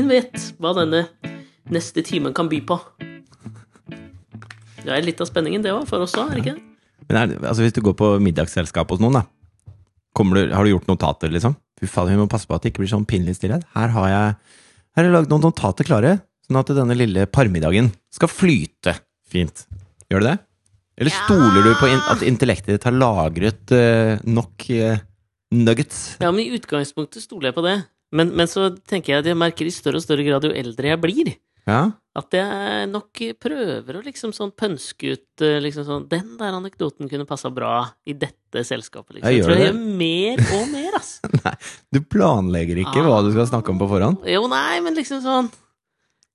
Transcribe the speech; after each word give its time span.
Ingen 0.00 0.14
vet 0.16 0.44
hva 0.56 0.70
denne 0.78 1.02
neste 1.68 2.00
timen 2.00 2.32
kan 2.32 2.48
by 2.48 2.62
på. 2.64 2.78
Det 4.80 4.88
er 4.88 5.04
litt 5.04 5.20
av 5.20 5.28
spenningen, 5.28 5.60
det 5.60 5.74
òg, 5.74 5.82
for 5.90 6.00
oss 6.00 6.14
òg, 6.16 6.30
er 6.30 6.38
det 6.38 6.44
ikke? 6.46 6.54
Men 7.10 7.18
er, 7.20 7.34
altså, 7.42 7.66
hvis 7.66 7.74
du 7.76 7.82
går 7.84 7.98
på 7.98 8.08
middagsselskap 8.24 8.94
hos 8.94 9.02
noen, 9.02 9.18
da. 9.20 9.26
Du, 10.16 10.40
har 10.54 10.64
du 10.64 10.70
gjort 10.72 10.88
notater, 10.88 11.28
liksom? 11.34 11.58
Fy 11.76 11.84
fader, 11.84 12.14
vi 12.16 12.22
må 12.22 12.30
passe 12.32 12.48
på 12.48 12.56
at 12.56 12.64
det 12.64 12.72
ikke 12.72 12.86
blir 12.86 12.92
sånn 12.94 13.04
pinlig 13.08 13.36
stillhet. 13.36 13.68
Her 13.76 13.92
har 13.92 14.08
jeg 14.08 14.32
Her 14.96 15.02
har 15.02 15.10
jeg 15.10 15.16
lagd 15.18 15.34
noen 15.34 15.46
notater 15.50 15.90
klare, 15.90 16.16
sånn 16.48 16.62
at 16.62 16.72
denne 16.80 16.96
lille 16.96 17.28
parmiddagen 17.28 17.92
skal 18.08 18.32
flyte 18.32 18.96
fint. 19.28 19.66
Gjør 20.08 20.24
du 20.24 20.30
det? 20.30 20.36
Eller 20.96 21.18
stoler 21.26 21.60
du 21.60 21.74
på 21.76 21.92
in 21.92 22.00
at 22.08 22.24
intellektet 22.24 22.72
ditt 22.72 22.88
har 22.88 22.96
lagret 22.96 23.76
uh, 23.76 24.16
nok 24.24 24.64
uh, 24.80 24.96
nuggets? 25.52 26.02
Ja, 26.24 26.32
men 26.32 26.46
i 26.46 26.56
utgangspunktet 26.56 27.28
stoler 27.28 27.52
jeg 27.52 27.60
på 27.60 27.68
det. 27.68 27.82
Men, 28.12 28.32
men 28.34 28.48
så 28.50 28.68
tenker 28.90 29.12
jeg 29.14 29.22
at 29.22 29.28
jeg 29.30 29.38
merker 29.38 29.68
i 29.68 29.72
større 29.74 30.00
og 30.00 30.04
større 30.04 30.24
grad 30.26 30.46
jo 30.48 30.50
eldre 30.56 30.90
jeg 30.94 31.00
blir, 31.02 31.32
Ja? 31.68 31.92
at 32.18 32.34
jeg 32.34 32.86
nok 32.90 33.20
prøver 33.38 33.98
å 33.98 34.02
liksom 34.02 34.32
sånn 34.34 34.50
pønske 34.58 35.12
ut 35.14 35.44
eh, 35.46 35.60
liksom 35.62 35.84
sånn 35.86 36.06
Den 36.10 36.32
der 36.40 36.56
anekdoten 36.56 37.06
kunne 37.06 37.26
passa 37.28 37.52
bra 37.54 37.84
i 38.08 38.16
dette 38.18 38.64
selskapet, 38.66 39.18
liksom. 39.20 39.28
Ja, 39.28 39.36
Jeg 39.36 39.44
tror 39.46 39.54
jeg 39.54 39.68
gjør 39.68 39.78
mer 40.00 40.42
og 40.56 40.64
mer, 40.72 40.96
ass. 40.98 41.12
Nei, 41.44 41.52
du 41.94 42.00
planlegger 42.02 42.80
ikke 42.82 43.04
hva 43.06 43.20
du 43.22 43.30
skal 43.36 43.46
snakke 43.52 43.70
om 43.70 43.78
på 43.78 43.86
forhånd? 43.92 44.24
Jo, 44.26 44.42
nei, 44.50 44.80
men 44.82 44.98
liksom 44.98 45.22
sånn 45.22 45.52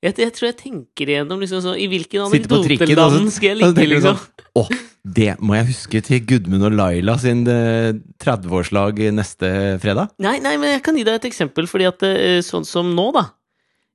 jeg, 0.05 0.13
jeg 0.21 0.31
tror 0.37 0.47
jeg 0.51 0.57
tenker 0.61 1.09
igjennom 1.11 1.41
liksom 1.41 1.63
sånn 1.65 1.79
I 1.81 1.87
hvilken 1.91 2.27
anekdoteland 2.29 3.31
skal 3.33 3.51
jeg 3.51 3.59
ligge, 3.63 3.87
liksom? 3.95 4.19
sånn, 4.21 4.49
Å, 4.61 4.67
det 5.05 5.35
må 5.37 5.53
jeg 5.53 5.67
huske 5.69 5.99
til 6.01 6.21
Gudmund 6.25 6.65
og 6.65 6.73
Laila 6.73 7.13
sin 7.21 7.43
eh, 7.45 7.91
30-årslag 8.23 8.97
neste 9.13 9.49
fredag. 9.83 10.09
Nei, 10.23 10.39
nei, 10.41 10.55
men 10.57 10.71
jeg 10.73 10.81
kan 10.85 10.97
gi 10.97 11.03
deg 11.05 11.19
et 11.19 11.27
eksempel, 11.29 11.67
fordi 11.69 11.85
at 11.85 12.05
eh, 12.07 12.39
sånn 12.45 12.65
som 12.65 12.89
nå, 12.97 13.11
da 13.13 13.27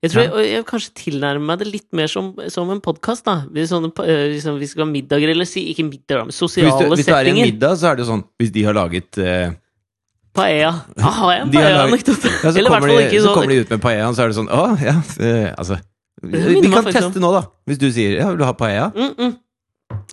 Jeg 0.00 0.12
tror 0.14 0.22
Ja. 0.22 0.28
jeg, 0.38 0.52
jeg 0.54 0.66
kanskje 0.68 0.92
tilnærmer 0.96 1.44
meg 1.50 1.58
det 1.60 1.66
litt 1.68 1.88
mer 1.92 2.06
som, 2.08 2.30
som 2.48 2.70
en 2.72 2.78
podkast. 2.80 3.26
Hvis, 3.52 3.72
eh, 3.74 4.20
liksom, 4.36 4.56
vi 4.62 4.68
skal 4.70 4.86
ha 4.86 4.88
middager, 4.92 5.32
eller 5.34 5.44
si 5.50 5.66
Ikke 5.72 5.84
middager, 5.88 6.22
men 6.24 6.30
Hvis 6.30 6.38
sosiale 6.40 6.78
du, 6.78 6.94
hvis 6.94 7.10
du 7.10 7.12
er 7.12 7.26
i 7.26 7.34
en 7.34 7.42
middag, 7.50 7.74
så 7.82 7.90
er 7.90 7.98
det 8.00 8.06
sånn 8.08 8.22
Hvis 8.40 8.54
de 8.54 8.64
har 8.64 8.78
laget 8.78 9.18
eh, 9.18 9.50
Paella. 10.32 10.72
Ah, 11.02 11.10
har 11.18 11.32
jeg 11.34 11.42
en 11.42 11.52
paella-anekdote? 11.58 12.30
ja, 12.38 12.52
så, 12.54 12.64
kommer 12.70 12.86
de, 12.94 12.98
ikke 13.08 13.18
så 13.18 13.26
sånn 13.26 13.34
kommer 13.34 13.50
de 13.56 13.60
ut 13.66 13.74
med 13.74 13.82
paellaen, 13.82 14.14
så 14.14 14.22
er 14.24 14.30
det 14.30 14.38
sånn 14.38 14.50
Å, 14.54 14.64
ja, 14.78 14.96
eh, 15.26 15.50
altså 15.58 15.80
Vi, 16.22 16.38
Vi 16.62 16.70
kan 16.70 16.86
teste 16.86 17.18
nå, 17.22 17.34
da. 17.34 17.42
Hvis 17.66 17.80
du 17.82 17.88
sier 17.90 18.20
ja, 18.22 18.28
vil 18.30 18.38
du 18.38 18.46
ha 18.46 18.54
paella? 18.54 18.92
mm, 18.94 19.14
mm. 19.18 19.38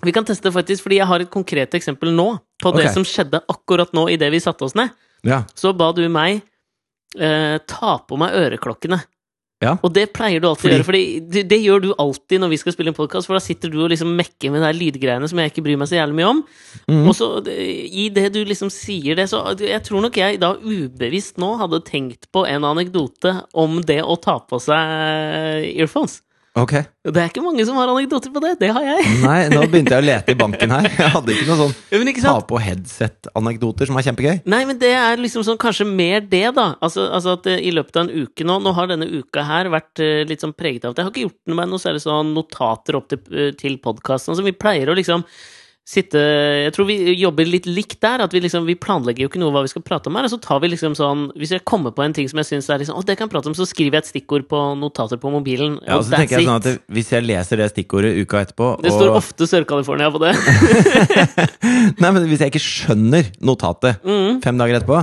Vi 0.05 0.13
kan 0.13 0.25
teste 0.27 0.51
faktisk, 0.53 0.83
fordi 0.85 0.99
jeg 0.99 1.09
har 1.09 1.23
et 1.23 1.31
konkret 1.33 1.73
eksempel 1.77 2.13
nå 2.13 2.29
på 2.61 2.73
det 2.75 2.87
Ok. 2.89 2.93
som 2.99 3.05
skjedde 3.07 3.41
akkurat 3.49 3.93
nå 3.97 4.07
idet 4.13 4.31
vi 4.33 4.39
satte 4.43 4.65
oss 4.67 4.75
ned. 4.77 4.93
Ja. 5.25 5.43
Så 5.57 5.73
ba 5.77 5.91
du 5.95 6.03
meg 6.09 6.43
eh, 7.17 7.57
ta 7.65 7.97
på 8.05 8.17
meg 8.19 8.35
øreklokkene. 8.37 8.99
Ja. 9.57 9.71
Og 9.81 9.89
det 9.89 10.11
pleier 10.13 10.37
du 10.37 10.45
alltid 10.45 10.69
å 10.69 10.73
gjøre, 10.75 10.85
Fordi 10.85 10.99
det, 11.33 11.41
det 11.49 11.57
gjør 11.63 11.81
du 11.81 11.87
alltid 11.97 12.43
når 12.43 12.51
vi 12.51 12.59
skal 12.61 12.75
spille 12.75 12.91
en 12.93 12.97
podkast, 12.97 13.25
for 13.25 13.33
da 13.33 13.41
sitter 13.41 13.71
du 13.73 13.79
og 13.81 13.89
liksom 13.89 14.11
mekker 14.13 14.53
med 14.53 14.61
de 14.61 14.69
lydgreiene 14.77 15.25
som 15.31 15.39
jeg 15.41 15.49
ikke 15.49 15.63
bryr 15.65 15.79
meg 15.81 15.89
så 15.89 15.97
jævlig 15.97 16.19
mye 16.19 16.27
om. 16.29 16.43
Mm. 16.85 17.07
Og 17.09 17.15
så 17.17 17.29
i 17.49 18.05
det 18.13 18.27
du 18.35 18.43
liksom 18.45 18.69
sier 18.69 19.17
det, 19.17 19.25
så 19.31 19.41
jeg 19.57 19.81
tror 19.87 20.05
nok 20.05 20.19
jeg 20.21 20.37
da 20.43 20.51
ubevisst 20.61 21.41
nå 21.41 21.55
hadde 21.57 21.81
tenkt 21.89 22.29
på 22.29 22.45
en 22.45 22.69
anekdote 22.69 23.33
om 23.57 23.81
det 23.81 24.03
å 24.05 24.19
ta 24.21 24.37
på 24.45 24.61
seg 24.61 25.65
earphones. 25.73 26.19
Ok. 26.57 26.73
Og 27.07 27.13
Det 27.13 27.21
er 27.21 27.29
ikke 27.29 27.43
mange 27.45 27.63
som 27.67 27.77
har 27.77 27.89
anekdoter 27.91 28.31
på 28.33 28.41
det. 28.43 28.55
Det 28.61 28.69
har 28.73 28.85
jeg. 28.85 29.03
Nei, 29.21 29.37
nå 29.53 29.61
begynte 29.71 29.93
jeg 29.93 30.03
å 30.03 30.07
lete 30.07 30.33
i 30.33 30.37
banken 30.39 30.73
her. 30.73 30.87
Jeg 30.89 31.13
hadde 31.13 31.35
ikke 31.35 31.47
noe 31.51 31.57
sånn 31.59 32.11
ikke 32.11 32.23
ta 32.23 32.35
på 32.49 32.61
headset-anekdoter 32.63 33.89
som 33.89 33.99
er 33.99 34.07
kjempegøy. 34.07 34.39
Nei, 34.49 34.61
men 34.69 34.79
det 34.81 34.91
er 34.97 35.21
liksom 35.21 35.45
sånn 35.45 35.59
kanskje 35.61 35.85
mer 35.89 36.25
det, 36.25 36.47
da. 36.57 36.71
Altså, 36.83 37.05
altså 37.13 37.35
at 37.37 37.49
eh, 37.51 37.61
i 37.67 37.73
løpet 37.75 37.99
av 37.99 38.07
en 38.07 38.25
uke 38.25 38.47
nå 38.47 38.57
Nå 38.67 38.73
har 38.73 38.89
denne 38.89 39.05
uka 39.05 39.43
her 39.45 39.69
vært 39.71 40.01
eh, 40.03 40.23
litt 40.27 40.41
sånn 40.43 40.55
preget 40.57 40.87
av 40.87 40.95
at 40.95 40.99
jeg 40.99 41.07
har 41.07 41.13
ikke 41.13 41.27
gjort 41.27 41.53
meg 41.59 41.69
noe 41.69 41.81
særlig 41.83 42.01
sånn 42.03 42.33
notater 42.35 42.97
opp 42.97 43.11
til, 43.11 43.21
eh, 43.29 43.53
til 43.59 43.77
podkasten. 43.83 44.33
Altså, 44.33 44.45
vi 44.47 44.55
pleier 44.57 44.89
å 44.89 44.97
liksom 44.97 45.23
sitte 45.87 46.19
Jeg 46.65 46.73
tror 46.75 46.87
vi 46.89 46.95
jobber 47.15 47.47
litt 47.47 47.67
likt 47.69 48.01
der. 48.03 48.19
At 48.25 48.33
vi 48.35 48.41
liksom 48.43 48.65
Vi 48.67 48.75
planlegger 48.75 49.23
jo 49.23 49.29
ikke 49.31 49.39
noe 49.39 49.53
hva 49.55 49.61
vi 49.63 49.71
skal 49.71 49.85
prate 49.87 50.09
om 50.11 50.17
her. 50.19 50.27
Og 50.27 50.33
så 50.33 50.39
tar 50.43 50.59
vi 50.59 50.67
liksom 50.73 50.97
sånn 50.99 51.21
Hvis 51.39 51.53
jeg 51.55 51.63
kommer 51.69 51.93
på 51.95 52.03
en 52.03 52.11
ting 52.17 52.27
som 52.27 52.41
jeg 52.43 52.49
syns 52.49 52.67
er 52.73 52.81
liksom 52.83 52.97
Å, 52.99 53.03
det 53.07 53.15
kan 53.15 53.29
jeg 53.29 53.33
prate 53.37 53.47
om, 53.51 53.55
så 53.55 53.63
skriver 53.69 53.95
jeg 53.95 54.03
et 54.03 54.09
stikkord 54.11 54.47
på 54.51 54.59
notater 54.81 55.21
på 55.21 55.31
mobilen. 55.31 55.77
Ja, 55.87 55.95
og 55.95 56.03
og 56.03 56.09
så 56.09 56.17
tenker 56.17 56.41
jeg 56.41 56.49
sånn 56.49 56.59
at 56.59 56.67
det, 56.67 56.75
Hvis 56.97 57.13
jeg 57.15 57.23
leser 57.29 57.63
det 57.63 57.69
stikkordet 57.71 58.13
uka 58.19 58.43
etterpå 58.43 58.71
Det 58.83 58.91
står 58.91 59.13
ofte 59.15 59.47
Sør-California 59.47 60.11
på 60.11 60.19
det. 60.25 60.33
Nei, 62.01 62.09
men 62.11 62.23
hvis 62.29 62.41
jeg 62.43 62.51
ikke 62.53 62.63
skjønner 62.63 63.31
notatet 63.47 64.03
Mm. 64.07 64.41
fem 64.43 64.57
dager 64.59 64.79
etterpå, 64.79 64.99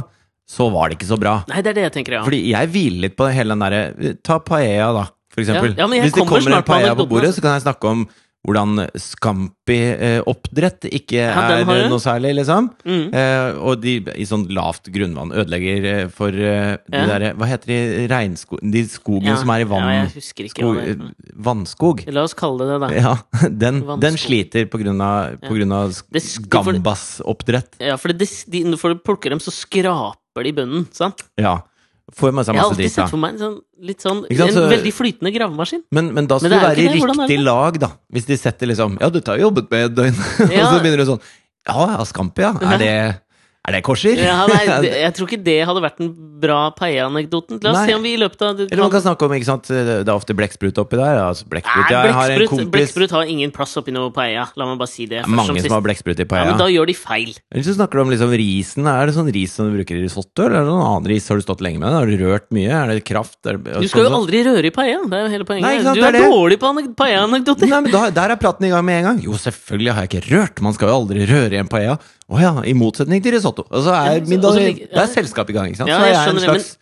så 0.49 0.67
var 0.73 0.91
det 0.91 0.99
ikke 0.99 1.09
så 1.09 1.17
bra. 1.21 1.39
Nei, 1.49 1.63
det 1.65 1.73
er 1.73 1.77
det 1.79 1.85
jeg 1.87 1.93
tenker, 1.99 2.19
ja. 2.19 2.23
Fordi 2.27 2.41
jeg 2.51 2.69
hviler 2.73 3.07
litt 3.07 3.17
på 3.17 3.27
hele 3.33 3.55
den 3.57 3.65
derre 3.65 4.13
Ta 4.27 4.39
paella, 4.45 4.91
da, 4.99 5.05
for 5.33 5.43
eksempel. 5.45 5.73
Ja, 5.73 5.87
ja, 5.89 6.03
Hvis 6.05 6.13
det 6.13 6.19
kommer 6.21 6.41
kommer 6.45 6.59
en 6.59 6.67
paella 6.69 6.95
på 6.99 7.07
bordet, 7.09 7.31
altså. 7.33 7.41
så 7.41 7.47
kan 7.47 7.57
jeg 7.57 7.65
snakke 7.65 7.91
om 7.91 8.05
hvordan 8.45 8.85
Scampi-oppdrett 9.01 10.85
ikke 10.91 11.17
Ja, 11.17 11.45
er 11.57 11.63
jeg. 11.65 11.89
noe 11.91 12.03
særlig, 12.03 12.35
liksom. 12.39 12.67
Mm. 12.85 13.07
Eh, 13.17 13.59
og 13.65 13.81
de 13.83 13.95
i 14.21 14.27
sånn 14.29 14.45
lavt 14.53 14.91
grunnvann 14.93 15.33
ødelegger 15.33 15.89
eh, 15.93 16.09
for 16.13 16.29
eh, 16.29 16.77
de 16.85 16.99
Ja. 16.99 17.07
derre 17.09 17.31
Hva 17.39 17.49
heter 17.49 17.67
de 17.73 18.07
regnskog... 18.13 18.61
De 18.61 18.85
skogen 18.89 19.31
Ja, 19.33 19.37
som 19.41 19.51
er 19.55 19.65
i 19.65 19.69
vann... 19.69 19.89
Ja, 19.89 20.05
jeg 20.05 20.15
husker 20.19 20.45
ikke 20.49 20.61
skog, 20.61 20.77
det 20.77 21.35
vannskog. 21.35 22.05
La 22.13 22.23
oss 22.29 22.35
kalle 22.39 22.59
det 22.69 22.75
det, 22.75 22.81
da. 22.85 22.89
Ja, 22.95 23.49
den, 23.65 23.83
den 24.01 24.17
sliter 24.21 24.67
på 24.71 24.81
grunn 24.83 25.01
av, 25.01 25.39
på 25.45 25.55
grunn 25.57 25.73
av 25.73 25.93
gambas-oppdrett. 26.49 27.79
Ja, 27.81 27.97
for 28.01 28.13
det, 28.13 28.29
de, 28.51 28.65
når 28.69 28.95
du 28.95 29.01
plukker 29.05 29.31
dem, 29.35 29.41
så 29.43 29.53
skraper 29.55 30.45
de 30.45 30.53
bunnen, 30.57 30.87
sant? 30.95 31.25
Ja. 31.41 31.63
Får 32.13 32.35
masse, 32.37 32.53
Jeg 32.53 32.61
har 32.61 32.69
alltid 32.69 32.93
sett 32.93 33.09
for 33.09 33.17
meg 33.17 33.33
en 33.33 33.41
sånn, 33.41 33.55
litt 33.81 34.03
sånn 34.05 34.19
En 34.29 34.59
veldig 34.69 34.91
flytende 34.93 35.31
gravemaskin. 35.33 35.81
Men, 35.97 36.11
men 36.13 36.27
da 36.29 36.37
skal 36.37 36.51
Men 36.51 36.53
det 36.53 36.59
du 36.61 36.67
være 36.67 36.83
i 36.83 37.01
riktig 37.01 37.39
lag, 37.41 37.79
da. 37.81 37.89
Hvis 38.13 38.29
de 38.29 38.37
setter 38.37 38.69
liksom 38.69 38.99
Ja, 39.01 39.09
dette 39.15 39.33
har 39.33 39.41
jeg 39.41 39.47
jobbet 39.47 39.71
med 39.73 39.87
et 39.89 39.95
døgn. 39.97 40.19
Ja. 40.53 40.67
Og 40.67 40.69
så 40.69 40.83
begynner 40.85 41.01
du 41.01 41.07
sånn 41.09 41.23
Ja, 41.65 41.87
ja, 41.95 42.05
Scampi, 42.05 42.45
ja. 42.45 42.53
Er 42.61 42.83
det, 42.83 42.93
er 43.65 43.73
det 43.79 43.81
korser? 43.87 44.19
Ja, 44.21 44.43
nei, 44.51 44.63
jeg 45.07 45.13
tror 45.17 45.29
ikke 45.31 45.41
det 45.45 45.59
hadde 45.65 45.81
vært 45.81 46.01
den 46.03 46.11
bra 46.45 46.59
paella-anekdoten. 46.77 47.61
La 47.65 47.73
oss 47.73 47.79
Nei. 47.79 47.87
se 47.89 47.95
om 47.97 48.03
vi 48.05 48.13
i 48.13 48.19
løpet 48.21 48.43
av 48.45 48.59
Eller 48.67 48.83
man 48.83 48.93
kan 48.93 49.05
snakke 49.05 49.25
om, 49.25 49.33
ikke 49.39 49.49
sant 49.49 49.71
Det 49.71 50.03
er 50.03 50.13
ofte 50.13 50.37
blekksprut 50.37 50.81
oppi 50.83 50.99
der. 51.01 51.21
Altså, 51.23 51.47
blekksprut, 51.49 51.89
Nei, 51.89 52.13
har 52.13 52.35
blekksprut, 52.75 53.15
har 53.17 53.31
ingen 53.31 53.55
plass 53.55 53.73
oppi 53.81 53.95
noe 53.95 54.13
paella. 54.15 54.45
La 54.61 54.69
meg 54.69 54.81
bare 54.83 54.93
si 54.93 55.07
det. 55.09 55.23
Først 55.25 55.33
Mange 55.39 55.55
som, 55.55 55.71
som 55.71 55.77
har 55.79 55.85
blekksprut 55.87 56.21
i 56.21 56.27
ja, 56.35 56.45
men 56.51 56.61
da 56.61 56.67
gjør 56.69 56.91
de 56.91 56.97
feil. 56.99 57.33
Eller 57.55 57.65
så 57.65 57.77
snakker 57.79 57.97
du 58.01 58.05
om 58.05 58.13
liksom 58.13 58.35
risen. 58.37 58.89
Er 58.91 59.09
det 59.09 59.15
sånn 59.17 59.31
ris 59.33 59.55
som 59.57 59.71
du 59.71 59.79
bruker 59.79 59.97
i 59.97 60.03
risotto, 60.05 60.45
eller 60.45 60.61
er 60.61 60.67
det 60.67 60.73
noen 60.73 60.85
annen 60.85 61.09
ris? 61.15 61.29
Har 61.31 61.41
du 61.41 61.47
stått 61.47 61.63
lenge 61.65 61.81
med 61.81 61.89
den? 61.89 61.97
Har 61.97 62.11
du 62.11 62.25
rørt 62.27 62.49
mye? 62.55 62.69
Er 62.83 62.93
det 62.93 63.05
kraft? 63.09 63.39
Er 63.49 63.57
det, 63.57 63.79
Du 63.81 63.89
skal 63.89 64.05
jo 64.05 64.11
sånn- 64.11 64.19
aldri 64.21 64.43
røre 64.49 64.69
i 64.69 64.75
paella. 64.75 65.09
Det 65.09 65.21
er 65.21 65.25
jo 65.25 65.33
hele 65.39 65.49
poenget. 65.49 65.69
Nei, 65.69 65.77
sant, 65.87 65.97
du 65.97 66.05
er, 66.05 66.19
er 66.21 66.29
dårlig 66.29 66.61
på 66.61 66.73
anek- 66.75 66.93
paella-anekdoter. 67.01 67.71
Nei, 67.73 67.81
men 67.87 67.95
da, 67.95 68.05
Der 68.21 68.37
er 68.37 68.43
praten 68.45 68.69
i 68.69 68.73
gang 68.75 68.85
med 68.85 69.01
en 69.01 69.09
gang. 69.11 69.25
Jo, 69.25 69.39
selvfølgelig 69.41 69.97
har 69.97 70.05
jeg 70.05 70.13
ikke 70.13 70.27
rørt. 70.35 70.63
Man 70.69 70.77
skal 70.77 70.93
jo 70.93 70.99
aldri 71.01 71.25
røre 71.31 71.57
i 71.57 71.63
en 71.63 71.71
paella. 71.71 71.97
Å 72.33 72.41
ja, 72.41 72.53
i 72.65 72.73
motsetning 72.73 73.21
til 73.23 73.35
risotto. 73.37 73.67
Og 73.69 73.83
så 73.85 73.93
er 73.93 74.15
Ja, 74.15 74.21
så- 74.25 74.31
middag 74.31 74.57
ja. 74.61 74.73
Det 74.87 75.03
er 75.03 75.13
selskap 75.13 75.51
i 75.51 75.53
gang, 75.53 75.69
ikke 75.71 75.77
sant. 75.83 75.89
Ja, 75.93 75.99
så 76.01 76.07
jeg 76.09 76.15
er 76.17 76.31
en 76.31 76.41
slags, 76.41 76.79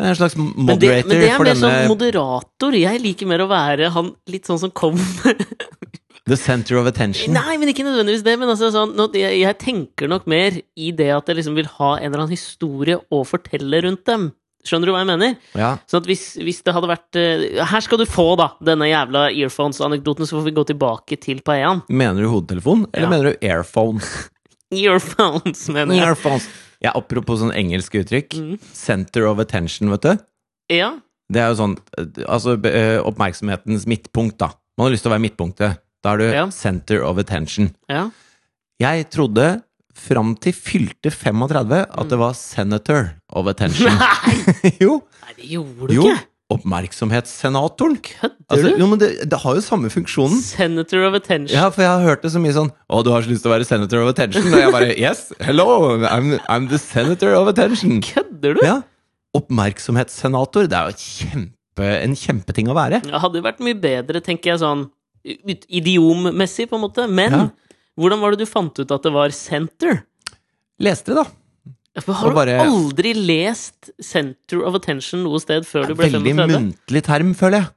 det 0.00 0.06
en 0.08 0.14
slags 0.16 0.36
Men 0.36 0.54
det, 0.54 0.64
moderator 0.66 1.08
men 1.08 1.20
det 1.20 1.30
er 1.30 1.38
mer 1.38 1.54
sånn 1.54 1.88
moderator. 1.88 2.72
Jeg 2.74 3.00
liker 3.00 3.26
mer 3.26 3.38
å 3.44 3.48
være 3.48 3.90
han 3.90 4.14
litt 4.26 4.44
sånn 4.46 4.58
som 4.58 4.70
kommer 4.70 5.00
The 6.26 6.36
center 6.36 6.76
of 6.76 6.86
attention. 6.86 7.32
Nei, 7.34 7.56
men 7.58 7.68
ikke 7.72 7.82
nødvendigvis 7.82 8.22
det. 8.22 8.38
Men 8.38 8.50
altså, 8.52 8.68
sånn, 8.70 8.92
jeg, 9.14 9.40
jeg 9.40 9.58
tenker 9.58 10.06
nok 10.08 10.26
mer 10.30 10.60
i 10.76 10.90
det 10.92 11.08
at 11.10 11.26
jeg 11.26 11.36
liksom 11.40 11.56
vil 11.56 11.66
ha 11.78 11.96
en 11.96 12.04
eller 12.06 12.22
annen 12.24 12.34
historie 12.36 12.98
å 13.10 13.22
fortelle 13.26 13.80
rundt 13.82 14.04
dem. 14.06 14.32
Skjønner 14.62 14.90
du 14.90 14.92
hva 14.92 15.00
jeg 15.00 15.08
mener? 15.08 15.36
Ja. 15.56 15.70
Sånn 15.88 16.02
at 16.02 16.06
hvis, 16.10 16.36
hvis 16.36 16.60
det 16.62 16.74
hadde 16.76 16.90
vært 16.90 17.16
uh, 17.16 17.64
Her 17.64 17.80
skal 17.80 17.98
du 17.98 18.04
få, 18.04 18.36
da, 18.36 18.50
denne 18.62 18.90
jævla 18.90 19.30
earphones-anekdoten, 19.32 20.28
så 20.28 20.36
får 20.36 20.44
vi 20.50 20.52
gå 20.58 20.66
tilbake 20.68 21.16
til 21.18 21.40
paeaen. 21.46 21.80
Mener 21.88 22.20
du 22.22 22.28
hodetelefon, 22.28 22.84
eller 22.92 23.08
Ja. 23.08 23.10
mener 23.10 23.32
du 23.32 23.46
airphones? 23.48 24.28
Earphones, 24.70 25.68
mener 25.72 25.96
jeg. 25.96 26.04
Earphones. 26.06 26.48
Ja, 26.80 26.92
apropos 26.96 27.40
sånn 27.42 27.52
engelsk 27.52 27.94
uttrykk. 28.00 28.36
Mm. 28.38 28.58
Center 28.72 29.26
of 29.28 29.40
attention, 29.42 29.90
vet 29.92 30.06
du. 30.06 30.12
Ja. 30.72 30.92
Det 31.30 31.42
er 31.42 31.50
jo 31.52 31.58
sånn 31.60 31.74
eh, 31.98 32.24
Altså 32.26 32.54
eh, 32.66 32.98
oppmerksomhetens 33.06 33.84
midtpunkt, 33.90 34.38
da. 34.40 34.52
Man 34.78 34.88
har 34.88 34.94
lyst 34.94 35.04
til 35.04 35.10
å 35.12 35.14
være 35.16 35.24
midtpunktet. 35.26 35.80
Da 36.02 36.14
er 36.14 36.22
du 36.22 36.24
Ja. 36.32 36.46
center 36.50 37.02
of 37.04 37.18
attention. 37.18 37.74
ja. 37.90 38.10
Jeg 38.80 39.10
trodde 39.12 39.62
fram 39.92 40.30
til 40.40 40.54
fylte 40.56 41.10
35 41.12 41.82
at 41.92 42.08
det 42.08 42.16
var 42.16 42.32
senator 42.32 43.10
of 43.28 43.46
attention. 43.50 43.92
Nei! 44.00 44.70
jo, 44.80 45.02
Nei, 45.26 45.34
det 45.36 45.50
gjorde 45.52 45.88
du 45.90 45.94
jo. 45.98 46.06
ikke! 46.08 46.24
Oppmerksomhetssenatoren. 46.50 47.96
Kødder 48.02 48.36
Altså, 48.50 48.66
du? 48.72 48.78
jo, 48.82 48.86
men 48.90 48.98
det, 48.98 49.08
det 49.30 49.38
har 49.38 49.54
jo 49.54 49.60
samme 49.62 49.90
funksjonen. 49.92 50.40
Senator 50.42 51.04
of 51.06 51.14
attention. 51.14 51.54
Ja, 51.54 51.68
for 51.70 51.82
jeg 51.84 51.90
har 51.92 52.02
hørt 52.02 52.22
det 52.26 52.32
så 52.34 52.40
mye 52.42 52.54
sånn 52.56 52.70
Å, 52.90 53.02
du 53.06 53.10
har 53.14 53.22
så 53.22 53.30
lyst 53.30 53.44
til 53.44 53.52
å 53.52 53.54
være 53.54 53.66
senator 53.68 54.02
of 54.02 54.10
attention? 54.10 54.48
Og 54.50 54.58
jeg 54.58 54.72
bare 54.74 54.88
Yes, 54.98 55.20
hello, 55.46 55.68
I'm, 56.02 56.32
I'm 56.50 56.66
the 56.72 56.78
senator 56.82 57.36
of 57.38 57.46
attention. 57.52 58.00
Kødder 58.02 58.58
du? 58.58 58.64
Ja. 58.66 58.80
Oppmerksomhetssenator, 59.38 60.66
det 60.66 60.74
er 60.80 60.90
jo 60.90 60.98
kjempe, 60.98 61.90
en 62.02 62.16
kjempeting 62.18 62.70
å 62.72 62.74
være. 62.74 62.98
Det 63.06 63.20
hadde 63.22 63.44
vært 63.46 63.62
mye 63.62 63.78
bedre, 63.78 64.18
tenker 64.26 64.54
jeg, 64.56 64.62
sånn 64.64 64.88
idiommessig, 65.70 66.66
på 66.70 66.78
en 66.78 66.82
måte. 66.88 67.06
Men 67.10 67.32
Ja. 67.32 67.44
hvordan 67.98 68.20
var 68.20 68.34
det 68.34 68.42
du 68.42 68.46
fant 68.50 68.74
ut 68.78 68.90
at 68.90 69.02
det 69.06 69.12
var 69.14 69.30
center? 69.30 70.02
Leste 70.80 71.12
det, 71.14 71.22
da. 71.22 71.24
Har 71.98 72.34
bare- 72.34 72.54
du 72.54 72.70
aldri 72.70 73.12
lest 73.14 73.90
Center 74.00 74.62
of 74.62 74.76
Attention 74.78 75.24
noe 75.24 75.40
sted 75.42 75.66
før 75.66 75.88
du 75.88 75.94
ble 75.98 76.10
Veldig 76.12 76.34
muntlig 76.38 77.02
term, 77.02 77.34
føler 77.34 77.64
jeg. 77.64 77.70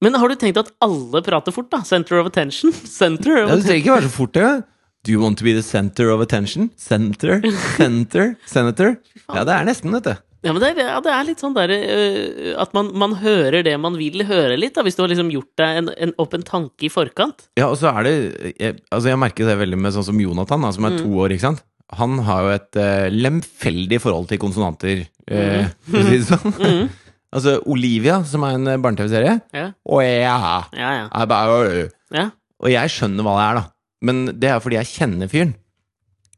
Men 0.00 0.14
har 0.16 0.28
du 0.32 0.34
tenkt 0.40 0.56
at 0.56 0.70
alle 0.80 1.20
prater 1.20 1.52
fort, 1.52 1.68
da? 1.70 1.82
Center 1.84 2.20
of 2.22 2.26
Attention? 2.30 2.72
Center 3.00 3.42
of 3.42 3.50
ja, 3.50 3.56
du 3.56 3.62
trenger 3.66 3.82
ikke 3.84 3.96
være 3.98 4.08
så 4.08 4.16
fort 4.16 4.32
det. 4.32 4.64
Do 5.04 5.12
you 5.12 5.20
want 5.20 5.38
to 5.38 5.44
be 5.44 5.52
the 5.54 5.62
center 5.62 6.10
of 6.10 6.20
attention? 6.20 6.70
Center? 6.76 7.40
Center? 7.76 8.36
Senator? 8.44 8.98
Ja, 9.34 9.44
det 9.48 9.54
er 9.54 9.64
nesten, 9.64 9.94
vet 9.96 10.04
du. 10.04 10.12
Ja, 10.44 10.52
men 10.52 10.60
det 10.60 10.70
er, 10.74 10.80
ja, 10.88 11.00
det 11.04 11.12
er 11.12 11.24
litt 11.28 11.40
sånn 11.42 11.52
derre 11.52 11.76
uh, 11.84 12.52
At 12.62 12.72
man, 12.72 12.88
man 12.96 13.12
hører 13.20 13.60
det 13.64 13.74
man 13.80 13.96
vil 14.00 14.24
høre 14.24 14.56
litt, 14.56 14.72
da, 14.76 14.84
hvis 14.84 14.96
du 14.96 15.02
har 15.04 15.10
liksom 15.12 15.28
gjort 15.32 15.50
deg 15.60 15.80
en, 15.82 15.90
en, 16.06 16.12
opp 16.20 16.36
en 16.36 16.44
tanke 16.44 16.88
i 16.88 16.92
forkant. 16.92 17.46
Ja, 17.60 17.68
og 17.68 17.76
så 17.80 17.92
er 17.92 18.08
det 18.08 18.14
jeg, 18.56 18.78
Altså, 18.88 19.10
jeg 19.12 19.20
merker 19.20 19.48
det 19.48 19.56
veldig 19.60 19.80
med 19.84 19.96
sånn 19.96 20.06
som 20.08 20.20
Jonathan, 20.20 20.64
da, 20.64 20.72
som 20.76 20.88
er 20.88 20.96
to 21.00 21.08
år, 21.20 21.36
ikke 21.36 21.46
sant. 21.48 21.64
Han 21.98 22.20
har 22.26 22.44
jo 22.44 22.50
et 22.54 22.78
uh, 22.78 23.06
lemfeldig 23.10 23.98
forhold 24.02 24.28
til 24.30 24.38
konsonanter, 24.42 25.06
eh, 25.26 25.70
for 25.88 25.98
å 25.98 26.04
si 26.06 26.18
det 26.20 26.28
sånn. 26.28 26.84
altså, 27.34 27.56
Olivia, 27.70 28.20
som 28.26 28.44
er 28.46 28.58
en 28.58 28.70
eh, 28.70 28.78
barne-TV-serie 28.82 29.32
Ja, 29.56 29.64
og 29.90 30.04
ja, 30.04 30.36
ja. 30.76 30.92
ja. 31.08 31.24
bare, 31.30 31.56
øh. 31.66 31.88
ja. 32.14 32.28
Og 32.62 32.70
jeg 32.70 32.92
skjønner 32.94 33.26
hva 33.26 33.34
det 33.38 33.48
er, 33.48 33.58
da. 33.58 33.64
Men 34.06 34.22
det 34.38 34.52
er 34.52 34.62
fordi 34.62 34.78
jeg 34.78 34.92
kjenner 34.92 35.30
fyren. 35.32 35.56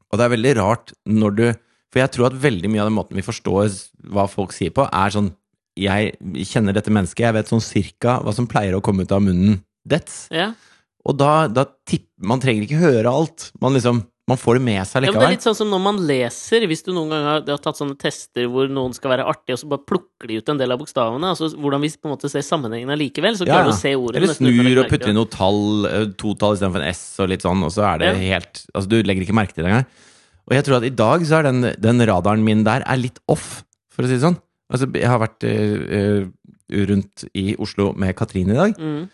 Og 0.08 0.18
det 0.18 0.24
er 0.24 0.34
veldig 0.34 0.54
rart 0.58 0.92
når 1.08 1.36
du 1.36 1.44
For 1.92 2.00
jeg 2.00 2.12
tror 2.12 2.26
at 2.30 2.40
veldig 2.40 2.68
mye 2.72 2.82
av 2.82 2.88
den 2.88 2.96
måten 2.96 3.16
vi 3.16 3.24
forstår 3.24 3.70
hva 4.12 4.26
folk 4.28 4.52
sier 4.56 4.72
på, 4.74 4.84
er 4.88 5.12
sånn 5.12 5.30
Jeg 5.78 6.16
kjenner 6.48 6.76
dette 6.76 6.92
mennesket, 6.92 7.26
jeg 7.26 7.36
vet 7.36 7.52
sånn 7.52 7.64
cirka 7.64 8.18
hva 8.24 8.32
som 8.36 8.48
pleier 8.48 8.76
å 8.76 8.82
komme 8.84 9.04
ut 9.04 9.12
av 9.12 9.24
munnen 9.24 9.60
dets. 9.84 10.26
ja. 10.32 10.52
Og 11.02 11.16
da, 11.18 11.48
da 11.50 11.64
tipper 11.88 12.28
Man 12.30 12.38
trenger 12.42 12.62
ikke 12.62 12.78
høre 12.78 13.10
alt. 13.10 13.48
Man 13.58 13.74
liksom 13.74 14.04
Man 14.32 14.40
får 14.40 14.58
det 14.58 14.64
med 14.66 14.88
seg 14.88 15.06
Ja, 15.06 15.12
men 15.12 15.20
det 15.20 15.28
er 15.28 15.34
litt 15.36 15.46
sånn 15.46 15.56
som 15.58 15.70
når 15.72 15.82
man 15.84 15.98
leser, 16.08 16.64
hvis 16.70 16.84
du 16.86 16.92
noen 16.96 17.12
gang 17.12 17.26
har, 17.28 17.42
tatt 17.64 17.78
sånne 17.78 17.98
tester 18.00 18.48
hvor 18.52 18.70
noen 18.72 18.96
skal 18.96 19.12
være 19.12 19.26
artig, 19.28 19.56
og 19.56 19.60
så 19.60 19.68
bare 19.72 19.84
plukker 19.92 20.30
de 20.30 20.38
ut 20.40 20.52
en 20.54 20.62
del 20.62 20.74
av 20.74 20.80
bokstavene, 20.80 21.32
altså 21.34 21.50
hvordan 21.52 21.84
vi 21.84 21.92
på 21.94 22.08
en 22.08 22.14
måte 22.14 22.30
ser 22.32 22.46
sammenhengen 22.46 22.92
allikevel, 22.94 23.36
så 23.38 23.46
Ja, 23.46 23.58
klarer 23.58 23.70
du 23.70 23.74
å 23.74 23.80
se 23.80 23.92
ordet 23.98 24.22
Eller 24.22 24.34
snur 24.38 24.82
og 24.84 24.88
putter 24.92 25.12
inn 25.12 25.18
noe 25.20 25.30
tall, 25.32 26.14
to 26.20 26.32
tall 26.40 26.56
istedenfor 26.56 26.82
en 26.82 26.88
S 26.94 27.04
og 27.22 27.30
litt 27.34 27.44
sånn, 27.44 27.62
og 27.66 27.74
så 27.74 27.84
er 27.92 28.02
det 28.02 28.10
Ja. 28.12 28.22
helt 28.34 28.64
Altså, 28.72 28.88
du 28.88 28.98
legger 29.02 29.26
ikke 29.26 29.36
merke 29.36 29.54
til 29.54 29.64
det 29.66 29.72
engang. 29.72 29.86
Og 30.48 30.56
jeg 30.56 30.64
tror 30.66 30.78
at 30.80 30.86
i 30.88 30.94
dag 30.96 31.24
så 31.28 31.38
er 31.38 31.50
den, 31.50 31.60
den 31.78 32.02
radaren 32.08 32.42
min 32.44 32.64
der 32.66 32.82
er 32.86 32.98
litt 32.98 33.20
off, 33.30 33.62
for 33.92 34.04
å 34.04 34.08
si 34.10 34.16
det 34.16 34.24
sånn. 34.24 34.38
Altså, 34.72 34.88
jeg 34.96 35.08
har 35.08 35.20
vært 35.20 35.44
eh, 35.44 35.74
eh, 35.98 36.86
rundt 36.88 37.26
i 37.36 37.52
Oslo 37.60 37.92
med 37.92 38.16
Katrine 38.16 38.54
i 38.54 38.58
dag, 38.58 38.78
Mm, 38.80 39.08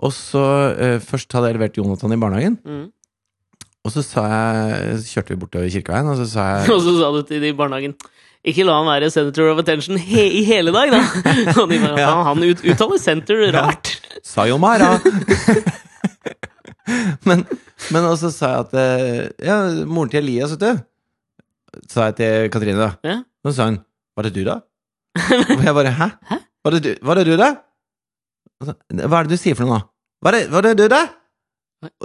og 0.00 0.12
så 0.16 0.42
uh, 0.72 0.98
Først 1.04 1.32
hadde 1.36 1.50
jeg 1.50 1.58
levert 1.58 1.76
Jonathan 1.76 2.12
i 2.14 2.20
barnehagen, 2.20 2.56
mm. 2.64 2.86
Og 3.84 3.92
så 3.94 4.02
sa 4.04 4.22
jeg 4.28 4.96
Så 5.00 5.06
kjørte 5.14 5.32
vi 5.34 5.38
bortover 5.40 5.70
Kirkeveien, 5.72 6.08
og 6.12 6.16
så 6.20 6.26
sa 6.28 6.46
jeg 6.58 6.70
Og 6.76 6.82
så 6.84 6.92
sa 6.98 7.10
du 7.14 7.22
til 7.28 7.40
de 7.42 7.48
i 7.52 7.56
barnehagen 7.56 7.94
ikke 8.40 8.64
la 8.64 8.72
han 8.78 8.86
være 8.88 9.10
senator 9.12 9.50
of 9.52 9.58
attention 9.60 9.98
he 10.00 10.22
i 10.38 10.42
hele 10.48 10.72
dag, 10.72 10.88
da! 10.94 11.00
Og 11.60 11.66
de 11.68 11.76
bare, 11.82 11.98
Ja. 12.00 12.22
han 12.24 12.40
ut 12.40 12.62
uttaler 12.64 12.96
center 13.02 13.42
rart. 13.52 13.90
Sayonara! 14.24 14.94
men, 17.28 17.42
men 17.92 18.06
også 18.08 18.30
sa 18.32 18.48
jeg 18.54 18.64
at 18.64 18.72
eh, 18.80 19.46
Ja, 19.46 19.58
moren 19.84 20.08
til 20.12 20.22
Elias, 20.22 20.54
vet 20.56 20.64
du. 20.64 20.80
Sa 21.92 22.08
jeg 22.08 22.16
til 22.22 22.48
Katrine, 22.54 22.80
da. 22.80 22.90
Ja. 23.06 23.18
Så 23.44 23.52
sa 23.58 23.68
hun 23.68 23.76
Var 24.16 24.28
det 24.30 24.32
du, 24.38 24.42
da? 24.48 24.56
Og 25.20 25.64
jeg 25.68 25.76
bare 25.76 25.92
Hæ? 26.00 26.08
Hæ? 26.32 26.40
Var 26.64 26.76
det 26.76 26.80
du, 26.84 26.90
var 27.06 27.20
det 27.20 27.26
du 27.28 27.36
da? 27.40 27.50
Så, 28.64 28.74
Hva 29.04 29.20
er 29.20 29.28
det 29.28 29.36
du 29.36 29.40
sier 29.40 29.56
for 29.56 29.68
noe, 29.68 29.78
da? 29.80 29.86
Var 30.24 30.36
det, 30.36 30.42
var 30.52 30.64
det 30.66 30.74
du, 30.80 30.86
da? 30.92 31.04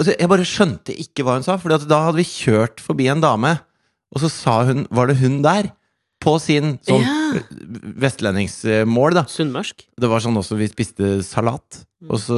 Jeg 0.07 0.29
bare 0.31 0.45
skjønte 0.47 0.93
ikke 0.95 1.25
hva 1.27 1.33
hun 1.35 1.43
sa, 1.43 1.57
for 1.59 1.73
da 1.75 1.97
hadde 2.07 2.19
vi 2.21 2.27
kjørt 2.29 2.79
forbi 2.83 3.09
en 3.11 3.19
dame, 3.23 3.57
og 4.15 4.21
så 4.23 4.29
sa 4.31 4.61
hun 4.69 4.85
Var 4.93 5.11
det 5.11 5.17
hun 5.19 5.41
der? 5.43 5.71
På 6.23 6.37
sin 6.39 6.77
sånn 6.87 7.03
Ja. 7.03 7.41
vestlendingsmål, 8.01 9.13
da. 9.17 9.25
Sunnmørsk. 9.29 9.83
Det 9.99 10.09
var 10.09 10.23
sånn 10.23 10.39
også 10.39 10.55
vi 10.57 10.69
spiste 10.71 11.17
salat, 11.27 11.81
og 12.07 12.17
så 12.23 12.37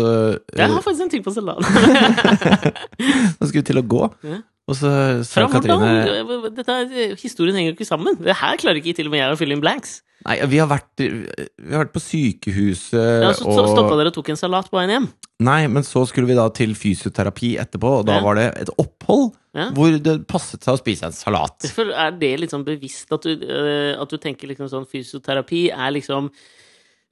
Jeg 0.49 0.65
eh, 0.65 0.73
har 0.73 0.81
faktisk 0.81 1.05
en 1.05 1.11
ting 1.13 1.23
på 1.23 1.31
salat. 1.35 1.61
Da 3.37 3.45
skulle 3.45 3.61
vi 3.61 3.67
til 3.69 3.79
å 3.83 3.85
gå, 3.85 4.03
Ja. 4.25 4.41
Og 4.67 4.75
så 4.75 4.89
sa 5.23 5.45
Fra 5.45 5.47
Katrine? 5.53 6.49
Dette, 6.51 6.73
er- 6.75 7.15
historien 7.15 7.55
henger 7.55 7.71
jo 7.71 7.77
ikke 7.77 7.87
sammen. 7.87 8.17
Det 8.19 8.35
her 8.35 8.57
klarer 8.59 8.81
ikke 8.81 8.95
til 8.97 9.07
og 9.07 9.13
med 9.15 9.21
jeg 9.23 9.31
å 9.33 9.39
fylle 9.39 9.55
inn 9.55 9.61
blanks. 9.63 10.01
Nei, 10.25 10.39
vi 10.49 10.57
har 10.57 10.67
vært, 10.67 10.89
vi 10.97 11.71
har 11.71 11.85
vært 11.85 11.93
på 11.93 12.01
sykehuset 12.01 12.97
Ja, 13.23 13.29
så 13.37 13.45
og 13.53 13.69
stoppa 13.69 13.95
dere 13.99 14.09
og 14.09 14.15
tok 14.17 14.31
en 14.33 14.39
salat 14.39 14.67
på 14.71 14.79
veien 14.79 14.89
hjem. 14.95 15.05
Nei, 15.45 15.59
men 15.69 15.85
så 15.85 16.01
skulle 16.09 16.27
vi 16.27 16.35
da 16.35 16.47
til 16.57 16.73
fysioterapi 16.75 17.51
etterpå, 17.61 17.91
og 18.01 18.05
da 18.09 18.17
Ja. 18.17 18.23
var 18.25 18.35
det 18.35 18.47
et 18.65 18.69
opphold 18.81 19.35
Ja. 19.53 19.69
hvor 19.71 19.93
det 20.01 20.27
passet 20.27 20.63
seg 20.65 20.73
å 20.73 20.81
spise 20.81 21.03
en 21.05 21.11
salat. 21.13 21.63
Er 21.77 22.11
det 22.17 22.39
litt 22.39 22.49
sånn 22.51 22.65
bevisst 22.65 23.11
at 23.13 23.21
du, 23.21 23.31
eh, 23.45 23.95
at 24.01 24.09
du 24.09 24.17
tenker 24.17 24.47
liksom 24.49 24.67
sånn 24.69 24.87
fysioterapi 24.89 25.69
er 25.71 25.91
liksom 25.93 26.29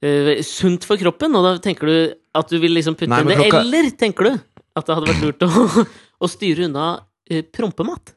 uh, 0.04 0.42
sunt 0.42 0.84
for 0.84 0.96
kroppen, 0.98 1.34
og 1.34 1.42
da 1.46 1.56
tenker 1.62 1.86
du 1.86 2.14
at 2.34 2.48
du 2.50 2.58
vil 2.58 2.74
liksom 2.74 2.94
putte 2.98 3.08
Nei, 3.08 3.20
inn 3.22 3.28
det, 3.28 3.36
klokka- 3.38 3.60
eller 3.64 3.90
tenker 3.96 4.24
du 4.24 4.40
at 4.76 4.84
det 4.84 4.94
hadde 4.94 5.08
vært 5.08 5.22
lurt 5.24 5.46
å, 5.46 5.86
å 6.26 6.28
styre 6.28 6.66
unna 6.68 7.00
uh, 7.32 7.42
prompemat? 7.54 8.12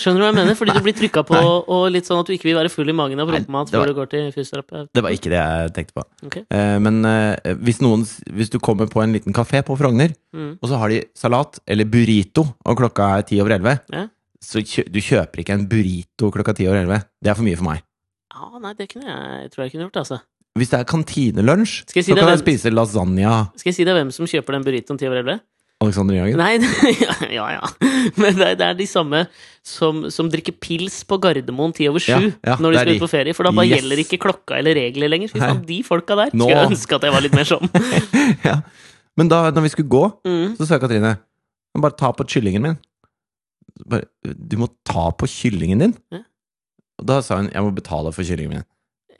Skjønner 0.00 0.16
du 0.16 0.24
hva 0.24 0.28
jeg 0.30 0.36
mener? 0.38 0.56
Fordi 0.56 0.72
du 0.72 0.84
blir 0.84 0.94
trykka 0.96 1.22
på, 1.28 1.38
og 1.76 1.82
litt 1.92 2.08
sånn 2.08 2.22
at 2.22 2.28
du 2.30 2.32
ikke 2.32 2.48
vil 2.48 2.56
være 2.56 2.70
full 2.72 2.88
i 2.88 2.94
magen 2.96 3.20
av 3.20 3.28
prompemat 3.28 3.72
før 3.74 3.90
du 3.90 3.96
går 3.98 4.08
til 4.14 4.30
fysioterapeut. 4.32 4.88
Det 4.96 5.02
var 5.04 5.12
ikke 5.12 5.32
det 5.32 5.40
jeg 5.40 5.72
tenkte 5.76 5.96
på. 5.98 6.04
Okay. 6.30 6.46
Uh, 6.48 6.78
men 6.80 7.02
uh, 7.04 7.52
hvis, 7.60 7.82
noen, 7.84 8.06
hvis 8.32 8.52
du 8.52 8.56
kommer 8.64 8.88
på 8.90 9.02
en 9.04 9.12
liten 9.16 9.36
kafé 9.36 9.62
på 9.66 9.76
Frogner, 9.80 10.16
Mm. 10.30 10.60
og 10.62 10.68
så 10.70 10.78
har 10.78 10.92
de 10.92 11.00
salat 11.18 11.56
eller 11.66 11.88
burrito, 11.90 12.44
og 12.62 12.76
klokka 12.78 13.08
er 13.18 13.24
ti 13.26 13.40
over 13.42 13.56
elleve, 13.56 13.80
Ja. 13.90 14.04
så 14.38 14.62
kjø, 14.62 14.84
du 14.86 15.00
kjøper 15.02 15.42
ikke 15.42 15.56
en 15.58 15.64
burrito 15.66 16.30
klokka 16.30 16.54
ti 16.54 16.68
over 16.70 16.78
elleve. 16.84 17.00
Det 17.18 17.32
er 17.32 17.34
for 17.34 17.42
mye 17.42 17.58
for 17.58 17.66
meg. 17.66 17.82
Ja, 18.30 18.60
nei, 18.62 18.72
det 18.78 18.86
kunne 18.92 19.10
jeg, 19.10 19.50
tror 19.50 19.64
jeg 19.66 19.72
kunne 19.74 19.88
gjort, 19.88 19.98
altså. 20.04 20.20
Hvis 20.54 20.70
det 20.70 20.78
er 20.78 20.86
kantinelunsj, 20.86 21.74
si 21.90 22.02
så 22.06 22.14
kan 22.14 22.22
kan 22.22 22.32
jeg 22.36 22.44
spise 22.44 22.70
lasagna. 22.72 23.34
Skal 23.58 23.72
jeg 23.72 23.80
si 23.80 23.84
deg 23.90 23.98
hvem 23.98 24.14
som 24.14 24.30
kjøper 24.30 24.56
den 24.56 24.64
burritoen 24.70 25.02
ti 25.02 25.10
over 25.10 25.18
elleve? 25.24 25.42
Alexander 25.80 26.14
Jager. 26.18 26.36
Nei, 26.36 26.58
ja, 27.38 27.46
ja. 27.54 27.68
Men 28.20 28.36
det 28.36 28.46
er, 28.50 28.60
er 28.68 28.74
de 28.76 28.86
samme 28.88 29.22
som, 29.64 30.02
som 30.12 30.28
drikker 30.28 30.52
pils 30.60 30.98
på 31.08 31.16
Gardermoen 31.22 31.72
ti 31.76 31.86
over 31.88 32.02
sju 32.04 32.12
Ja, 32.12 32.20
ja, 32.50 32.56
når 32.60 32.74
de 32.76 32.82
skal 32.82 32.98
ut 32.98 33.04
på 33.06 33.08
ferie, 33.14 33.34
for 33.36 33.48
da 33.48 33.52
bare 33.56 33.70
Yes. 33.70 33.80
gjelder 33.80 34.02
ikke 34.04 34.18
klokka 34.26 34.58
eller 34.60 34.76
regler 34.76 35.08
lenger. 35.12 35.32
Fy 35.32 35.40
faen, 35.40 35.62
de 35.68 35.78
folka 35.86 36.18
der 36.20 36.34
Nå- 36.36 36.44
skulle 36.44 36.58
jeg 36.58 36.70
ønske 36.74 36.98
at 36.98 37.06
jeg 37.08 37.14
var 37.16 37.24
litt 37.24 37.36
mer 37.38 37.48
sånn. 37.48 37.72
ja. 38.50 38.58
Men 39.16 39.32
da 39.32 39.40
når 39.50 39.66
vi 39.66 39.72
skulle 39.74 39.92
gå, 39.96 40.04
Mm. 40.28 40.54
så 40.60 40.68
sa 40.68 40.78
Katrine 40.82 41.16
Bare 41.80 41.94
ta 41.96 42.10
på 42.12 42.24
kyllingen 42.28 42.64
min. 42.66 42.76
Bare, 43.88 44.04
du 44.26 44.56
må 44.60 44.66
ta 44.84 45.08
på 45.16 45.28
kyllingen 45.30 45.78
din? 45.86 45.92
Ja. 46.12 46.24
Og 47.00 47.06
da 47.08 47.20
sa 47.24 47.38
hun 47.40 47.48
jeg 47.54 47.62
må 47.64 47.70
betale 47.72 48.10
for 48.12 48.26
kyllingen 48.26 48.52
min. 48.58 48.64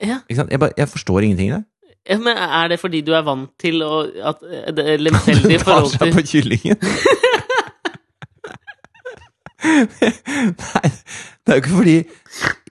Ja. 0.02 0.18
Ikke 0.28 0.40
sant? 0.42 0.50
Jeg, 0.52 0.60
bare, 0.60 0.74
jeg 0.76 0.88
forstår 0.92 1.24
ingenting 1.24 1.52
i 1.52 1.54
det. 1.56 1.64
Ja, 2.08 2.16
Men 2.18 2.36
er 2.40 2.68
det 2.72 2.80
fordi 2.80 3.02
du 3.04 3.12
er 3.14 3.22
vant 3.26 3.50
til 3.60 3.82
å, 3.84 4.04
at 4.32 4.40
det 4.76 4.86
er 4.86 4.96
Du 5.02 5.04
lemfeldig 5.10 5.60
tar 5.64 5.84
seg 5.92 6.14
på 6.16 6.22
kyllingen. 6.32 6.80
Nei, 9.60 10.88
det 11.44 11.52
er 11.52 11.58
jo 11.58 11.60
ikke 11.60 11.72
fordi 11.74 11.94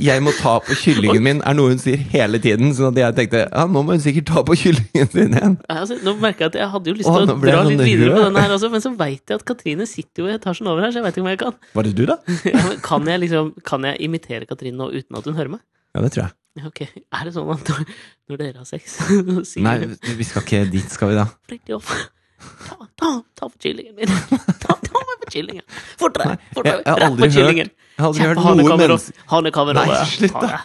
jeg 0.01 0.23
må 0.25 0.31
ta 0.33 0.55
på 0.63 0.73
kyllingen 0.79 1.21
min, 1.25 1.41
er 1.45 1.53
noe 1.57 1.73
hun 1.73 1.81
sier 1.81 2.01
hele 2.13 2.39
tiden. 2.41 2.71
Sånn 2.73 2.89
at 2.95 2.97
jeg 3.01 3.17
tenkte 3.19 3.43
ja, 3.43 3.65
nå 3.69 3.83
må 3.85 3.93
hun 3.93 4.01
sikkert 4.01 4.29
ta 4.31 4.43
på 4.47 4.57
kyllingen 4.57 5.11
sin 5.13 5.35
igjen. 5.37 5.57
altså, 5.69 5.99
Nå 6.05 6.15
merker 6.21 6.47
jeg 6.47 6.53
at 6.55 6.59
jeg 6.63 6.71
hadde 6.73 6.91
jo 6.91 6.97
lyst 6.97 7.09
til 7.11 7.27
å 7.27 7.37
dra 7.43 7.59
sånn 7.59 7.71
litt 7.75 7.85
videre 7.85 8.15
på 8.15 8.23
denne 8.25 8.45
her 8.45 8.55
også, 8.57 8.71
men 8.73 8.85
så 8.85 8.93
veit 8.97 9.21
jeg 9.29 9.37
at 9.41 9.45
Katrine 9.51 9.85
sitter 9.89 10.25
jo 10.25 10.31
i 10.31 10.35
etasjen 10.39 10.71
over 10.71 10.85
her, 10.87 10.93
så 10.95 11.01
jeg 11.01 11.07
veit 11.07 11.19
ikke 11.19 11.25
om 11.27 11.31
jeg 11.33 11.41
kan. 11.43 11.59
Var 11.77 11.89
det 11.89 11.95
du, 11.99 12.05
da? 12.09 12.17
Ja, 12.49 12.65
kan 12.85 13.05
jeg 13.13 13.21
liksom 13.27 13.53
Kan 13.67 13.85
jeg 13.85 14.01
imitere 14.09 14.49
Katrine 14.49 14.79
nå 14.81 14.89
uten 14.95 15.19
at 15.19 15.29
hun 15.29 15.37
hører 15.37 15.53
meg? 15.59 15.65
Ja, 15.93 16.01
det 16.05 16.13
tror 16.15 16.25
jeg. 16.25 16.33
Ok, 16.69 16.81
Er 16.87 17.27
det 17.27 17.33
sånn 17.35 17.49
at 17.53 17.69
når, 17.69 17.83
når 18.31 18.39
dere 18.41 18.61
har 18.61 18.67
sex, 18.67 18.95
så 18.99 19.43
sier 19.47 19.63
Nei, 19.65 19.75
vi 20.17 20.25
skal 20.27 20.43
ikke 20.45 20.63
dit, 20.71 20.89
skal 20.91 21.13
vi 21.13 21.19
da? 21.19 21.27
Ta, 22.69 22.75
ta, 22.95 23.07
ta 23.35 23.47
på 23.51 23.57
kyllingen 23.65 23.97
min. 23.97 24.11
Ta, 24.63 24.75
ta 24.79 24.99
meg 25.03 25.23
på 25.25 25.31
kyllingen. 25.33 25.65
Fortere! 25.99 26.37
jeg- 26.37 26.53
fortere, 26.55 26.77
jeg 26.77 26.87
har 26.87 27.01
Rett 27.01 27.07
aldri 27.09 27.27
på 27.27 27.35
kyllingen. 27.35 27.71
Jeg 27.75 27.99
har 27.99 28.07
aldri 28.07 28.27
hørt 28.29 28.39
noen 28.39 28.61
noe 28.93 28.99
hanekammer 29.33 29.79
og 29.81 29.89
Nei, 29.89 29.97
slutt 30.07 30.37
da. 30.39 30.61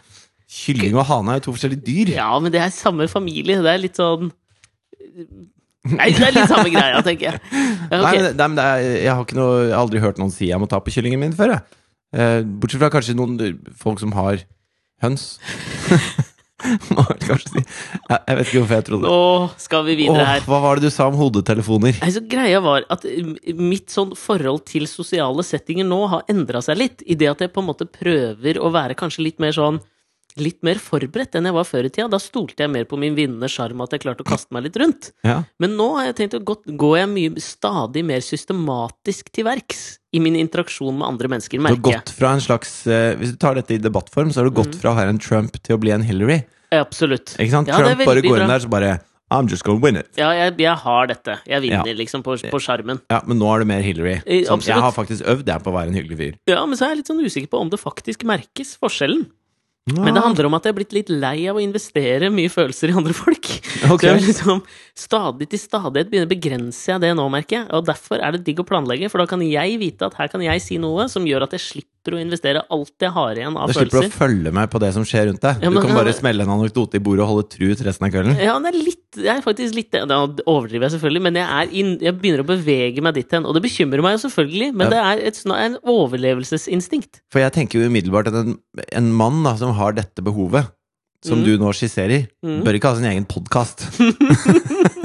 Kylling 0.54 0.94
og 0.94 1.06
hane 1.08 1.32
er 1.34 1.40
jo 1.40 1.44
to 1.48 1.54
forskjellige 1.56 1.82
dyr. 1.88 2.12
Ja, 2.14 2.28
men 2.38 2.54
det 2.54 2.60
er 2.62 2.70
samme 2.74 3.08
familie. 3.10 3.58
Det 3.64 3.72
er 3.72 3.82
litt 3.82 3.98
sånn 3.98 4.30
Nei, 5.84 6.08
det 6.14 6.22
er 6.28 6.32
litt 6.32 6.48
samme 6.48 6.70
greia, 6.72 7.00
tenker 7.04 7.26
jeg. 7.34 7.40
Okay. 7.42 7.90
Nei, 7.90 8.12
men, 8.22 8.28
nei, 8.38 8.46
men 8.54 8.60
er, 8.62 8.84
jeg, 9.02 9.10
har 9.10 9.34
noe, 9.36 9.56
jeg 9.66 9.74
har 9.74 9.82
aldri 9.82 10.00
hørt 10.04 10.20
noen 10.22 10.32
si 10.32 10.48
jeg 10.48 10.62
må 10.62 10.68
ta 10.70 10.78
på 10.80 10.94
kyllingen 10.94 11.20
min 11.20 11.34
før. 11.36 11.56
Jeg. 11.58 11.80
Eh, 12.14 12.38
bortsett 12.46 12.80
fra 12.80 12.92
kanskje 12.94 13.16
noen 13.18 13.34
folk 13.76 14.00
som 14.00 14.14
har 14.16 14.46
høns. 15.04 15.34
Må 16.94 17.02
vel 17.04 17.20
kanskje 17.20 17.50
si. 17.50 17.62
Jeg, 18.08 18.36
vet 18.38 18.46
ikke 18.46 18.60
hvorfor 18.62 18.78
jeg 18.78 18.86
trodde 18.86 19.04
det. 19.04 19.14
Nå 19.14 19.48
skal 19.60 19.82
vi 19.88 19.96
videre 19.98 20.22
Åh, 20.22 20.28
her. 20.30 20.44
hva 20.48 20.60
var 20.64 20.80
det 20.80 20.88
du 20.88 20.94
sa 20.94 21.08
om 21.10 21.18
hodetelefoner? 21.18 21.98
Altså, 22.04 22.22
greia 22.30 22.60
var 22.64 22.86
at 22.92 23.04
mm, 23.04 23.34
mitt 23.58 23.92
sånn 23.92 24.14
forhold 24.18 24.64
til 24.70 24.88
sosiale 24.90 25.44
settinger 25.44 25.88
nå 25.88 26.00
har 26.12 26.24
endra 26.32 26.62
seg 26.64 26.80
litt, 26.80 27.04
i 27.04 27.18
det 27.20 27.28
at 27.34 27.44
jeg 27.44 27.52
på 27.52 27.64
en 27.64 27.68
måte 27.68 27.88
prøver 27.90 28.60
å 28.60 28.72
være 28.74 28.96
kanskje 28.98 29.26
litt 29.28 29.42
mer 29.42 29.56
sånn 29.56 29.82
Litt 30.34 30.64
mer 30.66 30.80
forberedt 30.82 31.36
enn 31.38 31.46
jeg 31.46 31.54
var 31.54 31.66
før 31.68 31.86
i 31.86 31.90
tida. 31.94 32.08
Da 32.10 32.18
stolte 32.18 32.64
jeg 32.64 32.70
mer 32.74 32.88
på 32.90 32.96
min 32.98 33.14
vinnende 33.14 33.46
sjarm, 33.46 33.84
at 33.84 33.92
jeg 33.94 34.02
klarte 34.02 34.24
å 34.24 34.26
kaste 34.26 34.50
meg 34.50 34.64
litt 34.64 34.78
rundt. 34.82 35.12
Ja. 35.22 35.36
Men 35.62 35.76
nå 35.78 35.86
har 35.94 36.08
jeg 36.08 36.16
tenkt 36.18 36.34
å 36.34 36.40
gå, 36.42 36.56
går 36.74 36.96
jeg 36.98 37.10
mye, 37.12 37.42
stadig 37.44 38.02
mer 38.08 38.24
systematisk 38.24 39.30
til 39.30 39.46
verks 39.46 39.84
i 40.14 40.20
min 40.22 40.36
interaksjon 40.38 40.94
med 40.96 41.06
andre 41.08 41.28
mennesker, 41.32 41.58
Du 41.58 41.66
har 41.66 41.80
gått 41.90 42.12
fra 42.14 42.30
en 42.36 42.42
slags 42.44 42.86
uh, 42.86 43.14
Hvis 43.18 43.32
du 43.34 43.38
tar 43.42 43.56
dette 43.58 43.74
i 43.74 43.78
debattform, 43.82 44.30
så 44.32 44.42
har 44.42 44.50
du 44.50 44.54
Mm. 44.54 44.74
fra 44.80 44.92
å 44.94 44.96
være 44.96 45.10
en 45.10 45.18
Trump 45.18 45.58
til 45.62 45.76
å 45.76 45.80
bli 45.82 45.90
en 45.90 46.02
Hillary. 46.06 46.44
Absolutt. 46.72 47.34
Ikke 47.38 47.50
sant? 47.50 47.68
Ja, 47.68 47.78
Trump 47.78 48.04
bare 48.06 48.22
går 48.22 48.40
inn 48.44 48.48
der 48.48 48.62
så 48.62 48.70
bare 48.70 49.00
I'm 49.34 49.48
just 49.50 49.64
gonna 49.64 49.80
win 49.80 49.96
it. 49.96 50.06
Ja, 50.16 50.30
jeg, 50.36 50.58
jeg 50.60 50.76
har 50.84 51.06
dette. 51.10 51.38
Jeg 51.48 51.62
vinner, 51.64 51.86
Ja. 51.88 51.94
liksom, 51.98 52.22
på 52.22 52.36
sjarmen. 52.60 53.00
Ja, 53.10 53.20
Men 53.26 53.38
nå 53.40 53.48
er 53.54 53.58
du 53.60 53.64
mer 53.64 53.80
Hillary. 53.82 54.20
Sånn, 54.46 54.62
jeg 54.62 54.76
har 54.78 54.92
faktisk 54.92 55.24
øvd 55.26 55.46
jeg 55.48 55.62
på 55.64 55.72
å 55.72 55.74
være 55.74 55.88
en 55.88 55.94
hyggelig 55.94 56.18
fyr. 56.18 56.34
Ja, 56.46 56.64
men 56.66 56.76
så 56.78 56.84
er 56.86 56.88
jeg 56.94 56.98
litt 56.98 57.08
sånn 57.10 57.24
usikker 57.24 57.48
på 57.50 57.58
om 57.60 57.70
det 57.70 57.80
faktisk 57.80 58.22
merkes, 58.22 58.76
forskjellen. 58.78 59.26
Men 59.92 60.16
det 60.16 60.22
handler 60.24 60.46
om 60.48 60.54
at 60.56 60.64
jeg 60.64 60.72
er 60.72 60.76
blitt 60.78 60.94
litt 60.96 61.10
lei 61.12 61.42
av 61.50 61.58
å 61.58 61.60
investere 61.60 62.30
mye 62.32 62.48
følelser 62.48 62.88
i 62.88 62.96
andre 62.96 63.16
folk. 63.16 63.50
Okay. 63.84 64.16
Så 64.16 64.24
liksom 64.24 64.60
stadig 64.96 65.48
til 65.52 65.60
stadighet 65.60 66.08
begynner 66.08 66.28
begrenser 66.30 66.94
jeg 66.94 67.02
det 67.02 67.10
nå, 67.18 67.24
merker 67.28 67.58
jeg. 67.58 67.66
Og 67.76 67.84
derfor 67.84 68.22
er 68.22 68.32
det 68.32 68.44
digg 68.46 68.62
å 68.62 68.64
planlegge, 68.64 69.10
for 69.12 69.20
da 69.20 69.26
kan 69.28 69.42
jeg 69.44 69.74
vite 69.80 70.06
at 70.08 70.14
her 70.16 70.30
kan 70.32 70.40
jeg 70.40 70.62
si 70.64 70.78
noe 70.80 71.04
som 71.12 71.26
gjør 71.28 71.44
at 71.44 71.56
jeg 71.58 71.64
slipper 71.64 72.16
å 72.16 72.20
investere 72.20 72.62
alt 72.72 73.04
jeg 73.04 73.12
har 73.12 73.40
igjen 73.40 73.58
av 73.58 73.68
følelser 73.72 73.90
Du 73.90 73.92
slipper 73.92 74.08
å 74.08 74.14
følge 74.22 74.52
med 74.56 74.70
på 74.72 74.80
det 74.80 74.90
som 74.96 75.04
skjer 75.08 75.28
rundt 75.28 75.42
deg. 75.44 75.60
Ja, 75.66 75.72
du 75.74 75.80
kan 75.84 75.98
bare 75.98 76.14
smelle 76.16 76.46
en 76.46 76.54
anekdote 76.54 76.96
i 76.96 77.02
bordet 77.04 77.26
og 77.26 77.32
holde 77.32 77.46
trut 77.52 77.82
resten 77.84 78.08
av 78.08 78.14
kvelden. 78.14 78.40
Ja, 78.40 78.56
det 78.64 78.72
er 78.72 78.78
litt 78.78 79.02
Det 79.18 79.28
er 79.34 79.44
faktisk 79.44 79.76
litt 79.78 79.94
Da 79.94 80.20
overdriver 80.22 80.88
jeg 80.88 80.96
selvfølgelig, 80.96 81.24
men 81.28 81.40
jeg, 81.42 81.46
er 81.60 81.76
inn, 81.82 81.92
jeg 82.02 82.16
begynner 82.22 82.44
å 82.44 82.48
bevege 82.48 83.04
meg 83.04 83.18
dit 83.18 83.36
hen. 83.36 83.44
Og 83.50 83.58
det 83.58 83.64
bekymrer 83.66 84.04
meg 84.06 84.16
jo 84.16 84.22
selvfølgelig, 84.24 84.70
men 84.72 84.88
Ja. 84.88 84.92
det 84.94 85.02
er 85.02 85.26
et, 85.28 85.42
en 85.58 85.76
overlevelsesinstinkt. 85.82 87.20
For 87.34 87.44
jeg 87.44 87.52
tenker 87.58 87.82
jo 87.82 87.90
umiddelbart 87.92 88.32
at 88.32 88.40
en, 88.40 88.56
en 88.88 89.12
mann 89.12 89.42
da, 89.44 89.56
som 89.60 89.73
har 89.76 89.92
dette 89.96 90.22
behovet, 90.24 90.70
som 91.24 91.38
Mm. 91.40 91.44
du 91.44 91.52
nå 91.58 91.72
skisserer, 91.74 92.26
Mm. 92.44 92.62
bør 92.64 92.74
ikke 92.78 92.90
ha 92.92 92.96
sin 92.98 93.10
egen 93.12 93.24
podkast. 93.26 93.86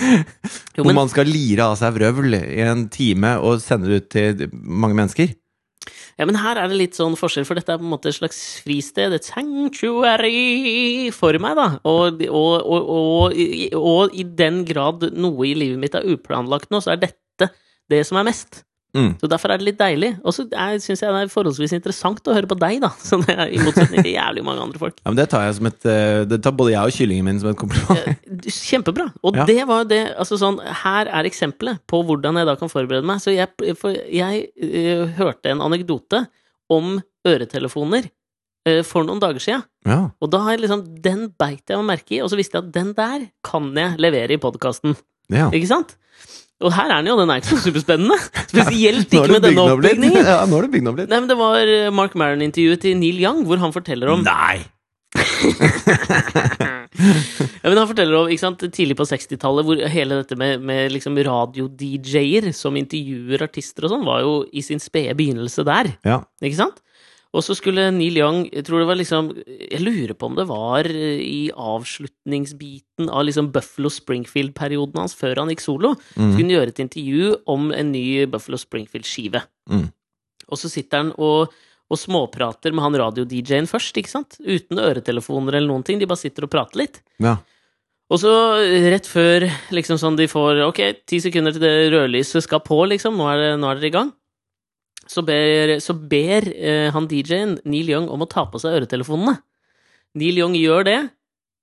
Hvor 0.80 0.94
man 0.96 1.10
skal 1.12 1.28
lire 1.28 1.66
av 1.70 1.76
seg 1.78 1.92
vrøvl 1.98 2.34
i 2.38 2.62
en 2.64 2.86
time 2.92 3.34
og 3.44 3.60
sende 3.62 3.90
det 3.90 3.98
ut 4.02 4.08
til 4.14 4.48
mange 4.54 4.96
mennesker. 4.96 5.34
ja, 6.18 6.26
men 6.28 6.36
her 6.36 6.56
er 6.60 6.68
det 6.68 6.76
litt 6.76 6.96
sånn 6.98 7.16
forskjell, 7.16 7.46
for 7.48 7.54
dette 7.56 7.72
er 7.72 7.78
på 7.80 7.86
en 7.86 7.92
måte 7.94 8.08
et 8.10 8.16
slags 8.18 8.40
fristed, 8.64 9.12
et 9.16 9.24
sanctuary 9.24 11.10
for 11.16 11.32
meg, 11.40 11.56
da. 11.56 11.68
Og, 11.88 12.20
og, 12.28 12.66
og, 12.66 13.32
og 13.80 14.14
i 14.16 14.24
den 14.24 14.64
grad 14.68 15.06
noe 15.16 15.46
i 15.48 15.54
livet 15.56 15.80
mitt 15.80 15.94
er 15.96 16.04
uplanlagt 16.12 16.70
nå, 16.72 16.82
så 16.84 16.92
er 16.94 17.00
dette 17.06 17.50
det 17.90 18.02
som 18.06 18.20
er 18.20 18.28
mest. 18.28 18.62
Mm. 18.96 19.12
Så 19.20 19.28
derfor 19.30 19.52
er 19.54 19.60
det 19.60 19.66
litt 19.68 19.78
deilig. 19.78 20.08
Og 20.26 20.34
så 20.34 20.44
syns 20.82 21.02
jeg 21.04 21.12
det 21.14 21.20
er 21.22 21.30
forholdsvis 21.30 21.74
interessant 21.76 22.26
å 22.26 22.34
høre 22.34 22.48
på 22.50 22.56
deg, 22.58 22.80
da. 22.82 22.90
Sånn, 23.10 23.22
er, 23.30 23.44
I 23.54 23.60
motsetning 23.62 24.02
til 24.02 24.14
jævlig 24.16 24.42
mange 24.46 24.64
andre 24.64 24.80
folk. 24.82 24.96
Ja, 24.98 25.12
men 25.12 25.20
det 25.20 25.28
tar 25.30 25.44
jeg 25.46 25.56
som 25.60 25.68
et 25.70 25.86
eh, 25.86 26.22
Det 26.30 26.40
tar 26.42 26.56
både 26.58 26.74
jeg 26.74 26.90
og 26.90 26.96
kyllingen 26.96 27.28
min 27.28 27.38
som 27.42 27.52
et 27.52 27.58
kompliment. 27.60 28.46
Kjempebra. 28.50 29.08
Og 29.22 29.38
Ja. 29.38 29.46
det 29.48 29.58
var 29.70 29.86
det 29.90 30.00
altså 30.18 30.38
sånn, 30.40 30.58
Her 30.82 31.10
er 31.10 31.28
eksempelet 31.30 31.82
på 31.90 32.02
hvordan 32.08 32.40
jeg 32.40 32.48
da 32.50 32.56
kan 32.58 32.72
forberede 32.72 33.06
meg. 33.06 33.22
Så 33.22 33.34
jeg, 33.36 33.50
for 33.78 33.94
jeg 33.94 34.48
uh, 34.58 35.06
hørte 35.20 35.52
en 35.54 35.62
anekdote 35.64 36.24
om 36.70 36.98
øretelefoner 37.26 38.08
uh, 38.68 38.82
for 38.86 39.06
noen 39.06 39.22
dager 39.22 39.42
sia. 39.42 39.60
Ja. 39.88 40.02
Og 40.20 40.30
da 40.34 40.42
har 40.44 40.56
jeg 40.56 40.64
liksom 40.66 40.82
Den 41.02 41.28
beit 41.40 41.70
jeg 41.70 41.78
meg 41.80 41.88
merke 41.94 42.18
i, 42.18 42.20
og 42.24 42.30
så 42.32 42.38
visste 42.40 42.58
jeg 42.58 42.66
at 42.68 42.74
den 42.74 42.90
der 42.98 43.28
kan 43.46 43.70
jeg 43.76 43.96
levere 44.02 44.34
i 44.36 44.42
podkasten. 44.42 44.98
ja. 45.32 45.46
Ikke 45.54 45.70
sant? 45.70 45.96
Og 46.60 46.74
her 46.76 46.90
er 46.90 46.98
den 47.00 47.08
jo, 47.08 47.16
den 47.16 47.30
er 47.32 47.40
ikke 47.40 47.54
så 47.54 47.62
superspennende. 47.64 48.18
Spesielt 48.52 49.14
ikke 49.14 49.32
med 49.32 49.46
denne 49.46 49.64
oppbygningen. 49.64 50.26
Ja, 50.26 50.42
nå 50.48 50.58
er 50.58 50.66
det 50.66 50.74
bygd 50.74 50.90
opp 50.90 51.00
litt. 51.00 51.08
Nei, 51.12 51.22
men 51.22 51.30
Det 51.30 51.38
var 51.40 51.72
eh, 51.76 51.88
Mark 51.94 52.16
Maron-intervjuet 52.20 52.82
til 52.84 52.98
Neil 53.00 53.22
Young, 53.22 53.46
hvor 53.48 53.62
han 53.62 53.72
forteller 53.76 54.12
om 54.12 54.26
Nei! 54.26 54.60
Ja, 57.00 57.68
men 57.70 57.78
Han 57.78 57.88
forteller 57.88 58.16
om 58.18 58.28
ikke 58.28 58.42
sant, 58.42 58.62
tidlig 58.74 58.96
på 58.98 59.06
60-tallet, 59.08 59.64
hvor 59.64 59.80
hele 59.92 60.20
dette 60.20 60.36
med, 60.38 60.60
med 60.66 60.92
liksom 60.92 61.16
radio-DJ-er 61.24 62.50
som 62.56 62.76
intervjuer 62.76 63.44
artister 63.46 63.86
og 63.86 63.94
sånn, 63.94 64.04
var 64.04 64.20
jo 64.24 64.34
i 64.52 64.62
sin 64.64 64.82
spede 64.82 65.14
begynnelse 65.16 65.64
der. 65.64 65.92
Ja. 66.06 66.20
Ikke 66.44 66.58
sant? 66.58 66.82
Og 67.30 67.44
så 67.46 67.54
skulle 67.54 67.84
Neil 67.94 68.18
Young 68.18 68.40
Jeg 68.48 68.64
tror 68.66 68.82
det 68.82 68.88
var 68.88 68.98
liksom 68.98 69.30
Jeg 69.46 69.82
lurer 69.84 70.16
på 70.18 70.30
om 70.30 70.36
det 70.38 70.48
var 70.50 70.88
eh, 70.90 71.20
i 71.22 71.42
avslutningsbiten 71.54 73.10
av 73.10 73.24
liksom 73.28 73.52
Buffalo 73.54 73.90
Springfield-perioden 73.92 74.98
hans 74.98 75.14
før 75.16 75.38
han 75.40 75.52
gikk 75.52 75.62
solo. 75.64 75.94
Mm. 76.16 76.32
Skulle 76.32 76.42
han 76.42 76.54
gjøre 76.56 76.74
et 76.74 76.82
intervju 76.84 77.30
om 77.54 77.70
en 77.72 77.92
ny 77.94 78.04
Buffalo 78.30 78.58
Springfield-skive. 78.60 79.44
Mm. 79.70 79.86
Og 80.50 80.60
så 80.60 80.68
sitter 80.72 81.04
han 81.04 81.12
og, 81.22 81.54
og 81.88 82.00
småprater 82.00 82.74
med 82.74 82.84
han 82.84 82.98
radio-DJ-en 83.00 83.70
først, 83.70 83.96
ikke 84.02 84.12
sant? 84.12 84.36
Uten 84.42 84.82
øretelefoner 84.82 85.56
eller 85.56 85.70
noen 85.70 85.86
ting. 85.86 86.02
De 86.02 86.10
bare 86.10 86.20
sitter 86.20 86.44
og 86.46 86.52
prater 86.52 86.82
litt. 86.82 87.00
ja. 87.22 87.38
Og 88.10 88.18
så 88.18 88.30
rett 88.90 89.06
før 89.06 89.44
liksom 89.70 89.98
sånn 90.02 90.16
de 90.18 90.26
får 90.26 90.64
Ok, 90.64 90.80
ti 91.06 91.20
sekunder 91.22 91.54
til 91.54 91.62
det 91.62 91.92
rødlyset 91.94 92.42
skal 92.42 92.62
på, 92.66 92.80
liksom. 92.90 93.14
Nå 93.14 93.28
er, 93.30 93.38
det, 93.38 93.50
nå 93.62 93.68
er 93.70 93.78
dere 93.78 93.86
i 93.86 93.94
gang. 93.94 94.10
Så 95.10 95.24
ber, 95.26 95.78
så 95.82 95.94
ber 95.94 96.46
eh, 96.54 96.88
han 96.94 97.08
DJ-en 97.10 97.56
Neil 97.66 97.88
Young 97.90 98.06
om 98.12 98.22
å 98.22 98.28
ta 98.30 98.44
på 98.46 98.60
seg 98.62 98.76
øretelefonene. 98.78 99.40
Neil 100.20 100.38
Young 100.38 100.54
gjør 100.58 100.86
det, 100.86 101.00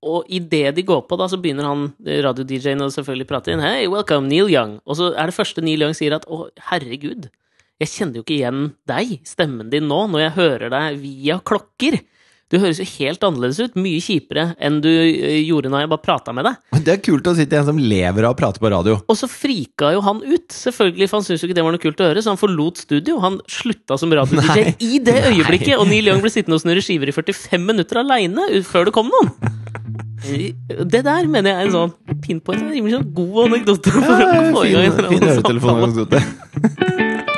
og 0.07 0.27
idet 0.31 0.75
de 0.75 0.83
går 0.87 1.05
på, 1.07 1.17
da, 1.19 1.29
så 1.31 1.39
begynner 1.39 1.67
han 1.69 1.85
eh, 2.05 2.19
radio-DJ-en 2.25 2.83
å 2.83 3.25
prate 3.29 3.53
inn. 3.53 3.63
Hei, 3.63 3.87
welcome, 3.91 4.27
Neil 4.27 4.51
Young. 4.51 4.77
Og 4.83 4.99
så 4.99 5.13
er 5.15 5.31
det 5.31 5.37
første 5.37 5.63
Neil 5.63 5.85
Young 5.85 5.95
sier 5.95 6.17
at 6.17 6.27
å, 6.27 6.49
herregud, 6.69 7.29
jeg 7.79 7.93
kjenner 7.93 8.19
jo 8.19 8.25
ikke 8.25 8.37
igjen 8.39 8.61
deg, 8.89 9.17
stemmen 9.27 9.71
din 9.71 9.87
nå, 9.87 10.03
når 10.11 10.25
jeg 10.25 10.37
hører 10.41 10.73
deg 10.73 10.99
via 11.03 11.39
klokker. 11.45 11.99
Du 12.47 12.55
høres 12.61 12.77
jo 12.79 12.85
helt 12.87 13.23
annerledes 13.27 13.57
ut, 13.59 13.73
mye 13.75 13.99
kjipere 13.99 14.53
enn 14.63 14.77
du 14.79 14.87
eh, 14.87 15.41
gjorde 15.43 15.67
når 15.71 15.81
jeg 15.83 15.89
bare 15.91 16.03
prata 16.05 16.31
med 16.35 16.47
deg. 16.47 16.79
Det 16.85 16.93
er 16.93 17.01
kult 17.03 17.27
å 17.27 17.33
sitte 17.35 17.57
en 17.59 17.65
som 17.67 17.81
lever 17.81 18.23
av 18.23 18.35
å 18.35 18.37
prate 18.39 18.61
på 18.63 18.71
radio. 18.71 18.95
Og 19.03 19.17
så 19.19 19.27
frika 19.27 19.89
jo 19.91 19.99
han 20.05 20.21
ut, 20.23 20.45
selvfølgelig, 20.55 21.09
for 21.11 21.19
han 21.19 21.25
syntes 21.27 21.43
jo 21.43 21.49
ikke 21.49 21.57
det 21.59 21.65
var 21.67 21.75
noe 21.75 21.83
kult 21.83 21.99
å 21.99 22.07
høre, 22.07 22.23
så 22.23 22.31
han 22.31 22.39
forlot 22.39 22.79
studio. 22.85 23.17
Han 23.25 23.41
slutta 23.51 23.99
som 23.99 24.15
radio-DJ 24.15 24.77
i 24.79 25.01
det 25.03 25.17
øyeblikket, 25.33 25.75
og 25.75 25.91
Neil 25.91 26.07
Young 26.07 26.23
ble 26.23 26.31
sittende 26.31 26.55
og 26.55 26.63
snurre 26.63 26.85
skiver 26.85 27.11
i 27.11 27.15
45 27.19 27.67
minutter 27.67 27.99
aleine 27.99 28.47
før 28.67 28.87
det 28.87 28.95
kom 28.95 29.11
noen. 29.11 29.33
Det 30.23 31.03
der 31.05 31.27
mener 31.29 31.51
jeg 31.51 31.57
er 31.59 31.67
en 31.67 31.75
sånn 31.75 32.21
pinpoint, 32.23 32.63
en 32.63 32.71
rimelig 32.73 32.95
sånn 32.95 33.09
god 33.15 33.41
anekdote. 33.49 33.91
For 33.91 34.23
Ja, 34.23 34.31
å 34.39 34.53
få 34.55 34.63
i 34.63 34.71
gang 34.73 34.87
en 34.87 35.11
fin, 35.11 35.31
øretelefonanekdote. 35.35 37.33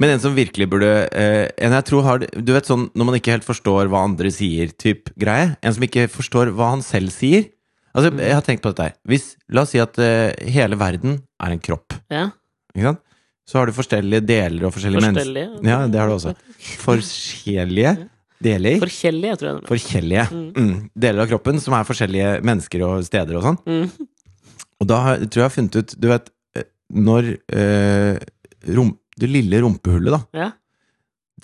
Men 0.00 0.10
en 0.10 0.20
som 0.20 0.34
virkelig 0.36 0.66
burde 0.70 0.90
eh, 1.14 1.46
En 1.62 1.74
jeg 1.76 1.86
tror 1.88 2.04
har 2.06 2.24
Du 2.34 2.52
vet 2.54 2.66
sånn 2.68 2.88
når 2.96 3.08
man 3.08 3.18
ikke 3.18 3.34
helt 3.34 3.46
forstår 3.46 3.90
hva 3.92 4.04
andre 4.08 4.30
sier, 4.34 4.72
typ 4.80 5.10
greie. 5.20 5.54
En 5.62 5.74
som 5.76 5.84
ikke 5.86 6.08
forstår 6.12 6.50
hva 6.56 6.72
han 6.74 6.82
selv 6.84 7.14
sier. 7.14 7.50
Altså, 7.94 8.10
Mm. 8.10 8.20
jeg 8.26 8.34
har 8.34 8.42
tenkt 8.42 8.62
på 8.64 8.72
dette 8.72 8.88
her. 8.88 8.94
Hvis, 9.06 9.36
la 9.48 9.62
oss 9.62 9.70
si 9.70 9.78
at 9.78 9.98
eh, 10.02 10.34
hele 10.50 10.74
verden 10.76 11.20
er 11.38 11.54
en 11.54 11.62
kropp. 11.62 11.94
Ja, 12.10 12.30
Ikke 12.74 12.90
sant? 12.90 13.00
Så 13.46 13.58
har 13.60 13.68
du 13.68 13.74
forskjellige 13.76 14.24
deler 14.26 14.66
og 14.66 14.72
forskjellige 14.74 15.04
mennesker. 15.04 15.28
Forskjellige. 15.28 15.68
Ja, 15.68 15.78
det 15.86 16.00
har 16.00 16.08
du 16.08 16.14
også. 16.16 16.32
Forskjellige 16.80 17.92
deler. 18.42 18.78
Forskjellige, 18.80 19.36
tror 19.40 19.50
jeg. 19.50 19.64
Forskjellige 19.68 20.24
mm. 20.32 20.74
deler 21.04 21.22
av 21.22 21.28
kroppen 21.28 21.60
som 21.60 21.76
er 21.76 21.86
forskjellige 21.86 22.30
mennesker 22.42 22.84
og 22.88 23.04
steder 23.06 23.36
og 23.38 23.44
sånn. 23.46 23.60
Mm. 23.68 24.08
Og 24.80 24.88
da 24.90 25.00
har, 25.06 25.22
tror 25.28 25.44
jeg 25.44 25.44
jeg 25.44 25.48
har 25.50 25.54
funnet 25.54 25.76
ut 25.78 25.94
Du 26.00 26.08
vet, 26.10 26.30
eh, 26.56 26.66
når 26.90 27.30
eh, 27.52 28.16
rom, 28.74 28.94
Det 29.20 29.30
lille 29.30 29.60
rumpehullet, 29.62 30.14
da. 30.16 30.20
Ja. 30.44 30.50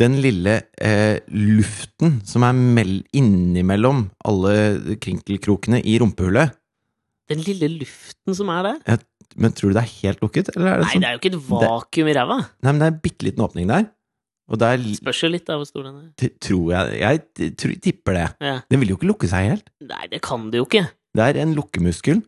Den 0.01 0.17
lille 0.23 0.57
eh, 0.81 1.19
luften 1.35 2.21
som 2.27 2.45
er 2.47 2.57
mell, 2.57 3.01
innimellom 3.17 4.07
alle 4.27 4.97
krinkelkrokene 5.03 5.83
i 5.83 5.99
rumpehullet. 6.01 6.55
Den 7.31 7.43
lille 7.47 7.69
luften 7.77 8.35
som 8.35 8.51
er 8.55 8.67
der. 8.67 9.01
Men 9.39 9.55
tror 9.55 9.71
du 9.71 9.79
det 9.79 9.85
er 9.85 9.93
helt 10.01 10.23
lukket? 10.25 10.51
Eller 10.57 10.73
er 10.73 10.81
det 10.81 10.87
Nei, 10.87 10.93
sånn? 10.95 11.03
det 11.05 11.09
er 11.09 11.17
jo 11.17 11.21
ikke 11.21 11.33
et 11.33 11.43
vakuum 11.51 12.11
i 12.11 12.15
ræva. 12.17 12.39
Nei, 12.41 12.71
men 12.73 12.81
det 12.81 12.87
er 12.89 12.95
en 12.95 13.03
bitte 13.05 13.27
liten 13.29 13.45
åpning 13.47 13.69
der. 13.71 13.85
Og 14.51 14.59
der 14.59 14.83
Spørs 14.97 15.21
jo 15.23 15.31
litt 15.31 15.51
av 15.53 15.61
hvor 15.61 15.69
stor 15.69 15.87
den 15.87 15.99
er. 16.01 16.33
tror 16.43 16.73
jeg 16.75 16.97
Jeg 16.99 17.53
tror, 17.61 17.75
tipper 17.87 18.19
det. 18.19 18.27
Ja. 18.43 18.57
Den 18.73 18.83
vil 18.83 18.91
jo 18.91 18.99
ikke 18.99 19.11
lukke 19.13 19.31
seg 19.31 19.53
helt. 19.53 19.71
Nei, 19.87 20.09
det 20.11 20.23
kan 20.27 20.49
det 20.51 20.59
jo 20.59 20.67
ikke. 20.67 20.89
Det 21.15 21.27
er 21.29 21.39
en 21.45 21.55
lukkemuskel. 21.55 22.25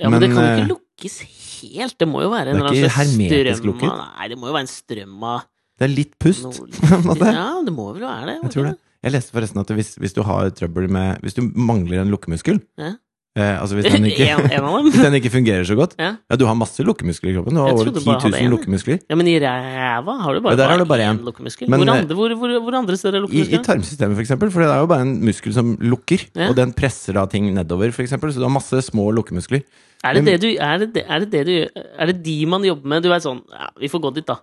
Ja, 0.00 0.10
men, 0.10 0.18
det 0.22 0.32
kan 0.32 0.42
jo 0.42 0.50
ikke 0.50 0.64
ikke 0.64 0.72
lukkes 0.94 1.18
helt. 1.62 1.96
Det 1.98 2.06
må 2.08 2.22
jo 2.22 2.30
være 2.30 2.52
en 2.54 2.60
er 2.60 2.68
eller 2.70 2.90
annen 2.94 3.50
strøm 3.50 3.90
av 3.90 4.00
Nei, 4.18 4.28
det 4.30 4.38
må 4.38 4.48
jo 4.48 4.54
være 4.54 4.64
en 4.66 4.72
strøm 4.72 5.22
av 5.24 5.40
Det 5.78 5.84
er 5.88 5.94
litt 5.94 6.18
pust. 6.22 6.44
på 6.80 6.94
en 6.94 7.06
måte. 7.08 7.30
Ja, 7.34 7.46
det 7.66 7.72
må 7.74 7.88
vel 7.94 8.02
være 8.06 8.26
det. 8.30 8.36
Jeg 8.44 8.52
tror 8.54 8.68
det. 8.70 8.76
Jeg 9.04 9.12
leste 9.12 9.34
forresten 9.34 9.60
at 9.60 9.70
hvis, 9.76 9.94
hvis 10.00 10.14
du 10.16 10.22
har 10.24 10.48
trøbbel 10.56 10.86
med 10.88 11.18
Hvis 11.20 11.34
du 11.36 11.42
mangler 11.54 12.00
en 12.00 12.08
lukkemuskel 12.14 12.56
Ja. 12.80 12.94
eh, 13.36 13.58
Altså 13.60 13.76
hvis 13.76 13.90
den, 13.92 14.06
ikke, 14.10 14.30
En, 14.32 14.46
en 14.48 14.84
hvis 14.86 14.96
den 14.96 15.18
ikke 15.18 15.32
fungerer 15.34 15.66
så 15.68 15.76
godt 15.76 15.92
Ja. 16.00 16.14
Ja, 16.30 16.38
du 16.40 16.46
har 16.48 16.54
masse 16.56 16.80
lukkemuskler 16.86 17.32
i 17.32 17.36
kroppen. 17.36 17.52
Du 17.58 17.60
har 17.60 17.74
over 17.74 17.90
10 17.90 18.00
bare 18.00 18.14
jeg 18.14 18.22
hadde 18.22 18.38
000 18.38 18.46
en. 18.46 18.54
lukkemuskler. 18.54 19.02
Ja, 19.10 19.18
men 19.20 19.28
i 19.28 19.36
ræva 19.42 20.16
har 20.22 20.38
du 20.38 20.40
bare, 20.46 20.56
Ja, 20.56 20.78
du 20.80 20.86
bare 20.88 21.04
én 21.10 21.18
en. 21.18 21.24
lukkemuskel. 21.26 21.68
Men, 21.68 21.82
hvor, 21.82 21.90
eh, 21.92 22.00
andre, 22.00 22.16
hvor, 22.16 22.36
hvor, 22.40 22.54
hvor 22.64 22.78
andre 22.80 22.96
steder 22.96 23.20
er 23.20 23.34
I, 23.34 23.44
I 23.58 23.60
tarmsystemet, 23.60 24.16
for 24.16 24.24
eksempel. 24.24 24.54
For 24.54 24.64
det 24.64 24.70
er 24.72 24.80
jo 24.86 24.88
bare 24.94 25.04
en 25.04 25.18
muskel 25.26 25.52
som 25.52 25.74
lukker. 25.84 26.24
Og 26.48 26.56
den 26.56 26.72
presser 26.72 27.18
da 27.18 27.26
ting 27.28 27.50
nedover, 27.52 27.92
for 27.92 28.06
eksempel. 28.06 28.32
Så 28.32 28.40
du 28.40 28.46
har 28.48 28.54
masse 28.56 28.80
små 28.88 29.10
lukkemuskler. 29.18 29.66
Er 30.04 30.18
det 30.18 30.24
det 30.26 30.34
du 30.42 30.48
er 30.50 30.82
det, 30.82 31.04
er 31.04 31.22
det 31.22 31.30
det 31.32 31.42
du 31.48 31.52
Er 31.74 32.10
det 32.10 32.18
de 32.24 32.34
man 32.50 32.64
jobber 32.66 32.90
med? 32.92 33.04
Du 33.04 33.08
vet 33.12 33.24
sånn 33.24 33.40
ja, 33.52 33.70
Vi 33.80 33.88
får 33.92 34.02
gå 34.04 34.10
dit, 34.18 34.26
da. 34.28 34.40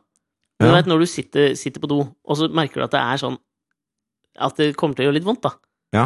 Men 0.62 0.72
du 0.72 0.75
vet 0.77 0.89
når 0.89 1.03
du 1.03 1.10
sitter, 1.10 1.53
sitter 1.58 1.81
på 1.81 1.89
do, 1.89 2.00
og 2.05 2.38
så 2.38 2.48
merker 2.53 2.81
du 2.81 2.86
at 2.86 2.96
det 2.96 3.01
er 3.01 3.22
sånn 3.22 3.38
At 4.38 4.58
det 4.62 4.75
kommer 4.79 4.98
til 4.98 5.05
å 5.05 5.10
gjøre 5.10 5.20
litt 5.20 5.27
vondt, 5.27 5.43
da. 5.46 5.55
Ja. 5.98 6.05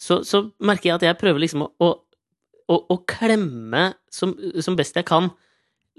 Så, 0.00 0.22
så 0.24 0.46
merker 0.64 0.90
jeg 0.90 0.98
at 1.00 1.04
jeg 1.08 1.18
prøver 1.20 1.42
liksom 1.42 1.66
å, 1.66 1.70
å, 1.82 1.88
å, 2.72 2.76
å 2.94 2.96
klemme 3.08 3.90
som, 4.12 4.32
som 4.64 4.76
best 4.78 4.96
jeg 4.96 5.08
kan. 5.08 5.28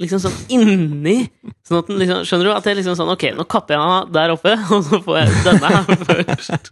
Liksom 0.02 0.22
sånn 0.24 0.38
inni. 0.56 1.16
Sånn 1.68 1.78
at 1.84 1.90
den 1.92 2.00
liksom, 2.02 2.24
skjønner 2.26 2.48
du? 2.48 2.52
At 2.56 2.66
jeg 2.66 2.78
liksom 2.80 2.96
sånn 2.98 3.12
Ok, 3.14 3.26
nå 3.38 3.44
kapper 3.52 3.76
jeg 3.76 3.82
av 3.86 4.08
der 4.16 4.34
oppe, 4.34 4.56
og 4.74 4.82
så 4.88 4.98
får 5.06 5.20
jeg 5.20 5.44
denne 5.46 5.70
her 5.76 6.02
først. 6.10 6.72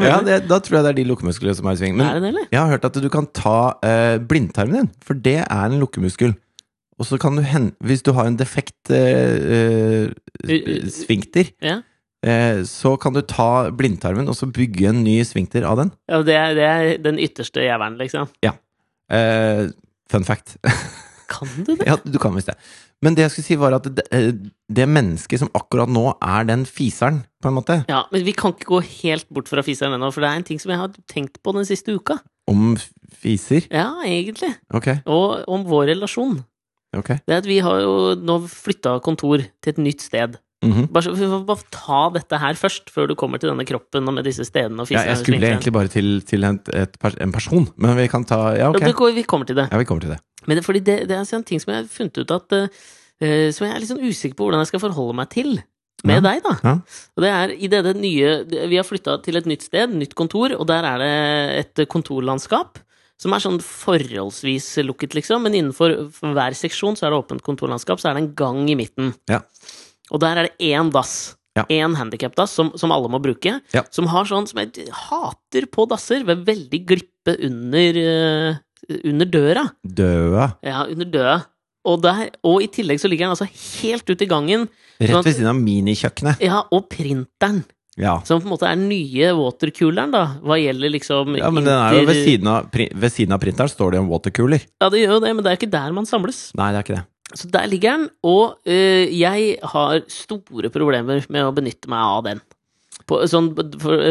Ja, 0.00 0.16
det, 0.24 0.38
da 0.48 0.58
tror 0.64 0.78
jeg 0.78 0.86
det 0.86 0.92
er 0.94 0.98
de 1.02 1.04
lukkemusklene 1.10 1.54
som 1.58 1.68
er 1.68 1.76
i 1.76 1.80
sving. 1.82 1.94
Men 1.98 2.08
er 2.08 2.24
det 2.24 2.32
det, 2.38 2.46
jeg 2.54 2.60
har 2.62 2.72
hørt 2.72 2.88
at 2.88 2.96
du 3.04 3.08
kan 3.12 3.28
ta 3.36 3.56
eh, 3.84 4.16
blindtarmen 4.22 4.78
din, 4.80 4.90
for 5.04 5.18
det 5.28 5.38
er 5.44 5.66
en 5.68 5.78
lukkemuskel. 5.82 6.32
Og 6.96 7.04
så 7.04 7.18
kan 7.20 7.36
du 7.36 7.42
hende 7.44 7.74
Hvis 7.84 8.00
du 8.06 8.14
har 8.16 8.24
en 8.24 8.38
defekt 8.40 8.88
eh, 8.96 10.08
eh, 10.48 10.86
sfinkter, 10.88 11.50
Ja. 11.60 11.82
eh, 12.24 12.62
så 12.64 12.94
kan 13.02 13.12
du 13.12 13.20
ta 13.28 13.68
blindtarmen 13.76 14.28
og 14.32 14.38
så 14.38 14.48
bygge 14.48 14.88
en 14.94 15.02
ny 15.04 15.18
svinkter 15.28 15.66
av 15.68 15.76
den. 15.82 15.92
ja 16.08 16.22
det, 16.24 16.38
er, 16.40 16.54
det 16.56 16.64
er 16.72 17.02
den 17.04 17.20
ytterste 17.20 17.60
jævelen, 17.68 17.98
liksom. 18.00 18.32
Eh, 19.12 19.66
fun 20.10 20.24
fact. 20.24 20.56
Kan 21.28 21.48
du 21.66 21.74
det? 21.74 21.86
ja, 21.86 21.96
du 21.96 22.18
kan 22.22 22.34
visst 22.36 22.46
det. 22.52 22.56
Men 23.04 23.14
det 23.16 23.26
jeg 23.26 23.32
skulle 23.34 23.46
si, 23.48 23.56
var 23.60 23.74
at 23.76 23.88
det, 23.98 24.04
eh, 24.14 24.30
det 24.72 24.86
mennesket 24.88 25.42
som 25.42 25.50
akkurat 25.58 25.90
nå 25.92 26.14
er 26.22 26.46
den 26.48 26.64
fiseren, 26.64 27.24
på 27.42 27.50
en 27.50 27.58
måte, 27.58 27.84
Ja, 27.90 28.04
men 28.12 28.24
vi 28.24 28.32
kan 28.32 28.54
ikke 28.54 28.70
gå 28.70 28.80
helt 29.02 29.28
bort 29.28 29.48
fra 29.48 29.62
fiseren 29.62 29.92
ennå, 29.94 30.12
for 30.14 30.24
det 30.24 30.30
er 30.30 30.40
en 30.40 30.46
ting 30.48 30.58
som 30.62 30.72
jeg 30.72 30.80
har 30.80 30.94
tenkt 31.10 31.42
på 31.44 31.52
den 31.54 31.66
siste 31.68 31.92
uka. 31.94 32.18
om 32.48 32.76
fiser 33.10 33.66
Ja, 33.70 34.02
egentlig. 34.06 34.54
Ok, 34.72 35.02
Og 35.04 35.44
om 35.48 35.64
vår 35.64 35.88
relasjon. 35.94 36.44
ok. 36.96 37.08
Det 37.26 37.34
er 37.34 37.38
at 37.42 37.46
vi 37.46 37.58
har 37.58 37.80
jo 37.80 38.14
nå 38.14 38.40
flytta 38.48 39.00
kontor 39.02 39.38
til 39.60 39.72
et 39.74 39.78
nytt 39.78 40.00
sted. 40.00 40.38
Mhm. 40.64 40.86
Bare, 40.90 41.12
vi 41.12 41.26
får 41.28 41.44
bare 41.46 41.64
ta 41.70 42.08
dette 42.14 42.38
her 42.40 42.54
først, 42.54 42.88
før 42.90 43.08
du 43.08 43.14
kommer 43.14 43.38
til 43.38 43.50
denne 43.50 43.66
kroppen 43.68 44.08
og 44.08 44.14
med 44.14 44.24
disse 44.24 44.44
stedene 44.46 44.80
og 44.80 44.90
Ja, 44.90 45.02
jeg 45.04 45.18
skulle 45.20 45.38
egentlig 45.38 45.72
bare 45.72 45.88
til, 45.92 46.22
til 46.22 46.44
en, 46.48 46.60
et, 46.72 46.96
en 47.20 47.32
person, 47.32 47.68
men 47.76 47.96
vi 47.96 48.06
kan 48.08 48.24
ta 48.24 48.56
Ja, 48.56 48.70
ok. 48.70 48.80
Ja, 48.80 49.12
vi 49.14 49.22
kommer 49.22 49.46
til 49.46 49.56
det. 49.56 49.68
Ja, 49.70 49.76
vi 49.78 49.84
kommer 49.84 50.00
til 50.00 50.10
det. 50.14 50.20
Men 50.46 50.56
det, 50.58 50.64
fordi 50.66 50.80
det, 50.86 50.96
det 51.10 51.16
er 51.16 51.34
en 51.36 51.44
ting 51.44 51.60
som 51.62 51.72
jeg 51.74 51.82
har 51.84 51.88
funnet 51.90 52.18
ut 52.22 52.30
at 52.30 52.52
uh, 52.52 52.68
Som 53.52 53.66
jeg 53.66 53.72
er 53.74 53.80
litt 53.82 53.90
sånn 53.90 54.04
usikker 54.04 54.36
på 54.38 54.46
hvordan 54.46 54.60
jeg 54.64 54.70
skal 54.72 54.82
forholde 54.86 55.14
meg 55.18 55.30
til. 55.32 55.56
Med 56.04 56.18
Ja. 56.20 56.24
deg, 56.28 56.42
da. 56.44 56.54
Ja. 56.62 56.74
Og 57.16 57.22
det 57.24 57.30
er 57.32 57.52
i 57.56 57.68
det, 57.72 57.78
det 57.86 57.94
nye 57.96 58.32
Vi 58.68 58.76
har 58.76 58.84
flytta 58.84 59.16
til 59.24 59.36
et 59.40 59.46
nytt 59.48 59.62
sted, 59.64 59.94
nytt 59.96 60.12
kontor, 60.14 60.52
og 60.58 60.66
der 60.68 60.84
er 60.84 60.98
det 61.00 61.14
et 61.62 61.88
kontorlandskap. 61.88 62.78
Som 63.18 63.32
er 63.32 63.40
sånn 63.40 63.56
forholdsvis 63.64 64.66
lukket, 64.84 65.14
liksom, 65.16 65.40
men 65.46 65.54
innenfor 65.56 65.94
hver 66.20 66.52
seksjon 66.58 66.98
så 66.98 67.06
er 67.08 67.14
det 67.14 67.20
åpent 67.22 67.42
kontorlandskap, 67.46 67.96
så 68.02 68.10
er 68.10 68.18
det 68.18 68.22
en 68.26 68.34
gang 68.36 68.60
i 68.68 68.76
midten. 68.76 69.14
Ja. 69.32 69.40
Og 70.12 70.20
der 70.20 70.36
er 70.42 70.48
det 70.50 70.58
én 70.68 70.92
dass. 70.92 71.34
Ja. 71.56 71.64
Én 71.72 71.94
handikapdass 71.96 72.52
som, 72.52 72.74
som 72.76 72.92
alle 72.92 73.08
må 73.08 73.16
bruke. 73.24 73.54
Ja. 73.72 73.82
Som 73.90 74.10
har 74.12 74.28
sånn 74.28 74.44
som 74.50 74.60
jeg 74.60 74.90
hater 74.92 75.64
på 75.72 75.86
dasser, 75.88 76.20
ved 76.28 76.44
veldig 76.44 76.82
glippe 76.90 77.32
under, 77.48 77.96
eh, 77.96 78.58
under 79.02 79.28
døra. 79.30 79.66
Døa. 79.82 80.50
Ja, 80.66 80.84
under 80.90 81.08
døra. 81.12 81.36
Og, 81.86 82.00
der, 82.02 82.26
og 82.46 82.64
i 82.64 82.68
tillegg 82.72 82.98
så 82.98 83.08
ligger 83.10 83.28
den 83.28 83.36
altså 83.36 83.46
helt 83.46 84.08
ute 84.08 84.26
i 84.26 84.30
gangen. 84.30 84.66
Sånn 84.96 85.12
Rett 85.12 85.28
ved 85.28 85.36
siden 85.38 85.52
av 85.52 85.58
minikjøkkenet. 85.60 86.42
Ja, 86.42 86.64
og 86.74 86.88
printeren. 86.90 87.62
Ja. 87.96 88.18
Som 88.28 88.42
på 88.42 88.48
en 88.48 88.52
måte 88.52 88.66
er 88.68 88.76
den 88.76 88.90
nye 88.90 89.30
watercooleren, 89.38 90.12
da, 90.12 90.24
hva 90.44 90.58
gjelder 90.60 90.92
liksom 90.92 91.38
ja, 91.38 91.48
men 91.48 91.64
den 91.64 91.72
er 91.72 91.94
jo 91.96 92.02
ved 92.10 92.18
siden 92.26 92.50
av, 92.52 92.66
ved 92.74 93.12
siden 93.14 93.32
av 93.32 93.40
printeren 93.40 93.72
står 93.72 93.94
det 93.94 94.00
en 94.02 94.10
watercooler. 94.10 94.66
Ja, 94.82 94.90
det 94.92 95.00
gjør 95.00 95.14
jo 95.16 95.22
det, 95.24 95.30
men 95.32 95.46
det 95.46 95.52
er 95.52 95.60
ikke 95.60 95.72
der 95.72 95.94
man 95.96 96.08
samles. 96.08 96.42
Nei, 96.58 96.68
det 96.74 96.82
er 96.82 96.86
ikke 96.86 96.98
det. 96.98 97.06
Så 97.40 97.48
der 97.50 97.70
ligger 97.70 97.96
den, 97.96 98.04
og 98.28 98.58
øh, 98.68 99.06
jeg 99.16 99.56
har 99.72 100.04
store 100.12 100.70
problemer 100.74 101.24
med 101.32 101.48
å 101.48 101.54
benytte 101.56 101.90
meg 101.90 102.04
av 102.04 102.28
den. 102.28 102.44
På, 103.08 103.22
sånn 103.30 103.50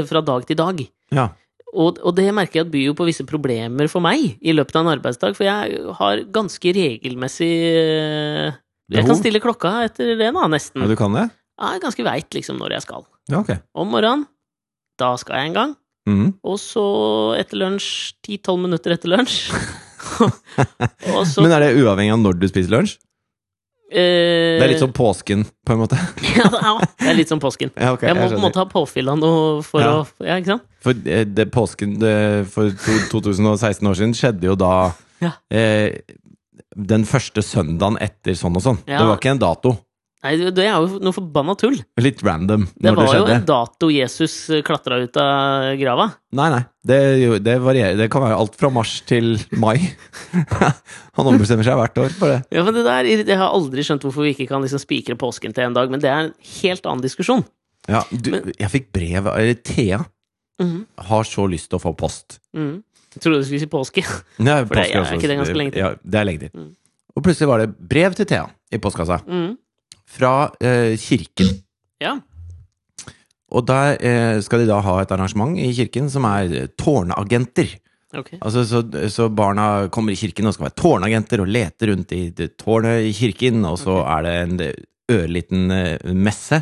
fra 0.09 0.21
dag 0.25 0.49
til 0.49 0.59
dag. 0.59 0.81
Ja. 1.13 1.29
Og, 1.75 1.99
og 1.99 2.15
det 2.17 2.27
merker 2.35 2.61
jeg 2.61 2.67
at 2.67 2.73
byr 2.73 2.85
jo 2.89 2.97
på 2.97 3.07
visse 3.07 3.25
problemer 3.27 3.89
for 3.91 4.03
meg 4.03 4.37
i 4.39 4.55
løpet 4.55 4.77
av 4.77 4.85
en 4.85 4.93
arbeidsdag, 4.95 5.35
for 5.37 5.47
jeg 5.47 5.81
har 5.99 6.23
ganske 6.35 6.75
regelmessig 6.77 7.51
øh, 7.75 8.55
Jeg 8.95 9.07
kan 9.07 9.19
stille 9.19 9.43
klokka 9.43 9.73
etter 9.89 10.15
det, 10.15 10.31
da, 10.31 10.45
nesten. 10.51 10.85
ja, 10.85 10.89
du 10.89 10.97
kan 10.99 11.15
det? 11.17 11.27
Jeg 11.55 11.77
er 11.77 11.83
ganske 11.83 12.05
veit 12.07 12.35
liksom 12.35 12.59
når 12.59 12.77
jeg 12.77 12.85
skal. 12.87 13.07
Ja, 13.31 13.41
ok. 13.41 13.55
Om 13.75 13.91
morgenen, 13.93 14.27
da 14.99 15.15
skal 15.19 15.39
jeg 15.39 15.51
en 15.51 15.57
gang. 15.59 15.73
Mm. 16.05 16.27
Og 16.45 16.59
så 16.61 16.85
etter 17.39 17.59
lunsj, 17.59 18.15
10-12 18.27 18.61
minutter 18.67 18.95
etter 18.95 19.11
lunsj. 19.11 19.39
Men 21.41 21.55
er 21.55 21.63
det 21.63 21.73
uavhengig 21.81 22.13
av 22.13 22.21
når 22.21 22.39
du 22.39 22.47
spiser 22.51 22.73
lunsj? 22.75 22.97
Eh, 23.91 24.57
Det 24.59 24.63
er 24.65 24.71
litt 24.73 24.79
som 24.83 24.91
påsken, 24.93 25.45
på 25.65 25.73
en 25.75 25.79
måte. 25.83 25.97
ja, 26.37 26.49
det 26.99 27.07
er- 27.09 27.17
litt 27.17 27.29
som 27.31 27.39
påsken. 27.39 27.71
Ja, 27.77 27.93
okay, 27.93 28.09
Jeg 28.09 28.17
må 28.17 28.27
på 28.29 28.35
en 28.39 28.45
måte 28.47 28.61
ha 28.61 28.65
påfyll 28.65 29.09
av 29.09 29.19
noe 29.21 29.61
for 29.63 29.81
Ja. 29.81 29.93
å 30.03 30.05
Ja, 30.25 30.35
ikke 30.41 30.55
sant? 30.55 30.63
For 30.85 30.91
eh, 31.05 31.23
det 31.25 31.49
påsken 31.51 31.97
det, 31.99 32.47
for 32.53 32.69
2016 33.11 33.87
år 33.87 33.95
siden 33.95 34.13
skjedde 34.17 34.43
jo 34.51 34.55
da 34.55 34.91
Ja. 35.21 35.31
eh, 35.51 35.99
Den 36.75 37.05
første 37.07 37.39
søndagen 37.41 37.95
etter 38.03 38.33
sånn 38.35 38.55
og 38.57 38.61
sånn. 38.61 38.77
Det 38.85 38.99
var 38.99 39.15
ikke 39.15 39.31
en 39.31 39.39
dato. 39.39 39.77
Nei, 40.25 40.31
det 40.57 40.63
er 40.65 40.73
jo 40.81 40.97
noe 41.05 41.13
forbanna 41.13 41.53
tull. 41.59 41.75
Litt 42.01 42.23
random 42.25 42.63
Det 42.73 42.93
var 42.97 43.05
det 43.11 43.19
jo 43.19 43.25
en 43.29 43.43
dato 43.45 43.89
Jesus 43.93 44.33
klatra 44.65 44.97
ut 45.03 45.17
av 45.21 45.75
grava. 45.77 46.07
Nei, 46.35 46.47
nei. 46.49 46.61
Det, 46.85 46.97
det 47.45 47.55
varierer. 47.61 47.97
Det 47.99 48.07
kan 48.13 48.23
være 48.25 48.39
alt 48.41 48.55
fra 48.57 48.71
mars 48.73 48.95
til 49.05 49.35
mai. 49.61 49.75
Han 51.17 51.29
ombestemmer 51.29 51.65
seg 51.67 51.77
hvert 51.79 51.99
år 52.01 52.15
for 52.17 52.33
det. 52.33 52.39
Ja, 52.57 52.63
men 52.65 52.75
det 52.77 52.85
der, 52.87 53.09
Jeg 53.11 53.37
har 53.39 53.53
aldri 53.53 53.85
skjønt 53.85 54.03
hvorfor 54.07 54.25
vi 54.25 54.33
ikke 54.33 54.47
kan 54.49 54.65
liksom 54.65 54.81
spikre 54.81 55.15
påsken 55.19 55.53
til 55.55 55.67
en 55.67 55.77
dag, 55.77 55.93
men 55.93 56.01
det 56.03 56.09
er 56.11 56.27
en 56.27 56.33
helt 56.61 56.89
annen 56.89 57.05
diskusjon. 57.05 57.45
Ja, 57.85 58.01
du, 58.09 58.31
Men- 58.33 58.51
jeg 58.57 58.71
fikk 58.73 58.87
brev 58.95 59.27
Eller 59.29 59.53
Thea 59.61 60.03
Mhm, 60.55 60.85
har 61.09 61.25
så 61.27 61.43
lyst 61.51 61.67
til 61.69 61.75
å 61.75 61.81
få 61.83 61.91
post. 61.99 62.37
Mm. 62.55 62.77
Jeg 63.13 63.21
trodde 63.21 63.41
du 63.41 63.43
skulle 63.43 63.59
si 63.59 63.67
påske. 63.67 64.01
Ja, 64.39 64.61
For 64.63 64.71
det 64.79 64.85
er 64.85 64.87
påske 64.87 65.01
også. 65.01 65.17
ikke 65.19 65.27
det 65.27 65.35
ganske 65.41 65.57
lenge 65.59 65.73
til? 65.75 65.81
Ja, 65.83 65.89
det 65.99 66.19
er 66.21 66.25
lenge 66.29 66.39
til. 66.45 66.51
Mm. 66.55 66.69
Og 67.15 67.23
plutselig 67.27 67.49
var 67.49 67.59
det 67.59 67.67
brev 67.91 68.15
til 68.15 68.25
Thea 68.29 68.45
i 68.71 68.79
postkassa. 68.79 69.17
Mhm. 69.27 69.57
Fra 70.05 70.35
eh, 70.61 70.93
kirken. 71.01 71.51
Ja. 72.03 72.17
Og 73.55 73.65
der 73.67 73.97
eh, 74.03 74.37
skal 74.43 74.63
de 74.63 74.69
da 74.69 74.81
ha 74.83 74.99
et 75.01 75.11
arrangement 75.15 75.57
i 75.59 75.71
kirken 75.75 76.09
som 76.11 76.27
er 76.29 76.53
eh, 76.53 76.71
tårnagenter. 76.77 77.73
Okay. 78.15 78.39
Altså, 78.39 78.63
så, 78.67 78.81
så 79.11 79.27
barna 79.33 79.87
kommer 79.91 80.13
i 80.13 80.19
kirken 80.19 80.47
og 80.47 80.55
skal 80.55 80.69
være 80.69 80.79
tårnagenter 80.79 81.43
og 81.43 81.51
lete 81.51 81.89
rundt 81.89 82.13
i 82.15 82.29
tårnet 82.55 83.09
i 83.09 83.11
kirken, 83.15 83.65
og 83.67 83.79
så 83.81 83.99
er 84.07 84.25
det 84.25 84.35
en 84.43 84.61
ørliten 85.11 85.71
eh, 85.75 86.13
messe, 86.15 86.61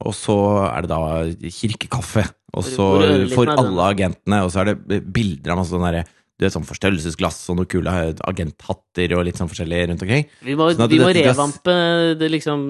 og 0.00 0.16
så 0.16 0.38
er 0.70 0.86
det 0.86 0.90
da 0.90 1.50
kirkekaffe. 1.60 2.24
Og 2.50 2.66
så 2.66 2.86
får 3.30 3.52
alle 3.54 3.84
agentene, 3.92 4.40
og 4.42 4.50
så 4.50 4.64
er 4.64 4.72
det 4.74 5.04
bilder 5.14 5.52
av 5.52 5.60
masse 5.60 5.70
sånn 5.70 5.84
derre 5.86 6.02
du 6.40 6.46
vet, 6.46 6.54
sånn 6.54 6.64
forstørrelsesglass 6.64 7.42
og 7.52 7.58
noen 7.58 7.68
kule 7.68 7.92
agenthatter 8.24 9.12
og 9.18 9.26
litt 9.28 9.36
sånn 9.36 9.50
forskjellig 9.50 9.82
rundt 9.90 10.04
omkring. 10.06 10.24
Vi 10.46 10.54
må, 10.56 10.70
Sånn 10.72 10.88
vi 10.88 10.96
må 11.02 11.10
det- 11.12 11.26
revampe 11.28 11.74
det 12.16 12.30
liksom 12.32 12.62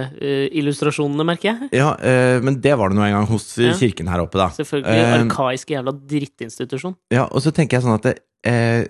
agentillustrasjonene, 0.00 1.24
merker 1.28 1.50
jeg. 1.52 1.68
Ja, 1.80 1.90
uh, 2.00 2.38
men 2.44 2.60
det 2.64 2.72
var 2.78 2.88
det 2.92 2.96
nå 2.98 3.04
en 3.06 3.12
gang 3.18 3.28
hos 3.30 3.46
eh, 3.58 3.68
Ja. 3.70 3.74
kirken 3.76 4.08
her 4.08 4.22
oppe, 4.24 4.38
da. 4.40 4.48
Selvfølgelig. 4.56 5.02
Uh, 5.04 5.26
Arkaisk 5.26 5.66
jævla 5.74 5.92
drittinstitusjon. 6.14 6.96
Ja, 7.12 7.26
og 7.28 7.42
så 7.44 7.52
tenker 7.52 7.76
jeg 7.78 7.84
sånn 7.86 7.98
at 7.98 8.02
det, 8.08 8.14
eh, 8.48 8.84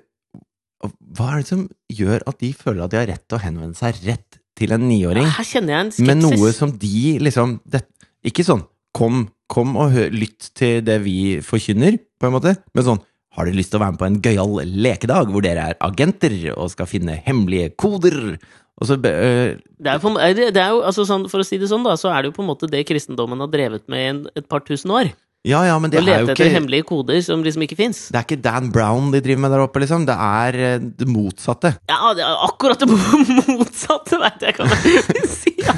Hva 1.12 1.26
er 1.34 1.42
det 1.42 1.48
som 1.50 1.66
gjør 1.92 2.22
at 2.30 2.38
de 2.40 2.52
føler 2.56 2.84
at 2.84 2.90
de 2.94 2.96
har 2.96 3.06
rett 3.10 3.26
til 3.28 3.36
å 3.36 3.42
henvende 3.42 3.76
seg 3.76 3.98
rett 4.06 4.38
til 4.56 4.72
en 4.72 4.86
niåring 4.88 5.26
Her 5.28 5.44
kjenner 5.44 5.74
jeg 5.74 5.80
en 5.84 5.90
skepsis. 5.92 6.06
med 6.06 6.16
noe 6.22 6.52
som 6.56 6.70
de 6.78 7.18
liksom 7.20 7.58
det, 7.68 7.82
Ikke 8.24 8.44
sånn 8.46 8.62
kom, 8.94 9.28
kom 9.48 9.76
og 9.76 9.92
hør, 9.92 10.08
lytt 10.10 10.50
til 10.54 10.80
det 10.82 10.96
vi 11.04 11.36
forkynner, 11.44 11.98
på 12.18 12.26
en 12.26 12.32
måte, 12.32 12.56
men 12.74 12.84
sånn 12.84 13.00
har 13.40 13.50
dere 13.50 13.59
lyst 13.59 13.72
til 13.74 13.81
å 13.81 13.85
være 13.85 13.96
med 13.96 14.03
på 14.03 14.09
en 14.09 14.20
gøyal 14.24 14.57
lekedag 14.87 15.33
hvor 15.33 15.44
dere 15.44 15.70
er 15.72 15.79
agenter 15.85 16.37
og 16.55 16.72
skal 16.72 16.88
finne 16.90 17.18
hemmelige 17.26 17.72
koder? 17.81 18.37
Og 18.81 18.88
så 18.88 18.96
øh, 18.96 19.57
Det 19.61 19.92
er, 19.92 20.05
er 20.24 20.38
det 20.40 20.61
er 20.61 20.70
jo, 20.72 20.85
altså 20.88 21.05
sånn, 21.05 21.26
For 21.29 21.42
å 21.42 21.46
si 21.46 21.59
det 21.61 21.68
sånn, 21.68 21.85
da, 21.85 21.98
så 22.00 22.12
er 22.14 22.22
det 22.22 22.31
jo 22.31 22.38
på 22.38 22.44
en 22.44 22.53
måte 22.53 22.70
det 22.70 22.87
kristendommen 22.88 23.42
har 23.44 23.50
drevet 23.53 23.85
med 23.92 24.00
i 24.00 24.12
en, 24.14 24.22
et 24.38 24.46
par 24.48 24.64
tusen 24.64 24.92
år. 24.94 25.12
Ja, 25.48 25.62
ja, 25.64 25.79
men 25.81 25.88
det 25.88 26.03
Å 26.03 26.05
er 26.05 26.05
jo 26.05 26.26
lete 26.29 26.35
etter 26.35 26.53
hemmelige 26.53 26.85
koder 26.90 27.16
som 27.24 27.40
liksom 27.44 27.64
ikke 27.64 27.79
fins. 27.79 28.03
Det 28.12 28.18
er 28.20 28.26
ikke 28.26 28.42
Dan 28.44 28.68
Brown 28.74 29.09
de 29.14 29.22
driver 29.24 29.40
med 29.46 29.55
der 29.55 29.64
oppe, 29.64 29.81
liksom. 29.81 30.05
Det 30.09 30.16
er 30.16 30.83
det 31.00 31.09
motsatte. 31.09 31.72
Ja, 31.88 32.12
det 32.16 32.26
er 32.26 32.44
akkurat 32.44 32.85
det 32.85 32.90
motsatte, 33.57 34.20
veit 34.20 34.44
jeg 34.44 34.59
Jeg 34.61 35.07
kan 35.09 35.31
si. 35.33 35.55
Ja. 35.64 35.76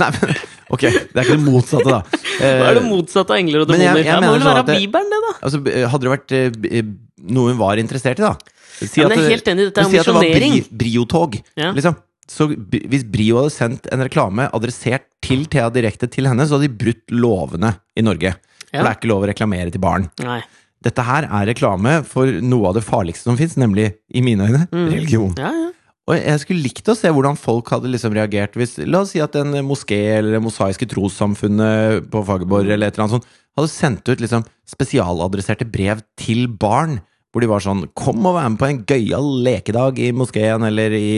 Nei, 0.00 0.08
men 0.14 0.34
ok, 0.74 0.80
det 0.84 1.14
er 1.14 1.24
ikke 1.24 1.36
det 1.36 1.44
motsatte, 1.44 1.90
da. 1.90 2.00
Hva 2.40 2.70
er 2.70 2.78
det 2.80 2.84
motsatte 2.88 3.34
av 3.34 3.38
engler 3.40 3.62
og 3.64 3.68
demoner? 3.70 4.00
Det 4.00 4.16
må 4.16 4.22
jo 4.24 4.32
vel 4.34 4.40
sånn 4.40 4.50
være 4.50 4.62
at 4.64 4.66
det- 4.70 4.78
Bibelen, 4.80 5.10
det, 5.14 5.20
da? 5.26 5.32
Altså, 5.46 5.60
hadde 5.92 6.06
det 6.08 6.12
vært 6.14 6.34
eh, 6.38 6.78
eh, 6.78 6.88
noe 7.34 7.52
hun 7.52 7.58
var 7.60 7.76
interessert 7.82 8.18
i, 8.18 8.26
da 8.26 8.34
Si 8.74 9.00
Ja, 9.00 9.06
men 9.08 9.18
jeg 9.20 9.26
er 9.28 9.34
helt 9.36 9.48
enig, 9.52 9.64
dette 9.70 9.84
er 9.84 9.90
si 9.92 9.98
at 10.00 10.08
det 10.08 10.14
var. 10.16 10.24
Bri- 10.34 10.64
Brio-tog, 10.82 11.36
Ja. 11.56 11.70
liksom. 11.76 11.94
Så 12.26 12.48
hvis 12.56 13.04
Brio 13.06 13.36
hadde 13.38 13.52
sendt 13.54 13.86
en 13.92 14.00
reklame 14.02 14.48
adressert 14.56 15.04
til 15.22 15.44
Thea 15.46 15.68
direkte 15.70 16.08
til 16.10 16.24
henne, 16.26 16.42
så 16.48 16.56
hadde 16.58 16.66
de 16.72 16.74
brutt 16.84 17.12
lovene 17.12 17.74
i 17.96 18.02
Norge. 18.02 18.32
For 18.72 18.82
det 18.82 18.90
er 18.90 18.96
ikke 18.98 19.10
lov 19.12 19.22
å 19.22 19.28
reklamere 19.30 19.70
til 19.70 19.78
barn. 19.84 20.08
Nei. 20.24 20.40
Dette 20.82 21.04
her 21.06 21.28
er 21.30 21.46
reklame 21.52 22.00
for 22.04 22.26
noe 22.44 22.66
av 22.72 22.74
det 22.74 22.82
farligste 22.84 23.28
som 23.30 23.36
fins, 23.38 23.54
nemlig, 23.60 23.92
i 24.12 24.20
mine 24.20 24.40
øyne, 24.48 24.64
Mm. 24.72 24.88
religion. 24.90 25.34
Ja, 25.38 25.52
ja. 25.52 25.70
Og 26.04 26.18
jeg 26.18 26.40
skulle 26.42 26.64
likt 26.66 26.88
å 26.92 26.96
se 26.98 27.08
hvordan 27.08 27.38
folk 27.40 27.70
hadde 27.72 27.88
liksom 27.88 28.12
reagert 28.12 28.58
hvis 28.60 28.76
La 28.84 29.00
oss 29.04 29.14
si 29.14 29.22
at 29.24 29.36
en 29.40 29.56
moské 29.64 30.00
eller 30.18 30.36
det 30.36 30.42
mosaiske 30.44 30.88
trossamfunnet 30.90 32.10
på 32.12 32.22
Fagerborg 32.28 32.68
eller 32.68 32.90
et 32.90 32.98
eller 32.98 33.06
annet 33.06 33.16
sånt 33.22 33.40
hadde 33.54 33.70
sendt 33.72 34.10
ut 34.10 34.20
liksom 34.20 34.44
spesialadresserte 34.68 35.66
brev 35.70 36.02
til 36.20 36.44
barn 36.48 36.98
hvor 37.32 37.42
de 37.42 37.50
var 37.50 37.64
sånn 37.64 37.86
Kom 37.98 38.26
og 38.28 38.36
vær 38.36 38.50
med 38.52 38.60
på 38.60 38.68
en 38.68 38.82
gøyal 38.86 39.30
lekedag 39.46 39.98
i 40.02 40.12
moskeen, 40.14 40.66
eller 40.68 40.94
i 40.94 41.14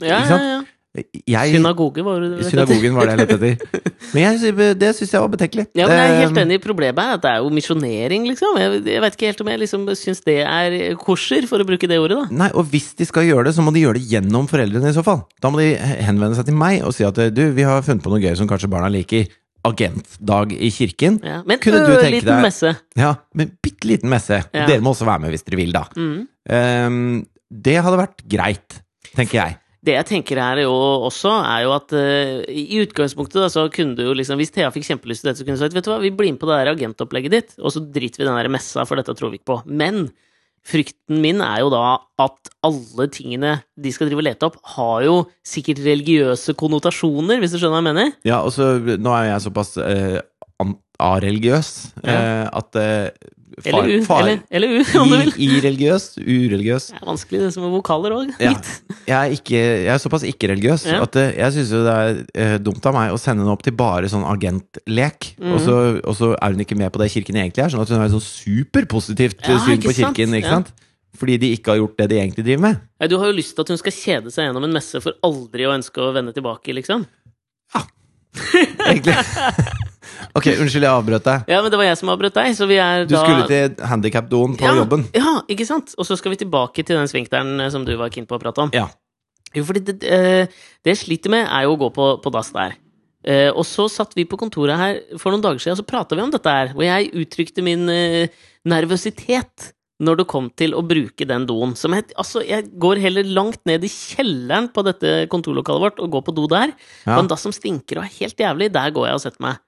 Ja, 0.00 0.24
ja, 0.24 0.38
ja. 0.38 0.56
Jeg, 0.94 1.56
Synagoge, 1.56 2.04
var 2.06 2.22
det. 2.22 2.44
Synagogen 2.46 2.94
var 2.94 3.08
det 3.08 3.14
jeg 3.16 3.20
lette 3.24 3.36
etter. 3.40 3.80
Men 4.14 4.20
jeg, 4.38 4.54
det 4.78 4.90
syns 4.94 5.14
jeg 5.16 5.24
var 5.24 5.30
betenkelig. 5.32 5.64
Ja, 5.74 5.88
men 5.88 5.96
jeg 5.98 6.10
er 6.12 6.20
helt 6.20 6.38
enig 6.38 6.54
enig. 6.54 6.62
Problemet 6.62 7.00
er 7.02 7.16
at 7.16 7.22
det 7.24 7.30
er 7.32 7.42
jo 7.42 7.50
misjonering, 7.54 8.26
liksom. 8.30 8.58
Jeg, 8.60 8.82
jeg 8.92 9.02
vet 9.04 9.16
ikke 9.16 9.30
helt 9.30 9.42
om 9.44 9.50
jeg 9.50 9.60
liksom 9.64 9.86
syns 9.98 10.22
det 10.26 10.36
er 10.46 10.76
korser, 11.00 11.48
for 11.50 11.62
å 11.62 11.66
bruke 11.68 11.88
det 11.90 11.98
ordet, 11.98 12.18
da. 12.20 12.38
Nei, 12.44 12.50
og 12.54 12.68
hvis 12.72 12.92
de 12.98 13.06
skal 13.08 13.26
gjøre 13.28 13.48
det, 13.48 13.56
så 13.56 13.64
må 13.64 13.74
de 13.74 13.82
gjøre 13.84 13.98
det 13.98 14.06
gjennom 14.12 14.46
foreldrene 14.50 14.92
i 14.92 14.96
så 14.96 15.04
fall. 15.06 15.24
Da 15.42 15.50
må 15.52 15.62
de 15.62 15.72
henvende 15.78 16.38
seg 16.38 16.46
til 16.50 16.58
meg 16.58 16.84
og 16.86 16.94
si 16.96 17.06
at 17.06 17.18
du, 17.34 17.42
vi 17.56 17.66
har 17.66 17.82
funnet 17.86 18.04
på 18.04 18.12
noe 18.12 18.22
gøy 18.22 18.36
som 18.38 18.50
kanskje 18.50 18.70
barna 18.72 18.92
liker. 18.92 19.26
Agentdag 19.64 20.52
i 20.60 20.68
kirken. 20.76 21.18
Ja. 21.24 21.38
Men 21.48 21.58
Kunne 21.64 21.80
du 21.86 21.94
tenke 21.94 22.02
ørliten 22.20 22.28
deg- 22.34 22.44
messe. 22.44 22.74
Ja, 23.00 23.14
men 23.34 23.54
bitte 23.64 23.88
liten 23.88 24.12
messe. 24.12 24.42
Ja. 24.52 24.66
Dere 24.68 24.84
må 24.84 24.92
også 24.92 25.08
være 25.08 25.24
med 25.24 25.32
hvis 25.34 25.46
dere 25.48 25.60
vil, 25.62 25.72
da. 25.74 25.86
Mm. 25.96 26.18
Um, 26.44 26.98
det 27.64 27.78
hadde 27.80 28.00
vært 28.02 28.20
greit, 28.28 28.82
tenker 29.14 29.40
jeg. 29.40 29.56
Det 29.84 29.96
jeg 29.98 30.08
tenker 30.08 30.40
her 30.40 30.62
jo 30.64 30.72
også, 31.08 31.32
er 31.44 31.64
jo 31.66 31.72
at 31.76 31.94
uh, 31.96 32.42
i 32.48 32.80
utgangspunktet 32.84 33.42
da, 33.42 33.48
så 33.52 33.66
kunne 33.72 33.98
du 33.98 34.04
jo 34.06 34.16
liksom 34.16 34.40
Hvis 34.40 34.54
Thea 34.54 34.70
fikk 34.74 34.86
kjempelyst 34.88 35.24
til 35.24 35.30
dette, 35.30 35.42
så 35.42 35.46
kunne 35.46 35.58
du 35.58 35.64
sagt 35.64 35.76
vet 35.76 35.86
du 35.86 35.92
hva, 35.92 36.02
vi 36.02 36.12
blir 36.14 36.32
med 36.32 36.40
på 36.42 36.48
det 36.50 36.60
der 36.60 36.72
agentopplegget 36.72 37.34
ditt, 37.34 37.56
og 37.60 37.74
så 37.74 37.82
driter 37.84 38.22
vi 38.22 38.26
i 38.26 38.30
den 38.30 38.38
der 38.38 38.52
messa, 38.52 38.86
for 38.88 39.00
dette 39.00 39.16
tror 39.18 39.32
vi 39.32 39.40
ikke 39.40 39.52
på. 39.52 39.60
Men 39.68 40.06
frykten 40.64 41.20
min 41.20 41.42
er 41.44 41.60
jo 41.60 41.72
da 41.72 41.98
at 42.24 42.52
alle 42.64 43.08
tingene 43.12 43.58
de 43.76 43.92
skal 43.92 44.08
drive 44.08 44.22
og 44.22 44.28
lete 44.30 44.48
opp, 44.48 44.56
har 44.76 45.04
jo 45.04 45.18
sikkert 45.44 45.82
religiøse 45.84 46.56
konnotasjoner, 46.56 47.42
hvis 47.42 47.52
du 47.52 47.58
skjønner 47.60 47.76
hva 47.76 47.82
jeg 47.82 47.90
mener? 47.90 48.14
Ja, 48.24 48.40
og 48.40 48.54
så 48.56 48.72
Nå 48.80 49.12
er 49.12 49.34
jeg 49.34 49.44
såpass 49.44 49.76
uh, 49.76 50.22
areligiøs 50.64 50.80
areligiøs 51.02 51.70
eh, 52.04 52.46
at 52.46 52.76
eh, 53.62 53.68
Eller 53.70 53.88
U, 53.88 53.94
eller, 54.18 54.40
eller 54.50 54.68
U, 54.74 54.78
om 55.00 55.08
du 55.12 55.16
vil. 55.20 55.32
Ireligiøs, 55.46 56.06
ureligiøs 56.20 56.86
Det 56.92 57.00
er 57.00 57.06
vanskelig, 57.08 57.40
det 57.44 57.50
som 57.54 57.64
er 57.68 57.72
vokaler 57.74 58.14
òg. 58.16 58.32
Ja. 58.42 58.52
Jeg 59.12 59.40
jeg 59.54 59.86
er 59.92 59.98
såpass 60.00 60.24
ikke-religiøs 60.24 60.86
Ja. 60.88 61.02
at 61.04 61.16
eh, 61.20 61.34
jeg 61.36 61.52
syns 61.58 61.70
jo 61.74 61.82
det 61.84 61.94
er 61.94 62.20
eh, 62.34 62.54
dumt 62.58 62.86
av 62.88 62.94
meg 62.96 63.12
å 63.12 63.18
sende 63.20 63.44
henne 63.44 63.52
opp 63.52 63.62
til 63.66 63.74
bare 63.76 64.08
sånn 64.08 64.24
agentlek. 64.24 65.34
mm. 65.38 65.52
Og, 65.52 65.60
så, 65.60 65.74
og 66.02 66.16
så 66.16 66.32
er 66.38 66.54
hun 66.56 66.64
ikke 66.64 66.78
med 66.80 66.92
på 66.94 67.02
det 67.02 67.10
kirken 67.12 67.36
egentlig 67.36 67.64
er, 67.66 67.74
sånn 67.74 67.84
at 67.84 67.92
hun 67.92 67.98
har 68.00 68.08
et 68.08 68.14
sånn 68.16 68.24
superpositivt 68.24 69.44
eh, 69.44 69.52
Ja, 69.54 69.60
syn 69.66 69.82
på 69.84 69.92
kirken. 69.94 70.32
sant? 70.32 70.38
ikke 70.40 70.54
sant? 70.56 70.72
Fordi 71.14 71.36
de 71.38 71.52
ikke 71.54 71.70
har 71.70 71.78
gjort 71.78 71.98
det 72.00 72.08
de 72.10 72.16
egentlig 72.18 72.42
driver 72.48 72.62
med. 72.64 72.80
Ja, 72.98 73.06
Du 73.06 73.18
har 73.20 73.28
jo 73.30 73.36
lyst 73.36 73.54
til 73.54 73.62
at 73.62 73.68
hun 73.70 73.78
skal 73.78 73.92
kjede 73.94 74.32
seg 74.34 74.48
gjennom 74.48 74.64
en 74.66 74.72
messe 74.74 74.98
for 75.04 75.14
aldri 75.22 75.62
å 75.68 75.74
ønske 75.76 76.02
å 76.02 76.08
vende 76.16 76.32
tilbake, 76.34 76.74
liksom. 76.74 77.04
Egentlig. 78.88 79.14
ok, 80.34 80.48
unnskyld, 80.58 80.84
jeg 80.84 80.90
avbrøt 80.90 81.26
deg. 81.28 81.48
Ja, 81.52 81.62
men 81.64 81.72
det 81.72 81.80
var 81.80 81.88
jeg 81.88 82.00
som 82.00 82.12
avbrøt 82.14 82.36
deg, 82.36 82.52
så 82.58 82.68
vi 82.70 82.78
er 82.82 83.06
Du 83.08 83.14
da 83.14 83.22
skulle 83.24 83.48
til 83.50 83.88
handikapdoen 83.92 84.58
på 84.60 84.68
ja, 84.68 84.76
jobben. 84.82 85.06
Ja, 85.16 85.38
ikke 85.50 85.66
sant? 85.68 85.94
Og 85.98 86.08
så 86.08 86.18
skal 86.20 86.34
vi 86.34 86.42
tilbake 86.44 86.84
til 86.86 86.98
den 86.98 87.10
svinkteren 87.10 87.56
eh, 87.62 87.72
som 87.74 87.86
du 87.86 87.94
var 88.00 88.12
keen 88.14 88.28
på 88.30 88.38
å 88.38 88.42
prate 88.42 88.66
om. 88.66 88.72
Ja. 88.76 88.88
Jo, 89.54 89.66
fordi 89.68 89.84
det, 89.86 90.00
eh, 90.02 90.48
det 90.82 90.96
jeg 90.96 91.04
sliter 91.04 91.32
med, 91.34 91.46
er 91.46 91.68
jo 91.68 91.76
å 91.76 91.82
gå 91.84 91.92
på, 91.94 92.08
på 92.24 92.34
dass 92.34 92.50
der. 92.54 92.74
Eh, 93.24 93.48
og 93.48 93.64
så 93.64 93.86
satt 93.88 94.12
vi 94.18 94.26
på 94.28 94.36
kontoret 94.40 94.76
her 94.76 94.98
for 95.20 95.32
noen 95.32 95.44
dager 95.44 95.62
siden, 95.62 95.78
og 95.78 95.80
så 95.80 95.88
prata 95.88 96.16
vi 96.16 96.24
om 96.24 96.32
dette 96.34 96.50
her. 96.50 96.74
Hvor 96.76 96.84
jeg 96.84 97.12
uttrykte 97.22 97.64
min 97.64 97.88
eh, 97.92 98.34
nervøsitet 98.68 99.70
når 100.02 100.18
det 100.20 100.26
kom 100.30 100.48
til 100.58 100.74
å 100.74 100.82
bruke 100.86 101.26
den 101.28 101.46
doen. 101.46 101.74
Som 101.78 101.94
jeg, 101.94 102.08
altså, 102.18 102.42
jeg 102.46 102.66
går 102.82 103.02
heller 103.02 103.28
langt 103.36 103.60
ned 103.68 103.84
i 103.86 103.90
kjelleren 103.92 104.68
på 104.74 104.82
dette 104.86 105.14
kontorlokalet 105.32 105.84
vårt 105.86 106.02
og 106.02 106.16
går 106.16 106.24
på 106.26 106.34
do 106.34 106.48
der. 106.50 106.74
Ja. 107.04 107.14
På 107.14 107.20
en 107.22 107.30
dass 107.30 107.44
som 107.46 107.54
stinker 107.54 108.00
og 108.00 108.08
er 108.08 108.16
helt 108.18 108.42
jævlig, 108.42 108.72
der 108.74 108.94
går 108.94 109.08
jeg 109.10 109.20
og 109.20 109.24
setter 109.24 109.46
meg. 109.46 109.62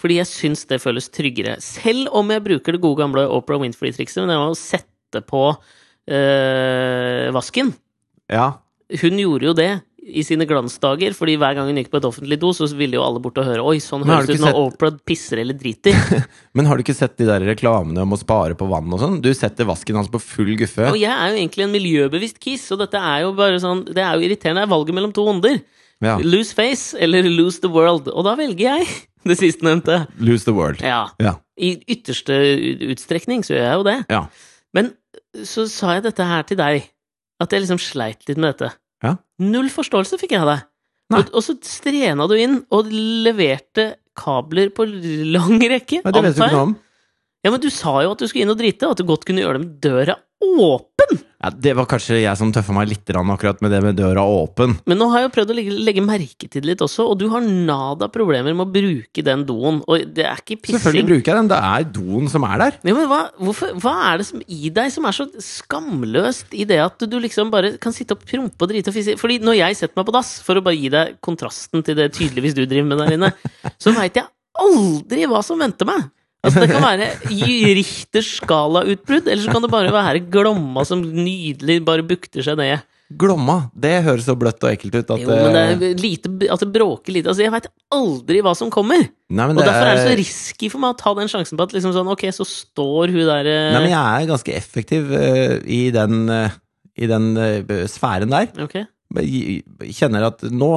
Fordi 0.00 0.18
jeg 0.18 0.30
syns 0.30 0.64
det 0.70 0.80
føles 0.82 1.10
tryggere. 1.12 1.58
Selv 1.62 2.10
om 2.16 2.30
jeg 2.32 2.44
bruker 2.46 2.74
det 2.74 2.82
gode 2.82 3.02
gamle 3.02 3.26
Oprah 3.30 3.60
Winfrey-trikset 3.62 4.26
med 4.26 4.38
å 4.38 4.56
sette 4.58 5.22
på 5.26 5.44
øh, 5.52 7.30
vasken. 7.34 7.74
ja. 8.32 8.52
Hun 9.00 9.16
gjorde 9.16 9.46
jo 9.46 9.52
det 9.56 9.70
i 10.02 10.22
sine 10.26 10.46
glansdager, 10.50 11.14
fordi 11.14 11.36
hver 11.38 11.54
gang 11.54 11.68
hun 11.70 11.78
gikk 11.78 11.92
på 11.92 12.00
et 12.00 12.06
offentlig 12.08 12.38
do, 12.42 12.50
så 12.56 12.66
ville 12.74 12.98
jo 12.98 13.04
alle 13.04 13.20
bort 13.22 13.38
og 13.38 13.46
høre 13.46 13.62
Oi, 13.70 13.76
sånn 13.82 14.02
høres 14.06 14.26
det 14.26 14.40
ut 14.40 14.42
når 14.42 14.58
Oprah 14.58 14.96
pisser 15.06 15.38
eller 15.42 15.54
driter. 15.58 15.94
Men 16.58 16.66
har 16.66 16.76
du 16.78 16.82
ikke 16.82 16.96
sett 16.98 17.14
de 17.20 17.28
der 17.28 17.44
reklamene 17.46 18.02
om 18.02 18.16
å 18.16 18.18
spare 18.18 18.56
på 18.58 18.66
vann 18.70 18.90
og 18.90 18.98
sånn? 19.02 19.20
Du 19.22 19.30
setter 19.36 19.68
vasken 19.68 20.00
hans 20.00 20.10
på 20.10 20.18
full 20.22 20.56
guffe. 20.58 20.88
Og 20.90 20.98
jeg 20.98 21.12
er 21.12 21.30
jo 21.30 21.38
egentlig 21.38 21.68
en 21.68 21.76
miljøbevisst 21.76 22.42
kiss, 22.42 22.66
og 22.74 22.82
dette 22.82 22.98
er 22.98 23.22
jo 23.28 23.30
bare 23.38 23.62
sånn 23.62 23.84
Det 23.86 24.02
er 24.02 24.18
jo 24.18 24.26
irriterende. 24.26 24.64
Det 24.64 24.66
er 24.66 24.74
valget 24.74 24.98
mellom 24.98 25.14
to 25.14 25.28
onder. 25.30 25.62
Ja. 26.02 26.16
Lose 26.18 26.50
face 26.58 26.98
eller 26.98 27.30
lose 27.30 27.62
the 27.62 27.70
world. 27.70 28.10
Og 28.10 28.26
da 28.26 28.34
velger 28.42 28.66
jeg 28.72 28.90
det 29.30 29.38
sistnevnte. 29.38 30.02
Lose 30.18 30.48
the 30.48 30.56
world. 30.56 30.82
Ja. 30.82 31.04
Ja. 31.22 31.36
I 31.62 31.76
ytterste 31.94 32.42
utstrekning 32.90 33.46
så 33.46 33.54
gjør 33.54 33.68
jeg 33.68 33.78
jo 33.78 33.88
det. 33.92 33.98
Ja. 34.10 34.24
Men 34.74 34.90
så 35.46 35.68
sa 35.70 35.94
jeg 35.94 36.08
dette 36.10 36.26
her 36.26 36.42
til 36.48 36.58
deg, 36.58 36.88
at 37.42 37.54
jeg 37.54 37.62
liksom 37.62 37.78
sleit 37.82 38.26
litt 38.26 38.40
med 38.40 38.56
dette. 38.56 38.74
Ja. 39.02 39.16
Null 39.42 39.70
forståelse 39.72 40.18
fikk 40.20 40.36
jeg 40.36 40.44
av 40.44 40.52
deg. 40.52 40.68
Og, 41.12 41.32
og 41.36 41.44
så 41.44 41.56
strena 41.66 42.24
du 42.30 42.36
inn 42.38 42.60
og 42.72 42.88
leverte 42.92 43.92
kabler 44.16 44.70
på 44.74 44.86
lang 44.88 45.58
rekke, 45.60 46.02
Men 46.04 46.14
det 46.14 46.22
vet 46.26 46.36
du 46.36 46.42
ikke 46.42 46.54
noe 46.54 46.66
om. 46.70 46.74
Ja, 47.42 47.50
men 47.50 47.62
du 47.62 47.68
sa 47.74 47.96
jo 48.04 48.12
at 48.14 48.22
du 48.22 48.28
skulle 48.28 48.46
inn 48.46 48.54
og 48.54 48.60
drite, 48.60 48.86
og 48.86 48.94
at 48.94 49.02
du 49.02 49.08
godt 49.08 49.26
kunne 49.26 49.42
gjøre 49.42 49.58
det 49.58 49.64
med 49.64 49.78
døra 49.82 50.16
åpen! 50.42 51.22
Ja, 51.42 51.50
det 51.50 51.72
var 51.74 51.88
kanskje 51.90 52.20
jeg 52.20 52.38
som 52.38 52.52
tøffa 52.54 52.74
meg 52.76 52.86
litt 52.92 53.10
akkurat 53.12 53.58
med 53.64 53.72
det 53.74 53.80
med 53.82 53.96
døra 53.98 54.22
åpen. 54.22 54.76
Men 54.86 55.00
nå 55.00 55.08
har 55.10 55.22
jeg 55.22 55.26
jo 55.26 55.32
prøvd 55.34 55.50
å 55.50 55.56
legge, 55.58 55.78
legge 55.88 56.04
merke 56.06 56.46
til 56.46 56.62
det 56.62 56.70
litt 56.70 56.84
også, 56.84 57.08
og 57.10 57.18
du 57.18 57.26
har 57.32 57.42
nada 57.42 58.06
problemer 58.14 58.54
med 58.54 58.62
å 58.62 58.70
bruke 58.70 59.24
den 59.26 59.42
doen. 59.48 59.80
Og 59.90 60.04
det 60.14 60.28
er 60.28 60.38
ikke 60.38 60.60
pissing. 60.60 60.78
Selvfølgelig 60.78 61.08
bruker 61.08 61.32
jeg 61.32 61.40
den. 61.40 61.50
Det 61.50 61.58
er 61.72 61.88
doen 61.98 62.30
som 62.30 62.46
er 62.46 62.62
der. 62.62 62.78
Ja, 62.86 62.94
men 62.94 63.10
hva, 63.10 63.20
hvorfor, 63.42 63.74
hva 63.82 63.96
er 64.12 64.22
det 64.22 64.28
som 64.30 64.44
i 64.46 64.70
deg 64.70 64.94
som 64.94 65.10
er 65.10 65.18
så 65.18 65.26
skamløst 65.42 66.54
i 66.54 66.68
det 66.68 66.78
at 66.84 67.02
du 67.10 67.18
liksom 67.18 67.50
bare 67.50 67.74
kan 67.82 67.96
sitte 67.96 68.14
og 68.14 68.22
prompe 68.22 68.62
og 68.62 68.70
drite 68.70 68.94
og 68.94 68.98
fisse? 69.00 69.18
Fordi 69.18 69.40
når 69.42 69.58
jeg 69.64 69.80
setter 69.82 69.98
meg 69.98 70.06
på 70.06 70.14
dass, 70.14 70.36
for 70.46 70.60
å 70.60 70.64
bare 70.64 70.78
gi 70.78 70.94
deg 70.94 71.18
kontrasten 71.26 71.82
til 71.82 71.98
det 71.98 72.12
tydeligvis 72.14 72.54
du 72.54 72.62
driver 72.68 72.92
med 72.92 73.02
der 73.02 73.18
inne, 73.18 73.34
så 73.82 73.94
veit 73.98 74.20
jeg 74.20 74.30
aldri 74.62 75.26
hva 75.26 75.42
som 75.42 75.58
venter 75.58 75.90
meg. 75.90 76.06
Altså 76.42 76.64
Det 76.64 76.72
kan 76.72 76.82
være 76.82 77.10
Richters 77.78 78.30
skalautbrudd, 78.40 79.28
eller 79.30 79.44
så 79.44 79.52
kan 79.54 79.62
det 79.62 79.70
bare 79.72 79.92
være 79.94 80.24
Glomma 80.32 80.82
som 80.86 81.02
nydelig 81.02 81.78
bare 81.86 82.04
bukter 82.06 82.42
seg 82.44 82.58
ned. 82.58 82.82
Glomma. 83.18 83.56
Det 83.76 83.92
høres 84.06 84.26
så 84.26 84.34
bløtt 84.38 84.62
og 84.64 84.70
ekkelt 84.72 84.96
ut 84.96 85.10
at 85.14 85.22
Jo, 85.22 85.28
men 85.28 85.54
det 85.54 85.62
eh, 85.62 85.84
er 85.90 86.00
lite, 86.00 86.30
at 86.52 86.62
det 86.62 86.68
bråker 86.74 87.14
lite. 87.14 87.32
Altså 87.32 87.44
Jeg 87.44 87.52
veit 87.54 87.68
aldri 87.92 88.40
hva 88.44 88.54
som 88.58 88.70
kommer. 88.72 89.04
Nei, 89.32 89.48
men 89.48 89.58
Og 89.58 89.64
derfor 89.66 89.88
er 89.88 89.98
det 89.98 90.06
så 90.06 90.16
risky 90.18 90.70
for 90.72 90.82
meg 90.82 90.94
å 90.94 90.98
ta 91.00 91.12
den 91.18 91.30
sjansen 91.30 91.58
på 91.58 91.66
at 91.66 91.76
liksom 91.76 91.94
sånn, 91.96 92.10
ok, 92.12 92.26
så 92.34 92.46
står 92.48 93.12
hun 93.14 93.22
der 93.28 93.50
eh, 93.50 93.68
Nei, 93.76 93.84
men 93.86 93.94
jeg 93.94 94.22
er 94.22 94.30
ganske 94.32 94.56
effektiv 94.56 95.12
uh, 95.12 95.56
i 95.62 95.82
den, 95.94 96.24
uh, 96.30 96.58
i 96.96 97.10
den 97.10 97.30
uh, 97.38 97.76
sfæren 97.90 98.32
der. 98.32 98.50
Ok, 98.64 98.80
Jeg 99.20 99.96
kjenner 99.98 100.30
at 100.30 100.44
nå, 100.48 100.74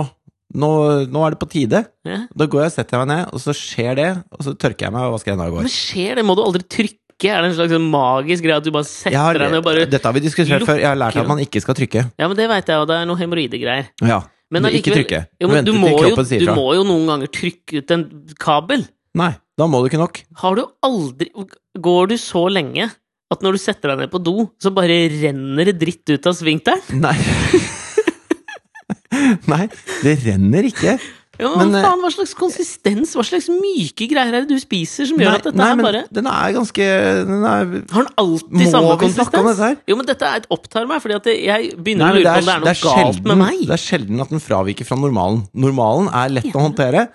nå, 0.54 0.70
nå 1.10 1.24
er 1.26 1.34
det 1.34 1.40
på 1.42 1.50
tide. 1.50 1.82
ja. 2.06 2.20
Da 2.36 2.46
går 2.46 2.62
jeg 2.66 2.72
og 2.72 2.76
setter 2.76 3.02
meg 3.02 3.08
ned, 3.14 3.34
og 3.34 3.42
så 3.42 3.56
skjer 3.58 3.96
det, 3.98 4.10
og 4.32 4.44
så 4.46 4.54
tørker 4.54 4.86
jeg 4.88 4.94
meg 4.94 5.08
og 5.08 5.16
vasker 5.18 5.34
hendene 5.34 5.50
og 5.50 5.58
går. 5.58 5.66
Men 5.66 5.74
skjer 5.74 6.16
det? 6.20 6.26
Må 6.28 6.36
du 6.38 6.44
aldri 6.46 6.64
trykke? 6.68 7.02
Er 7.32 7.42
det 7.42 7.48
en 7.50 7.56
slags 7.56 7.72
sånn 7.72 7.86
magisk 7.88 8.44
greie 8.44 8.58
at 8.60 8.66
du 8.66 8.74
bare 8.76 8.84
setter 8.90 9.16
har, 9.16 9.38
deg 9.40 9.54
ned 9.54 9.62
og 9.62 9.66
bare 9.66 9.86
Dette 9.88 10.04
har 10.04 10.14
vi 10.18 10.22
diskutert 10.26 10.66
før. 10.68 10.82
Jeg 10.82 10.90
har 10.92 10.98
lært 11.00 11.16
at 11.16 11.30
man 11.30 11.40
ikke 11.40 11.62
skal 11.64 11.78
trykke. 11.80 12.02
Ja, 12.20 12.28
men 12.28 12.36
det 12.36 12.50
veit 12.52 12.68
jeg, 12.68 12.76
og 12.84 12.90
det 12.92 12.98
er 13.00 13.08
noe 13.08 13.20
hemoroidegreier. 13.22 13.88
Ja, 14.04 14.20
Men 14.52 14.68
men 14.68 14.76
ikke 14.78 14.92
trykke. 14.94 15.22
Jo, 15.42 15.48
men 15.50 15.64
du 15.66 15.72
må, 15.80 15.94
jo, 15.96 16.12
du 16.12 16.52
må 16.52 16.66
jo 16.76 16.84
noen 16.86 17.08
ganger 17.10 17.32
trykke 17.32 17.80
ut 17.82 17.94
en 17.96 18.04
kabel. 18.38 18.84
Nei, 19.16 19.32
da 19.58 19.68
må 19.72 19.80
du 19.80 19.88
ikke 19.88 20.02
nok. 20.02 20.20
Har 20.44 20.60
du 20.60 20.66
aldri 20.84 21.32
Går 21.80 22.12
du 22.12 22.18
så 22.20 22.44
lenge 22.52 22.90
at 23.32 23.42
når 23.42 23.56
du 23.56 23.64
setter 23.64 23.94
deg 23.94 24.04
ned 24.04 24.12
på 24.12 24.20
do, 24.22 24.50
så 24.62 24.70
bare 24.76 25.00
renner 25.16 25.72
det 25.72 25.80
dritt 25.82 26.12
ut 26.12 26.28
av 26.30 26.36
svingteren? 26.38 26.84
Nei. 27.00 27.16
Nei, 29.52 29.68
det 30.04 30.18
renner 30.26 30.68
ikke. 30.72 30.98
Ja, 31.36 31.50
men, 31.58 31.68
Men, 31.68 31.82
eh, 31.82 31.84
faen, 31.84 32.00
hva 32.00 32.10
slags 32.14 32.32
konsistens, 32.38 33.12
hva 33.18 33.24
slags 33.28 33.50
myke 33.52 34.08
greier 34.08 34.38
er 34.38 34.46
det 34.46 34.56
du 34.56 34.62
spiser 34.62 35.08
som 35.10 35.20
gjør 35.20 35.34
Nei, 35.34 35.40
at 35.42 35.48
dette 35.50 35.60
nei, 35.60 35.68
er 35.74 35.82
bare 35.84 36.04
den 36.16 36.30
er 36.32 36.54
ganske 36.56 36.86
den 37.28 37.44
er, 37.44 37.74
Har 37.92 38.08
den 38.08 38.14
alltid 38.24 38.72
samme 38.72 38.96
konsistens? 39.02 39.82
Jo, 39.92 39.98
men 40.00 40.08
dette 40.08 40.30
er 40.30 40.44
et 40.44 40.48
opptar 40.56 40.88
meg, 40.88 41.04
fordi 41.04 41.18
at 41.18 41.28
jeg 41.34 41.74
begynner 41.76 42.08
Nei, 42.08 42.12
å 42.14 42.22
lure 42.22 42.38
på 42.38 42.40
om 42.40 42.48
det 42.48 42.56
er 42.56 42.64
noe 42.64 42.70
det 42.70 42.72
er 42.72 42.82
galt 42.86 43.02
sjelden, 43.02 43.28
med 43.34 43.42
meg. 43.42 43.66
Det 43.66 43.76
er 43.76 43.84
sjelden 43.84 44.24
at 44.24 44.32
den 44.32 44.46
fraviker 44.46 44.88
fra 44.88 45.00
normalen. 45.02 45.44
Normalen 45.66 46.12
er 46.24 46.34
lett 46.38 46.56
å 46.56 46.64
håndtere. 46.70 47.08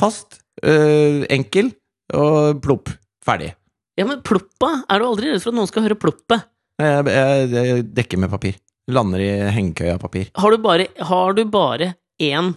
Fast, 0.00 0.42
øh, 0.60 1.24
enkel 1.32 1.72
og 2.16 2.60
plopp. 2.64 2.92
Ferdig. 3.24 3.54
Ja, 3.96 4.06
men 4.08 4.20
ploppa? 4.24 4.82
Er 4.88 5.00
du 5.00 5.08
aldri 5.08 5.32
redd 5.32 5.42
for 5.42 5.52
at 5.52 5.58
noen 5.62 5.68
skal 5.70 5.84
høre 5.88 5.96
ploppet? 6.00 6.44
Jeg, 6.80 7.08
jeg, 7.12 7.48
jeg 7.56 7.88
dekker 7.96 8.20
med 8.20 8.32
papir. 8.32 8.60
Lander 8.94 9.22
i 9.22 9.30
hengekøya 9.54 9.98
papir. 10.02 10.28
Har 10.36 10.50
du 10.54 10.58
bare, 10.64 10.86
har 11.10 11.36
du 11.38 11.44
bare 11.50 11.94
én 12.20 12.54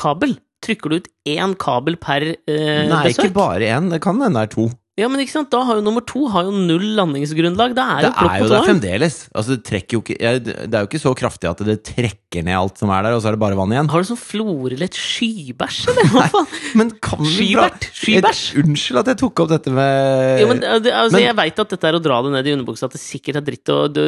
kabel? 0.00 0.36
Trykker 0.64 0.90
du 0.90 0.96
ut 1.02 1.08
én 1.28 1.52
kabel 1.60 1.96
per 2.00 2.24
eh, 2.24 2.86
Nei, 2.88 3.02
besøk? 3.10 3.26
ikke 3.28 3.34
bare 3.36 3.68
én. 3.68 3.90
Det 3.92 4.00
kan 4.04 4.20
hende 4.22 4.32
det 4.40 4.46
er 4.48 4.54
to. 4.54 4.68
Ja, 4.94 5.08
men 5.10 5.18
ikke 5.24 5.32
sant? 5.34 5.48
Da 5.50 5.58
har 5.66 5.80
jo 5.80 5.82
nummer 5.82 6.04
to 6.06 6.20
har 6.30 6.44
jo 6.46 6.52
null 6.54 6.84
landingsgrunnlag. 6.94 7.72
Det 7.74 7.82
er 7.82 8.04
Det 8.04 8.10
jo 8.14 8.28
er 8.30 8.36
jo 8.38 8.46
det 8.52 8.58
fremdeles. 8.68 9.16
Altså, 9.34 9.56
det, 9.58 9.80
jo 9.90 9.98
ikke, 10.04 10.14
det 10.46 10.70
er 10.70 10.84
jo 10.84 10.86
ikke 10.86 11.00
så 11.02 11.14
kraftig 11.18 11.50
at 11.50 11.62
det 11.66 11.80
trekker 11.88 12.46
ned 12.46 12.54
alt 12.54 12.78
som 12.78 12.92
er 12.94 13.02
der, 13.02 13.16
og 13.16 13.24
så 13.24 13.32
er 13.32 13.34
det 13.34 13.40
bare 13.42 13.58
vann 13.58 13.74
igjen. 13.74 13.90
Har 13.90 14.04
du 14.04 14.06
sånn 14.12 14.20
florlett 14.20 14.94
skybæsj, 14.94 15.80
eller 15.90 16.12
hva 16.14 16.28
faen? 16.36 16.46
Men 16.78 16.94
kan 17.02 17.26
Skybert? 17.26 17.88
Skybæsj? 17.90 18.44
Unnskyld 18.62 19.02
at 19.02 19.10
jeg 19.10 19.20
tok 19.24 19.42
opp 19.42 19.52
dette 19.56 19.74
med 19.74 20.44
Jo, 20.44 20.48
men, 20.52 20.62
det, 20.62 20.94
altså, 20.94 21.16
men- 21.18 21.26
jeg 21.26 21.38
veit 21.42 21.62
at 21.66 21.74
dette 21.74 21.90
er 21.90 21.98
å 21.98 22.04
dra 22.06 22.22
det 22.22 22.34
ned 22.38 22.46
i 22.52 22.54
underbuksa, 22.54 22.86
at 22.86 22.94
det 22.94 23.02
sikkert 23.02 23.42
er 23.42 23.48
dritt 23.50 23.74
å 23.74 23.80
du, 23.90 24.02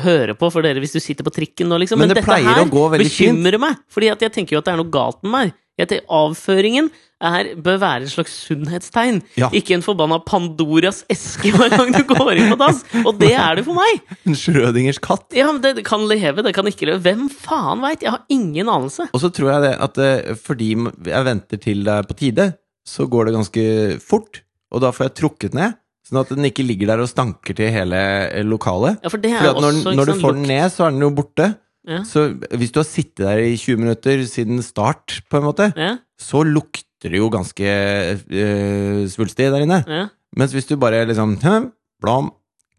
høre 0.00 0.38
på 0.40 0.48
for 0.56 0.64
dere 0.64 0.80
hvis 0.80 0.96
du 0.96 1.02
sitter 1.04 1.26
på 1.26 1.36
trikken 1.36 1.68
nå, 1.68 1.84
liksom. 1.84 2.00
Men 2.00 2.08
Men, 2.08 2.16
det 2.16 2.24
dette 2.24 2.40
her 2.48 2.96
bekymrer 2.96 3.60
meg, 3.60 3.76
fordi 3.92 4.14
jeg 4.16 4.32
tenker 4.32 4.56
jo 4.56 4.64
at 4.64 4.72
det 4.72 4.72
er 4.72 4.80
noe 4.80 4.88
galt 4.88 5.20
med 5.20 5.36
meg. 5.36 5.58
Tenker, 5.88 6.06
avføringen 6.10 6.90
er, 7.20 7.50
bør 7.60 7.78
være 7.82 8.06
et 8.06 8.12
slags 8.12 8.32
sunnhetstegn, 8.46 9.20
Ja. 9.36 9.50
ikke 9.52 9.74
en 9.76 9.84
forbanna 9.84 10.18
Pandoras 10.24 11.02
eske 11.12 11.52
hver 11.52 11.72
gang 11.74 11.92
du 11.92 12.02
går 12.08 12.32
inn 12.40 12.52
på 12.52 12.58
dass. 12.60 12.82
Og 13.04 13.18
det 13.20 13.32
er 13.36 13.60
det 13.60 13.64
for 13.66 13.76
meg! 13.76 14.00
en 14.26 14.38
Schrødingers 14.38 15.00
katt. 15.04 15.26
Ja, 15.36 15.50
men 15.52 15.60
det, 15.64 15.84
kan 15.86 16.06
leve, 16.08 16.42
det 16.46 16.54
kan 16.56 16.68
ikke 16.70 16.88
leve. 16.88 17.02
Hvem 17.04 17.28
faen 17.32 17.84
veit? 17.84 18.02
Jeg 18.06 18.14
har 18.16 18.24
ingen 18.32 18.68
anelse. 18.72 19.08
Og 19.12 19.20
så 19.22 19.30
tror 19.34 19.52
jeg 19.54 19.66
det 19.68 19.74
at 19.88 20.00
eh, 20.04 20.32
fordi 20.40 20.72
jeg 21.10 21.28
venter 21.28 21.60
til 21.60 21.84
det 21.84 21.98
er 21.98 22.08
på 22.08 22.16
tide, 22.16 22.50
så 22.88 23.06
går 23.10 23.28
det 23.28 23.36
ganske 23.36 23.64
fort, 24.00 24.40
og 24.72 24.80
da 24.82 24.90
får 24.94 25.10
jeg 25.10 25.18
trukket 25.20 25.54
ned. 25.58 25.76
Sånn 26.10 26.22
at 26.24 26.30
den 26.32 26.46
ikke 26.48 26.64
ligger 26.66 26.88
der 26.90 27.02
og 27.04 27.10
stanker 27.10 27.54
til 27.54 27.68
hele 27.70 27.98
eh, 28.30 28.42
lokalet. 28.46 28.98
Ja, 29.04 29.12
for 29.12 29.22
det 29.22 29.30
er 29.30 29.44
Fordi 29.44 29.50
at 29.52 29.62
når, 29.62 29.76
også 29.76 29.92
når 29.98 30.08
du 30.10 30.14
får 30.24 30.38
den 30.38 30.48
ned, 30.50 30.64
så 30.72 30.86
er 30.88 30.96
den 30.96 31.04
jo 31.04 31.10
borte. 31.14 31.50
Ja. 31.88 32.02
Så 32.04 32.26
hvis 32.60 32.72
du 32.74 32.80
har 32.82 32.84
sittet 32.88 33.22
der 33.24 33.38
i 33.40 33.54
20 33.56 33.76
minutter 33.80 34.20
siden 34.28 34.60
start, 34.62 35.20
på 35.30 35.38
en 35.40 35.46
måte, 35.48 35.70
Ja, 35.76 35.94
så 36.20 36.42
lukter 36.44 37.08
det 37.08 37.16
jo 37.22 37.30
ganske 37.32 37.64
øh, 37.64 39.06
svulstig 39.08 39.50
der 39.52 39.62
inne. 39.64 39.84
ja. 39.88 40.08
Mens 40.36 40.52
hvis 40.54 40.68
du 40.68 40.76
bare 40.78 41.06
liksom 41.08 41.32
hm, 41.42 41.72
Blom, 42.00 42.28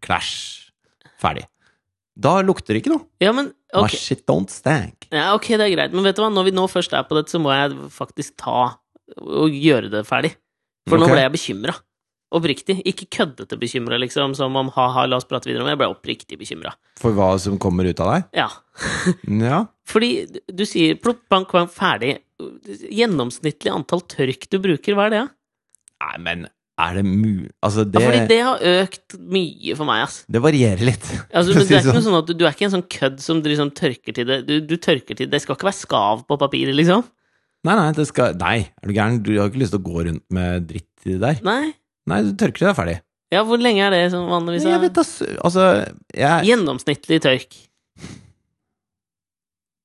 clash, 0.02 0.70
ferdig. 1.20 1.44
Da 2.16 2.40
lukter 2.42 2.72
det 2.74 2.82
ikke 2.82 2.92
noe. 2.94 3.04
ja, 3.20 3.32
men 3.32 3.52
My 3.74 3.88
shit 3.88 4.22
don't 4.28 4.48
stank. 4.52 5.06
Ja, 5.12 5.34
ok, 5.34 5.46
det 5.56 5.66
er 5.66 5.74
greit. 5.76 5.92
Men 5.96 6.04
vet 6.04 6.16
du 6.16 6.22
hva, 6.22 6.30
når 6.32 6.44
vi 6.44 6.52
nå 6.56 6.66
først 6.68 6.92
er 6.92 7.04
på 7.08 7.16
dette, 7.16 7.32
så 7.32 7.40
må 7.40 7.52
jeg 7.54 7.72
faktisk 7.92 8.34
ta 8.40 8.76
og 9.16 9.50
gjøre 9.56 9.88
det 9.92 10.02
ferdig. 10.08 10.34
For 10.88 11.00
nå 11.00 11.06
ble 11.08 11.22
jeg 11.22 11.32
bekymra. 11.32 11.74
Oppriktig. 12.32 12.78
Ikke 12.88 13.06
køddete 13.12 13.58
bekymra, 13.60 13.98
liksom, 14.00 14.32
som 14.38 14.54
om 14.56 14.70
ha-ha, 14.72 15.04
la 15.06 15.18
oss 15.20 15.26
prate 15.28 15.50
videre 15.50 15.62
om 15.64 15.68
det. 15.68 15.74
Jeg 15.76 15.82
ble 15.82 15.90
oppriktig 15.92 16.38
bekymra. 16.40 16.72
For 17.02 17.12
hva 17.16 17.34
som 17.42 17.58
kommer 17.60 17.84
ut 17.90 18.00
av 18.00 18.14
deg? 18.14 18.30
Ja. 18.42 18.48
Ja. 19.42 19.58
Fordi 19.88 20.12
du 20.48 20.62
sier 20.68 20.96
plopp, 21.02 21.24
bank, 21.32 21.50
bank, 21.52 21.70
ferdig. 21.74 22.14
Gjennomsnittlig 22.90 23.70
antall 23.72 24.02
tørk 24.10 24.48
du 24.50 24.58
bruker, 24.62 24.96
hva 24.96 25.06
er 25.08 25.14
det? 25.16 25.22
Nei, 26.02 26.16
men 26.24 26.44
er 26.82 26.96
det 26.98 27.02
mulig 27.06 27.50
Altså, 27.62 27.84
Ja, 27.84 28.00
fordi 28.00 28.20
det 28.30 28.38
har 28.42 28.62
økt 28.72 29.16
mye 29.20 29.76
for 29.78 29.86
meg, 29.88 30.04
ass. 30.06 30.22
det 30.32 30.40
varierer 30.42 30.82
litt. 30.88 31.04
Altså, 31.36 31.52
men 31.54 31.66
det 31.68 31.76
er 31.76 31.82
ikke 31.82 31.84
sånn. 31.90 31.98
noe 31.98 32.06
sånn 32.08 32.18
at 32.22 32.30
du, 32.30 32.34
du 32.40 32.46
er 32.48 32.54
ikke 32.56 32.68
en 32.70 32.74
sånn 32.78 32.86
kødd 32.96 33.20
som 33.22 33.42
du 33.44 33.50
liksom 33.52 33.70
tørker 33.78 34.16
til 34.16 34.30
det. 34.30 34.38
Du, 34.48 34.54
du 34.72 34.74
tørker 34.82 35.18
til 35.18 35.28
Det 35.30 35.42
skal 35.44 35.58
ikke 35.58 35.68
være 35.68 35.80
skav 35.82 36.24
på 36.28 36.38
papiret, 36.40 36.74
liksom. 36.78 37.04
Nei, 37.62 37.76
nei, 37.78 37.90
det 37.94 38.08
skal 38.08 38.34
Nei, 38.40 38.56
er 38.82 38.88
du 38.90 38.96
gæren? 38.96 39.20
Du 39.22 39.30
har 39.38 39.52
ikke 39.52 39.60
lyst 39.62 39.76
til 39.76 39.82
å 39.82 39.86
gå 39.86 40.06
rundt 40.08 40.24
med 40.34 40.66
dritt 40.72 40.88
i 41.06 41.14
det 41.14 41.20
der? 41.22 41.42
Nei. 41.46 41.74
Nei, 42.10 42.20
du 42.26 42.32
tørker 42.38 42.64
deg 42.66 42.70
er 42.72 42.78
ferdig. 42.78 42.96
Ja, 43.32 43.42
hvor 43.48 43.60
lenge 43.62 43.84
er 43.86 43.94
det 43.94 44.00
sånn 44.12 44.26
vanligvis? 44.28 44.66
Jeg 44.68 44.80
vet 44.82 44.98
ass, 45.00 45.12
Altså, 45.40 45.66
jeg 46.12 46.48
Gjennomsnittlig 46.50 47.20
tørk. 47.24 47.54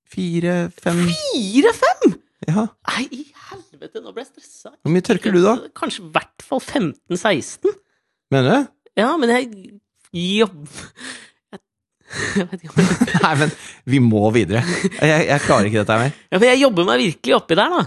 Fire, 0.08 0.56
fem 0.82 1.03
Fire-fem?! 1.12 2.15
Ja. 2.47 2.63
Nei, 2.89 3.03
i 3.12 3.23
helvete, 3.49 3.99
nå 4.03 4.13
ble 4.15 4.23
jeg 4.23 4.30
stressa. 4.32 4.71
Hvor 4.82 4.93
mye 4.93 5.03
tørker 5.06 5.34
du, 5.36 5.39
da? 5.43 5.56
Kanskje 5.77 6.06
i 6.06 6.10
hvert 6.15 6.45
fall 6.45 6.62
15-16. 6.63 7.73
Mener 8.34 8.47
du? 8.53 8.69
Ja, 8.99 9.10
men 9.19 9.32
jeg 9.34 9.49
jobber 10.38 10.80
jeg, 11.51 11.62
jeg 12.38 12.47
vet 12.49 12.63
ikke 12.63 12.71
om 12.71 12.82
jeg, 12.82 13.21
Nei, 13.25 13.34
men 13.43 13.53
vi 13.93 13.99
må 14.03 14.23
videre. 14.36 14.63
Jeg, 14.95 15.27
jeg 15.27 15.43
klarer 15.43 15.67
ikke 15.69 15.82
dette 15.84 15.97
her 15.97 16.06
mer. 16.08 16.17
ja, 16.32 16.39
for 16.39 16.47
jeg 16.47 16.62
jobber 16.63 16.88
meg 16.88 17.03
virkelig 17.03 17.36
oppi 17.38 17.58
der, 17.60 17.73
da. 17.77 17.84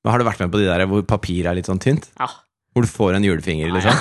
Men 0.00 0.14
Har 0.14 0.22
du 0.22 0.26
vært 0.30 0.42
med 0.42 0.52
på 0.54 0.62
de 0.62 0.66
der 0.70 0.86
hvor 0.90 1.04
papiret 1.06 1.50
er 1.52 1.58
litt 1.60 1.70
sånn 1.70 1.82
tynt? 1.82 2.10
Ja. 2.18 2.30
Hvor 2.80 2.88
du 2.88 2.92
får 2.96 3.16
en 3.18 3.24
julefinger, 3.24 3.68
liksom? 3.76 3.92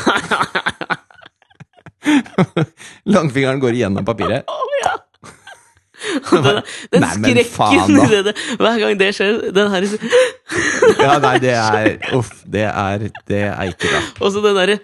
Langfingeren 3.16 3.60
går 3.60 3.76
igjennom 3.76 4.06
papiret. 4.08 4.48
Å, 4.48 4.58
ja. 4.84 4.94
Den, 6.32 6.62
den 6.96 7.04
Nei, 7.04 7.44
faen, 7.44 7.76
skrekken 7.76 7.98
i 8.00 8.06
det, 8.08 8.20
det 8.30 8.34
Hver 8.56 8.78
gang 8.80 8.94
det 9.02 9.10
skjer, 9.18 9.42
den 9.52 9.68
her 9.74 9.84
Ja, 11.04 11.18
nei, 11.20 11.34
det 11.44 11.52
er 11.60 11.90
Uff, 12.16 12.30
det 12.48 12.64
er, 12.70 13.04
det 13.28 13.42
er 13.50 13.74
ikke 13.74 13.92
bra. 13.92 14.00
Og 14.24 14.32
så 14.32 14.44
den 14.46 14.56
derre 14.56 14.78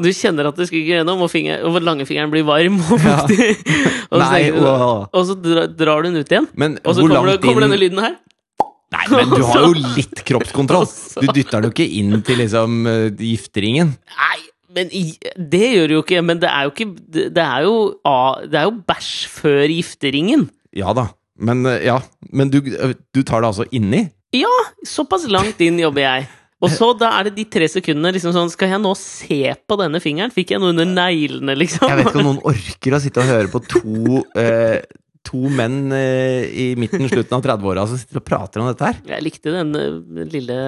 Du 0.00 0.08
kjenner 0.16 0.48
at 0.48 0.56
det 0.56 0.70
skriker 0.70 1.02
gjennom, 1.02 1.20
og, 1.20 1.28
finger, 1.30 1.60
og 1.68 1.76
langfingeren 1.84 2.32
blir 2.32 2.48
varm 2.48 2.80
og 2.80 2.96
Ja. 3.04 3.18
og, 3.20 4.16
så 4.16 4.22
Nei, 4.24 4.40
og 4.56 5.20
så 5.28 5.36
dra, 5.44 5.66
drar 5.68 6.00
du 6.00 6.08
den 6.08 6.24
ut 6.24 6.32
igjen, 6.32 6.48
Men 6.56 6.78
og 6.80 6.96
så 6.96 7.04
kommer, 7.04 7.34
det, 7.34 7.42
kommer 7.44 7.68
denne 7.68 7.82
lyden 7.84 8.00
her. 8.00 8.16
Nei, 8.94 9.04
men 9.10 9.32
du 9.32 9.42
har 9.44 9.64
jo 9.66 9.72
litt 9.96 10.22
kroppskontroll. 10.26 10.86
Du 11.20 11.28
dytter 11.28 11.60
den 11.60 11.70
jo 11.70 11.74
ikke 11.74 11.88
inn 12.00 12.18
til 12.26 12.40
liksom 12.42 12.84
eh, 12.90 13.08
gifteringen. 13.18 13.94
Nei, 14.14 14.38
men 14.74 14.90
det 15.54 15.64
gjør 15.74 15.90
du 15.90 15.96
jo 15.98 16.04
ikke. 16.04 16.22
Men 16.26 16.40
det 16.42 16.50
er 16.50 16.68
jo 16.68 16.74
ikke 16.74 16.88
Det 16.94 17.26
det 17.34 17.44
er 17.44 17.66
jo, 17.66 17.76
det 18.50 18.60
er 18.60 18.68
jo 18.68 18.76
bæsj 18.88 19.12
før 19.34 19.66
gifteringen. 19.72 20.48
Ja 20.74 20.94
da. 20.96 21.08
Men 21.38 21.66
eh, 21.66 21.82
ja, 21.88 21.98
men 22.30 22.50
du, 22.52 22.60
eh, 22.62 22.94
du 23.14 23.22
tar 23.26 23.42
det 23.42 23.50
altså 23.50 23.66
inni? 23.74 24.06
Ja, 24.34 24.54
såpass 24.86 25.28
langt 25.30 25.60
inn 25.62 25.78
jobber 25.82 26.06
jeg. 26.06 26.26
Og 26.64 26.70
så 26.72 26.92
da 26.96 27.10
er 27.18 27.28
det 27.28 27.34
de 27.36 27.44
tre 27.50 27.66
sekundene 27.68 28.14
liksom 28.14 28.32
sånn 28.32 28.48
Skal 28.48 28.70
jeg 28.72 28.80
nå 28.80 28.94
se 28.96 29.40
på 29.68 29.76
denne 29.76 30.00
fingeren? 30.00 30.32
Fikk 30.32 30.54
jeg 30.54 30.62
noe 30.62 30.72
under 30.72 30.86
neglene, 30.88 31.56
liksom? 31.60 31.90
Jeg 31.90 31.98
vet 31.98 32.08
ikke 32.08 32.22
om 32.22 32.28
noen 32.30 32.44
orker 32.54 32.96
å 32.96 33.00
sitte 33.02 33.20
og 33.20 33.28
høre 33.28 33.50
på 33.52 33.60
to, 33.68 34.22
eh, 34.40 34.78
to 35.24 35.50
menn 35.52 35.92
eh, 35.96 36.48
i 36.48 36.66
midten, 36.78 37.06
slutten 37.10 37.38
av 37.38 37.44
30-åra 37.46 37.86
som 37.90 38.00
sitter 38.00 38.20
og 38.20 38.26
prater 38.26 38.62
om 38.62 38.70
dette 38.70 38.90
her. 38.90 38.98
Jeg 39.14 39.24
likte 39.24 39.54
den 39.54 39.72
eh, 39.78 40.26
lille 40.32 40.58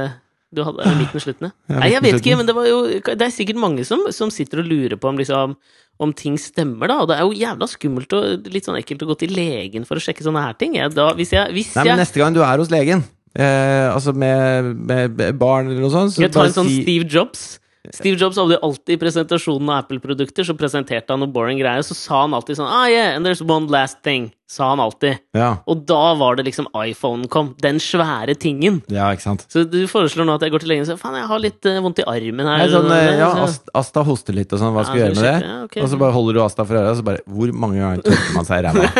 du 0.56 0.62
hadde 0.64 0.92
midten 0.96 1.20
slutten. 1.20 1.50
ja. 1.50 1.80
Nei, 1.80 1.90
jeg 1.92 2.04
vet 2.04 2.20
ikke, 2.20 2.36
men 2.38 2.46
det 2.48 2.54
var 2.56 2.68
jo 2.68 2.78
Det 3.02 3.18
er 3.18 3.32
sikkert 3.34 3.58
mange 3.60 3.84
som, 3.84 4.06
som 4.14 4.30
sitter 4.32 4.62
og 4.62 4.70
lurer 4.70 4.96
på 5.00 5.10
om 5.10 5.18
liksom 5.20 5.56
om 5.98 6.12
ting 6.12 6.34
stemmer, 6.40 6.90
da. 6.90 6.98
Og 7.02 7.08
det 7.08 7.16
er 7.16 7.24
jo 7.24 7.36
jævla 7.36 7.68
skummelt 7.72 8.10
og 8.16 8.48
litt 8.52 8.66
sånn 8.68 8.76
ekkelt 8.76 9.04
å 9.06 9.10
gå 9.10 9.14
til 9.22 9.32
legen 9.32 9.86
for 9.88 9.96
å 9.96 10.02
sjekke 10.04 10.24
sånne 10.26 10.42
her 10.44 10.56
ting. 10.60 10.74
Jeg, 10.76 10.92
da, 10.92 11.08
hvis 11.16 11.32
jeg, 11.32 11.52
hvis 11.56 11.70
Nei, 11.72 11.86
men 11.86 11.94
jeg 11.94 12.02
neste 12.02 12.20
gang 12.20 12.36
du 12.36 12.42
er 12.44 12.60
hos 12.60 12.72
legen, 12.72 13.04
eh, 13.32 13.86
altså 13.88 14.12
med, 14.12 14.74
med 14.76 15.22
barn 15.40 15.70
eller 15.70 15.86
noe 15.86 15.94
sånt, 15.94 16.12
så 16.12 16.26
jeg 16.26 16.34
ta 16.36 16.44
en 16.44 16.52
sånn 16.52 16.68
si 16.68 16.82
Steve 16.84 17.08
Jobs? 17.08 17.46
Steve 17.94 18.16
Jobs 18.18 18.36
hadde 18.40 18.58
alltid 18.62 18.96
i 18.96 19.00
presentasjonen 19.04 19.68
av 19.70 19.84
Apple-produkter, 19.84 20.44
så 20.48 20.56
presenterte 20.58 21.10
han 21.12 21.20
noe 21.20 21.28
boring 21.32 21.58
greier, 21.60 21.82
så 21.86 21.94
sa 21.94 22.22
han 22.24 22.32
alltid 22.34 22.56
sånn 22.58 22.66
Ah, 22.70 22.86
yeah, 22.88 23.14
and 23.16 23.24
there's 23.26 23.42
one 23.42 23.66
last 23.68 24.02
thing. 24.02 24.32
Sa 24.48 24.68
han 24.70 24.78
alltid. 24.78 25.18
Ja, 25.34 25.56
Og 25.66 25.80
da 25.86 26.14
var 26.14 26.36
det 26.38 26.44
liksom 26.46 26.68
iPhonen 26.78 27.26
kom. 27.28 27.54
Den 27.60 27.78
svære 27.82 28.36
tingen. 28.38 28.78
ja, 28.88 29.08
ikke 29.10 29.22
sant. 29.24 29.42
Så 29.50 29.64
du 29.68 29.88
foreslår 29.90 30.24
nå 30.28 30.34
at 30.36 30.40
jeg 30.46 30.52
går 30.54 30.60
til 30.62 30.68
legen 30.70 30.82
og 30.86 30.90
sier 30.92 30.96
faen, 31.00 31.16
jeg 31.18 31.26
har 31.26 31.38
litt 31.42 31.66
eh, 31.66 31.80
vondt 31.82 31.98
i 31.98 32.04
armen 32.06 32.46
her. 32.46 32.58
Nei, 32.62 32.68
sånn, 32.70 32.86
eh, 32.94 33.16
ja, 33.18 33.32
Så- 33.34 33.42
Ast- 33.48 33.70
Asta 33.74 34.02
hoster 34.06 34.32
litt 34.38 34.52
og 34.52 34.58
sånn, 34.62 34.70
hva 34.72 34.84
skal 34.86 34.94
vi 34.94 35.00
Ja, 35.00 35.06
gjøre 35.08 35.16
med 35.16 35.24
det? 35.26 35.40
ja, 35.48 35.62
ok. 35.64 35.76
Og 35.82 35.88
så 35.90 35.98
bare 35.98 36.12
holder 36.14 36.32
du 36.34 36.40
Asta 36.44 36.64
for 36.64 36.74
øret, 36.78 36.90
og 36.90 36.96
så 36.96 37.02
bare 37.04 37.18
Hvor 37.26 37.52
mange 37.52 37.78
ganger 37.82 38.02
tørker 38.06 38.32
man 38.34 38.44
seg 38.44 38.58
i 38.58 38.62
ræva? 38.68 38.86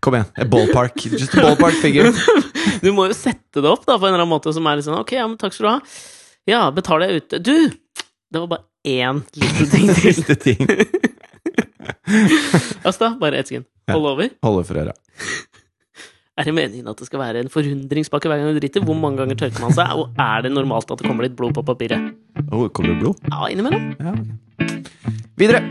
Kom 0.00 0.14
igjen. 0.14 0.26
a 0.38 0.44
Ballpark. 0.44 0.94
Just 1.10 1.34
a 1.34 1.40
ballpark 1.42 1.74
figure. 1.82 2.12
Du 2.82 2.92
må 2.94 3.08
jo 3.08 3.12
sette 3.16 3.58
det 3.60 3.66
opp 3.66 3.82
da, 3.88 3.96
på 3.98 4.06
en 4.06 4.12
eller 4.14 4.22
annen 4.22 4.30
måte 4.30 4.52
som 4.54 4.62
er 4.70 4.76
litt 4.78 4.84
sånn 4.86 5.00
Ok, 5.00 5.10
ja, 5.16 5.24
men 5.26 5.34
takk 5.40 5.52
skal 5.56 5.66
du 5.66 5.70
ha. 5.72 5.78
Ja, 6.48 6.62
betaler 6.74 7.10
jeg 7.12 7.22
ute. 7.24 7.40
Du! 7.44 7.54
Det 8.28 8.40
var 8.40 8.48
bare 8.50 8.64
én 8.88 9.20
liten 9.36 9.68
ting 9.72 9.90
til. 9.98 10.14
Siste 10.16 10.36
ting. 10.40 10.62
Asta, 12.88 13.10
bare 13.20 13.40
ett 13.42 13.50
sekund. 13.50 13.66
Hold 13.90 14.06
over. 14.14 14.30
Holder 14.44 14.64
for 14.68 14.80
øra. 14.80 14.94
Er 16.38 16.46
det 16.46 16.54
meningen 16.54 16.86
at 16.88 17.00
det 17.00 17.08
skal 17.08 17.18
være 17.20 17.40
en 17.42 17.50
forundringspakke 17.50 18.30
hver 18.30 18.38
gang 18.40 18.54
du 18.54 18.60
driter? 18.62 18.84
Hvor 18.86 18.94
mange 18.96 19.18
ganger 19.18 19.36
tørker 19.40 19.64
man 19.64 19.74
seg? 19.74 19.90
Og 19.98 20.14
er 20.22 20.44
det 20.46 20.52
normalt 20.54 20.92
at 20.94 21.00
det 21.02 21.08
kommer 21.08 21.26
litt 21.26 21.34
blod 21.36 21.56
på 21.56 21.64
papiret? 21.66 22.12
Oh, 22.52 22.68
kommer 22.70 22.94
det 22.94 23.00
blod? 23.02 23.24
Ja, 23.32 23.48
innimellom. 23.50 23.90
Ja. 23.98 24.14
Videre! 25.38 25.64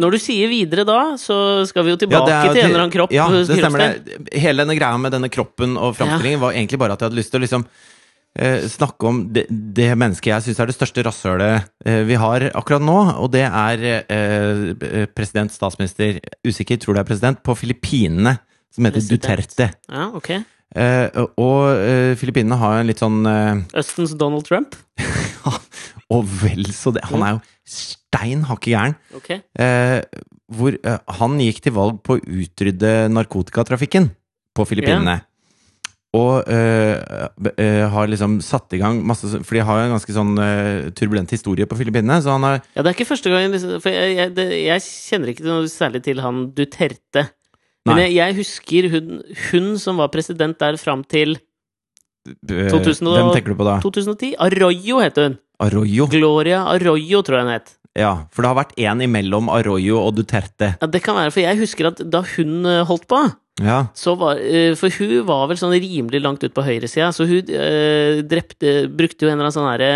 Når 0.00 0.14
du 0.14 0.18
sier 0.22 0.50
videre 0.50 0.84
da, 0.88 1.00
så 1.20 1.36
skal 1.68 1.86
vi 1.86 1.92
jo 1.92 1.96
Ja, 1.98 2.02
tilbake 2.04 2.28
det 2.28 2.36
er 2.36 2.52
til 2.52 2.62
en 2.62 2.70
eller 2.70 2.84
annen 2.84 2.94
kropp. 2.94 3.14
Ja, 3.14 3.26
det 3.32 3.44
stemmer 3.48 3.82
det. 3.84 4.20
Hele 4.44 4.64
denne 4.64 4.76
greia 4.78 5.00
med 5.00 5.14
denne 5.14 5.30
kroppen 5.32 5.76
og 5.80 5.96
framstillingen 5.98 6.42
var 6.42 6.56
egentlig 6.56 6.80
bare 6.82 6.96
at 6.96 7.02
jeg 7.02 7.10
hadde 7.10 7.20
lyst 7.20 7.34
til 7.34 7.40
å 7.40 7.44
liksom 7.44 7.66
eh, 8.38 8.64
snakke 8.70 9.10
om 9.10 9.20
det, 9.34 9.46
det 9.50 9.90
mennesket 10.00 10.32
jeg 10.32 10.46
syns 10.48 10.62
er 10.62 10.70
det 10.70 10.76
største 10.78 11.04
rasshølet 11.06 11.68
eh, 11.86 12.02
vi 12.08 12.18
har 12.20 12.48
akkurat 12.52 12.84
nå, 12.84 12.96
og 13.22 13.30
det 13.34 13.44
er 13.46 13.86
eh, 14.02 15.06
president, 15.14 15.54
statsminister, 15.54 16.18
usikker, 16.46 16.80
tror 16.82 16.98
det 16.98 17.04
er 17.04 17.12
president, 17.12 17.44
på 17.46 17.56
Filippinene, 17.58 18.38
som 18.74 18.88
heter 18.88 18.98
President. 18.98 19.22
Duterte. 19.22 19.70
Ja, 19.92 20.10
ok. 20.10 20.34
Eh, 20.74 21.06
og 21.38 21.58
eh, 21.78 22.14
Filippinene 22.18 22.58
har 22.58 22.80
en 22.80 22.88
litt 22.88 23.02
sånn 23.02 23.20
eh, 23.30 23.60
Østens 23.78 24.16
Donald 24.18 24.46
Trump. 24.48 24.74
Og 26.14 26.26
vel 26.42 26.66
så 26.76 26.92
det. 26.94 27.04
Han 27.08 27.22
er 27.24 27.36
jo 27.36 27.42
stein 27.66 28.42
hakke 28.48 28.74
gæren. 28.74 28.96
Ok. 29.16 29.30
Eh, 29.32 30.00
hvor 30.54 30.76
han 31.18 31.38
gikk 31.40 31.62
til 31.64 31.74
valg 31.74 32.02
på 32.04 32.18
å 32.18 32.24
utrydde 32.42 32.90
narkotikatrafikken 33.14 34.10
på 34.54 34.66
Filippinene. 34.68 35.22
Og 36.14 36.44
øh, 36.46 36.96
øh, 37.58 37.84
har 37.90 38.06
liksom 38.06 38.36
satt 38.44 38.72
i 38.76 38.78
gang 38.78 39.00
masse 39.06 39.26
For 39.26 39.56
de 39.56 39.64
har 39.66 39.80
jo 39.80 39.86
en 39.88 39.94
ganske 39.96 40.14
sånn 40.14 40.36
øh, 40.38 40.90
turbulent 40.94 41.32
historie 41.34 41.66
på 41.66 41.78
Filippinene. 41.80 42.20
Så 42.22 42.36
han 42.36 42.46
har 42.46 42.60
Ja, 42.76 42.82
det 42.82 42.92
er 42.92 42.94
ikke 42.94 43.08
første 43.08 43.32
gang 43.32 43.50
liksom, 43.50 43.80
For 43.82 43.90
jeg, 43.90 44.14
jeg, 44.20 44.34
det, 44.36 44.46
jeg 44.62 44.84
kjenner 44.86 45.32
ikke 45.32 45.48
noe 45.48 45.72
særlig 45.72 46.04
til 46.06 46.22
han 46.22 46.46
Duterte. 46.54 47.26
Men 47.88 48.00
jeg, 48.00 48.14
jeg 48.16 48.36
husker 48.38 48.90
hun, 48.94 49.18
hun 49.50 49.72
som 49.80 50.00
var 50.00 50.08
president 50.12 50.56
der 50.60 50.78
fram 50.80 51.04
til 51.04 51.36
øh, 51.36 52.70
2000 52.72 53.10
Hvem 53.12 53.32
tenker 53.36 53.52
du 53.52 53.58
på 53.60 53.66
da? 53.68 53.78
2010. 53.84 54.34
Arroyo 54.40 55.00
het 55.04 55.20
hun. 55.20 55.38
Arroyo. 55.60 56.08
Gloria 56.10 56.64
Arroyo, 56.72 57.20
tror 57.22 57.42
jeg 57.42 57.46
hun 57.46 57.54
het. 57.58 57.74
Ja, 57.94 58.26
for 58.34 58.42
det 58.42 58.50
har 58.50 58.58
vært 58.58 58.74
én 58.80 59.04
imellom 59.04 59.50
Arroyo 59.52 60.00
og 60.02 60.16
Duterte. 60.16 60.72
Ja, 60.80 60.88
det 60.90 61.02
kan 61.04 61.14
være, 61.14 61.30
for 61.30 61.44
jeg 61.44 61.60
husker 61.60 61.92
at 61.92 62.00
da 62.10 62.24
hun 62.34 62.64
eh, 62.66 62.82
holdt 62.88 63.06
på 63.10 63.20
Ja, 63.62 63.84
så 63.94 64.16
var, 64.18 64.40
eh, 64.42 64.72
For 64.74 64.90
hun 64.98 65.20
var 65.28 65.44
vel 65.46 65.60
sånn 65.60 65.76
rimelig 65.76 66.18
langt 66.24 66.42
ut 66.42 66.56
på 66.56 66.64
høyresida, 66.66 67.12
så 67.14 67.28
hun 67.28 67.52
øh, 67.54 68.24
drepte 68.26 68.88
Brukte 68.90 69.28
jo 69.28 69.30
en 69.30 69.36
eller 69.36 69.46
annen 69.46 69.54
sånn 69.54 69.68
herre 69.70 69.92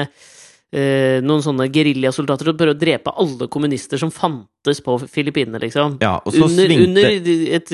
eh, 0.72 1.18
Noen 1.24 1.42
sånne 1.44 1.66
geriljasoldater 1.72 2.50
som 2.50 2.57
prøvde 2.59 2.74
å 2.76 2.78
drepe 2.78 3.12
alle 3.16 3.48
kommunister 3.48 3.98
som 4.00 4.11
fantes 4.12 4.83
på 4.85 4.98
Filippinene, 5.09 5.61
liksom. 5.62 5.96
ja 6.02 6.18
under, 6.28 6.48
svingte 6.52 6.85
under 6.88 7.09
et, 7.57 7.72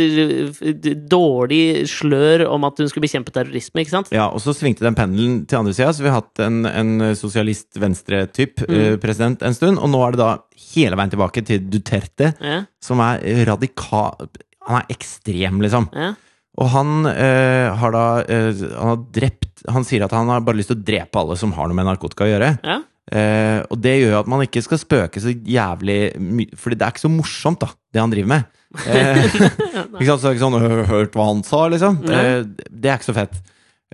dårlig 1.10 1.88
slør 1.90 2.44
om 2.54 2.66
at 2.68 2.78
hun 2.78 2.90
skulle 2.90 3.06
bekjempe 3.08 3.34
terrorisme, 3.34 3.82
ikke 3.82 3.94
sant? 3.96 4.12
Ja, 4.14 4.28
og 4.30 4.42
så 4.44 4.54
svingte 4.54 4.84
den 4.86 4.94
pendelen 4.98 5.40
til 5.50 5.58
andre 5.62 5.74
sida, 5.74 5.90
så 5.96 6.04
vi 6.04 6.12
har 6.12 6.20
hatt 6.22 6.42
en, 6.44 6.62
en 6.70 6.94
sosialist-venstre-typ 7.18 8.62
Mm. 8.64 8.74
eh, 8.78 8.96
president 9.02 9.42
en 9.42 9.54
stund, 9.54 9.78
og 9.82 9.90
nå 9.90 10.00
er 10.06 10.14
det 10.14 10.20
da 10.20 10.28
hele 10.74 10.96
veien 10.96 11.10
tilbake 11.12 11.42
til 11.46 11.64
Duterte, 11.70 12.32
Ja, 12.40 12.62
som 12.80 13.00
er 13.00 13.20
radikal 13.48 14.28
Han 14.68 14.78
er 14.80 14.86
ekstrem, 14.94 15.58
liksom. 15.60 15.90
ja. 15.92 16.14
Og 16.62 16.68
han 16.70 17.06
eh, 17.10 17.68
har 17.80 17.90
da 17.94 18.02
eh, 18.30 18.50
Han 18.78 18.90
har 18.92 18.98
drept 19.16 19.64
Han 19.74 19.82
sier 19.86 20.04
at 20.06 20.12
han 20.14 20.28
har 20.30 20.44
bare 20.46 20.60
lyst 20.60 20.70
til 20.70 20.76
å 20.78 20.84
drepe 20.86 21.18
alle 21.18 21.34
som 21.40 21.50
har 21.56 21.66
noe 21.66 21.74
med 21.74 21.88
narkotika 21.88 22.26
å 22.28 22.30
gjøre. 22.34 22.50
ja. 22.62 22.80
Eh, 23.12 23.58
og 23.68 23.76
det 23.84 23.98
gjør 24.00 24.14
jo 24.14 24.18
at 24.22 24.28
man 24.32 24.40
ikke 24.46 24.62
skal 24.64 24.78
spøke 24.80 25.20
så 25.20 25.28
jævlig 25.28 25.96
mye 26.24 26.56
Fordi 26.56 26.78
det 26.80 26.86
er 26.86 26.94
ikke 26.94 27.02
så 27.02 27.10
morsomt, 27.12 27.60
da, 27.60 27.68
det 27.92 28.00
han 28.00 28.14
driver 28.14 28.30
med. 28.32 28.46
Eh, 28.90 29.18
ikke 30.00 30.06
sant, 30.08 30.22
så 30.22 30.26
er 30.26 30.32
det 30.32 30.38
ikke 30.38 30.44
sånn 30.46 30.56
«Øh, 30.58 30.80
Hørt 30.88 31.12
hva 31.14 31.26
han 31.28 31.42
sa, 31.46 31.60
liksom. 31.70 31.98
Eh, 32.10 32.40
det 32.72 32.90
er 32.90 32.96
ikke 32.96 33.06
så 33.12 33.14
fett. 33.14 33.36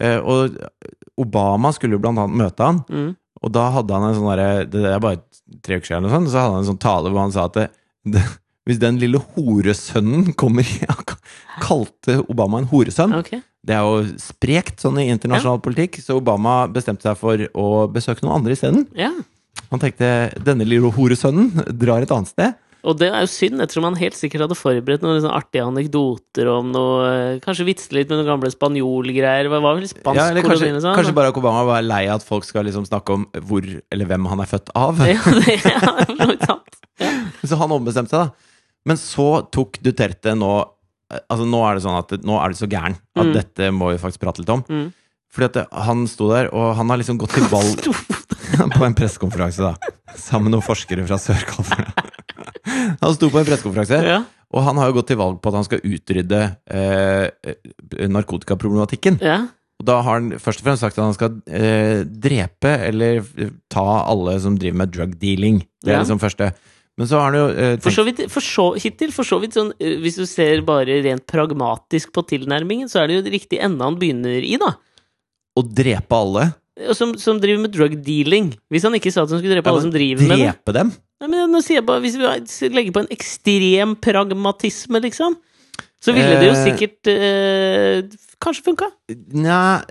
Eh, 0.00 0.16
og 0.22 0.56
Obama 1.20 1.68
skulle 1.76 1.98
jo 1.98 2.00
blant 2.00 2.22
annet 2.22 2.38
møte 2.40 2.64
han, 2.64 2.78
Mm. 2.88 3.10
og 3.42 3.52
da 3.52 3.66
hadde 3.74 3.92
han 3.98 4.06
en 4.08 4.16
sånn 4.16 4.30
derre 4.30 4.64
Det 4.72 4.84
er 4.94 5.02
bare 5.02 5.20
tre 5.66 5.76
uker 5.80 5.90
siden, 5.90 6.04
eller 6.06 6.14
sånn, 6.14 6.30
så 6.32 6.40
hadde 6.44 6.54
han 6.54 6.62
en 6.64 6.70
sånn 6.70 6.80
tale 6.80 7.10
hvor 7.12 7.20
han 7.26 7.34
sa 7.34 7.44
at 7.50 7.58
det, 7.58 7.66
det, 8.14 8.22
hvis 8.70 8.80
den 8.82 9.00
lille 9.02 9.20
horesønnen 9.34 10.32
kommer 10.38 10.66
ja, 10.80 10.96
kalte 11.66 12.20
Obama 12.30 12.62
en 12.62 12.70
horesønn. 12.70 13.16
Okay. 13.20 13.42
Det 13.66 13.76
er 13.76 13.84
jo 13.84 14.16
sprekt 14.22 14.80
sånn 14.80 15.02
i 15.02 15.10
internasjonal 15.12 15.60
politikk, 15.64 15.98
så 16.00 16.16
Obama 16.16 16.62
bestemte 16.72 17.04
seg 17.04 17.18
for 17.20 17.44
å 17.52 17.68
besøke 17.92 18.24
noen 18.24 18.38
andre 18.38 18.56
isteden. 18.56 18.86
Ja. 18.96 19.12
Han 19.70 19.82
tenkte 19.82 20.30
denne 20.40 20.64
lille 20.66 20.90
horesønnen 20.94 21.52
drar 21.76 22.06
et 22.06 22.14
annet 22.14 22.32
sted. 22.32 22.58
Og 22.80 22.96
det 22.96 23.10
er 23.10 23.24
jo 23.26 23.28
synd, 23.28 23.60
Jeg 23.60 23.68
tror 23.74 23.84
han 23.84 23.96
helt 24.00 24.16
sikkert 24.16 24.46
hadde 24.46 24.56
forberedt 24.56 25.02
noen 25.04 25.18
liksom 25.18 25.34
artige 25.36 25.66
anekdoter 25.68 26.48
om 26.48 26.70
noe 26.72 27.10
Kanskje 27.44 27.66
vitse 27.68 27.92
litt 27.92 28.08
med 28.08 28.22
noen 28.22 28.30
gamle 28.30 28.48
spanjolgreier. 28.54 29.50
Hva 29.52 29.60
var 29.60 29.76
vel 29.76 29.88
spansk 29.90 30.16
Ja, 30.16 30.28
eller 30.32 30.46
kanskje, 30.46 30.70
koloni 30.70 30.84
sånn? 30.86 30.96
kanskje 30.96 31.16
Barack 31.18 31.40
Obama 31.40 31.66
var 31.68 31.84
lei 31.84 32.06
av 32.08 32.22
at 32.22 32.24
folk 32.24 32.46
skal 32.48 32.64
liksom 32.68 32.86
snakke 32.88 33.18
om 33.18 33.26
hvor 33.50 33.66
eller 33.68 34.08
hvem 34.08 34.30
han 34.32 34.44
er 34.44 34.48
født 34.48 34.72
av. 34.72 35.02
Ja, 35.04 35.20
det 35.36 35.58
er 35.58 36.06
for 36.06 36.14
så 36.16 36.30
vidt 36.32 36.46
sant. 36.48 36.80
Ja. 37.00 37.12
Så 37.44 37.60
han 37.60 37.76
ombestemte 37.76 38.16
seg, 38.16 38.30
da. 38.30 38.49
Men 38.86 38.96
så 38.96 39.26
tok 39.52 39.78
Duterte 39.84 40.32
nå 40.38 40.52
Altså 41.10 41.42
Nå 41.44 41.58
er 41.66 41.74
det 41.74 41.82
sånn 41.82 41.98
at 41.98 42.12
nå 42.22 42.36
er 42.38 42.52
det 42.52 42.58
så 42.60 42.68
gæren 42.70 42.94
at 43.18 43.26
Mm. 43.26 43.32
dette 43.34 43.70
må 43.74 43.88
vi 43.90 43.98
faktisk 43.98 44.20
prate 44.22 44.38
litt 44.44 44.48
om. 44.54 44.60
Mm. 44.70 44.92
Fordi 45.34 45.48
at 45.58 45.72
han 45.86 46.04
sto 46.06 46.28
der, 46.30 46.46
og 46.54 46.76
han 46.78 46.88
har 46.88 46.98
liksom 46.98 47.18
gått 47.18 47.34
til 47.34 47.42
valg 47.50 47.82
på 48.76 48.84
en 48.86 48.94
pressekonferanse, 48.94 49.58
da. 49.58 49.74
Sammen 50.14 50.44
med 50.50 50.54
noen 50.54 50.62
forskere 50.62 51.02
fra 51.08 51.18
Sør-California. 51.18 51.90
Han 53.02 53.14
sto 53.16 53.28
på 53.30 53.38
en 53.40 53.46
pressekonferanse, 53.48 53.98
Ja. 54.06 54.20
og 54.54 54.62
han 54.64 54.76
har 54.78 54.86
jo 54.90 54.94
gått 55.00 55.08
til 55.10 55.18
valg 55.18 55.40
på 55.42 55.48
at 55.50 55.54
han 55.58 55.64
skal 55.66 55.80
utrydde 55.82 56.40
eh, 56.70 57.54
narkotikaproblematikken. 58.08 59.18
ja. 59.22 59.46
Og 59.80 59.86
da 59.88 59.94
har 60.04 60.18
han 60.20 60.34
først 60.36 60.60
og 60.60 60.66
fremst 60.66 60.82
sagt 60.84 60.98
at 60.98 61.06
han 61.06 61.14
skal 61.16 61.38
eh, 61.48 62.02
drepe 62.04 62.68
eller 62.90 63.22
ta 63.72 63.84
alle 64.04 64.34
som 64.44 64.58
driver 64.60 64.76
med 64.76 64.90
drug 64.92 65.14
dealing. 65.18 65.62
Det 65.80 65.88
er 65.94 65.96
Ja. 65.96 66.02
liksom 66.02 66.20
første. 66.20 66.50
Men 67.00 67.08
så 67.08 67.16
har 67.16 67.30
han 67.30 67.38
jo 67.38 67.46
eh, 67.56 67.74
For 67.80 67.94
så 67.96 68.04
vidt, 68.04 68.18
for 68.28 68.44
så, 68.44 68.66
hittil, 68.76 69.12
for 69.16 69.24
så 69.24 69.38
vidt 69.40 69.54
sånn 69.56 69.70
eh, 69.80 69.94
Hvis 70.04 70.18
du 70.20 70.26
ser 70.28 70.60
bare 70.68 70.98
rent 71.06 71.24
pragmatisk 71.30 72.12
på 72.12 72.26
tilnærmingen, 72.28 72.90
så 72.92 73.00
er 73.02 73.08
det 73.08 73.16
jo 73.20 73.32
riktig 73.32 73.60
ende 73.64 73.86
han 73.88 73.96
begynner 74.00 74.44
i, 74.44 74.58
da. 74.60 74.74
å 75.56 75.64
drepe 75.64 76.18
alle. 76.18 76.50
Som, 76.96 77.16
som 77.20 77.40
driver 77.42 77.60
med 77.66 77.72
drug 77.74 77.94
dealing. 78.06 78.52
Hvis 78.72 78.84
han 78.86 78.94
ikke 78.96 79.10
sa 79.12 79.24
at 79.26 79.32
han 79.34 79.40
skulle 79.42 79.56
drepe 79.58 79.68
Ja, 79.68 79.74
alle 79.74 79.84
som 79.84 79.92
driver 79.92 80.28
med 80.28 80.38
det. 80.38 80.46
Drepe 80.52 80.76
dem? 80.76 80.92
Nei, 81.20 81.28
men 81.28 81.50
nå 81.52 81.60
sier 81.64 81.80
jeg 81.80 81.86
bare, 81.88 82.00
Hvis 82.04 82.14
vi 82.16 82.70
legger 82.72 82.94
på 82.96 83.02
en 83.02 83.10
ekstrem 83.16 83.96
pragmatisme, 84.00 85.02
liksom, 85.04 85.36
så 86.00 86.14
ville 86.16 86.38
det 86.40 86.46
jo 86.46 86.54
Eh. 86.54 86.62
sikkert 86.68 87.10
eh, 87.12 88.20
kanskje 88.40 88.64
funka. 88.70 88.86
Nja, 89.36 89.82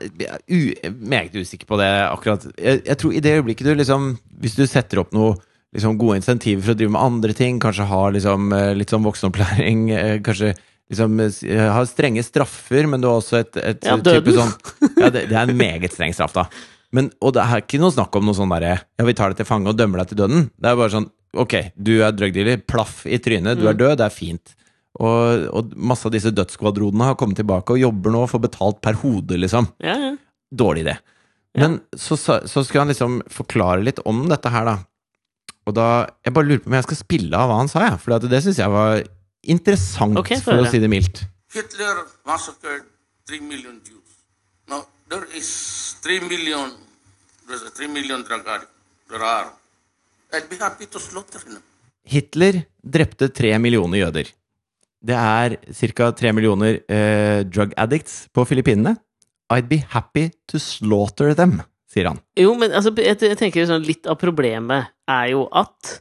meget 0.98 1.36
usikker 1.38 1.70
på 1.70 1.78
det 1.78 1.90
akkurat. 2.08 2.48
Jeg, 2.58 2.82
jeg 2.88 2.98
tror 2.98 3.14
i 3.14 3.22
det 3.22 3.36
øyeblikket 3.38 3.70
du 3.70 3.76
liksom 3.78 4.08
Hvis 4.42 4.58
du 4.58 4.64
setter 4.66 5.04
opp 5.04 5.14
noe 5.14 5.36
liksom 5.76 5.98
gode 6.02 6.18
insentiver 6.22 6.64
for 6.66 6.74
å 6.74 6.80
drive 6.80 6.92
med 6.96 7.02
andre 7.04 7.34
ting, 7.38 7.60
kanskje 7.62 7.86
ha 7.92 8.02
liksom 8.16 8.54
eh, 8.58 8.72
litt 8.80 8.90
sånn 8.94 9.06
voksenopplæring, 9.06 9.84
eh, 10.00 10.16
kanskje 10.26 10.56
liksom 10.90 11.20
eh, 11.22 11.68
ha 11.76 11.84
strenge 11.86 12.24
straffer, 12.26 12.88
men 12.90 13.02
du 13.04 13.08
har 13.12 13.20
også 13.22 13.42
et, 13.44 13.58
et 13.62 13.86
Ja, 13.86 13.98
type 14.02 14.34
sånn 14.34 14.54
Ja, 14.98 15.10
det, 15.14 15.28
det 15.30 15.36
er 15.38 15.44
en 15.50 15.58
meget 15.60 15.94
streng 15.94 16.16
straff, 16.18 16.34
da. 16.34 16.48
Men, 16.92 17.12
og 17.22 17.36
det 17.38 17.44
er 17.46 17.62
ikke 17.62 17.78
noe 17.84 17.94
snakk 17.94 18.16
om 18.18 18.26
noe 18.26 18.34
sånn 18.34 18.50
derre 18.50 18.80
Ja, 18.98 19.06
vi 19.06 19.14
tar 19.14 19.30
deg 19.30 19.38
til 19.44 19.46
fange 19.46 19.70
og 19.70 19.78
dømmer 19.78 20.02
deg 20.02 20.10
til 20.10 20.18
døden. 20.24 20.48
Det 20.58 20.72
er 20.72 20.80
bare 20.80 20.96
sånn 20.96 21.10
Ok, 21.38 21.54
du 21.78 21.92
er 22.02 22.16
drugdealer, 22.18 22.64
plaff 22.66 23.04
i 23.06 23.20
trynet, 23.22 23.60
du 23.62 23.68
er 23.70 23.76
Mm. 23.76 23.82
død, 23.84 23.98
det 24.02 24.06
er 24.08 24.16
fint. 24.16 24.56
Og, 24.98 25.44
og 25.54 25.76
masse 25.78 26.08
av 26.10 26.16
disse 26.16 26.32
dødsskvadronene 26.34 27.06
har 27.12 27.18
kommet 27.22 27.38
tilbake 27.38 27.76
og 27.76 27.84
jobber 27.84 28.16
nå 28.16 28.24
og 28.26 28.32
får 28.32 28.42
betalt 28.48 28.80
per 28.82 28.98
hode, 29.04 29.38
liksom. 29.38 29.68
Ja, 29.86 29.94
ja. 30.08 30.16
Dårlig 30.50 30.88
idé. 30.88 30.96
Men 31.62 31.78
så, 31.94 32.18
sa- 32.18 32.42
så 32.50 32.64
skulle 32.66 32.82
han 32.88 32.90
liksom 32.90 33.20
forklare 33.30 33.86
litt 33.86 34.02
om 34.10 34.24
dette 34.32 34.50
her, 34.50 34.66
da. 34.66 34.76
Og 35.70 35.76
da 35.78 35.88
Jeg 36.26 36.34
bare 36.36 36.50
lurer 36.50 36.64
på 36.64 36.72
om 36.72 36.78
jeg 36.80 36.88
skal 36.88 37.00
spille 37.04 37.38
av 37.38 37.52
hva 37.52 37.60
han 37.62 37.70
sa, 37.72 37.86
jeg. 37.86 38.02
For 38.02 38.30
det 38.32 38.42
syns 38.46 38.62
jeg 38.62 38.74
var 38.74 39.04
interessant, 39.50 40.18
okay, 40.20 40.40
få 40.42 40.52
for 40.52 40.66
å 40.66 40.72
si 40.72 40.82
det 40.82 40.90
mildt. 40.92 41.24
Hitler 41.54 42.04
massacred 42.28 42.84
3 43.30 43.40
million 43.46 43.78
Jews. 43.86 44.20
Now, 44.70 44.84
there 45.10 45.26
is 45.38 45.50
3 46.04 46.28
million, 46.28 46.74
there's 47.48 47.64
a 47.66 47.72
3 47.72 47.88
million 47.94 48.26
drug 48.26 48.46
addicts. 48.46 48.76
There 49.10 49.24
are. 49.26 49.54
I'd 50.34 50.50
be 50.50 50.58
happy 50.62 50.86
to 50.86 51.00
slaughter 51.02 51.42
them. 51.42 51.64
Hitler 52.06 52.64
drepte 52.82 53.30
tre 53.34 53.56
millioner 53.62 54.04
jøder. 54.04 54.30
Det 55.00 55.16
er 55.16 55.56
ca. 55.96 56.12
tre 56.12 56.32
millioner 56.36 56.82
eh, 56.92 57.42
drug 57.48 57.74
addicts 57.78 58.28
på 58.34 58.46
Filippinene. 58.46 58.96
I'd 59.50 59.70
be 59.70 59.80
happy 59.94 60.30
to 60.52 60.60
slaughter 60.62 61.34
them, 61.34 61.62
sier 61.90 62.10
han. 62.12 62.20
Jo, 62.40 62.54
men 62.60 62.74
altså, 62.76 62.94
jeg, 63.02 63.18
tenker 63.40 63.66
sånn, 63.70 63.86
litt 63.88 64.08
av 64.10 64.20
problemet 64.22 64.92
er 65.10 65.32
jo 65.34 65.48
at 65.58 65.96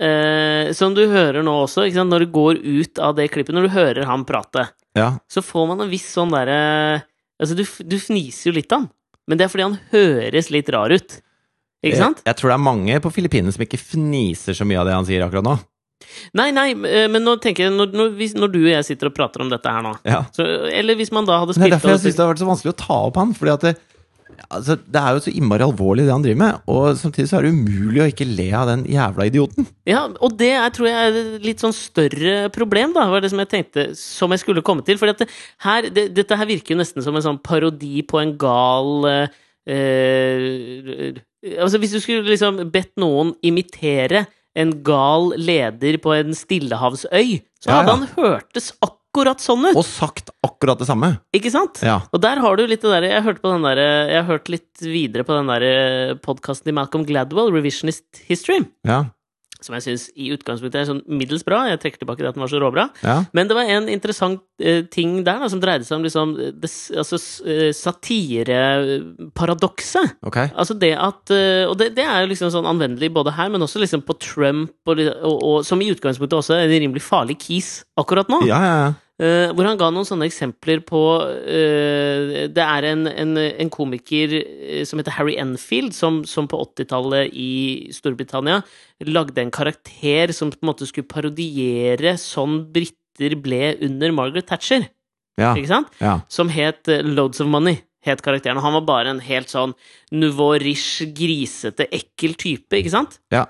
eh, 0.00 0.72
Som 0.76 0.96
du 0.96 1.04
hører 1.10 1.44
nå 1.44 1.54
også, 1.66 1.84
sant? 1.92 2.10
når 2.12 2.26
du 2.26 2.32
går 2.34 2.60
ut 2.64 3.00
av 3.02 3.16
det 3.18 3.28
klippet, 3.34 3.54
når 3.56 3.68
du 3.68 3.74
hører 3.76 4.08
han 4.08 4.26
prate, 4.28 4.68
Ja, 4.98 5.14
så 5.30 5.44
får 5.44 5.68
man 5.72 5.84
en 5.84 5.92
viss 5.92 6.08
sånn 6.16 6.32
derre 6.34 7.02
Altså, 7.38 7.54
du, 7.54 7.62
du 7.86 7.98
fniser 8.02 8.50
jo 8.50 8.56
litt 8.56 8.72
av 8.74 8.82
han, 8.82 8.92
men 9.28 9.38
det 9.38 9.46
er 9.46 9.50
fordi 9.52 9.66
han 9.68 9.76
høres 9.92 10.48
litt 10.50 10.70
rar 10.74 10.90
ut. 10.90 11.20
Ikke 11.86 12.00
sant? 12.00 12.22
Jeg, 12.24 12.32
jeg 12.32 12.38
tror 12.40 12.50
det 12.50 12.54
er 12.56 12.64
mange 12.64 12.96
på 13.04 13.12
Filippinene 13.14 13.54
som 13.54 13.62
ikke 13.62 13.78
fniser 13.78 14.56
så 14.58 14.66
mye 14.66 14.80
av 14.80 14.88
det 14.88 14.96
han 14.96 15.06
sier 15.06 15.22
akkurat 15.22 15.46
nå. 15.46 15.52
Nei, 16.38 16.48
nei, 16.54 16.72
eh, 16.88 17.06
men 17.10 17.22
nå 17.26 17.36
tenker 17.42 17.66
jeg 17.66 17.74
Når, 17.74 17.90
når, 17.94 18.12
når 18.38 18.50
du 18.54 18.58
og 18.60 18.68
jeg 18.70 18.86
sitter 18.86 19.10
og 19.10 19.14
prater 19.16 19.42
om 19.42 19.48
dette 19.50 19.70
her 19.70 19.82
nå 19.82 19.96
Ja. 20.06 20.20
så, 20.34 20.44
Eller 20.70 20.94
hvis 20.98 21.10
man 21.14 21.26
da 21.26 21.40
hadde 21.42 21.56
spilt 21.56 21.66
Det 21.66 21.72
er 21.72 21.74
derfor 21.74 21.94
jeg 21.96 22.02
syns 22.04 22.18
det 22.18 22.22
har 22.22 22.30
vært 22.30 22.42
så 22.42 22.48
vanskelig 22.48 22.72
å 22.72 22.78
ta 22.78 22.98
opp 23.08 23.18
han. 23.18 23.32
Fordi 23.34 23.52
at 23.54 23.66
det, 23.66 23.72
altså, 24.48 24.76
det 24.78 25.00
er 25.00 25.16
jo 25.16 25.22
så 25.24 25.32
innmari 25.34 25.64
alvorlig 25.66 26.04
det 26.06 26.12
han 26.14 26.24
driver 26.24 26.40
med, 26.40 26.60
og 26.70 26.96
samtidig 27.00 27.28
så 27.30 27.38
er 27.38 27.46
det 27.48 27.52
umulig 27.56 28.02
å 28.04 28.08
ikke 28.12 28.26
le 28.28 28.46
av 28.56 28.70
den 28.70 28.84
jævla 28.90 29.26
idioten. 29.28 29.66
Ja, 29.88 30.04
og 30.08 30.36
det 30.40 30.52
er, 30.56 30.68
tror 30.74 30.88
jeg 30.90 30.96
er 31.08 31.18
et 31.22 31.46
litt 31.48 31.64
sånn 31.64 31.74
større 31.76 32.36
problem, 32.54 32.94
da, 32.96 33.06
var 33.12 33.24
det 33.24 33.32
som 33.32 33.42
jeg 33.42 33.50
tenkte 33.52 33.88
som 33.98 34.34
jeg 34.34 34.42
skulle 34.44 34.64
komme 34.66 34.84
til. 34.86 34.98
For 35.00 35.10
det, 35.10 35.28
her, 35.66 35.88
det, 35.94 36.08
dette 36.16 36.38
her 36.38 36.48
virker 36.50 36.74
jo 36.74 36.80
nesten 36.82 37.04
som 37.04 37.16
en 37.18 37.24
sånn 37.24 37.40
parodi 37.44 38.02
på 38.06 38.20
en 38.22 38.36
gal 38.40 39.08
eh, 39.10 39.38
eh, 39.68 41.16
Altså, 41.58 41.78
hvis 41.78 41.92
du 41.94 42.00
skulle 42.02 42.26
liksom 42.26 42.56
bedt 42.74 42.96
noen 42.98 43.28
imitere 43.46 44.24
en 44.58 44.72
gal 44.82 45.30
leder 45.38 46.00
på 46.02 46.10
en 46.16 46.34
stillehavsøy, 46.34 47.36
så 47.62 47.70
Ja, 47.70 47.76
hadde 47.76 47.92
ja. 47.92 47.94
han 47.94 48.08
hørtes 48.16 48.72
akkurat 48.82 48.96
sånn 49.16 49.64
ut! 49.70 49.76
Og 49.76 49.84
sagt 49.86 50.30
akkurat 50.44 50.78
det 50.78 50.86
samme. 50.88 51.18
Ikke 51.34 51.50
sant? 51.50 51.80
Ja. 51.82 52.00
Og 52.12 52.20
der 52.20 52.38
har 52.38 52.56
du 52.56 52.66
litt 52.66 52.82
det 52.82 52.90
derre 52.90 53.08
Jeg 53.10 53.24
hørte 53.24 53.40
på 53.40 53.52
den 53.52 53.62
der, 53.62 53.76
Jeg 54.08 54.22
har 54.22 54.28
hørt 54.28 54.48
litt 54.48 54.82
videre 54.82 55.24
på 55.24 55.34
den 55.34 55.46
der 55.48 56.14
podkasten 56.22 56.64
til 56.64 56.74
Malcolm 56.74 57.06
Gladwell, 57.08 57.52
Revisionist 57.52 58.22
History. 58.28 58.64
ja. 58.86 59.04
Som 59.64 59.72
jeg 59.74 59.82
syns 59.84 60.04
i 60.14 60.32
utgangspunktet 60.34 60.80
er 60.80 60.86
sånn 60.86 61.02
middels 61.10 61.44
bra. 61.46 61.66
Jeg 61.66 61.80
trekker 61.82 61.98
tilbake 62.02 62.22
det 62.22 62.30
at 62.30 62.36
den 62.36 62.44
var 62.44 62.52
så 62.52 62.60
råbra. 62.62 62.84
Ja. 63.02 63.16
Men 63.34 63.44
det 63.50 63.56
var 63.58 63.64
en 63.74 63.86
interessant 63.90 64.40
eh, 64.62 64.82
ting 64.86 65.24
der 65.26 65.38
da, 65.42 65.46
som 65.50 65.60
dreide 65.62 65.84
seg 65.86 65.96
om 65.98 66.04
liksom, 66.06 66.28
det, 66.62 66.70
altså, 66.94 67.16
eh, 67.48 67.72
satireparadokset. 67.74 70.08
Ok. 70.28 70.38
Altså 70.46 70.74
det 70.78 70.94
at 70.94 71.30
eh, 71.34 71.66
Og 71.68 71.74
det, 71.80 71.88
det 71.98 72.06
er 72.06 72.18
jo 72.22 72.30
liksom 72.30 72.50
sånn 72.54 72.70
anvendelig 72.70 73.10
både 73.14 73.30
her, 73.34 73.48
men 73.50 73.62
også 73.66 73.78
liksom 73.82 74.02
på 74.06 74.14
Trump, 74.22 74.70
og, 74.86 74.94
og, 75.00 75.36
og 75.42 75.56
som 75.66 75.82
i 75.82 75.90
utgangspunktet 75.92 76.38
også 76.38 76.54
er 76.54 76.62
en 76.68 76.82
rimelig 76.86 77.02
farlig 77.04 77.36
kis 77.42 77.68
akkurat 77.98 78.28
nå. 78.30 78.38
Ja, 78.48 78.60
ja, 78.62 78.76
ja. 78.86 78.92
Eh, 79.18 79.50
hvor 79.50 79.66
han 79.66 79.78
ga 79.80 79.88
noen 79.90 80.06
sånne 80.06 80.28
eksempler 80.28 80.78
på 80.86 80.98
uh, 81.18 82.34
Det 82.54 82.62
er 82.62 82.84
en, 82.86 83.00
en, 83.10 83.32
en 83.34 83.70
komiker 83.74 84.30
eh, 84.38 84.84
som 84.86 85.00
heter 85.00 85.16
Harry 85.16 85.34
Enfield, 85.42 85.90
som, 85.96 86.20
som 86.22 86.46
på 86.46 86.60
80-tallet 86.62 87.34
i 87.34 87.90
Storbritannia 87.96 88.60
lagde 89.10 89.42
en 89.42 89.50
karakter 89.50 90.30
som 90.36 90.52
på 90.54 90.62
en 90.62 90.70
måte 90.70 90.86
skulle 90.86 91.10
parodiere 91.10 92.14
sånn 92.22 92.60
briter 92.70 93.34
ble 93.42 93.72
under 93.88 94.14
Margaret 94.14 94.46
Thatcher. 94.46 94.86
Ja. 95.38 95.50
Ikke 95.50 95.72
sant? 95.72 95.90
ja. 95.98 96.20
Som 96.30 96.54
het 96.54 96.86
Loads 96.86 97.42
of 97.42 97.50
Money. 97.50 97.80
Het 98.06 98.22
karakteren. 98.22 98.60
Og 98.60 98.66
han 98.68 98.78
var 98.78 98.86
bare 98.86 99.16
en 99.16 99.22
helt 99.26 99.50
sånn 99.50 99.74
nouveau 100.14 100.54
riche, 100.62 101.10
grisete, 101.10 101.90
ekkel 101.90 102.38
type, 102.38 102.70
ikke 102.78 102.94
sant? 102.94 103.18
ja. 103.34 103.48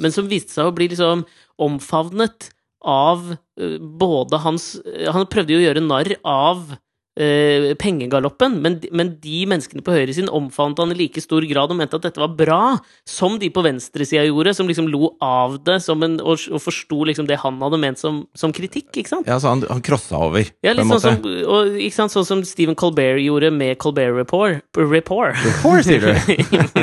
men 0.00 0.16
som 0.16 0.32
viste 0.32 0.56
seg 0.56 0.72
å 0.72 0.74
bli 0.74 0.88
liksom 0.94 1.28
omfavnet 1.60 2.53
av 2.84 3.34
eh, 3.60 3.76
både 3.80 4.40
hans 4.44 4.74
eh, 4.84 5.10
Han 5.12 5.26
prøvde 5.30 5.56
jo 5.56 5.62
å 5.62 5.66
gjøre 5.66 5.84
narr 5.84 6.14
av 6.20 6.74
eh, 7.20 7.72
pengegaloppen, 7.80 8.58
men, 8.62 8.78
men 8.92 9.14
de 9.22 9.44
menneskene 9.50 9.84
på 9.84 9.94
høyresiden 9.94 10.30
omfavnet 10.34 10.80
han 10.82 10.94
i 10.94 10.98
like 10.98 11.22
stor 11.22 11.44
grad 11.48 11.72
og 11.72 11.78
mente 11.78 11.98
at 11.98 12.06
dette 12.06 12.22
var 12.22 12.34
bra, 12.36 12.60
som 13.08 13.38
de 13.40 13.50
på 13.54 13.64
venstresida 13.64 14.24
gjorde, 14.26 14.54
som 14.56 14.70
liksom 14.70 14.88
lo 14.90 15.12
av 15.24 15.60
det 15.66 15.80
som 15.84 16.02
en, 16.06 16.18
og, 16.22 16.46
og 16.50 16.62
forsto 16.62 17.04
liksom 17.10 17.28
det 17.30 17.40
han 17.44 17.60
hadde 17.62 17.80
ment 17.82 18.00
som, 18.00 18.24
som 18.38 18.54
kritikk, 18.54 18.90
ikke 18.94 19.12
sant? 19.12 19.30
ja 19.30 19.38
så 19.42 19.54
han, 19.54 19.64
han 19.70 19.82
krossa 19.84 20.18
over, 20.28 20.46
Ja, 20.64 20.74
på 20.74 20.80
litt 20.80 20.86
en 20.86 20.94
sånn 20.98 21.18
måte. 21.20 21.34
som, 21.38 21.54
og, 21.54 21.78
ikke 21.78 21.98
sant? 21.98 22.14
sånn 22.14 22.28
som 22.28 22.44
Stephen 22.46 22.78
Colbert 22.78 23.22
gjorde 23.22 23.50
med 23.54 23.78
Colbert 23.82 24.14
Report. 24.16 24.62
Report. 24.76 25.34
Report, 25.44 25.84
sier 25.86 26.02
du? 26.04 26.12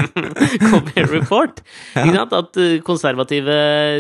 Colbert 0.72 1.12
Report. 1.12 1.62
Ikke 1.96 2.16
sant? 2.16 2.36
At 2.36 2.60
eh, 2.62 2.78
konservative 2.86 3.58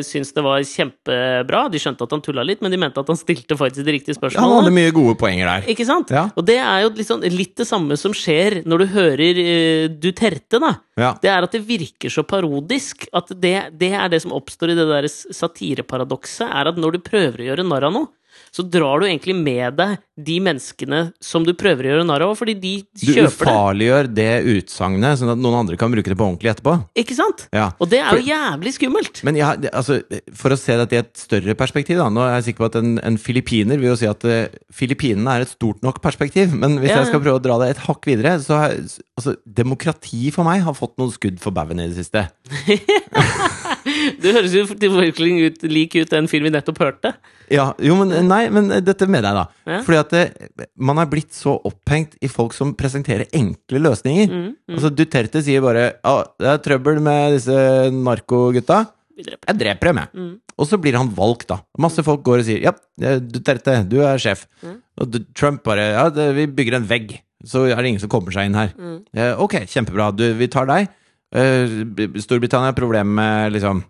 syntes 0.08 0.34
det 0.36 0.44
var 0.46 0.64
kjempebra. 0.68 1.66
De 1.72 1.82
skjønte 1.82 2.06
at 2.08 2.16
han 2.16 2.24
tulla 2.26 2.46
litt, 2.48 2.62
men 2.64 2.74
de 2.74 2.80
mente 2.82 3.02
at 3.02 3.12
han 3.12 3.20
stilte 3.20 3.58
faktisk 3.60 3.88
de 3.88 3.96
riktige 3.98 4.18
Han 4.38 4.58
hadde 4.58 4.74
mye 4.76 4.94
gode 4.96 5.18
poenger 5.20 5.50
der. 5.50 5.70
Ikke 5.72 5.88
sant? 5.88 6.12
Ja. 6.14 6.21
Og 6.36 6.46
det 6.48 6.58
er 6.62 6.86
jo 6.86 7.06
sånn, 7.08 7.26
litt 7.34 7.56
det 7.60 7.68
samme 7.70 7.98
som 8.00 8.16
skjer 8.16 8.62
når 8.70 8.84
du 8.84 8.88
hører 8.96 9.42
uh, 9.42 9.86
Duterte, 10.02 10.62
da. 10.62 10.74
Ja. 11.00 11.12
Det 11.22 11.32
er 11.34 11.48
at 11.48 11.56
det 11.56 11.64
virker 11.68 12.14
så 12.14 12.26
parodisk. 12.28 13.08
At 13.18 13.34
det, 13.34 13.56
det 13.82 13.94
er 13.98 14.12
det 14.12 14.22
som 14.24 14.36
oppstår 14.36 14.74
i 14.74 14.80
det 14.80 14.88
der 14.90 15.10
satireparadokset, 15.12 16.48
er 16.50 16.72
at 16.72 16.82
når 16.82 16.98
du 16.98 17.06
prøver 17.06 17.42
å 17.42 17.50
gjøre 17.52 17.68
narr 17.68 17.90
av 17.90 17.96
noe, 17.98 18.12
så 18.52 18.66
drar 18.68 18.99
du 18.99 19.08
egentlig 19.08 19.36
med 19.38 19.78
deg 19.80 19.99
de 20.22 20.36
menneskene 20.43 20.99
som 21.24 21.45
du 21.47 21.54
prøver 21.58 21.88
å 21.88 21.91
gjøre 21.93 22.08
narr 22.08 22.26
av, 22.26 22.34
fordi 22.38 22.54
de 22.60 22.74
kjøper 22.99 23.16
det. 23.16 23.30
Du 23.32 23.39
ufarliggjør 23.39 24.10
det 24.12 24.32
utsagnet, 24.54 25.22
sånn 25.22 25.32
at 25.34 25.39
noen 25.41 25.62
andre 25.62 25.78
kan 25.80 25.93
bruke 25.93 26.12
det 26.12 26.18
på 26.20 26.28
ordentlig 26.28 26.52
etterpå. 26.52 26.76
Ikke 26.99 27.16
sant? 27.18 27.45
Ja. 27.56 27.70
Og 27.82 27.89
det 27.91 28.02
er 28.04 28.20
jo 28.20 28.28
jævlig 28.28 28.76
skummelt. 28.76 29.24
Men 29.28 29.39
ja, 29.39 29.54
altså, 29.72 30.02
for 30.38 30.54
å 30.54 30.60
se 30.60 30.76
dette 30.82 30.97
i 30.97 31.02
et 31.02 31.14
større 31.18 31.56
perspektiv, 31.58 32.02
da. 32.02 32.10
Nå 32.12 32.26
er 32.26 32.36
jeg 32.38 32.49
sikker 32.49 32.66
på 32.66 32.70
at 32.74 32.78
en, 32.82 32.93
en 33.08 33.20
filippiner 33.22 33.80
vil 33.82 33.93
jo 33.93 33.97
si 34.04 34.10
at 34.10 34.28
uh, 34.28 34.43
Filippinene 34.76 35.38
er 35.38 35.45
et 35.45 35.54
stort 35.56 35.82
nok 35.86 36.02
perspektiv. 36.04 36.52
Men 36.52 36.78
hvis 36.82 36.91
Ja, 36.91 37.02
jeg 37.02 37.14
skal 37.14 37.24
prøve 37.24 37.39
å 37.39 37.45
dra 37.47 37.58
det 37.64 37.72
et 37.74 37.84
hakk 37.88 38.06
videre, 38.10 38.36
så 38.43 38.60
altså, 38.68 39.38
demokrati 39.47 40.28
for 40.36 40.47
meg 40.47 40.68
har 40.68 40.76
fått 40.78 40.99
noen 40.99 41.16
skudd 41.16 41.39
for 41.41 41.56
baugen 41.56 41.80
i 41.80 41.88
det 41.88 42.04
siste. 42.04 42.28
Du 44.22 44.28
høres 44.32 44.54
jo 44.56 44.66
virkelig 44.70 45.32
ut, 45.46 45.64
lik 45.72 45.96
ut 45.98 46.12
den 46.12 46.30
filmen 46.32 46.52
vi 46.52 46.56
nettopp 46.58 46.82
hørte. 46.82 47.14
Ja, 47.52 47.72
jo, 47.84 47.96
men 48.00 48.14
nei, 48.30 48.46
men 48.54 48.70
dette 48.86 49.08
mener 49.10 49.28
jeg, 49.28 49.38
da. 49.38 49.74
Ja. 49.74 49.80
Fordi 49.86 50.00
at 50.00 50.14
det, 50.16 50.68
man 50.80 51.02
er 51.02 51.10
blitt 51.12 51.34
så 51.36 51.58
opphengt 51.68 52.16
i 52.24 52.30
folk 52.32 52.56
som 52.56 52.74
presenterer 52.80 53.30
enkle 53.36 53.82
løsninger. 53.84 54.32
Mm, 54.32 54.48
mm. 54.56 54.76
Altså, 54.78 54.94
Duterte 54.96 55.44
sier 55.44 55.64
bare 55.64 55.86
ja, 55.89 56.16
det 56.39 56.52
er 56.54 56.64
trøbbel 56.68 57.02
med 57.04 57.38
disse 57.38 57.58
narkogutta. 57.96 58.86
Jeg 59.22 59.58
dreper 59.60 59.92
dem, 59.92 60.00
jeg. 60.02 60.14
Mm. 60.18 60.32
Og 60.62 60.70
så 60.70 60.80
blir 60.82 60.98
han 60.98 61.12
valgt, 61.18 61.50
da. 61.52 61.60
Masse 61.82 62.04
folk 62.06 62.24
går 62.26 62.42
og 62.44 62.48
sier 62.48 62.64
ja, 62.64 62.74
Duterte, 63.20 63.82
du 63.89 64.00
er 64.06 64.22
sjef. 64.22 64.48
Mm. 64.64 64.80
Og 65.02 65.20
Trump 65.38 65.66
bare 65.68 65.92
ja, 65.92 66.08
det, 66.14 66.32
vi 66.38 66.48
bygger 66.50 66.80
en 66.80 66.88
vegg, 66.89 67.18
så 67.48 67.66
er 67.68 67.80
det 67.80 67.94
ingen 67.94 68.04
som 68.04 68.12
kommer 68.12 68.34
seg 68.34 68.50
inn 68.50 68.58
her. 68.58 68.74
Mm. 68.78 68.98
Eh, 69.18 69.34
ok, 69.42 69.62
kjempebra, 69.70 70.12
du, 70.16 70.28
vi 70.39 70.50
tar 70.52 70.70
deg. 70.70 70.92
Eh, 71.36 71.76
Storbritannia 72.20 72.72
har 72.72 72.78
problemer 72.78 73.16
med 73.16 73.54
liksom 73.56 73.84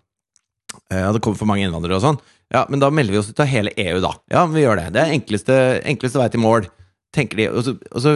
eh, 0.92 1.00
Ja, 1.00 1.12
det 1.12 1.22
kommer 1.24 1.40
for 1.40 1.50
mange 1.50 1.66
innvandrere 1.66 1.98
og 1.98 2.04
sånn. 2.04 2.20
Ja, 2.52 2.66
men 2.68 2.82
da 2.82 2.90
melder 2.92 3.16
vi 3.16 3.20
oss 3.22 3.30
ut 3.32 3.40
av 3.40 3.48
hele 3.48 3.72
EU, 3.80 3.98
da. 4.04 4.12
Ja, 4.30 4.44
vi 4.50 4.62
gjør 4.62 4.78
det. 4.78 4.90
Det 4.94 5.02
er 5.02 5.14
enkleste, 5.16 5.58
enkleste 5.88 6.20
vei 6.20 6.28
til 6.34 6.42
mål, 6.44 6.68
tenker 7.16 7.40
de. 7.40 7.48
Og 7.48 7.64
så, 7.64 7.74
og 7.90 8.04
så 8.04 8.12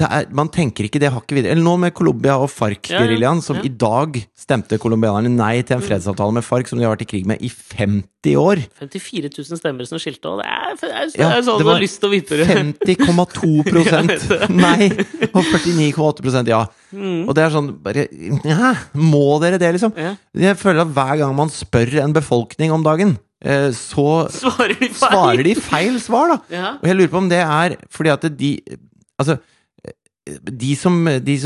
er, 0.00 0.26
Man 0.32 0.48
tenker 0.48 0.86
ikke 0.88 1.00
det 1.02 1.10
hakket 1.12 1.36
videre. 1.36 1.52
Eller 1.52 1.64
nå 1.64 1.74
med 1.80 1.92
Colombia 1.96 2.38
og 2.40 2.48
FARC-geriljaen, 2.50 3.42
som 3.44 3.58
ja. 3.58 3.62
Mm. 3.62 3.68
i 3.68 3.72
dag 3.82 4.18
stemte 4.38 4.78
colombianerne 4.80 5.32
nei 5.34 5.62
til 5.66 5.76
en 5.76 5.84
fredsavtale 5.84 6.32
med 6.38 6.46
FARC, 6.46 6.70
som 6.70 6.80
de 6.80 6.86
har 6.86 6.94
vært 6.94 7.04
i 7.04 7.10
krig 7.10 7.26
med 7.28 7.42
i 7.44 7.50
50 7.52 8.38
år. 8.40 8.62
54 8.80 9.28
000 9.36 9.60
stemmer 9.60 9.88
som 9.88 10.00
skilte, 10.00 10.32
og 10.32 10.40
det 10.40 10.48
er, 10.48 10.78
det 10.80 10.90
er, 10.90 11.10
det 11.12 11.20
Ja, 11.20 11.30
er 11.36 11.44
sånn 11.44 11.60
det 11.60 11.66
var 11.68 11.76
har 11.76 11.84
lyst 11.84 12.00
til 12.00 12.08
å 12.08 12.12
vite 12.14 12.38
det. 12.40 12.46
50,2 12.48 13.50
Jeg 13.82 14.48
nei, 14.56 14.88
og 15.32 15.42
49,8% 15.52 16.48
ja. 16.52 16.62
Mm. 16.92 17.26
Og 17.26 17.36
det 17.36 17.44
er 17.44 17.52
sånn 17.54 17.70
bare 17.84 18.06
ja, 18.44 18.72
Må 19.00 19.38
dere 19.42 19.60
det, 19.60 19.70
liksom? 19.76 19.94
Ja. 19.96 20.14
Jeg 20.36 20.58
føler 20.60 20.84
at 20.84 20.92
hver 20.96 21.14
gang 21.22 21.36
man 21.36 21.52
spør 21.52 21.98
en 22.04 22.16
befolkning 22.16 22.72
om 22.74 22.84
dagen, 22.84 23.14
eh, 23.44 23.68
så 23.76 24.26
Svarer 24.32 24.76
de 24.80 24.88
feil? 24.88 24.98
svarer 25.04 25.44
de 25.46 25.54
feil 25.60 26.00
svar, 26.00 26.32
da. 26.34 26.40
Ja. 26.52 26.72
Og 26.80 26.88
jeg 26.88 26.98
lurer 27.00 27.12
på 27.12 27.22
om 27.22 27.30
det 27.32 27.42
er 27.44 27.76
fordi 27.92 28.12
at 28.16 28.28
de 28.40 28.54
Altså, 29.20 29.36
de 30.26 30.74
som, 30.78 30.96
de 31.24 31.36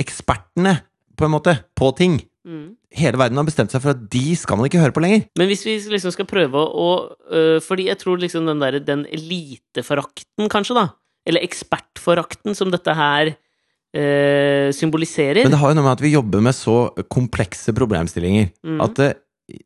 Ekspertene, 0.00 0.78
på 1.18 1.26
en 1.26 1.32
måte, 1.34 1.56
på 1.76 1.90
ting. 1.98 2.20
Mm. 2.46 2.76
Hele 2.96 3.18
verden 3.20 3.36
har 3.40 3.44
bestemt 3.48 3.72
seg 3.74 3.82
for 3.84 3.92
at 3.92 4.04
de 4.12 4.36
skal 4.38 4.56
man 4.56 4.68
ikke 4.68 4.80
høre 4.80 4.94
på 4.96 5.02
lenger. 5.04 5.26
Men 5.36 5.50
hvis 5.50 5.64
vi 5.66 5.74
liksom 5.92 6.14
skal 6.14 6.28
prøve 6.28 6.56
å 6.56 6.86
øh, 7.28 7.58
Fordi 7.60 7.88
jeg 7.90 7.98
tror 8.00 8.16
liksom 8.22 8.46
den 8.48 8.62
der 8.62 8.78
Den 8.80 9.02
eliteforakten, 9.04 10.48
kanskje, 10.48 10.78
da, 10.78 10.86
eller 11.28 11.44
ekspertforakten 11.44 12.56
som 12.56 12.72
dette 12.72 12.94
her 12.96 13.34
øh, 13.34 14.72
symboliserer 14.72 15.42
Men 15.44 15.52
det 15.52 15.60
har 15.60 15.74
jo 15.74 15.78
noe 15.80 15.88
med 15.90 15.96
at 15.98 16.04
vi 16.06 16.14
jobber 16.14 16.44
med 16.48 16.56
så 16.56 16.78
komplekse 17.12 17.74
problemstillinger 17.76 18.52
Mm. 18.64 18.80
at 18.86 18.98
øh, 19.04 19.12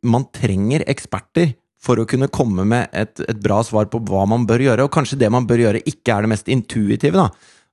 man 0.03 0.27
trenger 0.35 0.85
eksperter 0.91 1.55
for 1.83 1.99
å 1.99 2.07
kunne 2.07 2.31
komme 2.31 2.65
med 2.69 2.91
et, 2.95 3.19
et 3.27 3.39
bra 3.43 3.59
svar 3.67 3.89
på 3.91 3.99
hva 4.07 4.23
man 4.31 4.45
bør 4.47 4.63
gjøre, 4.63 4.85
og 4.87 4.93
kanskje 4.95 5.19
det 5.19 5.31
man 5.35 5.49
bør 5.51 5.65
gjøre, 5.65 5.81
ikke 5.91 6.15
er 6.15 6.23
det 6.23 6.31
mest 6.31 6.51
intuitive, 6.53 7.19
da. 7.19 7.25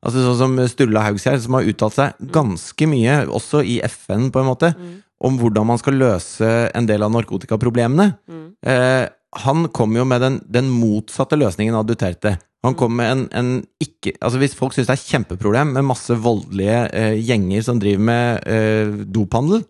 Altså 0.06 0.22
Sånn 0.24 0.38
som 0.40 0.58
Sturla 0.72 1.02
Haugskjær, 1.10 1.40
som 1.44 1.58
har 1.58 1.68
uttalt 1.68 1.98
seg 1.98 2.14
ganske 2.32 2.88
mye, 2.88 3.22
også 3.28 3.60
i 3.68 3.80
FN, 3.84 4.30
på 4.32 4.40
en 4.40 4.48
måte, 4.48 4.74
Mm. 4.78 5.02
om 5.22 5.38
hvordan 5.40 5.66
man 5.68 5.78
skal 5.82 5.94
løse 6.00 6.72
en 6.74 6.86
del 6.88 7.04
av 7.04 7.12
narkotikaproblemene. 7.12 8.14
Mm. 8.30 8.46
Eh, 8.64 9.10
han 9.44 9.68
kom 9.76 9.94
jo 9.98 10.06
med 10.06 10.22
den, 10.22 10.40
den 10.50 10.70
motsatte 10.72 11.36
løsningen 11.38 11.76
av 11.76 11.86
Duterte. 11.86 12.38
Han 12.64 12.76
kom 12.76 12.96
med 12.96 13.12
en, 13.12 13.22
en 13.32 13.50
ikke 13.80 14.14
Altså 14.22 14.40
Hvis 14.42 14.56
folk 14.58 14.74
syns 14.76 14.88
det 14.90 14.96
er 14.98 15.00
et 15.00 15.12
kjempeproblem 15.14 15.70
med 15.78 15.86
masse 15.88 16.12
voldelige 16.12 16.80
eh, 16.92 17.14
gjenger 17.24 17.62
som 17.64 17.80
driver 17.80 18.04
med 18.04 18.48
eh, 18.52 18.90
dophandel, 19.08 19.62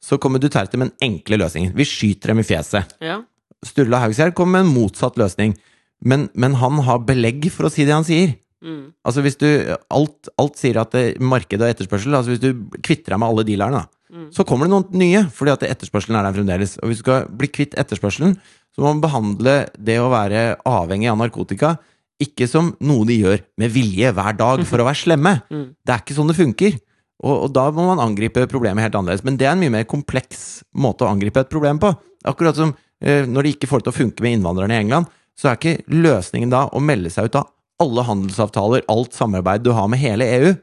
så 0.00 0.18
kommer 0.20 0.40
Duterte 0.40 0.76
med 0.80 0.90
den 0.90 1.10
enkle 1.12 1.38
løsningen. 1.40 1.72
Vi 1.76 1.84
skyter 1.84 2.32
dem 2.32 2.40
i 2.40 2.44
fjeset. 2.48 2.96
Ja. 3.04 3.20
Sturla 3.64 4.00
Haugskjær 4.00 4.32
kom 4.36 4.52
med 4.52 4.64
en 4.64 4.72
motsatt 4.74 5.16
løsning. 5.20 5.54
Men, 6.00 6.30
men 6.34 6.54
han 6.56 6.80
har 6.86 7.02
belegg 7.04 7.50
for 7.52 7.68
å 7.68 7.72
si 7.72 7.84
det 7.84 7.92
han 7.92 8.04
sier. 8.08 8.32
Mm. 8.60 8.92
Altså 9.08 9.22
hvis 9.24 9.38
du 9.40 9.46
Alt, 9.88 10.28
alt 10.36 10.58
sier 10.60 10.76
at 10.82 10.92
det, 10.92 11.04
marked 11.20 11.62
og 11.62 11.70
etterspørsel 11.70 12.12
Altså 12.18 12.34
hvis 12.34 12.42
du 12.42 12.50
kvitter 12.84 13.14
deg 13.14 13.20
med 13.22 13.30
alle 13.32 13.46
dealerne, 13.48 13.80
da, 13.84 13.96
Mm. 14.10 14.26
så 14.34 14.42
kommer 14.42 14.66
det 14.66 14.72
noen 14.74 14.98
nye, 14.98 15.20
fordi 15.30 15.52
at 15.52 15.62
etterspørselen 15.68 16.16
er 16.18 16.24
der 16.26 16.34
fremdeles. 16.34 16.72
Og 16.82 16.90
hvis 16.90 16.98
du 16.98 17.04
skal 17.04 17.28
bli 17.30 17.46
kvitt 17.46 17.76
etterspørselen, 17.78 18.32
så 18.74 18.82
må 18.82 18.88
man 18.90 19.02
behandle 19.04 19.52
det 19.78 20.00
å 20.02 20.08
være 20.10 20.56
avhengig 20.66 21.06
av 21.12 21.20
narkotika 21.20 21.76
ikke 22.20 22.48
som 22.50 22.72
noe 22.82 23.06
de 23.06 23.20
gjør 23.20 23.38
med 23.62 23.70
vilje 23.70 24.10
hver 24.12 24.36
dag 24.36 24.64
for 24.66 24.82
å 24.82 24.88
være 24.88 24.98
slemme. 25.04 25.36
Mm. 25.54 25.76
Det 25.86 25.94
er 25.94 26.02
ikke 26.02 26.16
sånn 26.18 26.30
det 26.32 26.36
funker. 26.40 26.76
Og, 27.22 27.36
og 27.46 27.54
da 27.54 27.68
må 27.70 27.86
man 27.86 28.02
angripe 28.02 28.48
problemet 28.50 28.82
helt 28.82 28.98
annerledes. 28.98 29.22
Men 29.22 29.38
det 29.38 29.46
er 29.46 29.54
en 29.54 29.62
mye 29.62 29.76
mer 29.78 29.86
kompleks 29.88 30.64
måte 30.74 31.06
å 31.06 31.12
angripe 31.12 31.42
et 31.44 31.50
problem 31.52 31.78
på. 31.78 31.94
Akkurat 32.26 32.58
som 32.58 32.74
eh, 32.98 33.22
når 33.30 33.46
de 33.46 33.54
ikke 33.54 33.70
får 33.70 33.84
til 33.84 33.92
å 33.92 33.96
funke 33.96 34.26
med 34.26 34.38
innvandrerne 34.40 34.74
i 34.74 34.82
England, 34.82 35.06
så 35.38 35.52
er 35.52 35.58
ikke 35.60 35.86
løsningen 35.94 36.50
da 36.52 36.66
å 36.66 36.82
melde 36.82 37.12
seg 37.14 37.30
ut 37.30 37.38
av 37.40 37.46
alle 37.82 38.04
handelsavtaler, 38.06 38.86
alt 38.92 39.16
samarbeid 39.16 39.64
du 39.64 39.72
har 39.76 39.88
med 39.90 40.02
hele 40.02 40.28
EU, 40.38 40.54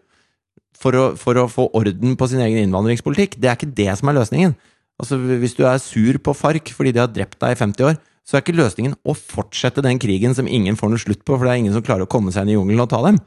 for 0.77 0.97
å, 0.97 1.05
for 1.17 1.39
å 1.41 1.47
få 1.49 1.69
orden 1.77 2.17
på 2.17 2.27
sin 2.29 2.43
egen 2.43 2.67
innvandringspolitikk. 2.67 3.39
Det 3.41 3.49
er 3.49 3.57
ikke 3.57 3.73
det 3.77 3.89
som 3.97 4.11
er 4.11 4.19
løsningen. 4.19 4.53
Altså, 5.01 5.17
Hvis 5.17 5.55
du 5.57 5.63
er 5.69 5.81
sur 5.81 6.19
på 6.21 6.33
FARC 6.37 6.73
fordi 6.73 6.93
de 6.93 7.01
har 7.01 7.09
drept 7.09 7.39
deg 7.41 7.55
i 7.55 7.59
50 7.59 7.89
år, 7.89 7.97
så 8.27 8.35
er 8.35 8.43
ikke 8.43 8.57
løsningen 8.57 8.97
å 9.07 9.15
fortsette 9.15 9.83
den 9.85 9.99
krigen 10.03 10.35
som 10.35 10.49
ingen 10.49 10.77
får 10.77 10.91
noe 10.91 11.01
slutt 11.01 11.23
på, 11.23 11.37
for 11.37 11.47
det 11.47 11.53
er 11.53 11.61
ingen 11.63 11.75
som 11.75 11.85
klarer 11.85 12.05
å 12.05 12.11
komme 12.11 12.33
seg 12.35 12.43
inn 12.43 12.53
i 12.53 12.57
jungelen 12.57 12.83
og 12.83 12.89
ta 12.91 12.99
dem. 13.05 13.19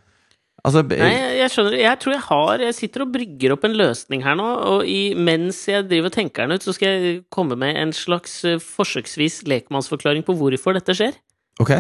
Altså, 0.61 0.83
Nei, 0.85 1.39
jeg, 1.39 1.49
skjønner. 1.55 1.77
Jeg 1.81 1.99
tror 2.03 2.13
jeg 2.13 2.25
har 2.27 2.63
Jeg 2.67 2.75
sitter 2.77 3.05
og 3.07 3.13
brygger 3.15 3.55
opp 3.55 3.63
en 3.65 3.77
løsning 3.79 4.25
her 4.27 4.37
nå, 4.37 4.49
og 4.75 4.83
i, 4.85 5.15
mens 5.17 5.63
jeg 5.71 5.87
driver 5.89 6.11
og 6.11 6.17
tenker 6.19 6.45
den 6.45 6.61
ut, 6.61 6.67
så 6.67 6.75
skal 6.77 6.91
jeg 6.93 7.15
komme 7.33 7.57
med 7.61 7.79
en 7.81 7.95
slags 7.97 8.43
eh, 8.45 8.61
forsøksvis 8.61 9.41
lekmannsforklaring 9.49 10.27
på 10.27 10.37
hvorfor 10.37 10.77
dette 10.77 10.97
skjer. 10.99 11.17
ok. 11.63 11.79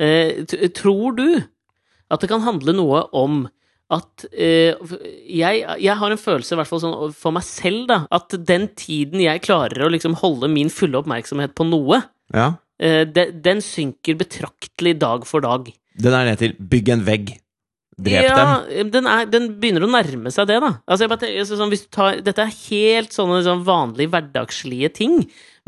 Eh, 0.00 0.48
tror 0.72 1.12
du 1.18 1.26
at 2.12 2.20
det 2.22 2.28
kan 2.30 2.44
handle 2.44 2.74
noe 2.76 3.02
om 3.16 3.44
at 3.92 4.24
eh, 4.32 4.72
jeg, 5.28 5.64
jeg 5.84 5.96
har 6.00 6.12
en 6.14 6.20
følelse, 6.20 6.54
i 6.54 6.58
hvert 6.60 6.70
fall 6.70 6.80
sånn 6.80 7.12
for 7.16 7.34
meg 7.36 7.44
selv, 7.44 7.82
da, 7.90 7.98
at 8.14 8.32
den 8.48 8.70
tiden 8.78 9.20
jeg 9.20 9.42
klarer 9.44 9.84
å 9.84 9.90
liksom 9.92 10.14
holde 10.22 10.48
min 10.52 10.70
fulle 10.72 11.00
oppmerksomhet 11.02 11.52
på 11.58 11.66
noe, 11.68 11.98
Ja. 12.32 12.54
eh, 12.80 13.02
de, 13.04 13.26
den 13.44 13.60
synker 13.64 14.16
betraktelig 14.22 14.94
dag 15.02 15.26
for 15.28 15.44
dag. 15.44 15.68
Den 16.00 16.16
er 16.16 16.30
ned 16.30 16.40
til 16.40 16.54
bygg 16.56 16.88
en 16.94 17.04
vegg. 17.04 17.34
Drep 18.02 18.24
dem. 18.24 18.24
ja, 18.24 18.84
Den, 18.88 19.06
er, 19.06 19.26
den 19.28 19.50
begynner 19.60 19.84
å 19.84 19.90
nærme 19.92 20.30
seg 20.32 20.48
det, 20.48 20.56
da. 20.64 20.70
Altså, 20.88 21.04
jeg 21.04 21.12
bare, 21.12 21.28
altså, 21.42 21.58
sånn, 21.60 21.72
hvis 21.74 21.84
du 21.84 21.90
tar, 21.92 22.22
dette 22.24 22.46
er 22.46 22.54
helt 22.70 23.12
sånne 23.12 23.42
sånn 23.44 23.60
vanlige 23.66 24.14
hverdagslige 24.14 24.88
ting. 24.96 25.18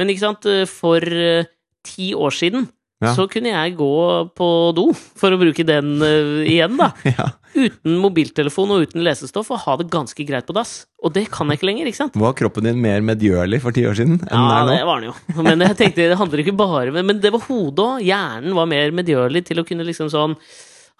Men 0.00 0.08
ikke 0.10 0.24
sant, 0.24 0.48
eh, 0.48 0.64
for 0.70 1.04
eh, 1.04 1.44
ti 1.84 2.14
år 2.16 2.32
siden 2.32 2.70
Ja. 3.04 3.14
så 3.16 3.26
kunne 3.30 3.52
jeg 3.52 3.76
gå 3.78 3.94
på 4.36 4.48
do, 4.76 4.88
for 5.20 5.34
å 5.34 5.40
bruke 5.40 5.66
den 5.66 5.96
uh, 6.02 6.44
igjen, 6.44 6.78
da. 6.80 6.92
Ja. 7.14 7.32
Uten 7.54 8.00
mobiltelefon 8.02 8.72
og 8.74 8.88
uten 8.88 9.04
lesestoff, 9.06 9.52
og 9.54 9.60
ha 9.62 9.76
det 9.78 9.84
ganske 9.92 10.24
greit 10.26 10.48
på 10.48 10.56
dass. 10.56 10.72
Og 11.06 11.12
det 11.14 11.28
kan 11.30 11.46
jeg 11.46 11.60
ikke 11.60 11.68
lenger, 11.68 11.86
ikke 11.86 12.00
sant? 12.00 12.16
Var 12.18 12.34
kroppen 12.40 12.66
din 12.66 12.80
mer 12.82 13.04
medgjørlig 13.06 13.60
for 13.62 13.76
ti 13.76 13.84
år 13.86 13.94
siden 13.94 14.16
enn 14.24 14.26
Ja, 14.26 14.40
den 14.42 14.48
er 14.50 14.66
nå? 14.66 14.72
Ja, 14.74 14.80
det 14.80 14.88
var 14.88 15.04
den 15.04 15.12
jo. 15.12 15.44
Men 15.46 15.62
jeg 15.62 15.78
tenkte, 15.78 16.08
det 16.10 16.18
handler 16.18 16.42
ikke 16.42 16.56
bare 16.58 16.90
Men, 16.96 17.06
men 17.12 17.20
det 17.22 17.30
var 17.30 17.44
hodet 17.46 17.84
òg. 17.84 18.02
Hjernen 18.02 18.58
var 18.58 18.66
mer 18.72 18.96
medgjørlig 18.98 19.44
til 19.46 19.62
å 19.62 19.66
kunne 19.68 19.86
liksom 19.86 20.10
sånn 20.10 20.34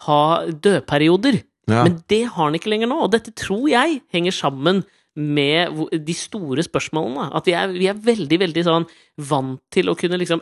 ha 0.07 0.21
dødperioder. 0.47 1.41
Ja. 1.67 1.83
Men 1.83 1.99
det 2.13 2.23
har 2.37 2.51
den 2.51 2.61
ikke 2.61 2.71
lenger 2.71 2.91
nå, 2.93 3.01
og 3.07 3.11
dette 3.17 3.35
tror 3.35 3.67
jeg 3.73 4.03
henger 4.15 4.37
sammen 4.37 4.85
med 5.17 5.85
de 6.07 6.15
store 6.17 6.65
spørsmålene. 6.67 7.29
At 7.39 7.47
vi 7.47 7.53
er, 7.55 7.69
vi 7.75 7.87
er 7.91 7.95
veldig, 7.95 8.39
veldig 8.41 8.65
sånn 8.67 8.87
vant 9.23 9.61
til 9.71 9.87
å 9.87 9.95
kunne 9.95 10.19
liksom 10.19 10.41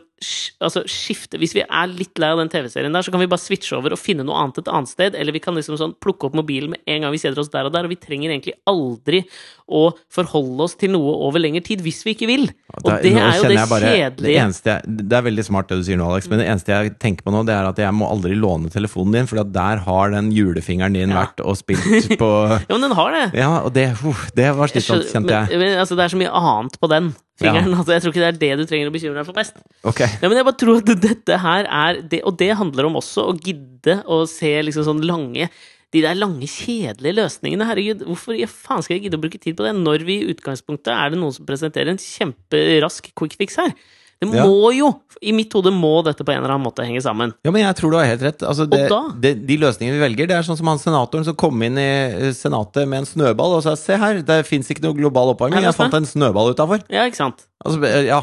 altså 0.64 0.80
skifte 0.88 1.36
Hvis 1.36 1.52
vi 1.52 1.60
er 1.66 1.90
litt 1.90 2.16
lei 2.22 2.28
av 2.32 2.38
den 2.38 2.48
TV-serien 2.48 2.94
der, 2.94 3.02
så 3.04 3.10
kan 3.12 3.20
vi 3.20 3.26
bare 3.28 3.42
switche 3.42 3.74
over 3.76 3.92
og 3.92 3.98
finne 4.00 4.22
noe 4.24 4.38
annet 4.38 4.60
et 4.62 4.68
annet 4.70 4.88
sted. 4.88 5.16
Eller 5.18 5.34
vi 5.34 5.40
kan 5.42 5.56
liksom 5.58 5.76
sånn 5.80 5.96
plukke 6.00 6.28
opp 6.28 6.36
mobilen 6.38 6.70
med 6.72 6.80
en 6.86 7.02
gang 7.04 7.12
vi 7.12 7.18
setter 7.20 7.42
oss 7.42 7.50
der 7.52 7.66
og 7.68 7.74
der. 7.74 7.84
Og 7.88 7.92
vi 7.92 7.98
trenger 8.00 8.30
egentlig 8.30 8.54
aldri 8.70 9.24
å 9.72 9.90
forholde 10.14 10.62
oss 10.68 10.76
til 10.78 10.92
noe 10.94 11.10
over 11.26 11.42
lengre 11.42 11.64
tid 11.66 11.82
hvis 11.84 12.04
vi 12.06 12.14
ikke 12.14 12.28
vil. 12.30 12.46
Og 12.78 12.86
Da- 12.86 13.00
det 13.02 13.12
er 13.16 13.34
jo 13.36 13.48
det 13.50 13.68
bare- 13.68 13.90
kjedelige. 13.92 14.62
det, 14.62 14.64
jeg, 14.64 14.96
det 15.08 15.12
er 15.18 15.22
veldig 15.26 15.44
smart 15.44 15.68
det 15.68 15.78
du 15.78 15.84
sier 15.90 15.98
nå, 15.98 16.06
Alex, 16.12 16.28
men 16.30 16.38
det 16.38 16.48
eneste 16.48 16.66
jeg 16.72 16.98
tenker 17.02 17.22
på 17.26 17.32
nå, 17.34 17.44
det 17.44 17.52
er 17.58 17.66
at 17.68 17.76
jeg 17.82 17.92
må 17.92 18.08
aldri 18.08 18.38
låne 18.38 18.70
telefonen 18.70 19.12
din, 19.12 19.26
for 19.26 19.42
der 19.42 19.76
har 19.84 20.10
den 20.14 20.30
julefingeren 20.32 20.92
din 20.94 21.10
Ja. 21.10 21.26
vært 21.26 21.44
og 21.44 21.56
spilt 21.58 22.16
på 22.16 22.30
Ja, 22.70 22.78
men 22.78 22.80
den 22.88 22.92
har 22.96 23.10
det. 23.10 23.34
Ja, 23.34 23.58
og 23.66 23.72
det, 23.74 23.90
uh, 24.04 24.30
det 24.36 24.54
var 24.56 24.61
Jeg 24.68 24.74
slitsomt, 24.76 25.10
kjente 25.10 25.34
jeg. 25.34 25.58
men, 25.60 25.74
altså, 25.82 25.96
det 25.98 26.04
er 26.04 26.12
så 26.14 26.20
mye 26.20 26.32
annet 26.38 26.78
på 26.80 26.90
den 26.92 27.10
fingeren. 27.40 27.74
Altså, 27.78 27.94
jeg 27.96 28.04
tror 28.04 28.14
ikke 28.14 28.22
det 28.22 28.30
er 28.30 28.40
det 28.40 28.50
du 28.60 28.64
trenger 28.70 28.90
å 28.90 28.94
bekymre 28.94 29.20
deg 29.20 29.28
for 29.28 29.38
mest. 29.38 29.60
Okay. 29.92 30.08
Ja, 30.22 30.28
men 30.28 30.38
jeg 30.38 30.46
bare 30.48 30.60
tror 30.62 30.80
at 30.82 30.92
dette 31.02 31.38
her 31.42 31.68
er 31.68 32.02
det, 32.02 32.22
Og 32.28 32.36
det 32.38 32.50
handler 32.58 32.88
om 32.88 32.98
også 33.00 33.28
å 33.30 33.36
gidde 33.36 34.00
å 34.06 34.22
se 34.30 34.52
liksom 34.62 34.86
sånn 34.86 35.02
lange 35.08 35.48
De 35.92 36.00
der 36.04 36.16
lange, 36.16 36.46
kjedelige 36.48 37.18
løsningene. 37.18 37.66
Herregud, 37.68 38.04
hvorfor 38.08 38.38
i 38.38 38.46
faen 38.48 38.80
skal 38.84 38.96
jeg 38.96 39.06
gidde 39.08 39.18
å 39.18 39.24
bruke 39.24 39.40
tid 39.42 39.58
på 39.58 39.66
det, 39.66 39.74
når 39.76 40.06
vi 40.08 40.22
i 40.22 40.30
utgangspunktet 40.32 40.88
er 40.94 41.12
det 41.12 41.18
noen 41.20 41.34
som 41.36 41.44
presenterer 41.44 41.92
en 41.92 42.00
kjemperask 42.00 43.10
quick 43.18 43.36
fix 43.36 43.58
her? 43.60 43.74
Det 44.22 44.28
Ja. 44.38 44.44
må 44.46 44.70
jo 44.76 44.88
I 45.22 45.32
mitt 45.34 45.52
hode 45.54 45.70
må 45.74 45.90
dette 46.06 46.22
på 46.26 46.32
en 46.32 46.38
eller 46.40 46.54
annen 46.54 46.64
måte 46.66 46.82
henge 46.86 47.02
sammen. 47.02 47.32
Ja, 47.46 47.50
men 47.54 47.62
jeg 47.62 47.74
tror 47.78 47.90
du 47.92 47.96
har 47.98 48.06
helt 48.08 48.22
rett. 48.22 48.42
Altså, 48.42 48.64
det, 48.70 48.88
det, 49.22 49.32
de 49.46 49.56
løsningene 49.58 49.98
vi 49.98 50.04
velger, 50.06 50.26
det 50.30 50.36
er 50.38 50.46
sånn 50.46 50.58
som 50.58 50.66
han 50.70 50.80
senatoren 50.82 51.26
som 51.26 51.34
kom 51.38 51.60
inn 51.62 51.76
i 51.78 51.88
eh, 52.28 52.32
senatet 52.34 52.86
med 52.90 53.02
en 53.02 53.06
snøball 53.10 53.58
og 53.58 53.62
sa 53.66 53.74
se 53.78 53.98
her, 53.98 54.22
det 54.26 54.40
fins 54.48 54.70
ikke 54.72 54.82
noe 54.86 54.96
global 54.98 55.34
oppvarming, 55.34 55.62
jeg 55.66 55.74
fant 55.78 55.94
en 55.98 56.06
snøball 56.08 56.54
utafor. 56.54 56.82
Ja, 56.90 57.04
ikke 57.10 57.20
sant? 57.20 57.44
Altså, 57.64 57.82
ja, 58.06 58.22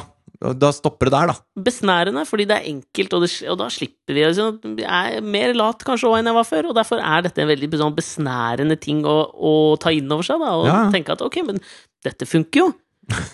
da 0.56 0.70
stopper 0.76 1.10
det 1.10 1.14
der, 1.16 1.32
da. 1.32 1.38
besnærende, 1.70 2.26
fordi 2.28 2.46
det 2.48 2.58
er 2.58 2.68
enkelt, 2.72 3.14
og, 3.16 3.24
det, 3.26 3.32
og 3.52 3.58
da 3.60 3.68
slipper 3.72 4.16
vi 4.16 4.24
altså, 4.28 4.50
Jeg 4.80 5.18
er 5.20 5.22
mer 5.26 5.54
lat 5.58 5.84
kanskje 5.88 6.08
òg 6.12 6.20
enn 6.20 6.30
jeg 6.32 6.38
var 6.40 6.48
før, 6.48 6.70
og 6.72 6.76
derfor 6.80 7.00
er 7.04 7.26
dette 7.28 7.44
en 7.44 7.50
veldig 7.52 7.72
sånn 7.82 7.96
besnærende 7.98 8.80
ting 8.80 9.02
å, 9.08 9.18
å 9.36 9.54
ta 9.80 9.92
inn 9.96 10.12
over 10.12 10.24
seg, 10.24 10.40
da, 10.40 10.54
og 10.60 10.68
Ja. 10.70 10.78
tenke 10.94 11.12
at 11.16 11.22
ok, 11.26 11.42
men 11.48 11.60
dette 12.08 12.28
funker 12.28 12.64
jo. 12.66 12.70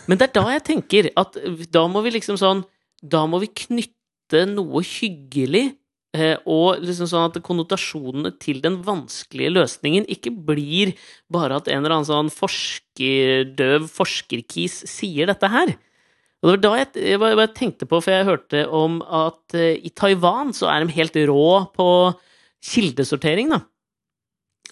Men 0.07 0.19
det 0.19 0.29
er 0.29 0.35
da 0.37 0.45
jeg 0.53 0.65
tenker 0.69 1.09
at 1.19 1.37
da 1.73 1.85
må 1.91 2.03
vi 2.05 2.15
liksom 2.15 2.37
sånn 2.39 2.63
Da 3.03 3.25
må 3.27 3.41
vi 3.43 3.51
knytte 3.51 4.45
noe 4.49 4.81
hyggelig 4.85 5.65
eh, 6.17 6.37
og 6.49 6.81
liksom 6.81 7.09
sånn 7.11 7.27
at 7.27 7.41
konnotasjonene 7.45 8.31
til 8.41 8.61
den 8.63 8.79
vanskelige 8.85 9.53
løsningen 9.53 10.07
ikke 10.09 10.31
blir 10.47 10.95
bare 11.31 11.59
at 11.59 11.69
en 11.69 11.83
eller 11.83 11.99
annen 11.99 12.09
sånn 12.09 12.31
forskerdøv 12.33 13.85
forskerkis 13.91 14.79
sier 14.89 15.29
dette 15.29 15.51
her. 15.51 15.75
Og 16.41 16.49
det 16.49 16.55
var 16.55 16.63
da 16.63 16.73
jeg, 16.77 16.89
jeg, 17.09 17.21
bare 17.21 17.53
tenkte 17.57 17.87
på, 17.89 17.99
for 18.01 18.13
jeg 18.13 18.27
hørte 18.27 18.65
om 18.73 18.99
at 19.03 19.55
eh, 19.57 19.79
i 19.81 19.91
Taiwan 19.93 20.51
så 20.53 20.69
er 20.69 20.83
de 20.83 20.97
helt 20.97 21.15
rå 21.29 21.47
på 21.73 21.87
kildesortering, 22.65 23.53
da. 23.53 23.61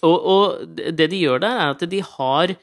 Og, 0.04 0.14
og 0.14 0.76
det 0.76 1.08
de 1.10 1.18
gjør 1.22 1.42
der, 1.42 1.58
er 1.58 1.74
at 1.74 1.82
de 1.90 2.00
har, 2.04 2.54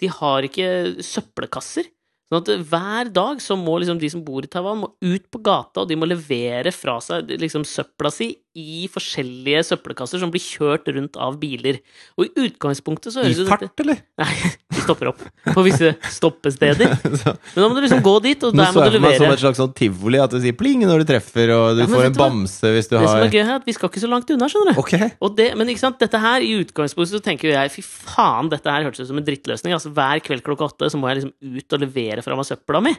de 0.00 0.10
har 0.12 0.46
ikke 0.46 0.68
søppelkasser. 1.04 1.88
Sånn 2.30 2.44
at 2.44 2.50
hver 2.70 3.08
dag 3.10 3.40
så 3.42 3.56
må 3.58 3.74
liksom 3.80 3.98
de 3.98 4.08
som 4.12 4.22
bor 4.22 4.46
i 4.46 4.50
Taiwan, 4.50 4.84
må 4.84 4.92
ut 5.02 5.24
på 5.34 5.40
gata, 5.42 5.82
og 5.82 5.90
de 5.90 5.98
må 5.98 6.06
levere 6.06 6.70
fra 6.74 7.00
seg 7.02 7.32
liksom 7.42 7.66
søpla 7.66 8.12
si 8.14 8.30
i 8.58 8.88
forskjellige 8.90 9.60
søppelkasser 9.68 10.18
som 10.18 10.30
blir 10.32 10.42
kjørt 10.42 10.88
rundt 10.90 11.14
av 11.22 11.36
biler. 11.38 11.76
Og 12.18 12.26
i 12.26 12.46
utgangspunktet 12.48 13.14
så 13.14 13.22
høres 13.22 13.38
I 13.38 13.46
fart, 13.46 13.62
dette 13.62 13.84
eller? 13.84 14.00
Nei, 14.18 14.30
de 14.74 14.82
stopper 14.82 15.12
opp 15.12 15.20
på 15.54 15.64
visse 15.66 15.92
stoppesteder. 16.16 16.96
Men 17.54 17.60
da 17.62 17.68
må 17.68 17.76
du 17.76 17.82
liksom 17.84 18.02
gå 18.02 18.14
dit, 18.24 18.42
og 18.48 18.56
nå 18.56 18.64
der 18.64 18.72
så 18.72 18.80
må 18.80 18.88
jeg 18.88 18.96
du 18.96 18.98
for 18.98 19.06
meg 19.06 19.20
som 19.20 19.34
et 19.36 19.44
slags 19.44 19.62
sånn 19.62 19.76
tivoli, 19.78 20.18
at 20.24 20.34
du 20.34 20.40
sier 20.42 20.56
pling 20.58 20.82
når 20.82 21.04
du 21.04 21.12
treffer, 21.12 21.54
og 21.54 21.78
du 21.78 21.84
Ja, 21.84 21.90
får 21.92 22.08
en 22.08 22.18
bamse 22.18 22.74
hvis 22.74 22.90
du 22.90 22.96
Det 22.96 23.04
som 23.06 23.22
er 23.28 23.30
gøy 23.36 23.44
er 23.44 23.54
at 23.60 23.70
vi 23.70 23.76
skal 23.78 23.92
ikke 23.92 24.02
så 24.02 24.10
langt 24.10 24.34
unna, 24.34 24.50
skjønner 24.50 24.74
du. 24.74 24.82
Ok. 24.82 24.96
Og 25.22 25.38
det, 25.38 25.48
men 25.60 25.70
ikke 25.70 25.84
sant, 25.84 26.00
dette 26.02 26.24
her, 26.26 26.42
i 26.42 26.50
utgangspunktet 26.64 27.14
så 27.20 27.22
tenker 27.30 27.54
jeg 27.54 27.74
fy 27.76 27.86
faen, 27.86 28.50
dette 28.50 28.74
her 28.74 28.88
hørtes 28.88 29.06
ut 29.06 29.12
som 29.12 29.22
en 29.22 29.30
drittløsning. 29.30 29.76
Altså 29.78 29.94
Hver 29.94 30.24
kveld 30.26 30.42
klokka 30.46 30.72
åtte 30.72 30.90
så 30.90 30.98
må 30.98 31.12
jeg 31.12 31.22
liksom 31.22 31.60
ut 31.60 31.78
og 31.78 31.86
levere 31.86 32.26
fra 32.26 32.38
meg 32.38 32.50
søpla 32.50 32.82
mi. 32.82 32.96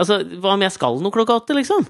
Altså, 0.00 0.22
hva 0.40 0.56
om 0.56 0.62
jeg 0.64 0.74
skal 0.74 0.98
noe 1.04 1.14
klokka 1.14 1.36
åtte, 1.42 1.54
liksom? 1.54 1.86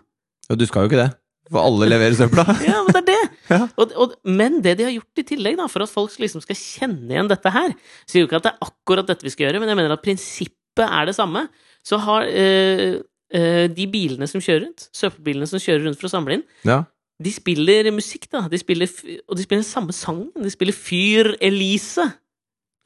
Og 0.51 0.59
du 0.59 0.65
skal 0.69 0.85
jo 0.85 0.91
ikke 0.91 0.99
det, 1.05 1.11
for 1.53 1.63
alle 1.63 1.89
leverer 1.93 2.17
søpla. 2.19 2.45
Ja, 2.71 2.81
men 2.87 2.95
det 2.97 3.03
er 3.03 3.09
det! 3.11 3.21
Ja. 3.53 3.67
Og, 3.77 3.91
og, 4.01 4.13
men 4.25 4.61
det 4.65 4.79
de 4.79 4.87
har 4.87 4.95
gjort 4.95 5.21
i 5.21 5.25
tillegg, 5.29 5.59
da, 5.59 5.67
for 5.69 5.85
at 5.85 5.91
folk 5.93 6.15
liksom 6.23 6.41
skal 6.41 6.57
kjenne 6.57 7.11
igjen 7.13 7.29
dette 7.29 7.51
her 7.53 7.75
Sier 8.09 8.23
jo 8.23 8.29
ikke 8.29 8.39
at 8.39 8.47
det 8.47 8.53
er 8.55 8.69
akkurat 8.71 9.11
dette 9.11 9.27
vi 9.27 9.33
skal 9.35 9.49
gjøre, 9.49 9.61
men 9.61 9.69
jeg 9.69 9.77
mener 9.77 9.93
at 9.93 10.05
prinsippet 10.05 10.87
er 10.87 11.11
det 11.11 11.15
samme. 11.19 11.43
Så 11.85 11.99
har 12.01 12.25
øh, 12.31 12.95
øh, 13.37 13.67
de 13.77 13.87
bilene 13.93 14.29
som 14.31 14.41
kjører 14.41 14.65
rundt, 14.65 14.87
søppelbilene 14.97 15.51
som 15.51 15.61
kjører 15.61 15.85
rundt 15.89 16.01
for 16.01 16.09
å 16.09 16.15
samle 16.15 16.39
inn, 16.39 16.47
Ja. 16.65 16.79
de 17.21 17.35
spiller 17.35 17.91
musikk, 17.93 18.31
da. 18.33 18.47
De 18.49 18.63
spiller, 18.63 18.89
og 19.29 19.37
de 19.37 19.45
spiller 19.45 19.61
den 19.61 19.69
samme 19.69 19.93
sangen. 19.93 20.31
De 20.39 20.55
spiller 20.55 20.77
Fyr 20.77 21.35
Elise. 21.45 22.09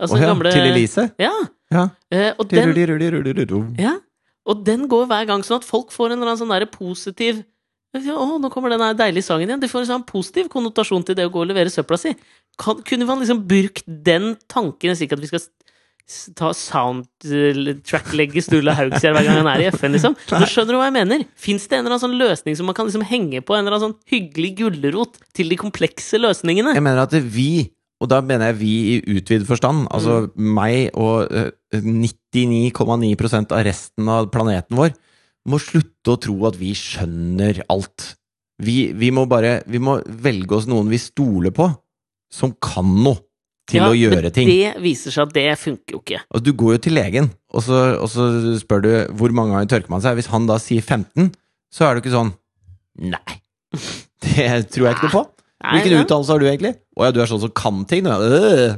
Altså 0.00 0.18
oh, 0.18 0.20
ja, 0.24 0.32
gamle 0.32 0.56
Til 0.56 0.66
Elise? 0.72 1.10
Ja. 1.22 1.32
Ja. 1.72 1.88
Uh, 2.14 2.32
og, 2.38 2.50
den, 2.50 2.74
ja. 3.78 3.94
og 4.46 4.66
den 4.66 4.88
går 4.90 5.06
hver 5.10 5.26
gang, 5.30 5.42
sånn 5.46 5.58
at 5.62 5.66
folk 5.66 5.94
får 5.94 6.12
en 6.12 6.18
eller 6.18 6.32
annen 6.32 6.42
sånn 6.42 6.52
der 6.52 6.66
positiv 6.70 7.44
Å, 7.96 8.26
nå 8.42 8.50
kommer 8.52 8.72
den 8.74 8.84
deilige 8.98 9.26
sangen 9.26 9.48
igjen. 9.48 9.60
Det 9.62 9.70
får 9.72 9.84
en 9.84 9.92
sånn 9.94 10.06
positiv 10.08 10.48
konnotasjon 10.52 11.04
til 11.06 11.16
det 11.18 11.26
å 11.28 11.32
gå 11.34 11.42
og 11.44 11.50
levere 11.50 11.72
søpla 11.72 11.98
si. 12.00 12.14
Kan, 12.60 12.82
kunne 12.86 13.08
man 13.08 13.20
liksom 13.20 13.42
brukt 13.48 13.84
den 13.86 14.34
tanken 14.48 14.96
Slik 14.96 15.12
at 15.12 15.20
vi 15.20 15.28
skal 15.28 15.42
ta 16.38 16.52
soundtrack-legge 16.54 18.42
Sturla 18.44 18.76
Haugsgjerd 18.78 19.16
hver 19.16 19.26
gang 19.26 19.40
han 19.40 19.48
er 19.50 19.64
i 19.64 19.68
FN, 19.74 19.94
liksom. 19.96 20.14
Nå 20.40 20.46
skjønner 20.48 20.76
du 20.76 20.78
hva 20.78 20.86
jeg 20.86 20.94
mener? 20.94 21.24
Fins 21.34 21.66
det 21.66 21.78
en 21.78 21.82
eller 21.82 21.96
annen 21.96 22.04
sånn 22.04 22.20
løsning 22.20 22.58
som 22.58 22.68
man 22.70 22.76
kan 22.78 22.86
liksom 22.88 23.02
henge 23.08 23.42
på? 23.42 23.56
En 23.56 23.64
eller 23.64 23.74
annen 23.76 23.88
sånn 23.90 24.12
hyggelig 24.12 24.52
gulrot 24.60 25.18
til 25.36 25.50
de 25.50 25.58
komplekse 25.60 26.20
løsningene? 26.22 26.76
Jeg 26.78 26.84
mener 26.86 27.02
at 27.02 27.16
vi, 27.18 27.72
og 27.98 28.10
da 28.12 28.20
mener 28.22 28.52
jeg 28.52 28.60
vi 28.60 28.72
i 28.92 29.00
utvidet 29.16 29.48
forstand, 29.50 29.88
altså 29.90 30.28
Mm. 30.28 30.54
meg 30.60 30.78
og 30.94 31.26
eh, 31.32 31.50
99,9% 31.82 33.52
av 33.56 33.66
resten 33.66 34.08
av 34.12 34.30
planeten 34.30 34.78
vår, 34.78 34.94
må 35.46 35.60
slutte 35.62 36.14
å 36.14 36.20
tro 36.20 36.36
at 36.48 36.58
vi 36.60 36.72
skjønner 36.76 37.62
alt. 37.72 38.12
Vi, 38.62 38.92
vi 38.96 39.10
må 39.12 39.26
bare 39.28 39.58
Vi 39.68 39.76
må 39.82 39.98
velge 40.06 40.56
oss 40.56 40.64
noen 40.70 40.88
vi 40.88 40.96
stoler 41.00 41.52
på, 41.54 41.68
som 42.32 42.54
kan 42.62 42.88
noe 43.04 43.20
til 43.66 43.82
Ja, 43.82 43.90
å 43.90 43.96
gjøre 43.98 44.30
ting. 44.30 44.48
Ja, 44.48 44.72
men 44.72 44.78
det 44.78 44.84
viser 44.84 45.14
seg 45.14 45.26
at 45.26 45.34
det 45.34 45.46
funker 45.58 45.96
jo 45.96 46.02
ikke. 46.04 46.20
Og 46.30 46.44
du 46.46 46.52
går 46.54 46.76
jo 46.76 46.82
til 46.86 46.94
legen, 46.96 47.30
og 47.50 47.64
så, 47.66 47.80
og 47.98 48.08
så 48.12 48.28
spør 48.60 48.84
du 48.84 48.90
hvor 49.18 49.34
mange 49.34 49.56
ganger 49.56 49.72
tørker 49.74 49.92
man 49.92 50.04
seg. 50.04 50.18
Hvis 50.18 50.30
han 50.30 50.46
da 50.48 50.58
sier 50.62 50.84
15, 50.84 51.32
så 51.74 51.88
er 51.88 51.96
du 51.96 52.04
ikke 52.04 52.14
sånn 52.14 52.34
Nei, 52.96 53.40
det 54.24 54.46
tror 54.72 54.86
jeg 54.86 54.96
ikke 54.96 55.08
noe 55.10 55.16
på. 55.18 55.24
Hvilken 55.64 55.94
ja. 55.94 56.02
utdannelse 56.04 56.34
har 56.34 56.42
du 56.42 56.46
egentlig? 56.50 56.72
Å 56.96 57.06
ja, 57.06 57.12
du 57.14 57.20
er 57.22 57.28
sånn 57.30 57.40
som 57.42 57.52
kan 57.56 57.84
ting. 57.88 58.06
Øh! 58.06 58.74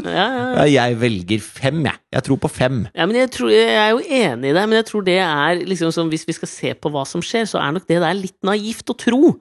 Ja, 0.00 0.26
ja, 0.64 0.64
jeg 0.70 0.96
velger 0.98 1.42
fem, 1.44 1.84
jeg. 1.86 2.00
Jeg 2.16 2.26
tror 2.26 2.40
på 2.42 2.50
fem. 2.50 2.80
Ja, 2.96 3.06
men 3.06 3.18
jeg, 3.20 3.30
tror, 3.34 3.52
jeg 3.52 3.76
er 3.78 3.92
jo 3.92 4.00
enig 4.02 4.50
i 4.50 4.56
deg, 4.56 4.66
men 4.66 4.78
jeg 4.80 4.88
tror 4.88 5.04
det 5.06 5.18
er 5.22 5.62
liksom 5.68 5.92
som, 5.94 6.10
Hvis 6.10 6.26
vi 6.26 6.34
skal 6.36 6.50
se 6.50 6.74
på 6.74 6.90
hva 6.92 7.04
som 7.06 7.22
skjer, 7.24 7.46
så 7.50 7.60
er 7.62 7.76
nok 7.76 7.86
det 7.90 8.00
der 8.02 8.18
litt 8.18 8.38
naivt 8.46 8.90
å 8.90 8.98
tro. 8.98 9.36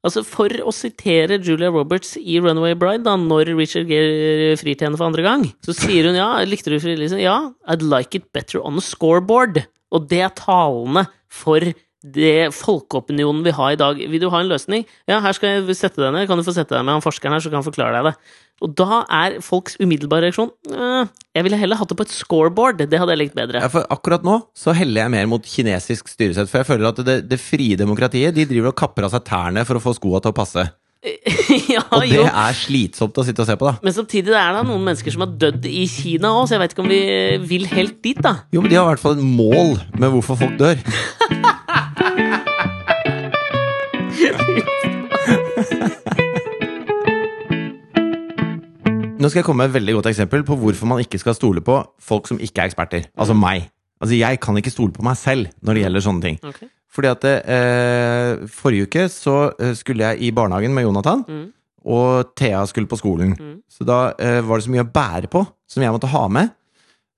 Altså, 0.00 0.22
for 0.24 0.52
å 0.64 0.72
sitere 0.72 1.36
Julia 1.44 1.68
Roberts 1.72 2.14
i 2.16 2.38
Runaway 2.40 2.76
Bride, 2.78 3.04
da, 3.04 3.18
når 3.20 3.52
Richard 3.52 3.88
Gere 3.90 4.54
frir 4.60 4.78
til 4.78 4.88
henne 4.88 5.00
for 5.00 5.10
andre 5.10 5.24
gang, 5.26 5.44
så 5.64 5.76
sier 5.76 6.08
hun 6.08 6.16
ja, 6.16 6.32
likte 6.48 6.72
du 6.72 6.78
frivilligheten? 6.80 7.20
Ja, 7.20 7.52
I'd 7.68 7.84
like 7.84 8.16
it 8.16 8.30
better 8.32 8.64
on 8.64 8.80
a 8.80 8.84
scoreboard. 8.84 9.60
Og 9.92 10.08
det 10.08 10.22
er 10.24 10.32
talende 10.38 11.04
for 11.28 11.64
det 12.00 12.50
folkeopinionen 12.56 13.42
vi 13.44 13.52
har 13.52 13.74
i 13.74 13.78
dag. 13.80 13.98
Vil 14.10 14.22
du 14.22 14.28
ha 14.32 14.40
en 14.40 14.48
løsning? 14.48 14.86
Ja, 15.10 15.18
her 15.20 15.34
skal 15.36 15.58
jeg 15.58 15.76
sette 15.76 16.00
deg 16.00 16.14
ned. 16.14 16.28
Kan 16.30 16.40
du 16.40 16.44
få 16.46 16.54
sette 16.56 16.72
deg 16.72 16.86
med 16.86 16.96
han 16.96 17.04
forskeren 17.04 17.36
her, 17.36 17.42
så 17.44 17.52
kan 17.52 17.60
han 17.60 17.66
forklare 17.66 17.98
deg 17.98 18.08
det. 18.08 18.14
Og 18.60 18.74
da 18.76 19.02
er 19.08 19.38
folks 19.44 19.78
umiddelbare 19.80 20.26
reaksjon 20.28 20.50
«Øh, 20.68 21.06
Jeg 21.32 21.44
ville 21.46 21.56
heller 21.56 21.78
hatt 21.80 21.88
det 21.88 21.96
på 21.96 22.04
et 22.04 22.12
scoreboard. 22.12 22.82
Det 22.84 22.98
hadde 23.00 23.14
jeg 23.14 23.22
likt 23.22 23.36
bedre. 23.38 23.62
Ja, 23.64 23.70
for 23.72 23.86
akkurat 23.92 24.24
nå 24.26 24.38
så 24.56 24.74
heller 24.76 25.06
jeg 25.06 25.14
mer 25.14 25.30
mot 25.32 25.44
kinesisk 25.48 26.08
styresett. 26.12 26.48
For 26.50 26.60
jeg 26.60 26.68
føler 26.68 26.90
at 26.90 27.00
det, 27.06 27.16
det 27.30 27.40
frie 27.40 27.78
demokratiet 27.80 28.36
de 28.36 28.44
driver 28.48 28.72
og 28.72 28.76
kapper 28.80 29.08
av 29.08 29.14
seg 29.14 29.24
tærne 29.28 29.64
for 29.68 29.80
å 29.80 29.84
få 29.84 29.96
skoa 29.96 30.20
til 30.24 30.32
å 30.34 30.36
passe. 30.36 30.66
ja, 31.72 31.80
Og 31.96 32.02
det 32.04 32.10
jo. 32.18 32.26
er 32.28 32.56
slitsomt 32.58 33.16
å 33.16 33.24
sitte 33.24 33.40
og 33.40 33.48
se 33.48 33.56
på, 33.56 33.70
da. 33.70 33.78
Men 33.80 33.94
samtidig 33.96 34.34
er 34.36 34.52
det 34.58 34.66
noen 34.68 34.84
mennesker 34.90 35.14
som 35.14 35.24
har 35.24 35.32
dødd 35.40 35.64
i 35.70 35.86
Kina 35.88 36.34
òg, 36.36 36.44
så 36.50 36.58
jeg 36.58 36.60
veit 36.66 36.74
ikke 36.76 36.84
om 36.84 36.92
vi 36.92 37.00
vil 37.48 37.64
helt 37.72 37.96
dit, 38.04 38.20
da. 38.20 38.34
Jo, 38.52 38.60
men 38.60 38.68
de 38.72 38.76
har 38.76 38.84
i 38.84 38.92
hvert 38.92 39.04
fall 39.06 39.16
et 39.16 39.24
mål 39.24 39.78
med 39.96 40.12
hvorfor 40.12 40.36
folk 40.42 40.60
dør. 40.60 40.84
Nå 49.20 49.28
skal 49.28 49.42
jeg 49.42 49.46
komme 49.46 49.60
med 49.60 49.68
et 49.70 49.74
veldig 49.76 49.94
godt 49.98 50.08
eksempel 50.14 50.44
på 50.48 50.56
hvorfor 50.56 50.88
man 50.88 51.02
ikke 51.02 51.18
skal 51.20 51.36
stole 51.36 51.60
på 51.64 51.76
folk 52.00 52.28
som 52.30 52.38
ikke 52.40 52.62
er 52.62 52.70
eksperter. 52.70 53.08
Altså 53.20 53.34
meg. 53.36 53.66
Altså 54.00 54.16
Jeg 54.16 54.40
kan 54.40 54.56
ikke 54.56 54.72
stole 54.72 54.94
på 54.96 55.04
meg 55.04 55.18
selv 55.20 55.50
når 55.60 55.76
det 55.76 55.82
gjelder 55.84 56.04
sånne 56.06 56.24
ting. 56.24 56.38
Okay. 56.48 56.70
Fordi 56.90 57.10
at 57.12 57.26
eh, 57.28 58.46
Forrige 58.50 58.88
uke 58.88 59.04
så 59.12 59.34
eh, 59.60 59.74
skulle 59.78 60.08
jeg 60.08 60.22
i 60.24 60.30
barnehagen 60.34 60.72
med 60.74 60.86
Jonathan, 60.88 61.24
Mm. 61.28 61.44
og 61.84 62.32
Thea 62.36 62.64
skulle 62.66 62.88
på 62.88 62.96
skolen. 62.98 63.36
Mm. 63.38 63.58
Så 63.70 63.84
da 63.88 64.12
eh, 64.18 64.40
var 64.48 64.56
det 64.58 64.64
så 64.66 64.72
mye 64.72 64.86
å 64.86 64.90
bære 64.92 65.28
på 65.32 65.44
som 65.70 65.82
jeg 65.84 65.92
måtte 65.94 66.10
ha 66.10 66.24
med. 66.28 66.50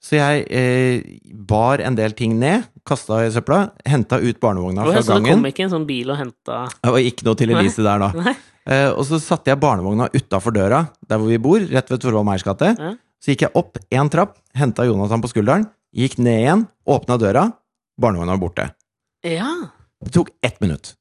Så 0.02 0.16
jeg 0.18 0.46
eh, 0.50 1.02
bar 1.46 1.78
en 1.86 1.94
del 1.94 2.14
ting 2.18 2.34
ned, 2.40 2.64
kasta 2.88 3.20
i 3.22 3.30
søpla, 3.30 3.68
henta 3.86 4.18
ut 4.18 4.40
barnevogna 4.42 4.82
Og 4.82 4.88
fra 4.90 4.98
gangen. 4.98 5.06
så 5.06 5.18
det 5.22 5.30
kom 5.36 5.46
ikke 5.52 5.66
en 5.68 5.70
sånn 5.76 5.84
bil 5.86 6.10
og 6.10 6.18
henta 6.18 6.56
Det 6.82 6.90
var 6.96 7.04
ikke 7.06 7.26
noe 7.28 7.38
til 7.38 7.52
Elise 7.54 7.84
der 7.86 8.02
da. 8.08 8.10
Eh, 8.62 8.92
og 8.94 9.02
så 9.02 9.18
satte 9.18 9.50
jeg 9.50 9.58
barnevogna 9.58 10.06
utafor 10.14 10.54
døra, 10.54 10.84
der 11.10 11.18
hvor 11.18 11.26
vi 11.26 11.38
bor, 11.42 11.58
rett 11.66 11.88
ved 11.90 11.98
Torvald 11.98 12.28
Meyers 12.28 12.44
gate. 12.46 12.68
Ja. 12.78 12.92
Så 13.18 13.32
gikk 13.32 13.42
jeg 13.42 13.50
opp 13.58 13.80
én 13.90 14.06
trapp, 14.10 14.36
henta 14.54 14.84
Jonathan 14.86 15.18
på 15.24 15.30
skulderen, 15.32 15.64
gikk 15.90 16.14
ned 16.22 16.44
igjen, 16.44 16.62
åpna 16.86 17.16
døra, 17.18 17.42
barnevogna 17.98 18.36
var 18.36 18.42
borte. 18.44 18.68
Ja. 19.26 19.48
Det 19.98 20.14
tok 20.14 20.30
ett 20.46 20.60
minutt. 20.62 20.92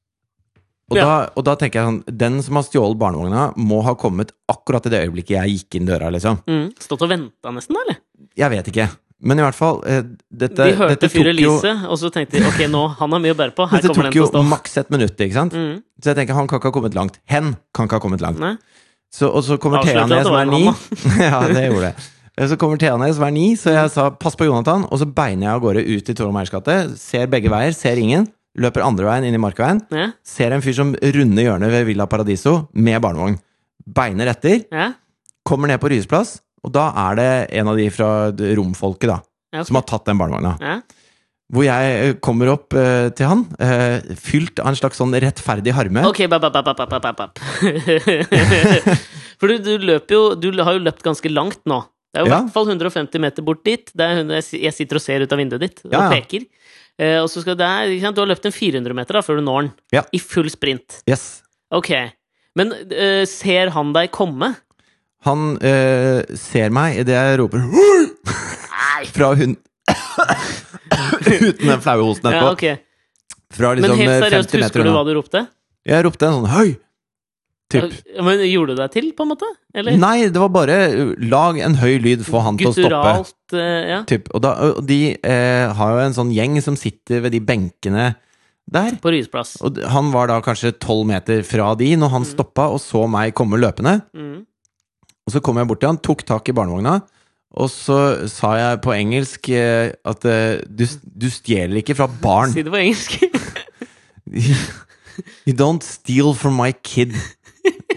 Og, 0.89 0.97
Ja. 0.97 1.05
da, 1.05 1.29
og 1.37 1.45
da 1.45 1.53
tenker 1.55 1.79
jeg 1.79 1.87
sånn 1.87 2.17
Den 2.17 2.41
som 2.43 2.57
har 2.57 2.65
stjålet 2.65 2.97
barnevogna, 2.99 3.45
må 3.55 3.83
ha 3.85 3.93
kommet 3.93 4.33
akkurat 4.49 4.89
i 4.89 4.95
det 4.95 5.05
øyeblikket 5.05 5.37
jeg 5.37 5.53
gikk 5.59 5.77
inn 5.77 5.85
døra, 5.87 6.09
liksom. 6.11 6.41
Mm. 6.49 6.73
Stått 6.81 7.05
og 7.05 7.13
venta 7.13 7.53
nesten, 7.53 7.77
da, 7.77 7.85
eller? 7.85 8.01
Jeg 8.37 8.49
vet 8.53 8.67
ikke. 8.71 8.89
Men 9.21 9.37
i 9.37 9.43
hvert 9.45 9.53
fall, 9.57 9.83
eh, 9.85 10.01
dette, 10.33 10.65
De 10.65 10.73
hørte 10.79 11.09
fyr 11.13 11.27
Elise, 11.29 11.71
og 11.87 11.97
så 12.01 12.09
tenkte 12.09 12.39
de 12.39 12.45
ok, 12.49 12.63
nå, 12.73 12.79
han 12.97 13.11
har 13.13 13.19
mye 13.21 13.35
å 13.35 13.37
bære 13.37 13.53
på. 13.53 13.67
Her 13.69 13.77
Dette 13.81 13.91
kommer 13.93 14.07
den 14.09 14.15
til 14.15 14.23
å 14.23 14.29
stå. 14.29 14.31
Dette 14.31 14.39
tok 14.39 14.47
jo 14.47 14.49
maks 14.49 14.77
et 14.81 14.89
minutt, 14.89 15.19
ikke 15.27 15.37
sant? 15.37 15.53
Mm. 15.53 15.75
Så 16.01 16.09
jeg 16.09 16.17
tenker 16.17 16.33
han 16.39 16.47
kan 16.49 16.57
ikke 16.59 16.71
ha 16.71 16.75
kommet 16.79 16.95
langt. 16.97 17.19
Hen 17.29 17.51
kan 17.77 17.85
ikke 17.85 17.99
ha 17.99 18.03
kommet 18.07 18.21
langt. 18.25 18.41
Så, 19.13 19.29
og 19.29 19.43
så 19.45 19.59
kommer 19.61 19.83
Thea 19.85 20.07
ned, 20.07 20.23
som 20.25 20.33
er 20.39 20.49
ni. 20.49 20.63
ja, 21.21 21.41
det 21.51 21.67
gjorde 21.67 21.91
det. 21.91 22.09
Eh, 22.39 22.47
Så 22.47 22.57
kommer 22.57 22.77
Thea 22.81 22.97
ned, 22.97 23.13
som 23.13 23.25
er 23.27 23.31
ni, 23.35 23.55
så 23.59 23.75
jeg 23.75 23.91
sa 23.91 24.09
'pass 24.09 24.35
på 24.39 24.45
Jonathan', 24.47 24.87
og 24.89 24.97
så 24.99 25.05
beiner 25.05 25.47
jeg 25.47 25.53
av 25.53 25.61
gårde 25.61 25.85
ut 25.85 26.09
i 26.09 26.13
Torholm 26.17 26.37
Eiers 26.41 26.49
gate. 26.49 26.97
Ser 26.97 27.27
begge 27.27 27.49
veier, 27.51 27.73
ser 27.77 27.99
ingen. 28.01 28.25
Løper 28.57 28.81
andre 28.83 29.05
veien 29.05 29.23
inn 29.29 29.35
i 29.35 29.37
Markveien. 29.37 29.81
Ja. 29.91 30.11
Ser 30.25 30.51
en 30.51 30.61
fyr 30.61 30.73
som 30.73 30.95
runder 30.95 31.43
hjørnet 31.43 31.69
ved 31.71 31.85
Villa 31.85 32.07
Paradiso 32.07 32.69
med 32.73 33.01
barnevogn. 33.01 33.37
Beiner 33.85 34.27
etter, 34.33 34.65
Ja. 34.71 34.93
kommer 35.45 35.67
ned 35.67 35.79
på 35.79 35.89
Ryes 35.89 36.07
plass, 36.07 36.41
og 36.65 36.73
da 36.75 36.87
er 37.09 37.19
det 37.19 37.29
en 37.59 37.69
av 37.71 37.77
de 37.79 37.87
fra 37.93 38.09
romfolket, 38.57 39.09
da, 39.09 39.19
okay. 39.53 39.67
som 39.67 39.79
har 39.79 39.85
tatt 39.89 40.09
den 40.09 40.19
barnevogna. 40.21 40.57
ja. 40.61 40.81
Hvor 41.51 41.65
jeg 41.65 41.95
eh, 41.99 42.13
kommer 42.23 42.47
opp 42.53 42.71
uh, 42.79 43.09
til 43.11 43.27
han, 43.27 43.41
uh, 43.59 44.13
fylt 44.15 44.61
av 44.63 44.69
en 44.69 44.77
slags 44.79 44.95
sånn 45.01 45.11
rettferdig 45.19 45.73
harme. 45.75 46.05
Ok, 46.07 46.21
bap, 46.31 46.45
bap, 46.45 46.53
bap, 46.63 46.77
bap, 46.79 46.93
bap, 47.03 47.17
bap. 47.17 47.41
For 49.41 49.51
du, 49.51 49.57
du 49.59 49.83
løper 49.83 50.15
jo 50.15 50.21
Du 50.39 50.47
har 50.61 50.77
jo 50.77 50.83
løpt 50.85 51.03
ganske 51.03 51.27
langt 51.27 51.59
nå. 51.67 51.81
Det 52.11 52.21
er 52.21 52.23
jo 52.23 52.29
i 52.29 52.31
Ja. 52.31 52.39
hvert 52.39 52.55
fall 52.55 52.71
150 52.71 53.19
meter 53.23 53.43
bort 53.43 53.65
dit. 53.67 53.91
Det 53.91 54.07
er, 54.07 54.31
jeg 54.61 54.73
sitter 54.77 54.99
og 54.99 55.03
ser 55.03 55.25
ut 55.25 55.35
av 55.35 55.43
vinduet 55.43 55.65
ditt 55.65 55.83
og 55.89 55.91
Ja, 55.91 56.05
peker. 56.11 56.47
Uh, 56.95 57.19
og 57.25 57.27
så 57.33 57.43
skal 57.43 57.59
er- 57.59 57.99
sant, 57.99 58.15
Du 58.15 58.23
har 58.23 58.31
løpt 58.31 58.47
en 58.47 58.55
400 58.55 58.95
meter 58.95 59.19
da, 59.19 59.25
før 59.27 59.41
du 59.41 59.43
når 59.43 59.67
den. 59.67 60.07
I 60.07 60.23
full 60.23 60.47
sprint. 60.55 61.01
Yes. 61.03 61.41
Ok. 61.67 61.91
Men 62.55 62.71
ser 63.27 63.75
han 63.75 63.91
deg 63.95 64.11
komme? 64.11 64.53
Han 65.27 65.57
øh, 65.61 66.21
ser 66.39 66.71
meg 66.73 67.01
idet 67.03 67.17
jeg 67.17 67.41
roper 67.41 67.65
fra 69.15 69.33
hun 69.37 69.57
Uten 71.21 71.67
den 71.67 71.81
flaue 71.83 72.05
hosten 72.05 72.29
etterpå. 72.29 72.47
Ja, 72.47 72.51
okay. 72.51 72.77
Fra 73.51 73.73
Men 73.73 73.83
liksom 73.83 73.99
helt 73.99 74.11
eh, 74.11 74.23
seriøst, 74.25 74.55
50 74.55 74.63
husker 74.65 74.87
du 74.87 74.93
hva 74.95 75.03
du 75.07 75.11
ropte? 75.17 75.43
Jeg 75.87 76.05
ropte 76.07 76.27
en 76.27 76.39
sånn 76.39 76.51
høy! 76.51 76.71
Typ. 77.71 77.93
Ja, 78.15 78.23
Men 78.25 78.41
Gjorde 78.43 78.75
du 78.75 78.81
deg 78.81 78.91
til, 78.93 79.05
på 79.15 79.25
en 79.25 79.31
måte? 79.31 79.47
Eller? 79.73 79.95
Nei, 79.99 80.15
det 80.27 80.41
var 80.41 80.51
bare 80.53 80.77
uh, 80.91 81.13
lag 81.31 81.59
en 81.63 81.77
høy 81.79 81.95
lyd, 82.03 82.25
få 82.27 82.43
han 82.43 82.59
til 82.59 82.71
å 82.71 82.73
stoppe. 82.75 82.89
Gutturalt 82.89 83.55
eh, 83.55 83.91
Ja. 83.93 84.01
Typ. 84.09 84.27
Og, 84.35 84.43
da, 84.43 84.55
og 84.71 84.83
de 84.87 84.99
eh, 85.15 85.71
har 85.77 85.95
jo 85.95 86.03
en 86.03 86.17
sånn 86.17 86.33
gjeng 86.35 86.59
som 86.63 86.77
sitter 86.79 87.23
ved 87.25 87.35
de 87.35 87.41
benkene 87.43 88.11
der. 88.71 88.95
På 89.03 89.11
Rysplass. 89.13 89.57
Og 89.65 89.79
han 89.93 90.11
var 90.13 90.31
da 90.31 90.39
kanskje 90.43 90.73
tolv 90.79 91.07
meter 91.09 91.45
fra 91.47 91.71
de 91.79 91.93
når 91.99 92.15
han 92.15 92.27
stoppa 92.27 92.69
og 92.71 92.81
så 92.83 93.05
meg 93.11 93.35
komme 93.37 93.59
løpende. 93.59 94.01
Mm. 94.15 94.41
Og 95.27 95.33
så 95.35 95.41
kom 95.43 95.57
jeg 95.61 95.67
bort 95.69 95.81
til 95.83 95.91
han, 95.91 95.99
tok 96.01 96.23
tak 96.27 96.49
i 96.49 96.55
barnevogna, 96.57 96.99
og 97.51 97.67
så 97.69 98.27
sa 98.31 98.53
jeg 98.57 98.79
på 98.85 98.93
engelsk 98.95 99.49
eh, 99.53 99.91
at 100.07 100.25
eh, 100.25 100.61
du, 100.71 100.85
du 101.03 101.27
stjeler 101.29 101.81
ikke 101.81 101.97
fra 101.99 102.07
barn. 102.07 102.53
Si 102.55 102.63
det 102.63 102.71
på 102.71 102.79
engelsk. 102.79 103.17
You 105.45 105.53
don't 105.53 105.83
steal 105.83 106.33
from 106.33 106.55
my 106.57 106.71
kid. 106.87 107.11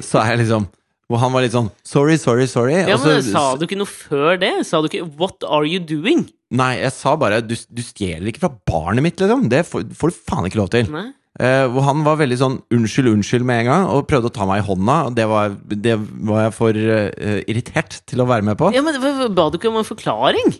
Sa 0.02 0.24
jeg 0.28 0.42
liksom. 0.42 0.66
Og 1.12 1.20
han 1.20 1.32
var 1.34 1.44
litt 1.44 1.54
sånn 1.54 1.68
sorry, 1.86 2.16
sorry, 2.20 2.46
sorry. 2.50 2.74
Ja, 2.82 2.96
men 2.98 3.22
så- 3.22 3.32
Sa 3.32 3.44
du 3.60 3.66
ikke 3.66 3.78
noe 3.78 3.86
før 3.88 4.38
det? 4.40 4.52
Sa 4.66 4.80
du 4.82 4.88
ikke 4.88 5.04
'what 5.16 5.44
are 5.46 5.64
you 5.64 5.78
doing'? 5.78 6.26
Nei, 6.50 6.78
jeg 6.80 6.92
sa 6.92 7.14
bare 7.16 7.40
du, 7.40 7.54
du 7.54 7.82
stjeler 7.82 8.28
ikke 8.32 8.40
fra 8.40 8.52
barnet 8.66 9.02
mitt, 9.02 9.16
liksom. 9.20 9.48
Det 9.48 9.64
får, 9.66 9.86
får 9.94 10.10
du 10.10 10.16
faen 10.30 10.46
ikke 10.48 10.58
lov 10.60 10.70
til. 10.70 10.90
Nei? 10.90 11.12
Eh, 11.34 11.64
hvor 11.66 11.82
han 11.82 12.04
var 12.06 12.20
veldig 12.20 12.36
sånn 12.38 12.60
unnskyld, 12.70 13.10
unnskyld 13.10 13.46
med 13.46 13.64
en 13.64 13.70
gang, 13.72 13.88
og 13.90 14.04
prøvde 14.06 14.30
å 14.30 14.34
ta 14.34 14.46
meg 14.46 14.62
i 14.62 14.66
hånda. 14.68 14.98
Og 15.08 15.16
det 15.16 15.26
var, 15.30 15.56
det 15.66 15.96
var 16.28 16.44
jeg 16.44 16.54
for 16.54 16.78
uh, 16.78 17.40
irritert 17.50 17.98
til 18.06 18.22
å 18.22 18.28
være 18.30 18.46
med 18.46 18.58
på. 18.60 18.70
Ja, 18.76 18.84
men 18.86 19.00
Ba 19.34 19.48
du 19.50 19.58
ikke 19.58 19.72
om 19.72 19.80
en 19.80 19.88
forklaring? 19.88 20.54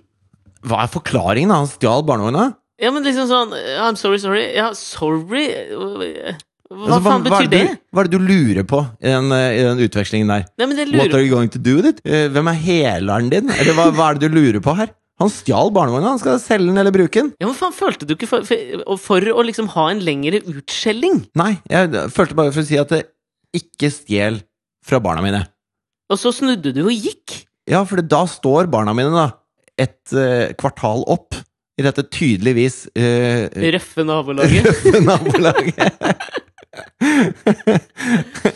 Hva 0.65 0.83
er 0.83 0.91
forklaringen? 0.91 1.53
da? 1.53 1.61
Han 1.63 1.71
stjal 1.71 2.03
barnevogna? 2.09 2.49
Ja, 2.83 2.91
men 2.91 3.07
liksom 3.07 3.29
sånn 3.31 3.55
I'm 3.55 3.95
sorry, 3.95 4.19
sorry. 4.19 4.49
Ja, 4.57 4.73
sorry 4.75 5.45
Hva 5.55 6.35
Altså, 6.75 6.99
faen 7.05 7.23
betyr 7.23 7.37
hva 7.37 7.53
det? 7.53 7.61
Du, 7.63 7.83
hva 7.95 8.03
er 8.03 8.09
det 8.09 8.19
du 8.19 8.25
lurer 8.27 8.67
på 8.67 8.81
i 8.99 9.13
den, 9.13 9.31
eh, 9.37 9.61
i 9.61 9.63
den 9.63 9.83
utvekslingen 9.85 10.33
der? 10.33 10.47
Nei, 10.59 10.67
det 10.75 10.89
What 10.99 11.15
are 11.15 11.23
you 11.23 11.31
going 11.31 11.53
to 11.55 11.61
do 11.63 11.77
with 11.79 11.93
it? 11.93 12.01
Uh, 12.03 12.27
hvem 12.35 12.51
er 12.51 12.59
heleren 12.65 13.31
din? 13.31 13.53
Eller 13.55 13.77
hva, 13.79 13.93
hva 13.95 14.11
er 14.11 14.19
det 14.19 14.33
du 14.33 14.41
lurer 14.41 14.65
på 14.65 14.75
her? 14.81 14.91
Han 15.23 15.31
stjal 15.31 15.71
barnevogna, 15.75 16.17
han 16.17 16.21
skal 16.21 16.41
selge 16.43 16.73
den 16.73 16.81
eller 16.81 16.95
bruke 16.95 17.21
den. 17.21 17.31
Ja, 17.39 17.47
men 17.47 17.55
faen, 17.55 17.75
følte 17.77 18.07
du 18.09 18.17
ikke 18.17 18.27
for, 18.27 18.47
for, 18.49 18.97
for 18.99 19.29
å 19.31 19.45
liksom 19.47 19.71
ha 19.77 19.87
en 19.93 20.03
lengre 20.03 20.41
utskjelling? 20.43 21.21
Nei, 21.39 21.53
jeg 21.71 21.93
følte 22.15 22.39
bare 22.39 22.55
for 22.55 22.65
å 22.65 22.67
si 22.67 22.81
at 22.81 22.91
det 22.91 23.05
ikke 23.55 23.93
stjel 23.95 24.41
fra 24.85 24.99
barna 25.03 25.23
mine. 25.25 25.45
Og 26.11 26.19
så 26.21 26.35
snudde 26.35 26.75
du 26.75 26.83
og 26.89 26.93
gikk? 26.93 27.45
Ja, 27.71 27.85
for 27.89 28.03
da 28.03 28.25
står 28.29 28.69
barna 28.73 28.93
mine 28.97 29.15
da 29.15 29.29
et 29.81 30.13
uh, 30.15 30.51
kvartal 30.59 31.07
opp 31.11 31.35
i 31.79 31.83
dette 31.83 32.05
tydeligvis 32.07 32.85
uh, 32.95 33.47
Røffe 33.75 34.05
nabolaget. 34.07 34.69
nabolaget. 35.09 35.95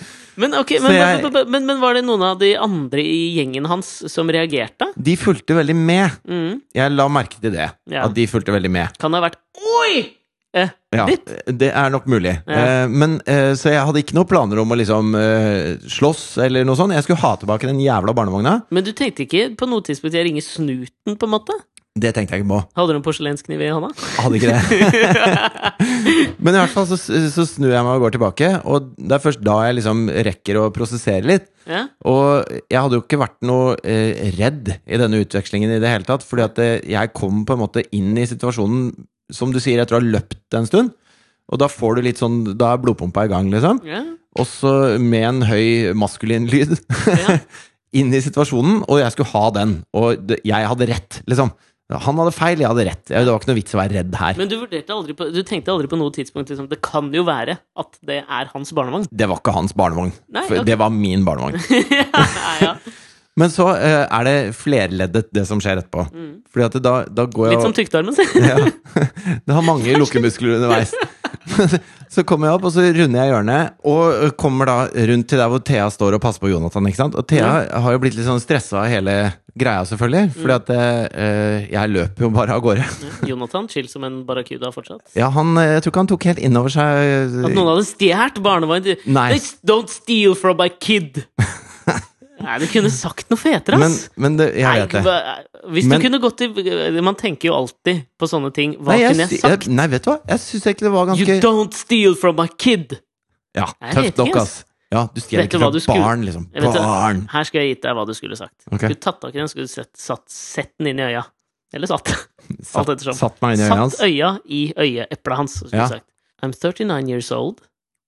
Men, 0.39 0.55
okay, 0.55 0.79
men, 0.85 0.93
jeg- 0.95 1.47
men, 1.51 1.65
men, 1.67 1.81
var 1.83 1.95
det 1.99 2.05
noen 2.07 2.23
av 2.23 2.39
de 2.39 2.53
andre 2.57 3.03
i 3.03 3.35
gjengen 3.37 3.67
hans 3.67 3.89
som 4.13 4.31
reagerte? 4.31 4.93
De 4.97 5.17
fulgte 5.19 5.57
veldig 5.59 5.75
med. 5.77 6.15
Mm. 6.29 6.61
Jeg 6.79 6.95
la 6.95 7.09
merke 7.11 7.41
til 7.43 7.51
det. 7.57 7.67
Ja. 7.91 8.05
At 8.07 8.15
de 8.15 8.27
fulgte 8.31 8.55
veldig 8.55 8.71
med. 8.71 8.95
Kan 9.03 9.11
det 9.15 9.21
ha 9.21 9.27
vært 9.29 9.41
Oi! 9.59 10.15
Eh, 10.57 10.71
Ja, 10.97 11.05
ditt? 11.05 11.29
det 11.61 11.69
er 11.77 11.91
nok 11.93 12.07
mulig. 12.09 12.37
Ja. 12.49 12.61
Eh, 12.85 12.87
men, 12.89 13.19
eh, 13.29 13.51
så 13.59 13.69
jeg 13.75 13.83
hadde 13.85 14.01
ikke 14.01 14.15
noen 14.17 14.29
planer 14.31 14.63
om 14.63 14.71
å 14.73 14.79
liksom 14.81 15.11
eh, 15.19 15.75
slåss 15.85 16.39
eller 16.47 16.65
noe 16.65 16.79
sånt. 16.79 16.95
Jeg 16.97 17.05
skulle 17.05 17.21
ha 17.21 17.35
tilbake 17.37 17.69
den 17.69 17.83
jævla 17.85 18.15
barnevogna. 18.17 18.55
Men 18.73 18.87
du 18.87 18.95
tenkte 18.97 19.27
ikke 19.27 19.51
på 19.61 19.69
noe 19.69 19.85
tidspunkt 19.85 20.17
jeg 20.17 20.25
ringer 20.31 20.47
snuten, 20.47 21.19
på 21.21 21.29
en 21.29 21.35
måte? 21.35 21.59
Det 22.03 22.13
tenkte 22.17 22.37
jeg 22.37 22.45
ikke 22.45 22.51
på. 22.53 22.61
Hadde 22.79 22.95
du 22.95 22.99
en 23.01 23.05
porselenskniv 23.07 23.63
i 23.65 23.71
hånda? 23.73 23.91
Hadde 24.19 24.39
ikke 24.39 24.53
det. 24.55 25.29
Men 26.45 26.55
i 26.55 26.61
hvert 26.61 26.73
fall 26.75 26.87
så, 26.91 26.99
så 26.99 27.45
snur 27.49 27.73
jeg 27.73 27.85
meg 27.87 27.99
og 27.99 28.05
går 28.07 28.15
tilbake, 28.17 28.51
og 28.69 28.91
det 28.99 29.17
er 29.17 29.23
først 29.25 29.43
da 29.47 29.57
jeg 29.67 29.79
liksom 29.81 30.05
rekker 30.29 30.61
å 30.61 30.67
prosessere 30.75 31.27
litt. 31.29 31.49
Ja? 31.69 31.85
Og 32.09 32.49
jeg 32.71 32.81
hadde 32.81 32.99
jo 32.99 33.05
ikke 33.05 33.21
vært 33.21 33.39
noe 33.49 33.75
eh, 33.83 34.29
redd 34.39 34.73
i 34.87 35.01
denne 35.01 35.21
utvekslingen 35.25 35.75
i 35.77 35.81
det 35.83 35.91
hele 35.93 36.09
tatt, 36.09 36.25
fordi 36.27 36.47
at 36.47 36.61
eh, 36.65 36.77
jeg 36.95 37.13
kom 37.17 37.45
på 37.49 37.57
en 37.57 37.63
måte 37.67 37.85
inn 37.97 38.15
i 38.19 38.27
situasjonen, 38.31 38.93
som 39.35 39.53
du 39.53 39.61
sier, 39.61 39.81
etter 39.83 39.99
å 39.99 40.01
ha 40.01 40.09
løpt 40.17 40.57
en 40.57 40.69
stund. 40.69 40.95
Og 41.49 41.61
da 41.61 41.69
får 41.73 41.97
du 41.97 42.03
litt 42.05 42.19
sånn 42.21 42.43
Da 42.61 42.75
er 42.75 42.81
blodpumpa 42.83 43.23
i 43.25 43.31
gang, 43.33 43.47
liksom. 43.53 43.79
ja? 43.89 44.03
og 44.39 44.45
så 44.47 44.71
med 45.01 45.25
en 45.25 45.39
høy 45.49 45.95
maskulin 45.99 46.45
lyd, 46.51 46.77
Ja. 47.09 47.39
inn 47.99 48.11
i 48.13 48.19
situasjonen, 48.21 48.83
og 48.85 48.99
jeg 49.01 49.15
skulle 49.15 49.31
ha 49.33 49.47
den. 49.57 49.71
Og 49.97 50.29
jeg 50.45 50.67
hadde 50.71 50.89
rett, 50.91 51.23
liksom. 51.27 51.49
Han 51.89 52.19
hadde 52.21 52.33
feil, 52.37 52.61
jeg 52.61 52.69
hadde 52.69 52.85
rett. 52.85 53.05
Det 53.09 53.25
var 53.25 53.39
ikke 53.41 53.49
noe 53.49 53.57
vits 53.57 53.73
å 53.73 53.79
være 53.81 53.95
redd 53.97 54.17
her. 54.21 54.37
Men 54.37 54.51
du, 54.51 54.59
på, 55.17 55.29
du 55.33 55.41
tenkte 55.49 55.73
aldri 55.73 55.89
på 55.89 55.97
noe 55.97 56.13
tidspunkt 56.13 56.51
liksom, 56.53 56.67
Det 56.69 56.83
kan 56.85 57.09
jo 57.17 57.23
være 57.25 57.57
at 57.81 58.01
det 58.05 58.19
er 58.29 58.51
hans 58.53 58.75
barnevogn. 58.77 59.07
Det 59.09 59.29
var 59.31 59.41
ikke 59.41 59.55
hans 59.57 59.73
barnevogn. 59.79 60.13
Nei, 60.37 60.45
for 60.51 60.61
ok. 60.61 60.67
Det 60.69 60.77
var 60.83 60.93
min 60.93 61.25
barnevogn. 61.25 61.57
ja, 61.97 62.27
ja. 62.61 62.75
Men 63.39 63.53
så 63.55 63.71
uh, 63.71 64.05
er 64.05 64.27
det 64.27 64.37
flerleddet, 64.59 65.29
det 65.33 65.47
som 65.49 65.61
skjer 65.63 65.81
etterpå. 65.81 66.05
Fordi 66.53 66.65
at 66.67 66.77
det, 66.77 66.83
da, 66.85 66.95
da 67.09 67.25
går 67.31 67.53
jeg 67.53 67.57
Mm. 67.57 67.63
Litt 67.63 67.69
som 67.71 67.77
tyktarmen, 67.77 68.17
si. 68.19 68.27
ja. 68.51 69.39
Det 69.47 69.57
har 69.57 69.65
mange 69.65 69.95
lukkemuskler 70.03 70.59
underveis. 70.59 70.93
så 72.15 72.25
kommer 72.29 72.49
jeg 72.49 72.59
opp, 72.59 72.69
og 72.69 72.75
så 72.75 72.85
runder 72.87 73.21
jeg 73.23 73.33
hjørnet, 73.33 73.77
og 73.89 74.39
kommer 74.41 74.71
da 74.71 74.79
rundt 75.11 75.29
til 75.31 75.43
der 75.43 75.53
hvor 75.53 75.63
Thea 75.65 75.89
står 75.93 76.17
og 76.19 76.23
passer 76.25 76.43
på 76.45 76.53
Jonathan. 76.53 76.89
ikke 76.91 77.03
sant? 77.03 77.19
Og 77.19 77.27
Thea 77.29 77.53
har 77.83 77.95
jo 77.95 78.01
blitt 78.03 78.17
litt 78.19 78.29
sånn 78.29 78.43
stressa 78.43 78.83
av 78.85 78.91
hele 78.93 79.19
greia, 79.59 79.85
selvfølgelig. 79.89 80.33
Fordi 80.39 80.57
at 80.57 80.73
eh, 80.75 81.69
jeg 81.75 81.95
løper 81.95 82.27
jo 82.27 82.33
bare 82.35 82.57
av 82.57 82.65
gårde. 82.65 82.87
Jonathan, 83.29 83.69
chill 83.71 83.89
som 83.91 84.07
en 84.07 84.21
barracuda 84.29 84.71
fortsatt. 84.75 85.03
Ja, 85.19 85.31
han, 85.35 85.55
Jeg 85.59 85.85
tror 85.85 85.93
ikke 85.93 86.05
han 86.05 86.13
tok 86.15 86.29
helt 86.31 86.43
inn 86.47 86.59
over 86.61 86.73
seg 86.73 87.39
At 87.43 87.55
noen 87.57 87.73
hadde 87.75 87.87
stjålet 87.91 88.43
barnevogn. 88.45 88.93
Nei. 89.11 89.31
Don't 89.67 89.91
steal 89.93 90.39
from 90.39 90.61
my 90.63 90.71
kid! 90.79 91.25
Nei, 92.41 92.59
du 92.63 92.67
kunne 92.71 92.91
sagt 92.95 93.29
noe 93.33 93.39
fetere, 93.41 93.79
ass! 93.83 94.09
men 94.17 94.37
det, 94.39 94.53
jeg 94.61 94.83
vet 94.85 94.93
det. 94.95 95.01
Hva- 95.03 95.73
hvis 95.75 95.89
Men- 95.91 95.99
du 96.01 96.05
kunne 96.07 96.21
gått 96.23 96.37
til 96.39 97.01
Man 97.03 97.17
tenker 97.19 97.49
jo 97.51 97.55
alltid 97.57 98.05
på 98.19 98.29
sånne 98.31 98.53
ting. 98.55 98.77
Hva 98.79 98.93
Nei, 98.95 99.01
jeg, 99.03 99.11
kunne 99.17 99.27
jeg 99.29 99.41
sagt? 99.41 99.67
jeg, 99.67 99.75
nei, 99.75 99.87
vet 99.89 100.05
du 100.05 100.11
hva? 100.13 100.19
Jeg 100.29 100.39
syns 100.45 100.67
egentlig 100.69 100.87
det 100.87 100.93
var 100.95 101.07
ganske 101.11 101.27
You 101.35 101.41
don't 101.43 101.75
steal 101.75 102.15
from 102.15 102.37
my 102.39 102.47
kid! 102.59 102.99
Ja, 103.59 103.67
tøft 103.93 104.17
nok, 104.23 104.37
ass. 104.37 104.65
Ja, 104.93 105.03
du 105.13 105.21
stjeler 105.21 105.45
ikke 105.49 105.59
fra 105.61 105.73
skulle- 105.81 106.01
barn, 106.01 106.23
liksom. 106.25 106.47
Vet. 106.55 106.63
Barn! 106.79 107.25
Her 107.33 107.45
skal 107.45 107.61
jeg 107.61 107.75
gitt 107.75 107.83
deg 107.89 107.99
hva 107.99 108.07
du 108.09 108.15
skulle 108.15 108.37
sagt. 108.39 108.55
Okay. 108.71 108.87
Skulle 108.87 109.01
tatt 109.05 109.21
tak 109.21 109.35
i 109.35 109.39
den, 109.43 109.49
skulle 109.51 109.69
sett, 109.69 109.91
satt, 109.99 110.25
sett 110.33 110.71
den 110.79 110.93
inn 110.95 111.03
i 111.03 111.09
øya. 111.11 111.25
Eller 111.75 111.87
satt. 111.91 112.09
Alt 112.79 112.89
ettersom. 112.95 113.15
satt 113.19 113.43
meg 113.43 113.59
inn 113.59 113.65
i 113.67 113.69
øya 113.69 113.77
hans. 113.83 113.99
Satt 113.99 114.07
øya 114.09 114.31
i 114.49 114.63
øyeeplet 114.79 115.37
hans. 115.37 115.59
Skulle 115.61 115.83
Ja. 115.83 115.89
sagt. 115.91 116.07
I'm 116.41 116.53
39 116.55 117.09
years 117.11 117.33
old, 117.35 117.61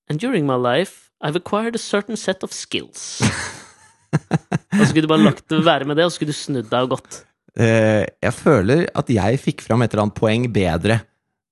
and 0.08 0.20
during 0.20 0.46
my 0.46 0.54
life 0.56 1.10
I've 1.20 1.36
acquired 1.36 1.74
a 1.74 1.78
certain 1.78 2.16
set 2.16 2.42
of 2.44 2.52
skills. 2.54 3.20
og 4.14 4.80
så 4.80 4.88
skulle 4.90 5.06
du 5.06 5.10
bare 5.12 5.24
lagt 5.26 5.44
det 5.50 5.60
være 5.66 5.86
med 5.88 5.96
det, 6.00 6.06
og 6.06 6.12
så 6.12 6.18
skulle 6.20 6.34
du 6.34 6.38
snudd 6.40 6.68
deg 6.70 6.86
og 6.88 6.96
gått. 6.96 7.20
Uh, 7.58 8.04
jeg 8.22 8.34
føler 8.36 8.84
at 8.96 9.08
jeg 9.10 9.40
fikk 9.42 9.64
fram 9.66 9.82
et 9.82 9.92
eller 9.94 10.06
annet 10.06 10.18
poeng 10.18 10.44
bedre. 10.54 11.00